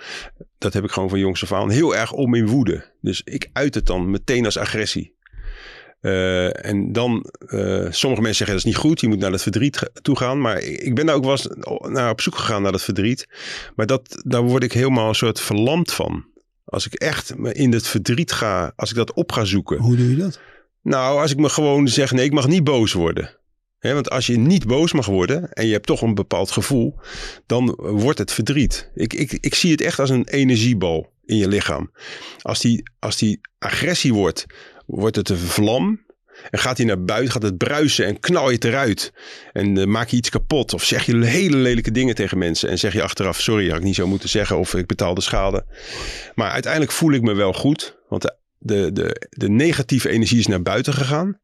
dat 0.58 0.74
heb 0.74 0.84
ik 0.84 0.92
gewoon 0.92 1.10
van 1.10 1.20
jongs 1.20 1.44
af 1.44 1.54
aan, 1.54 1.70
heel 1.70 1.96
erg 1.96 2.12
om 2.12 2.36
in 2.36 2.48
woede. 2.48 2.92
Dus 3.02 3.22
ik 3.24 3.50
uit 3.54 3.76
het 3.76 3.86
dan 3.86 4.10
meteen 4.10 4.46
als 4.46 4.58
agressie. 4.58 5.16
Uh, 6.06 6.66
en 6.66 6.92
dan, 6.92 7.26
uh, 7.48 7.88
sommige 7.90 8.22
mensen 8.22 8.46
zeggen 8.46 8.48
dat 8.48 8.56
is 8.56 8.64
niet 8.64 8.76
goed, 8.76 9.02
je 9.02 9.08
moet 9.08 9.20
naar 9.20 9.32
dat 9.32 9.42
verdriet 9.42 9.90
toe 10.02 10.18
gaan. 10.18 10.42
Maar 10.42 10.62
ik 10.62 10.96
ben 10.96 11.06
daar 11.06 11.16
ook 11.16 11.24
wel 11.24 11.32
eens 11.32 11.48
naar 11.82 12.10
op 12.10 12.22
zoek 12.22 12.36
gegaan 12.36 12.62
naar 12.62 12.72
dat 12.72 12.84
verdriet. 12.84 13.28
Maar 13.76 13.86
dat, 13.86 14.22
daar 14.26 14.42
word 14.42 14.64
ik 14.64 14.74
helemaal 14.74 15.08
een 15.08 15.16
soort 15.16 15.42
verlamd 15.42 15.94
van. 15.94 16.26
Als 16.66 16.86
ik 16.86 16.94
echt 16.94 17.34
in 17.52 17.74
het 17.74 17.88
verdriet 17.88 18.32
ga, 18.32 18.74
als 18.76 18.90
ik 18.90 18.96
dat 18.96 19.14
op 19.14 19.32
ga 19.32 19.44
zoeken. 19.44 19.78
Hoe 19.78 19.96
doe 19.96 20.10
je 20.10 20.16
dat? 20.16 20.40
Nou, 20.82 21.22
als 21.22 21.32
ik 21.32 21.38
me 21.38 21.50
gewoon 21.50 21.88
zeg, 21.88 22.12
nee, 22.12 22.26
ik 22.26 22.34
mag 22.34 22.48
niet 22.48 22.64
boos 22.64 22.94
worden. 22.94 23.38
He, 23.80 23.94
want 23.94 24.10
als 24.10 24.28
je 24.28 24.38
niet 24.38 24.68
boos 24.68 24.94
mag 24.94 25.06
worden 25.06 25.52
en 25.52 25.66
je 25.66 25.74
hebt 25.74 25.88
toch 25.88 26.02
een 26.02 26.16
bepaald 26.16 26.52
gevoel, 26.52 26.96
dan 27.46 27.76
wordt 27.78 28.20
het 28.20 28.32
verdriet. 28.32 28.92
Ik, 28.94 29.14
ik, 29.14 29.32
ik 29.32 29.56
zie 29.56 29.72
het 29.72 29.82
echt 29.82 30.00
als 30.00 30.10
een 30.10 30.28
energiebal 30.28 31.12
in 31.26 31.38
je 31.38 31.48
lichaam. 31.48 31.92
Als 32.42 32.60
die, 32.60 32.84
als 33.00 33.18
die 33.18 33.40
agressie 33.60 34.14
wordt, 34.14 34.46
wordt 34.86 35.16
het 35.16 35.30
een 35.30 35.38
vlam. 35.38 36.04
En 36.50 36.60
gaat 36.60 36.78
hij 36.78 36.86
naar 36.86 37.04
buiten, 37.04 37.32
gaat 37.32 37.42
het 37.42 37.58
bruisen 37.58 38.06
en 38.06 38.20
knal 38.20 38.48
je 38.48 38.56
het 38.56 38.64
eruit. 38.64 39.14
En 39.54 39.78
uh, 39.78 39.86
maak 39.86 40.08
je 40.08 40.18
iets 40.18 40.30
kapot. 40.30 40.74
Of 40.74 40.84
zeg 40.84 41.06
je 41.06 41.26
hele 41.26 41.58
lelijke 41.58 41.92
dingen 41.92 42.16
tegen 42.16 42.38
mensen. 42.38 42.70
En 42.70 42.80
zeg 42.80 42.94
je 42.94 43.04
achteraf, 43.04 43.42
sorry, 43.42 43.70
had 43.70 43.78
ik 43.78 43.84
niet 43.84 43.96
zo 43.96 44.08
moeten 44.08 44.30
zeggen. 44.30 44.58
Of 44.58 44.74
ik 44.74 44.88
betaal 44.88 45.14
de 45.14 45.22
schade. 45.22 45.66
Maar 46.36 46.52
uiteindelijk 46.52 46.92
voel 46.92 47.12
ik 47.12 47.22
me 47.22 47.34
wel 47.34 47.54
goed. 47.54 47.98
Want 48.10 48.36
de, 48.58 48.92
de, 48.94 49.28
de, 49.30 49.50
negatieve 49.50 50.10
energie 50.10 50.40
is 50.40 50.48
naar 50.48 50.62
buiten 50.62 50.94
gegaan. 50.94 51.40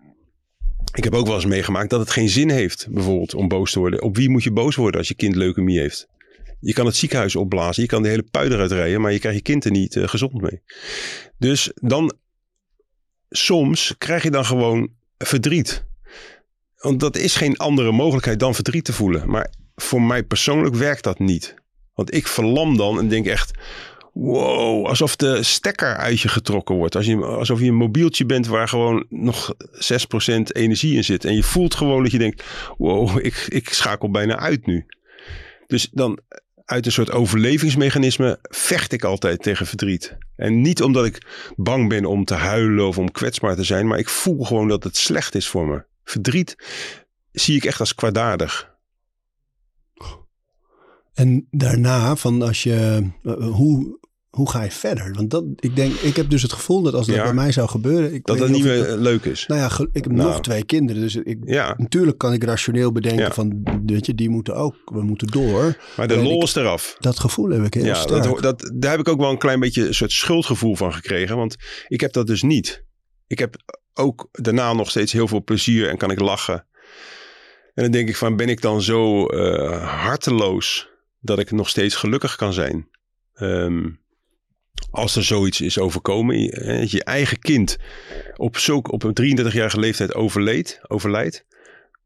Ik 0.93 1.03
heb 1.03 1.13
ook 1.13 1.25
wel 1.25 1.35
eens 1.35 1.45
meegemaakt 1.45 1.89
dat 1.89 1.99
het 1.99 2.09
geen 2.09 2.29
zin 2.29 2.49
heeft, 2.49 2.87
bijvoorbeeld, 2.89 3.33
om 3.33 3.47
boos 3.47 3.71
te 3.71 3.79
worden. 3.79 4.01
Op 4.01 4.15
wie 4.15 4.29
moet 4.29 4.43
je 4.43 4.51
boos 4.51 4.75
worden 4.75 4.99
als 4.99 5.07
je 5.07 5.15
kind 5.15 5.35
leukemie 5.35 5.79
heeft? 5.79 6.07
Je 6.59 6.73
kan 6.73 6.85
het 6.85 6.95
ziekenhuis 6.95 7.35
opblazen, 7.35 7.83
je 7.83 7.89
kan 7.89 8.03
de 8.03 8.09
hele 8.09 8.27
puider 8.31 8.59
uitrijden, 8.59 9.01
maar 9.01 9.11
je 9.11 9.19
krijgt 9.19 9.37
je 9.37 9.43
kind 9.43 9.65
er 9.65 9.71
niet 9.71 9.95
uh, 9.95 10.07
gezond 10.07 10.41
mee. 10.41 10.61
Dus 11.37 11.71
dan 11.75 12.13
soms 13.31 13.95
krijg 13.97 14.23
je 14.23 14.31
dan 14.31 14.45
gewoon 14.45 14.89
verdriet. 15.17 15.83
Want 16.77 16.99
dat 16.99 17.17
is 17.17 17.35
geen 17.35 17.57
andere 17.57 17.91
mogelijkheid 17.91 18.39
dan 18.39 18.55
verdriet 18.55 18.85
te 18.85 18.93
voelen. 18.93 19.29
Maar 19.29 19.53
voor 19.75 20.01
mij 20.01 20.23
persoonlijk 20.23 20.75
werkt 20.75 21.03
dat 21.03 21.19
niet. 21.19 21.55
Want 21.93 22.13
ik 22.13 22.27
verlam 22.27 22.77
dan 22.77 22.99
en 22.99 23.07
denk 23.07 23.25
echt... 23.25 23.51
Wow, 24.13 24.85
alsof 24.85 25.15
de 25.15 25.43
stekker 25.43 25.95
uit 25.95 26.19
je 26.19 26.27
getrokken 26.27 26.75
wordt. 26.75 26.95
Als 26.95 27.05
je, 27.05 27.25
alsof 27.25 27.59
je 27.59 27.65
een 27.65 27.75
mobieltje 27.75 28.25
bent 28.25 28.47
waar 28.47 28.67
gewoon 28.67 29.05
nog 29.09 29.53
6% 29.55 29.57
energie 30.43 30.95
in 30.95 31.03
zit. 31.03 31.25
En 31.25 31.35
je 31.35 31.43
voelt 31.43 31.75
gewoon 31.75 32.03
dat 32.03 32.11
je 32.11 32.17
denkt... 32.17 32.43
Wow, 32.77 33.25
ik, 33.25 33.45
ik 33.49 33.69
schakel 33.69 34.11
bijna 34.11 34.37
uit 34.37 34.65
nu. 34.65 34.85
Dus 35.67 35.89
dan 35.91 36.19
uit 36.71 36.85
een 36.85 36.91
soort 36.91 37.11
overlevingsmechanisme 37.11 38.39
vecht 38.41 38.91
ik 38.91 39.03
altijd 39.03 39.41
tegen 39.41 39.65
verdriet. 39.65 40.17
En 40.35 40.61
niet 40.61 40.81
omdat 40.81 41.05
ik 41.05 41.27
bang 41.55 41.89
ben 41.89 42.05
om 42.05 42.25
te 42.25 42.33
huilen 42.33 42.87
of 42.87 42.97
om 42.97 43.11
kwetsbaar 43.11 43.55
te 43.55 43.63
zijn, 43.63 43.87
maar 43.87 43.99
ik 43.99 44.09
voel 44.09 44.43
gewoon 44.43 44.67
dat 44.67 44.83
het 44.83 44.97
slecht 44.97 45.35
is 45.35 45.47
voor 45.47 45.67
me. 45.67 45.83
Verdriet 46.03 46.55
zie 47.31 47.55
ik 47.55 47.65
echt 47.65 47.79
als 47.79 47.95
kwaadaardig. 47.95 48.69
En 51.13 51.47
daarna, 51.49 52.15
van 52.15 52.41
als 52.41 52.63
je, 52.63 53.09
eh, 53.23 53.33
hoe, 53.33 53.99
hoe 54.31 54.49
ga 54.49 54.63
je 54.63 54.71
verder? 54.71 55.13
Want 55.13 55.29
dat, 55.29 55.43
ik 55.55 55.75
denk, 55.75 55.93
ik 55.93 56.15
heb 56.15 56.29
dus 56.29 56.41
het 56.41 56.53
gevoel 56.53 56.81
dat 56.81 56.93
als 56.93 57.07
dat 57.07 57.15
bij 57.15 57.33
mij 57.33 57.51
zou 57.51 57.69
gebeuren. 57.69 58.13
Ik 58.13 58.25
dat 58.25 58.37
dat 58.37 58.49
niet 58.49 58.63
meer 58.63 58.95
leuk 58.97 59.25
is. 59.25 59.45
Nou 59.47 59.61
ja, 59.61 59.85
ik 59.91 60.03
heb 60.03 60.11
nou. 60.11 60.29
nog 60.29 60.41
twee 60.41 60.65
kinderen. 60.65 61.01
Dus 61.01 61.15
ik, 61.15 61.37
ja. 61.43 61.73
natuurlijk 61.77 62.17
kan 62.17 62.33
ik 62.33 62.43
rationeel 62.43 62.91
bedenken 62.91 63.33
van, 63.33 63.63
weet 63.85 64.05
je, 64.05 64.15
die 64.15 64.29
moeten 64.29 64.55
ook, 64.55 64.75
we 64.85 65.01
moeten 65.01 65.27
door. 65.27 65.77
Maar 65.97 66.07
de 66.07 66.17
lol 66.17 66.43
is 66.43 66.55
eraf. 66.55 66.95
Dat 66.99 67.19
gevoel 67.19 67.49
heb 67.49 67.65
ik 67.65 67.73
heel 67.73 67.85
ja, 67.85 67.93
sterk. 67.93 68.23
Dat, 68.23 68.41
dat, 68.41 68.71
daar 68.73 68.91
heb 68.91 68.99
ik 68.99 69.07
ook 69.07 69.19
wel 69.19 69.29
een 69.29 69.37
klein 69.37 69.59
beetje 69.59 69.87
een 69.87 69.93
soort 69.93 70.11
schuldgevoel 70.11 70.75
van 70.75 70.93
gekregen. 70.93 71.37
Want 71.37 71.55
ik 71.87 72.01
heb 72.01 72.13
dat 72.13 72.27
dus 72.27 72.41
niet. 72.41 72.83
Ik 73.27 73.39
heb 73.39 73.55
ook 73.93 74.29
daarna 74.31 74.73
nog 74.73 74.89
steeds 74.89 75.11
heel 75.11 75.27
veel 75.27 75.43
plezier 75.43 75.89
en 75.89 75.97
kan 75.97 76.11
ik 76.11 76.19
lachen. 76.19 76.65
En 77.73 77.83
dan 77.83 77.91
denk 77.91 78.09
ik 78.09 78.15
van, 78.15 78.35
ben 78.35 78.49
ik 78.49 78.61
dan 78.61 78.81
zo 78.81 79.33
uh, 79.33 80.01
harteloos 80.03 80.89
dat 81.19 81.39
ik 81.39 81.51
nog 81.51 81.69
steeds 81.69 81.95
gelukkig 81.95 82.35
kan 82.35 82.53
zijn? 82.53 82.89
Um, 83.35 83.99
als 84.91 85.15
er 85.15 85.23
zoiets 85.23 85.61
is 85.61 85.79
overkomen, 85.79 86.39
je, 86.39 86.85
je 86.89 87.03
eigen 87.03 87.39
kind 87.39 87.77
op, 88.35 88.57
zulk, 88.57 88.91
op 88.91 89.03
een 89.03 89.39
33-jarige 89.39 89.79
leeftijd 89.79 90.15
overleed, 90.15 90.79
overlijdt, 90.87 91.45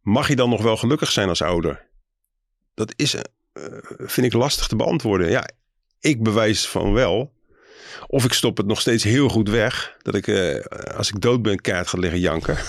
mag 0.02 0.28
je 0.28 0.36
dan 0.36 0.50
nog 0.50 0.62
wel 0.62 0.78
gelukkig 0.78 1.12
zijn 1.12 1.30
als 1.30 1.42
ouder? 1.42 1.88
Dat 2.74 2.94
is 2.96 3.16
eh, 3.56 3.64
vind 3.98 4.26
ik 4.26 4.34
lastig 4.34 4.68
te 4.68 4.76
beantwoorden. 4.76 5.30
Ja, 5.30 5.50
ik 6.00 6.24
bewijs 6.24 6.68
van 6.68 6.94
wel. 6.94 7.34
Of 8.08 8.26
ik 8.26 8.34
stop 8.34 8.58
het 8.58 8.66
nog 8.66 8.82
steeds 8.82 9.04
heel 9.04 9.30
goed 9.30 9.50
weg. 9.50 9.96
Dat 10.02 10.16
ik, 10.16 10.28
eh, 10.28 10.64
als 10.98 11.10
ik 11.10 11.22
dood 11.22 11.42
ben, 11.42 11.62
kaart 11.62 11.88
ga 11.88 11.98
liggen 11.98 12.20
janken. 12.20 12.58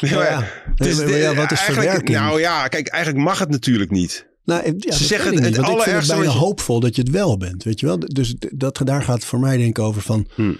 Ja. 0.00 0.48
Nee, 0.76 0.94
maar 0.94 1.08
ja, 1.08 1.34
wat 1.34 1.50
is 1.50 1.60
verwerking? 1.60 2.18
Nou 2.18 2.40
ja, 2.40 2.68
kijk, 2.68 2.88
eigenlijk 2.88 3.24
mag 3.24 3.38
het 3.38 3.48
natuurlijk 3.48 3.90
niet. 3.90 4.26
Nou, 4.50 4.64
ja, 4.66 4.72
dat 4.90 4.94
zeggen 4.94 5.32
ik 5.32 5.38
het 5.38 5.46
ik 5.48 5.56
het 5.56 5.64
allerergste 5.64 6.14
wat 6.16 6.24
je- 6.24 6.30
hoopvol 6.30 6.80
dat 6.80 6.96
je 6.96 7.02
het 7.02 7.10
wel 7.10 7.36
bent, 7.36 7.62
weet 7.64 7.80
je 7.80 7.86
wel? 7.86 7.98
Dus 7.98 8.34
dat, 8.38 8.80
daar 8.84 9.02
gaat 9.02 9.14
het 9.14 9.24
voor 9.24 9.40
mij 9.40 9.56
denk 9.56 9.78
ik 9.78 9.84
over 9.84 10.02
van... 10.02 10.28
Hm. 10.34 10.52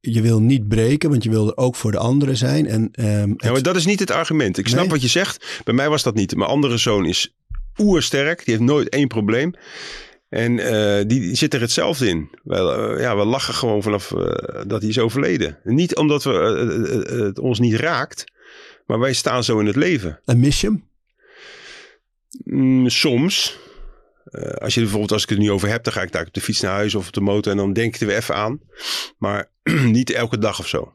Je 0.00 0.20
wil 0.22 0.40
niet 0.40 0.68
breken, 0.68 1.10
want 1.10 1.22
je 1.22 1.30
wil 1.30 1.46
er 1.48 1.56
ook 1.56 1.76
voor 1.76 1.90
de 1.90 1.98
anderen 1.98 2.36
zijn. 2.36 2.66
En, 2.66 2.88
ehm, 2.92 3.32
Ja, 3.36 3.52
maar 3.52 3.62
dat 3.62 3.76
is 3.76 3.86
niet 3.86 4.00
het 4.00 4.10
argument. 4.10 4.58
Ik 4.58 4.68
snap 4.68 4.80
Nee. 4.80 4.88
wat 4.88 5.02
je 5.02 5.08
zegt. 5.08 5.60
Bij 5.64 5.74
mij 5.74 5.88
was 5.88 6.02
dat 6.02 6.14
niet. 6.14 6.36
Mijn 6.36 6.50
andere 6.50 6.76
zoon 6.76 7.06
is 7.06 7.34
oersterk. 7.78 8.44
Die 8.44 8.54
heeft 8.54 8.66
nooit 8.66 8.88
één 8.88 9.08
probleem. 9.08 9.52
En 10.28 10.58
eh, 10.58 11.04
die, 11.06 11.34
zit 11.34 11.54
er 11.54 11.60
hetzelfde 11.60 12.08
in. 12.08 12.30
Wel, 12.42 12.72
eh, 12.94 13.00
ja, 13.00 13.16
we 13.16 13.24
lachen 13.24 13.54
gewoon 13.54 13.82
vanaf 13.82 14.12
eh, 14.12 14.62
dat 14.66 14.80
hij 14.80 14.90
is 14.90 14.98
overleden. 14.98 15.58
Niet 15.64 15.96
omdat 15.96 16.24
we, 16.24 16.30
het 17.24 17.38
ons 17.38 17.58
niet 17.58 17.74
raakt. 17.74 18.24
Maar 18.86 18.98
wij 18.98 19.12
staan 19.12 19.44
zo 19.44 19.58
in 19.58 19.66
het 19.66 19.76
leven. 19.76 20.20
En 20.24 20.40
mis 20.40 20.60
je 20.60 20.66
hem? 20.66 20.84
Mm, 22.44 22.88
soms. 22.88 23.58
Eh, 24.24 24.42
als 24.42 24.74
je 24.74 24.80
bijvoorbeeld, 24.80 25.12
als 25.12 25.22
ik 25.22 25.28
het 25.28 25.38
nu 25.38 25.50
over 25.50 25.68
heb, 25.68 25.84
dan 25.84 25.92
ga 25.92 26.02
ik 26.02 26.12
daar 26.12 26.26
op 26.26 26.34
de 26.34 26.40
fiets 26.40 26.60
naar 26.60 26.72
huis 26.72 26.94
of 26.94 27.06
op 27.06 27.12
de 27.12 27.20
motor 27.20 27.52
en 27.52 27.58
dan 27.58 27.72
denk 27.72 27.94
ik 27.94 28.00
er 28.00 28.06
weer 28.06 28.16
even 28.16 28.34
aan. 28.34 28.60
Maar 29.18 29.50
niet 29.86 30.10
elke 30.10 30.38
dag 30.38 30.58
of 30.58 30.68
zo. 30.68 30.92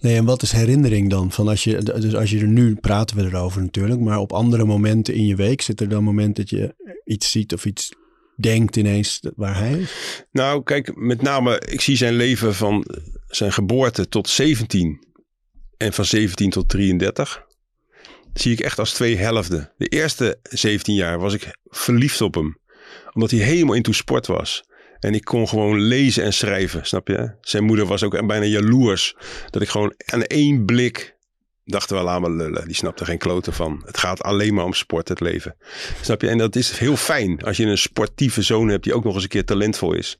Nee, 0.00 0.16
en 0.16 0.24
wat 0.24 0.42
is 0.42 0.52
herinnering 0.52 1.10
dan? 1.10 1.32
Van 1.32 1.48
als 1.48 1.64
je, 1.64 1.82
dus 1.82 2.14
als 2.14 2.30
je 2.30 2.38
er 2.38 2.46
nu, 2.46 2.74
praten 2.74 3.16
we 3.16 3.24
erover 3.24 3.62
natuurlijk, 3.62 4.00
maar 4.00 4.18
op 4.18 4.32
andere 4.32 4.64
momenten 4.64 5.14
in 5.14 5.26
je 5.26 5.36
week 5.36 5.62
zit 5.62 5.80
er 5.80 5.88
dan 5.88 5.98
een 5.98 6.04
moment 6.04 6.36
dat 6.36 6.50
je 6.50 6.74
iets 7.04 7.30
ziet 7.30 7.52
of 7.52 7.64
iets 7.64 7.92
denkt 8.36 8.76
ineens 8.76 9.20
waar 9.36 9.58
hij 9.58 9.72
is? 9.72 10.24
Nou, 10.30 10.62
kijk, 10.62 10.96
met 10.96 11.22
name, 11.22 11.60
ik 11.68 11.80
zie 11.80 11.96
zijn 11.96 12.14
leven 12.14 12.54
van 12.54 12.86
zijn 13.26 13.52
geboorte 13.52 14.08
tot 14.08 14.28
17 14.28 15.04
en 15.76 15.92
van 15.92 16.04
17 16.04 16.50
tot 16.50 16.68
33. 16.68 17.48
Zie 18.34 18.52
ik 18.52 18.60
echt 18.60 18.78
als 18.78 18.92
twee 18.92 19.16
helften. 19.16 19.72
De 19.76 19.86
eerste 19.86 20.38
17 20.42 20.94
jaar 20.94 21.18
was 21.18 21.34
ik 21.34 21.58
verliefd 21.64 22.20
op 22.20 22.34
hem, 22.34 22.58
omdat 23.12 23.30
hij 23.30 23.40
helemaal 23.40 23.74
into 23.74 23.92
sport 23.92 24.26
was. 24.26 24.64
En 24.98 25.14
ik 25.14 25.24
kon 25.24 25.48
gewoon 25.48 25.80
lezen 25.80 26.24
en 26.24 26.32
schrijven, 26.32 26.86
snap 26.86 27.08
je? 27.08 27.34
Zijn 27.40 27.64
moeder 27.64 27.86
was 27.86 28.02
ook 28.02 28.26
bijna 28.26 28.44
jaloers. 28.44 29.14
Dat 29.50 29.62
ik 29.62 29.68
gewoon 29.68 29.94
aan 30.04 30.22
één 30.22 30.64
blik 30.64 31.16
dacht 31.70 31.90
wel 31.90 32.10
aan 32.10 32.36
lullen. 32.36 32.66
Die 32.66 32.76
snapte 32.76 33.04
geen 33.04 33.18
kloten 33.18 33.52
van. 33.52 33.82
Het 33.86 33.98
gaat 33.98 34.22
alleen 34.22 34.54
maar 34.54 34.64
om 34.64 34.72
sport, 34.72 35.08
het 35.08 35.20
leven. 35.20 35.56
Snap 36.00 36.20
je? 36.20 36.28
En 36.28 36.38
dat 36.38 36.56
is 36.56 36.78
heel 36.78 36.96
fijn 36.96 37.42
als 37.42 37.56
je 37.56 37.64
een 37.64 37.78
sportieve 37.78 38.42
zoon 38.42 38.68
hebt 38.68 38.84
die 38.84 38.94
ook 38.94 39.04
nog 39.04 39.14
eens 39.14 39.22
een 39.22 39.28
keer 39.28 39.44
talentvol 39.44 39.92
is. 39.94 40.18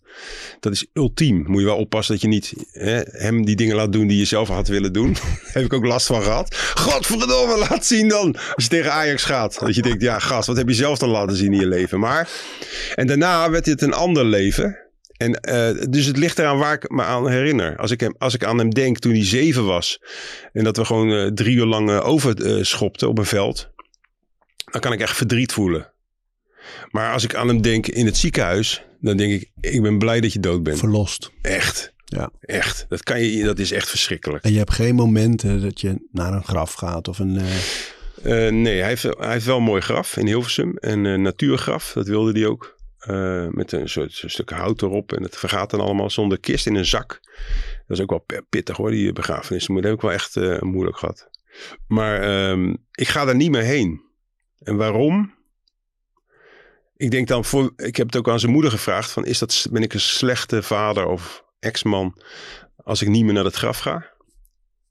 Dat 0.61 0.73
is 0.73 0.87
ultiem. 0.93 1.45
Moet 1.47 1.61
je 1.61 1.67
wel 1.67 1.77
oppassen 1.77 2.15
dat 2.15 2.23
je 2.23 2.29
niet 2.29 2.55
hè, 2.73 3.01
hem 3.05 3.45
die 3.45 3.57
dingen 3.57 3.77
laat 3.77 3.93
doen 3.93 4.07
die 4.07 4.19
je 4.19 4.25
zelf 4.25 4.49
had 4.49 4.69
willen 4.69 4.93
doen. 4.93 5.17
Heb 5.53 5.65
ik 5.65 5.73
ook 5.73 5.87
last 5.87 6.07
van 6.07 6.23
gehad. 6.23 6.57
Godverdomme, 6.75 7.59
laat 7.69 7.87
zien 7.87 8.09
dan. 8.09 8.37
Als 8.55 8.65
je 8.65 8.71
tegen 8.71 8.93
Ajax 8.93 9.25
gaat. 9.25 9.59
Dat 9.59 9.75
je 9.75 9.83
denkt, 9.83 10.03
ja 10.03 10.19
gast, 10.19 10.47
wat 10.47 10.57
heb 10.57 10.69
je 10.69 10.75
zelf 10.75 10.99
dan 10.99 11.09
laten 11.09 11.37
zien 11.37 11.53
in 11.53 11.61
je 11.61 11.67
leven. 11.67 12.01
Maar, 12.01 12.29
en 12.95 13.07
daarna 13.07 13.51
werd 13.51 13.65
dit 13.65 13.83
een 13.83 13.93
ander 13.93 14.25
leven. 14.25 14.90
En, 15.21 15.35
eh, 15.35 15.87
dus 15.91 16.07
het 16.07 16.17
ligt 16.17 16.39
eraan 16.39 16.59
waar 16.59 16.75
ik 16.75 16.91
me 16.91 17.03
aan 17.03 17.29
herinner. 17.29 17.77
Als 17.77 17.91
ik, 17.91 18.01
hem, 18.01 18.15
als 18.19 18.35
ik 18.35 18.45
aan 18.45 18.59
hem 18.59 18.71
denk 18.71 18.99
toen 18.99 19.13
hij 19.13 19.25
zeven 19.25 19.65
was. 19.65 20.01
En 20.53 20.65
dat 20.65 20.77
we 20.77 20.85
gewoon 20.85 21.13
eh, 21.13 21.27
drie 21.27 21.57
uur 21.57 21.65
lang 21.65 21.91
eh, 21.91 22.07
overschopten 22.07 23.09
op 23.09 23.19
een 23.19 23.25
veld. 23.25 23.71
Dan 24.65 24.81
kan 24.81 24.93
ik 24.93 25.01
echt 25.01 25.17
verdriet 25.17 25.53
voelen. 25.53 25.93
Maar 26.91 27.13
als 27.13 27.25
ik 27.25 27.35
aan 27.35 27.49
hem 27.49 27.63
denk 27.63 27.87
in 27.87 28.07
het 28.07 28.17
ziekenhuis. 28.17 28.83
Dan 29.01 29.17
denk 29.17 29.33
ik, 29.33 29.51
ik 29.61 29.83
ben 29.83 29.99
blij 29.99 30.21
dat 30.21 30.33
je 30.33 30.41
dood 30.41 30.63
bent. 30.63 30.79
Verlost. 30.79 31.31
Echt. 31.43 31.93
Ja. 32.05 32.31
Echt. 32.41 32.87
Dat, 32.89 33.03
kan 33.03 33.23
je, 33.23 33.45
dat 33.45 33.59
is 33.59 33.73
echt 33.73 33.89
verschrikkelijk. 33.89 34.45
En 34.45 34.53
je 34.53 34.59
hebt 34.59 34.73
geen 34.73 34.95
momenten 34.95 35.61
dat 35.61 35.81
je 35.81 36.09
naar 36.13 36.33
een 36.33 36.45
graf 36.45 36.73
gaat 36.73 37.09
of 37.09 37.19
een... 37.19 37.33
nee, 38.63 38.79
hij 38.79 38.89
heeft, 38.89 39.03
hij 39.03 39.33
heeft 39.33 39.47
wel 39.47 39.57
een 39.57 39.63
mooi 39.63 39.81
graf 39.81 40.17
in 40.17 40.27
Hilversum. 40.27 40.73
Een 40.75 41.23
natuurgraf, 41.23 41.93
dat 41.93 42.07
wilde 42.07 42.33
hij 42.33 42.47
ook. 42.47 42.79
Eh, 43.01 43.47
met 43.49 43.73
een 43.73 43.89
soort 43.89 44.23
een 44.23 44.31
stuk 44.31 44.51
hout 44.51 44.83
erop. 44.83 45.13
En 45.13 45.23
het 45.23 45.37
vergaat 45.37 45.71
dan 45.71 45.81
allemaal 45.81 46.11
zonder 46.11 46.41
kist 46.41 46.67
in 46.67 46.75
een 46.75 46.85
zak. 46.85 47.21
Dat 47.87 47.99
is 47.99 48.01
ook 48.01 48.11
wel 48.11 48.45
pittig 48.49 48.77
hoor, 48.77 48.91
die 48.91 49.13
begrafenis. 49.13 49.69
Maar 49.69 49.83
dat 49.83 49.91
heb 49.91 49.95
ik 49.95 50.01
wel 50.01 50.13
echt 50.13 50.37
eh, 50.37 50.61
moeilijk 50.61 50.97
gehad. 50.99 51.31
Maar 51.87 52.21
ehm, 52.23 52.75
ik 52.93 53.09
ga 53.09 53.25
daar 53.25 53.37
niet 53.37 53.51
meer 53.51 53.63
heen. 53.63 54.03
En 54.59 54.77
waarom? 54.77 55.35
Ik 56.97 57.11
denk 57.11 57.29
dan, 57.29 57.45
voor, 57.45 57.73
ik 57.77 57.97
heb 57.97 58.07
het 58.07 58.17
ook 58.17 58.29
aan 58.29 58.41
zijn 58.41 58.53
moeder 58.53 58.71
gevraagd. 58.71 59.11
Van, 59.11 59.25
is 59.25 59.39
dat, 59.39 59.67
ben 59.71 59.83
ik 59.83 59.95
een 59.95 60.01
slechte 60.01 60.63
vader 60.63 61.07
of 61.07 61.45
ex-man 61.59 62.23
als 62.77 63.03
ik 63.03 63.09
niet 63.09 63.25
meer 63.25 63.35
naar 63.35 63.45
het 63.45 63.55
graf 63.55 63.79
ga? 63.79 63.99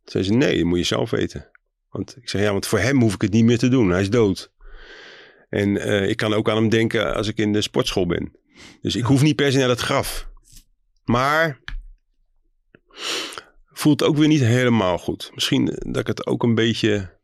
Toen 0.03 0.11
zei 0.11 0.23
ze, 0.23 0.33
nee, 0.33 0.57
dat 0.57 0.65
moet 0.65 0.77
je 0.77 0.83
zelf 0.83 1.09
weten. 1.09 1.49
Want 1.89 2.17
ik 2.17 2.29
zeg, 2.29 2.41
ja, 2.41 2.51
want 2.51 2.67
voor 2.67 2.79
hem 2.79 3.01
hoef 3.01 3.13
ik 3.13 3.21
het 3.21 3.31
niet 3.31 3.45
meer 3.45 3.57
te 3.57 3.67
doen. 3.67 3.89
Hij 3.89 4.01
is 4.01 4.09
dood. 4.09 4.51
En 5.49 5.77
eh, 5.77 6.09
ik 6.09 6.17
kan 6.17 6.33
ook 6.33 6.49
aan 6.49 6.55
hem 6.55 6.69
denken 6.69 7.15
als 7.15 7.27
ik 7.27 7.37
in 7.37 7.53
de 7.53 7.61
sportschool 7.61 8.05
ben. 8.05 8.31
Dus 8.81 8.95
ik 8.95 9.03
hoef 9.03 9.21
niet 9.21 9.35
per 9.35 9.51
se 9.51 9.57
naar 9.57 9.67
dat 9.67 9.79
graf. 9.79 10.29
Maar 11.05 11.59
voelt 13.65 14.03
ook 14.03 14.17
weer 14.17 14.27
niet 14.27 14.41
helemaal 14.41 14.97
goed. 14.97 15.31
Misschien 15.33 15.65
dat 15.65 15.97
ik 15.97 16.07
het 16.07 16.25
ook 16.25 16.43
een 16.43 16.55
beetje 16.55 17.17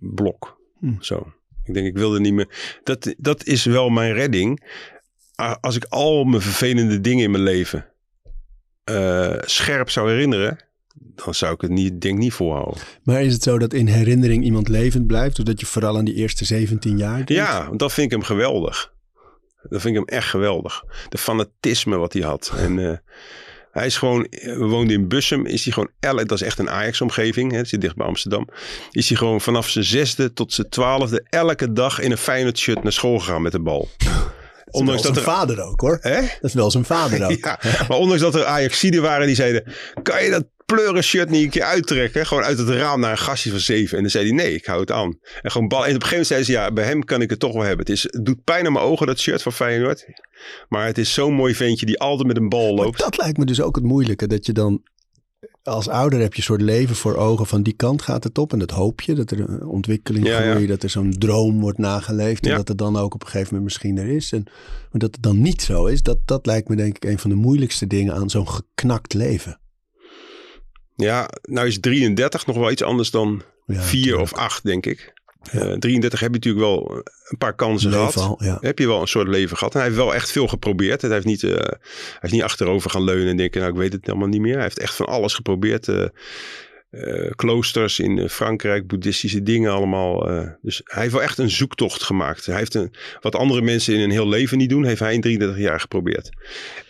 blok. 0.00 0.60
Hm. 0.78 1.00
Zo. 1.00 1.32
Ik 1.64 1.74
denk, 1.74 1.86
ik 1.86 1.96
wilde 1.96 2.20
niet 2.20 2.32
meer. 2.32 2.78
Dat, 2.82 3.14
dat 3.18 3.44
is 3.44 3.64
wel 3.64 3.88
mijn 3.88 4.12
redding. 4.12 4.74
Als 5.60 5.76
ik 5.76 5.84
al 5.84 6.24
mijn 6.24 6.42
vervelende 6.42 7.00
dingen 7.00 7.24
in 7.24 7.30
mijn 7.30 7.42
leven 7.42 7.92
eh, 8.84 9.38
scherp 9.40 9.90
zou 9.90 10.10
herinneren, 10.10 10.58
dan 10.98 11.34
zou 11.34 11.54
ik 11.54 11.60
het 11.60 11.70
niet, 11.70 12.00
denk 12.00 12.18
niet 12.18 12.32
volhouden. 12.32 12.82
Maar 13.02 13.22
is 13.22 13.32
het 13.32 13.42
zo 13.42 13.58
dat 13.58 13.72
in 13.72 13.86
herinnering 13.86 14.44
iemand 14.44 14.68
levend 14.68 15.06
blijft? 15.06 15.38
Of 15.38 15.44
dat 15.44 15.60
je 15.60 15.66
vooral 15.66 15.96
aan 15.96 16.04
die 16.04 16.14
eerste 16.14 16.44
17 16.44 16.98
jaar 16.98 17.14
denkt? 17.14 17.32
Ja, 17.32 17.70
dat 17.76 17.92
vind 17.92 18.06
ik 18.06 18.12
hem 18.12 18.22
geweldig. 18.22 18.94
Dat 19.68 19.80
vind 19.80 19.96
ik 19.96 20.06
hem 20.06 20.18
echt 20.18 20.28
geweldig. 20.28 20.84
De 21.08 21.18
fanatisme 21.18 21.96
wat 21.96 22.12
hij 22.12 22.22
had. 22.22 22.52
En 22.56 22.90
eh, 22.90 22.96
hij 23.70 23.86
is 23.86 23.96
gewoon, 23.96 24.26
we 24.30 24.66
woonden 24.66 24.96
in 24.96 25.08
Bussum, 25.08 25.46
is 25.46 25.64
hij 25.64 25.72
gewoon, 25.72 25.90
dat 26.26 26.32
is 26.32 26.42
echt 26.42 26.58
een 26.58 26.70
Ajax-omgeving, 26.70 27.52
het 27.52 27.68
zit 27.68 27.80
dicht 27.80 27.96
bij 27.96 28.06
Amsterdam. 28.06 28.48
Is 28.90 29.08
hij 29.08 29.18
gewoon 29.18 29.40
vanaf 29.40 29.68
zijn 29.68 29.84
zesde 29.84 30.32
tot 30.32 30.52
zijn 30.52 30.68
twaalfde 30.68 31.26
elke 31.28 31.72
dag 31.72 32.00
in 32.00 32.10
een 32.10 32.18
Feyenoord 32.18 32.58
shirt 32.58 32.82
naar 32.82 32.92
school 32.92 33.18
gegaan 33.18 33.42
met 33.42 33.52
de 33.52 33.60
bal. 33.60 33.88
Ondanks 34.70 35.02
dat 35.02 35.16
er... 35.16 35.22
zijn 35.22 35.36
vader 35.36 35.62
ook 35.62 35.80
hoor. 35.80 35.98
Hè? 36.00 36.20
Dat 36.20 36.30
is 36.40 36.54
wel 36.54 36.70
zijn 36.70 36.84
vader 36.84 37.24
ook. 37.30 37.44
Ja, 37.44 37.58
maar 37.88 37.98
ondanks 37.98 38.22
dat 38.22 38.34
er 38.34 38.44
Ajaxiden 38.44 39.02
waren 39.02 39.26
die 39.26 39.36
zeiden, 39.36 39.64
kan 40.02 40.24
je 40.24 40.30
dat 40.30 40.44
pleuren 40.66 41.02
shirt 41.02 41.30
niet 41.30 41.44
een 41.44 41.50
keer 41.50 41.62
uittrekken? 41.62 42.26
Gewoon 42.26 42.42
uit 42.42 42.58
het 42.58 42.68
raam 42.68 43.00
naar 43.00 43.10
een 43.10 43.18
gastje 43.18 43.50
van 43.50 43.60
zeven. 43.60 43.96
En 43.96 44.02
dan 44.02 44.10
zei 44.10 44.26
hij, 44.26 44.34
nee, 44.34 44.54
ik 44.54 44.66
hou 44.66 44.80
het 44.80 44.90
aan. 44.90 45.18
En, 45.42 45.50
gewoon 45.50 45.68
bal. 45.68 45.86
en 45.86 45.94
op 45.94 46.02
een 46.02 46.08
gegeven 46.08 46.10
moment 46.10 46.26
zei 46.26 46.44
ze, 46.44 46.52
ja, 46.52 46.72
bij 46.72 46.84
hem 46.84 47.04
kan 47.04 47.22
ik 47.22 47.30
het 47.30 47.38
toch 47.38 47.52
wel 47.52 47.62
hebben. 47.62 47.86
Het, 47.86 47.88
is, 47.88 48.02
het 48.02 48.24
doet 48.24 48.44
pijn 48.44 48.66
aan 48.66 48.72
mijn 48.72 48.84
ogen, 48.84 49.06
dat 49.06 49.18
shirt 49.18 49.42
van 49.42 49.52
Feyenoord. 49.52 50.06
Maar 50.68 50.86
het 50.86 50.98
is 50.98 51.12
zo'n 51.14 51.34
mooi 51.34 51.54
ventje 51.54 51.86
die 51.86 51.98
altijd 52.00 52.26
met 52.28 52.36
een 52.36 52.48
bal 52.48 52.74
Maar 52.74 52.84
loopt. 52.84 52.98
dat 52.98 53.16
lijkt 53.18 53.38
me 53.38 53.44
dus 53.44 53.60
ook 53.60 53.76
het 53.76 53.84
moeilijke. 53.84 54.26
Dat 54.26 54.46
je 54.46 54.52
dan 54.52 54.82
als 55.66 55.88
ouder 55.88 56.20
heb 56.20 56.32
je 56.32 56.38
een 56.38 56.44
soort 56.44 56.60
leven 56.60 56.96
voor 56.96 57.16
ogen 57.16 57.46
van 57.46 57.62
die 57.62 57.72
kant 57.72 58.02
gaat 58.02 58.24
het 58.24 58.38
op. 58.38 58.52
En 58.52 58.58
dat 58.58 58.70
hoop 58.70 59.00
je, 59.00 59.14
dat 59.14 59.30
er 59.30 59.40
een 59.40 59.62
ontwikkeling 59.66 60.26
Ja, 60.26 60.42
ja. 60.42 60.50
groeit, 60.54 60.68
dat 60.68 60.82
er 60.82 60.90
zo'n 60.90 61.12
droom 61.18 61.60
wordt 61.60 61.78
nageleefd. 61.78 62.44
En 62.44 62.50
Ja. 62.50 62.56
dat 62.56 62.68
het 62.68 62.78
dan 62.78 62.96
ook 62.96 63.14
op 63.14 63.20
een 63.20 63.26
gegeven 63.28 63.46
moment 63.54 63.64
misschien 63.64 63.98
er 63.98 64.08
is. 64.16 64.32
En, 64.32 64.42
maar 64.90 65.00
dat 65.00 65.14
het 65.14 65.22
dan 65.22 65.40
niet 65.40 65.62
zo 65.62 65.86
is, 65.86 66.02
dat, 66.02 66.18
dat 66.24 66.46
lijkt 66.46 66.68
me 66.68 66.76
denk 66.76 66.96
ik 66.96 67.04
een 67.04 67.18
van 67.18 67.30
de 67.30 67.36
moeilijkste 67.36 67.86
dingen 67.86 68.14
aan 68.14 68.30
zo'n 68.30 68.48
geknakt 68.48 69.14
leven. 69.14 69.60
Ja, 70.96 71.28
nou 71.42 71.66
is 71.66 71.80
33 71.80 72.46
nog 72.46 72.56
wel 72.56 72.70
iets 72.70 72.82
anders 72.82 73.10
dan 73.10 73.42
Ja, 73.66 73.80
4 73.80 74.02
tuurlijk. 74.02 74.22
of 74.22 74.32
8, 74.34 74.62
denk 74.64 74.86
ik. 74.86 75.12
Eh 75.50 75.72
33 75.72 76.20
heb 76.20 76.28
je 76.28 76.34
natuurlijk 76.36 76.64
wel 76.64 77.02
een 77.28 77.38
paar 77.38 77.54
kansen 77.54 77.90
Leven 77.90 78.12
gehad. 78.12 78.28
al, 78.28 78.44
ja. 78.44 78.58
heb 78.60 78.78
je 78.78 78.86
wel 78.86 79.00
een 79.00 79.08
soort 79.08 79.28
leven 79.28 79.56
gehad. 79.56 79.72
En 79.74 79.78
hij 79.80 79.88
heeft 79.88 80.00
wel 80.00 80.14
echt 80.14 80.30
veel 80.30 80.48
geprobeerd. 80.48 81.02
Hij 81.02 81.10
heeft 81.10 81.24
niet, 81.26 81.42
eh, 81.42 81.50
hij 81.50 81.78
heeft 82.20 82.32
niet 82.32 82.42
achterover 82.42 82.90
gaan 82.90 83.04
leunen 83.04 83.28
en 83.28 83.36
denken, 83.36 83.60
nou 83.60 83.72
ik 83.72 83.78
weet 83.78 83.92
het 83.92 84.06
helemaal 84.06 84.28
niet 84.28 84.40
meer. 84.40 84.54
Hij 84.54 84.62
heeft 84.62 84.78
echt 84.78 84.94
van 84.94 85.06
alles 85.06 85.34
geprobeerd. 85.34 85.88
eh, 85.88 86.04
eh, 86.90 87.30
kloosters 87.36 87.98
in 87.98 88.18
eh, 88.18 88.28
Frankrijk, 88.28 88.86
boeddhistische 88.86 89.42
dingen 89.42 89.72
allemaal. 89.72 90.30
eh. 90.30 90.48
dus 90.62 90.80
hij 90.84 91.00
heeft 91.02 91.14
wel 91.14 91.22
echt 91.22 91.38
een 91.38 91.50
zoektocht 91.50 92.02
gemaakt. 92.02 92.46
Hij 92.46 92.56
heeft 92.56 92.74
een, 92.74 92.94
wat 93.20 93.34
andere 93.34 93.62
mensen 93.62 93.94
in 93.94 94.00
een 94.00 94.10
heel 94.10 94.28
leven 94.28 94.58
niet 94.58 94.68
doen, 94.70 94.84
heeft 94.84 95.00
hij 95.00 95.14
in 95.14 95.20
33 95.20 95.58
jaar 95.62 95.80
geprobeerd. 95.80 96.28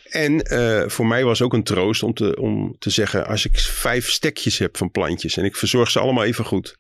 En 0.06 0.40
eh, 0.42 0.88
voor 0.88 1.06
mij 1.06 1.24
was 1.24 1.42
ook 1.42 1.52
een 1.52 1.62
troost 1.64 2.02
om 2.02 2.14
te, 2.14 2.36
om 2.40 2.76
te 2.78 2.90
zeggen, 2.90 3.26
als 3.26 3.44
ik 3.44 3.58
vijf 3.58 4.10
stekjes 4.10 4.58
heb 4.58 4.76
van 4.76 4.90
plantjes 4.90 5.36
en 5.36 5.44
ik 5.44 5.56
verzorg 5.56 5.90
ze 5.90 5.98
allemaal 5.98 6.24
even 6.24 6.44
goed. 6.44 6.76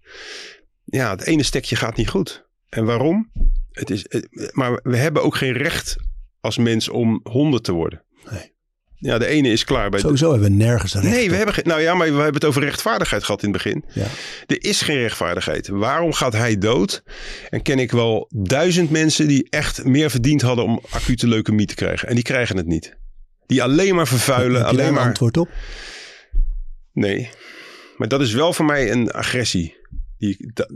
Ja, 0.88 1.10
het 1.10 1.22
ene 1.24 1.42
stekje 1.42 1.76
gaat 1.76 1.96
niet 1.96 2.08
goed. 2.08 2.46
En 2.68 2.84
waarom? 2.84 3.30
Het 3.72 3.90
is, 3.90 4.04
het- 4.08 4.50
maar 4.52 4.80
we 4.82 4.96
hebben 4.96 5.22
ook 5.22 5.36
geen 5.36 5.52
recht 5.52 5.96
als 6.40 6.56
mens 6.58 6.88
om 6.88 7.20
honderd 7.22 7.64
te 7.64 7.72
worden. 7.72 8.02
Nee. 8.30 8.54
Ja, 8.98 9.18
de 9.18 9.26
ene 9.26 9.48
is 9.48 9.64
klaar 9.64 9.90
bij... 9.90 10.00
Sowieso 10.00 10.30
hebben 10.30 10.48
we 10.50 10.54
nergens 10.56 10.94
recht 10.94 11.04
Nee, 11.06 11.30
we 11.30 11.36
hebben 11.36 11.54
geen... 11.54 11.64
Nou 11.66 11.80
ja, 11.80 11.94
maar 11.94 12.06
we 12.06 12.14
hebben 12.14 12.34
het 12.34 12.44
over 12.44 12.62
rechtvaardigheid 12.62 13.24
gehad 13.24 13.42
in 13.42 13.52
het 13.52 13.62
begin. 13.62 13.84
Ja. 13.92 14.06
Er 14.46 14.64
is 14.64 14.82
geen 14.82 14.98
rechtvaardigheid. 14.98 15.68
Waarom 15.68 16.12
gaat 16.12 16.32
hij 16.32 16.58
dood? 16.58 17.02
En 17.50 17.62
ken 17.62 17.78
ik 17.78 17.90
wel 17.90 18.30
duizend 18.34 18.90
mensen 18.90 19.28
die 19.28 19.46
echt 19.50 19.84
meer 19.84 20.10
verdiend 20.10 20.42
hadden 20.42 20.64
om 20.64 20.80
acute 20.90 21.28
leukemie 21.28 21.66
te 21.66 21.74
krijgen. 21.74 22.08
En 22.08 22.14
die 22.14 22.24
krijgen 22.24 22.56
het 22.56 22.66
niet. 22.66 22.96
Die 23.46 23.62
alleen 23.62 23.94
maar 23.94 24.06
vervuilen. 24.06 24.64
Alleen 24.64 24.86
een 24.86 24.94
maar... 24.94 25.06
antwoord 25.06 25.36
op? 25.36 25.48
Nee. 26.92 27.30
Maar 27.96 28.08
dat 28.08 28.20
is 28.20 28.32
wel 28.32 28.52
voor 28.52 28.64
mij 28.64 28.90
een 28.90 29.10
agressie. 29.10 29.76
Die, 30.26 30.50
dat, 30.54 30.68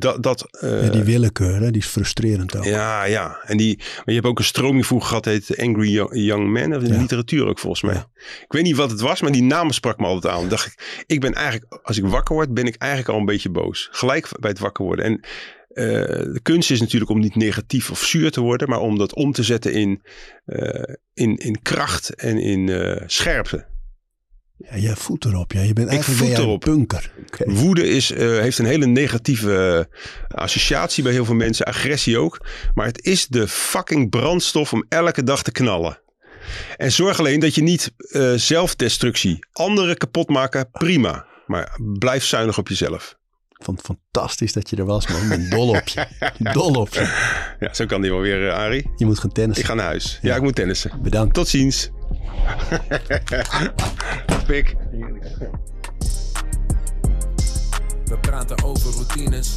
dat, 0.00 0.22
dat, 0.22 0.58
eh, 0.60 0.82
Ja, 0.84 0.90
die 0.90 1.02
willekeur, 1.02 1.60
hè, 1.60 1.70
die 1.70 1.80
is 1.82 1.88
frustrerend 1.88 2.56
ook. 2.56 2.64
ja, 2.64 3.04
ja. 3.04 3.38
En 3.44 3.56
die, 3.56 3.76
maar 3.78 4.02
je 4.04 4.12
hebt 4.14 4.26
ook 4.26 4.38
een 4.38 4.44
stroming 4.44 4.86
vroeger 4.86 5.08
gehad, 5.08 5.24
heet 5.24 5.58
Angry 5.60 5.90
Yo- 5.92 6.14
Young 6.14 6.52
Man. 6.52 6.70
Dat 6.70 6.82
is 6.82 6.88
in 6.88 6.94
Ja. 6.94 7.00
literatuur 7.00 7.46
ook 7.46 7.58
volgens 7.58 7.82
mij. 7.82 7.94
Ja. 7.94 8.08
Ik 8.44 8.52
weet 8.52 8.62
niet 8.62 8.76
wat 8.76 8.90
het 8.90 9.00
was, 9.00 9.20
maar 9.20 9.32
die 9.32 9.42
naam 9.42 9.70
sprak 9.70 9.98
me 9.98 10.06
altijd 10.06 10.34
aan. 10.34 10.40
Dan 10.40 10.48
dacht 10.48 10.66
ik, 10.66 11.04
ik 11.06 11.20
ben 11.20 11.32
eigenlijk, 11.34 11.80
als 11.82 11.98
ik 11.98 12.04
wakker 12.06 12.34
word, 12.34 12.54
ben 12.54 12.66
ik 12.66 12.74
eigenlijk 12.76 13.10
al 13.12 13.18
een 13.18 13.24
beetje 13.24 13.50
boos. 13.50 13.88
Gelijk 13.90 14.28
bij 14.40 14.50
het 14.50 14.58
wakker 14.58 14.84
worden. 14.84 15.04
En 15.04 15.20
eh, 15.68 15.84
de 16.32 16.40
kunst 16.42 16.70
is 16.70 16.80
natuurlijk 16.80 17.10
om 17.10 17.18
niet 17.20 17.36
negatief 17.36 17.90
of 17.90 18.04
zuur 18.04 18.30
te 18.30 18.40
worden, 18.40 18.68
maar 18.68 18.80
om 18.80 18.98
dat 18.98 19.14
om 19.14 19.32
te 19.32 19.42
zetten 19.42 19.72
in, 19.72 20.02
eh, 20.44 20.94
in, 21.14 21.36
in 21.36 21.62
kracht 21.62 22.14
en 22.14 22.38
in 22.38 22.68
eh, 22.68 23.02
scherpte. 23.06 23.66
Ja, 24.56 24.76
jij 24.76 24.96
voet 24.96 25.24
erop. 25.24 25.52
Ja. 25.52 25.60
Je 25.60 25.72
bent 25.72 25.88
eigenlijk 25.88 26.18
voet 26.18 26.28
jij 26.28 26.36
een 26.36 26.42
erop. 26.42 26.60
punker. 26.60 27.12
Oké. 27.26 27.52
Woede 27.52 27.88
is, 27.88 28.10
eh, 28.10 28.28
heeft 28.28 28.58
een 28.58 28.64
hele 28.64 28.86
negatieve 28.86 29.86
eh, 30.28 30.38
associatie 30.38 31.02
bij 31.02 31.12
heel 31.12 31.24
veel 31.24 31.34
mensen. 31.34 31.66
Agressie 31.66 32.18
ook. 32.18 32.46
Maar 32.74 32.86
het 32.86 33.04
is 33.04 33.26
de 33.26 33.48
fucking 33.48 34.10
brandstof 34.10 34.72
om 34.72 34.84
elke 34.88 35.22
dag 35.22 35.42
te 35.42 35.52
knallen. 35.52 35.98
En 36.76 36.92
zorg 36.92 37.18
alleen 37.18 37.40
dat 37.40 37.54
je 37.54 37.62
niet 37.62 37.92
eh, 37.96 38.32
zelfdestructie, 38.34 39.44
anderen 39.52 39.96
kapot 39.96 40.28
maken, 40.28 40.70
prima. 40.70 41.26
Maar 41.46 41.78
blijf 41.98 42.24
zuinig 42.24 42.58
op 42.58 42.68
jezelf. 42.68 43.16
Vond 43.64 43.78
het 43.78 43.86
fantastisch 44.12 44.52
dat 44.52 44.70
je 44.70 44.76
er 44.76 44.84
was, 44.84 45.06
man. 45.08 45.22
Ik 45.22 45.28
ben 45.28 45.50
dol 45.50 45.68
op 45.68 45.88
je. 45.88 46.06
Dol 46.52 46.74
op 46.74 46.88
je. 46.94 47.54
Ja, 47.60 47.74
zo 47.74 47.86
kan 47.86 48.00
die 48.00 48.10
wel 48.10 48.20
weer, 48.20 48.48
eh, 48.48 48.54
Arie. 48.56 48.90
Je 48.96 49.04
moet 49.06 49.18
gaan 49.18 49.32
tennissen. 49.32 49.64
Ik 49.64 49.70
ga 49.70 49.74
naar 49.76 49.84
huis. 49.86 50.18
Ja, 50.22 50.28
Ja. 50.28 50.36
ik 50.36 50.42
moet 50.42 50.54
tennissen. 50.54 50.90
Bedankt. 51.02 51.34
Tot 51.34 51.48
ziens. 51.48 51.90
Pik. 54.46 54.76
We 58.04 58.18
praten 58.20 58.62
over 58.64 58.90
routines. 58.92 59.56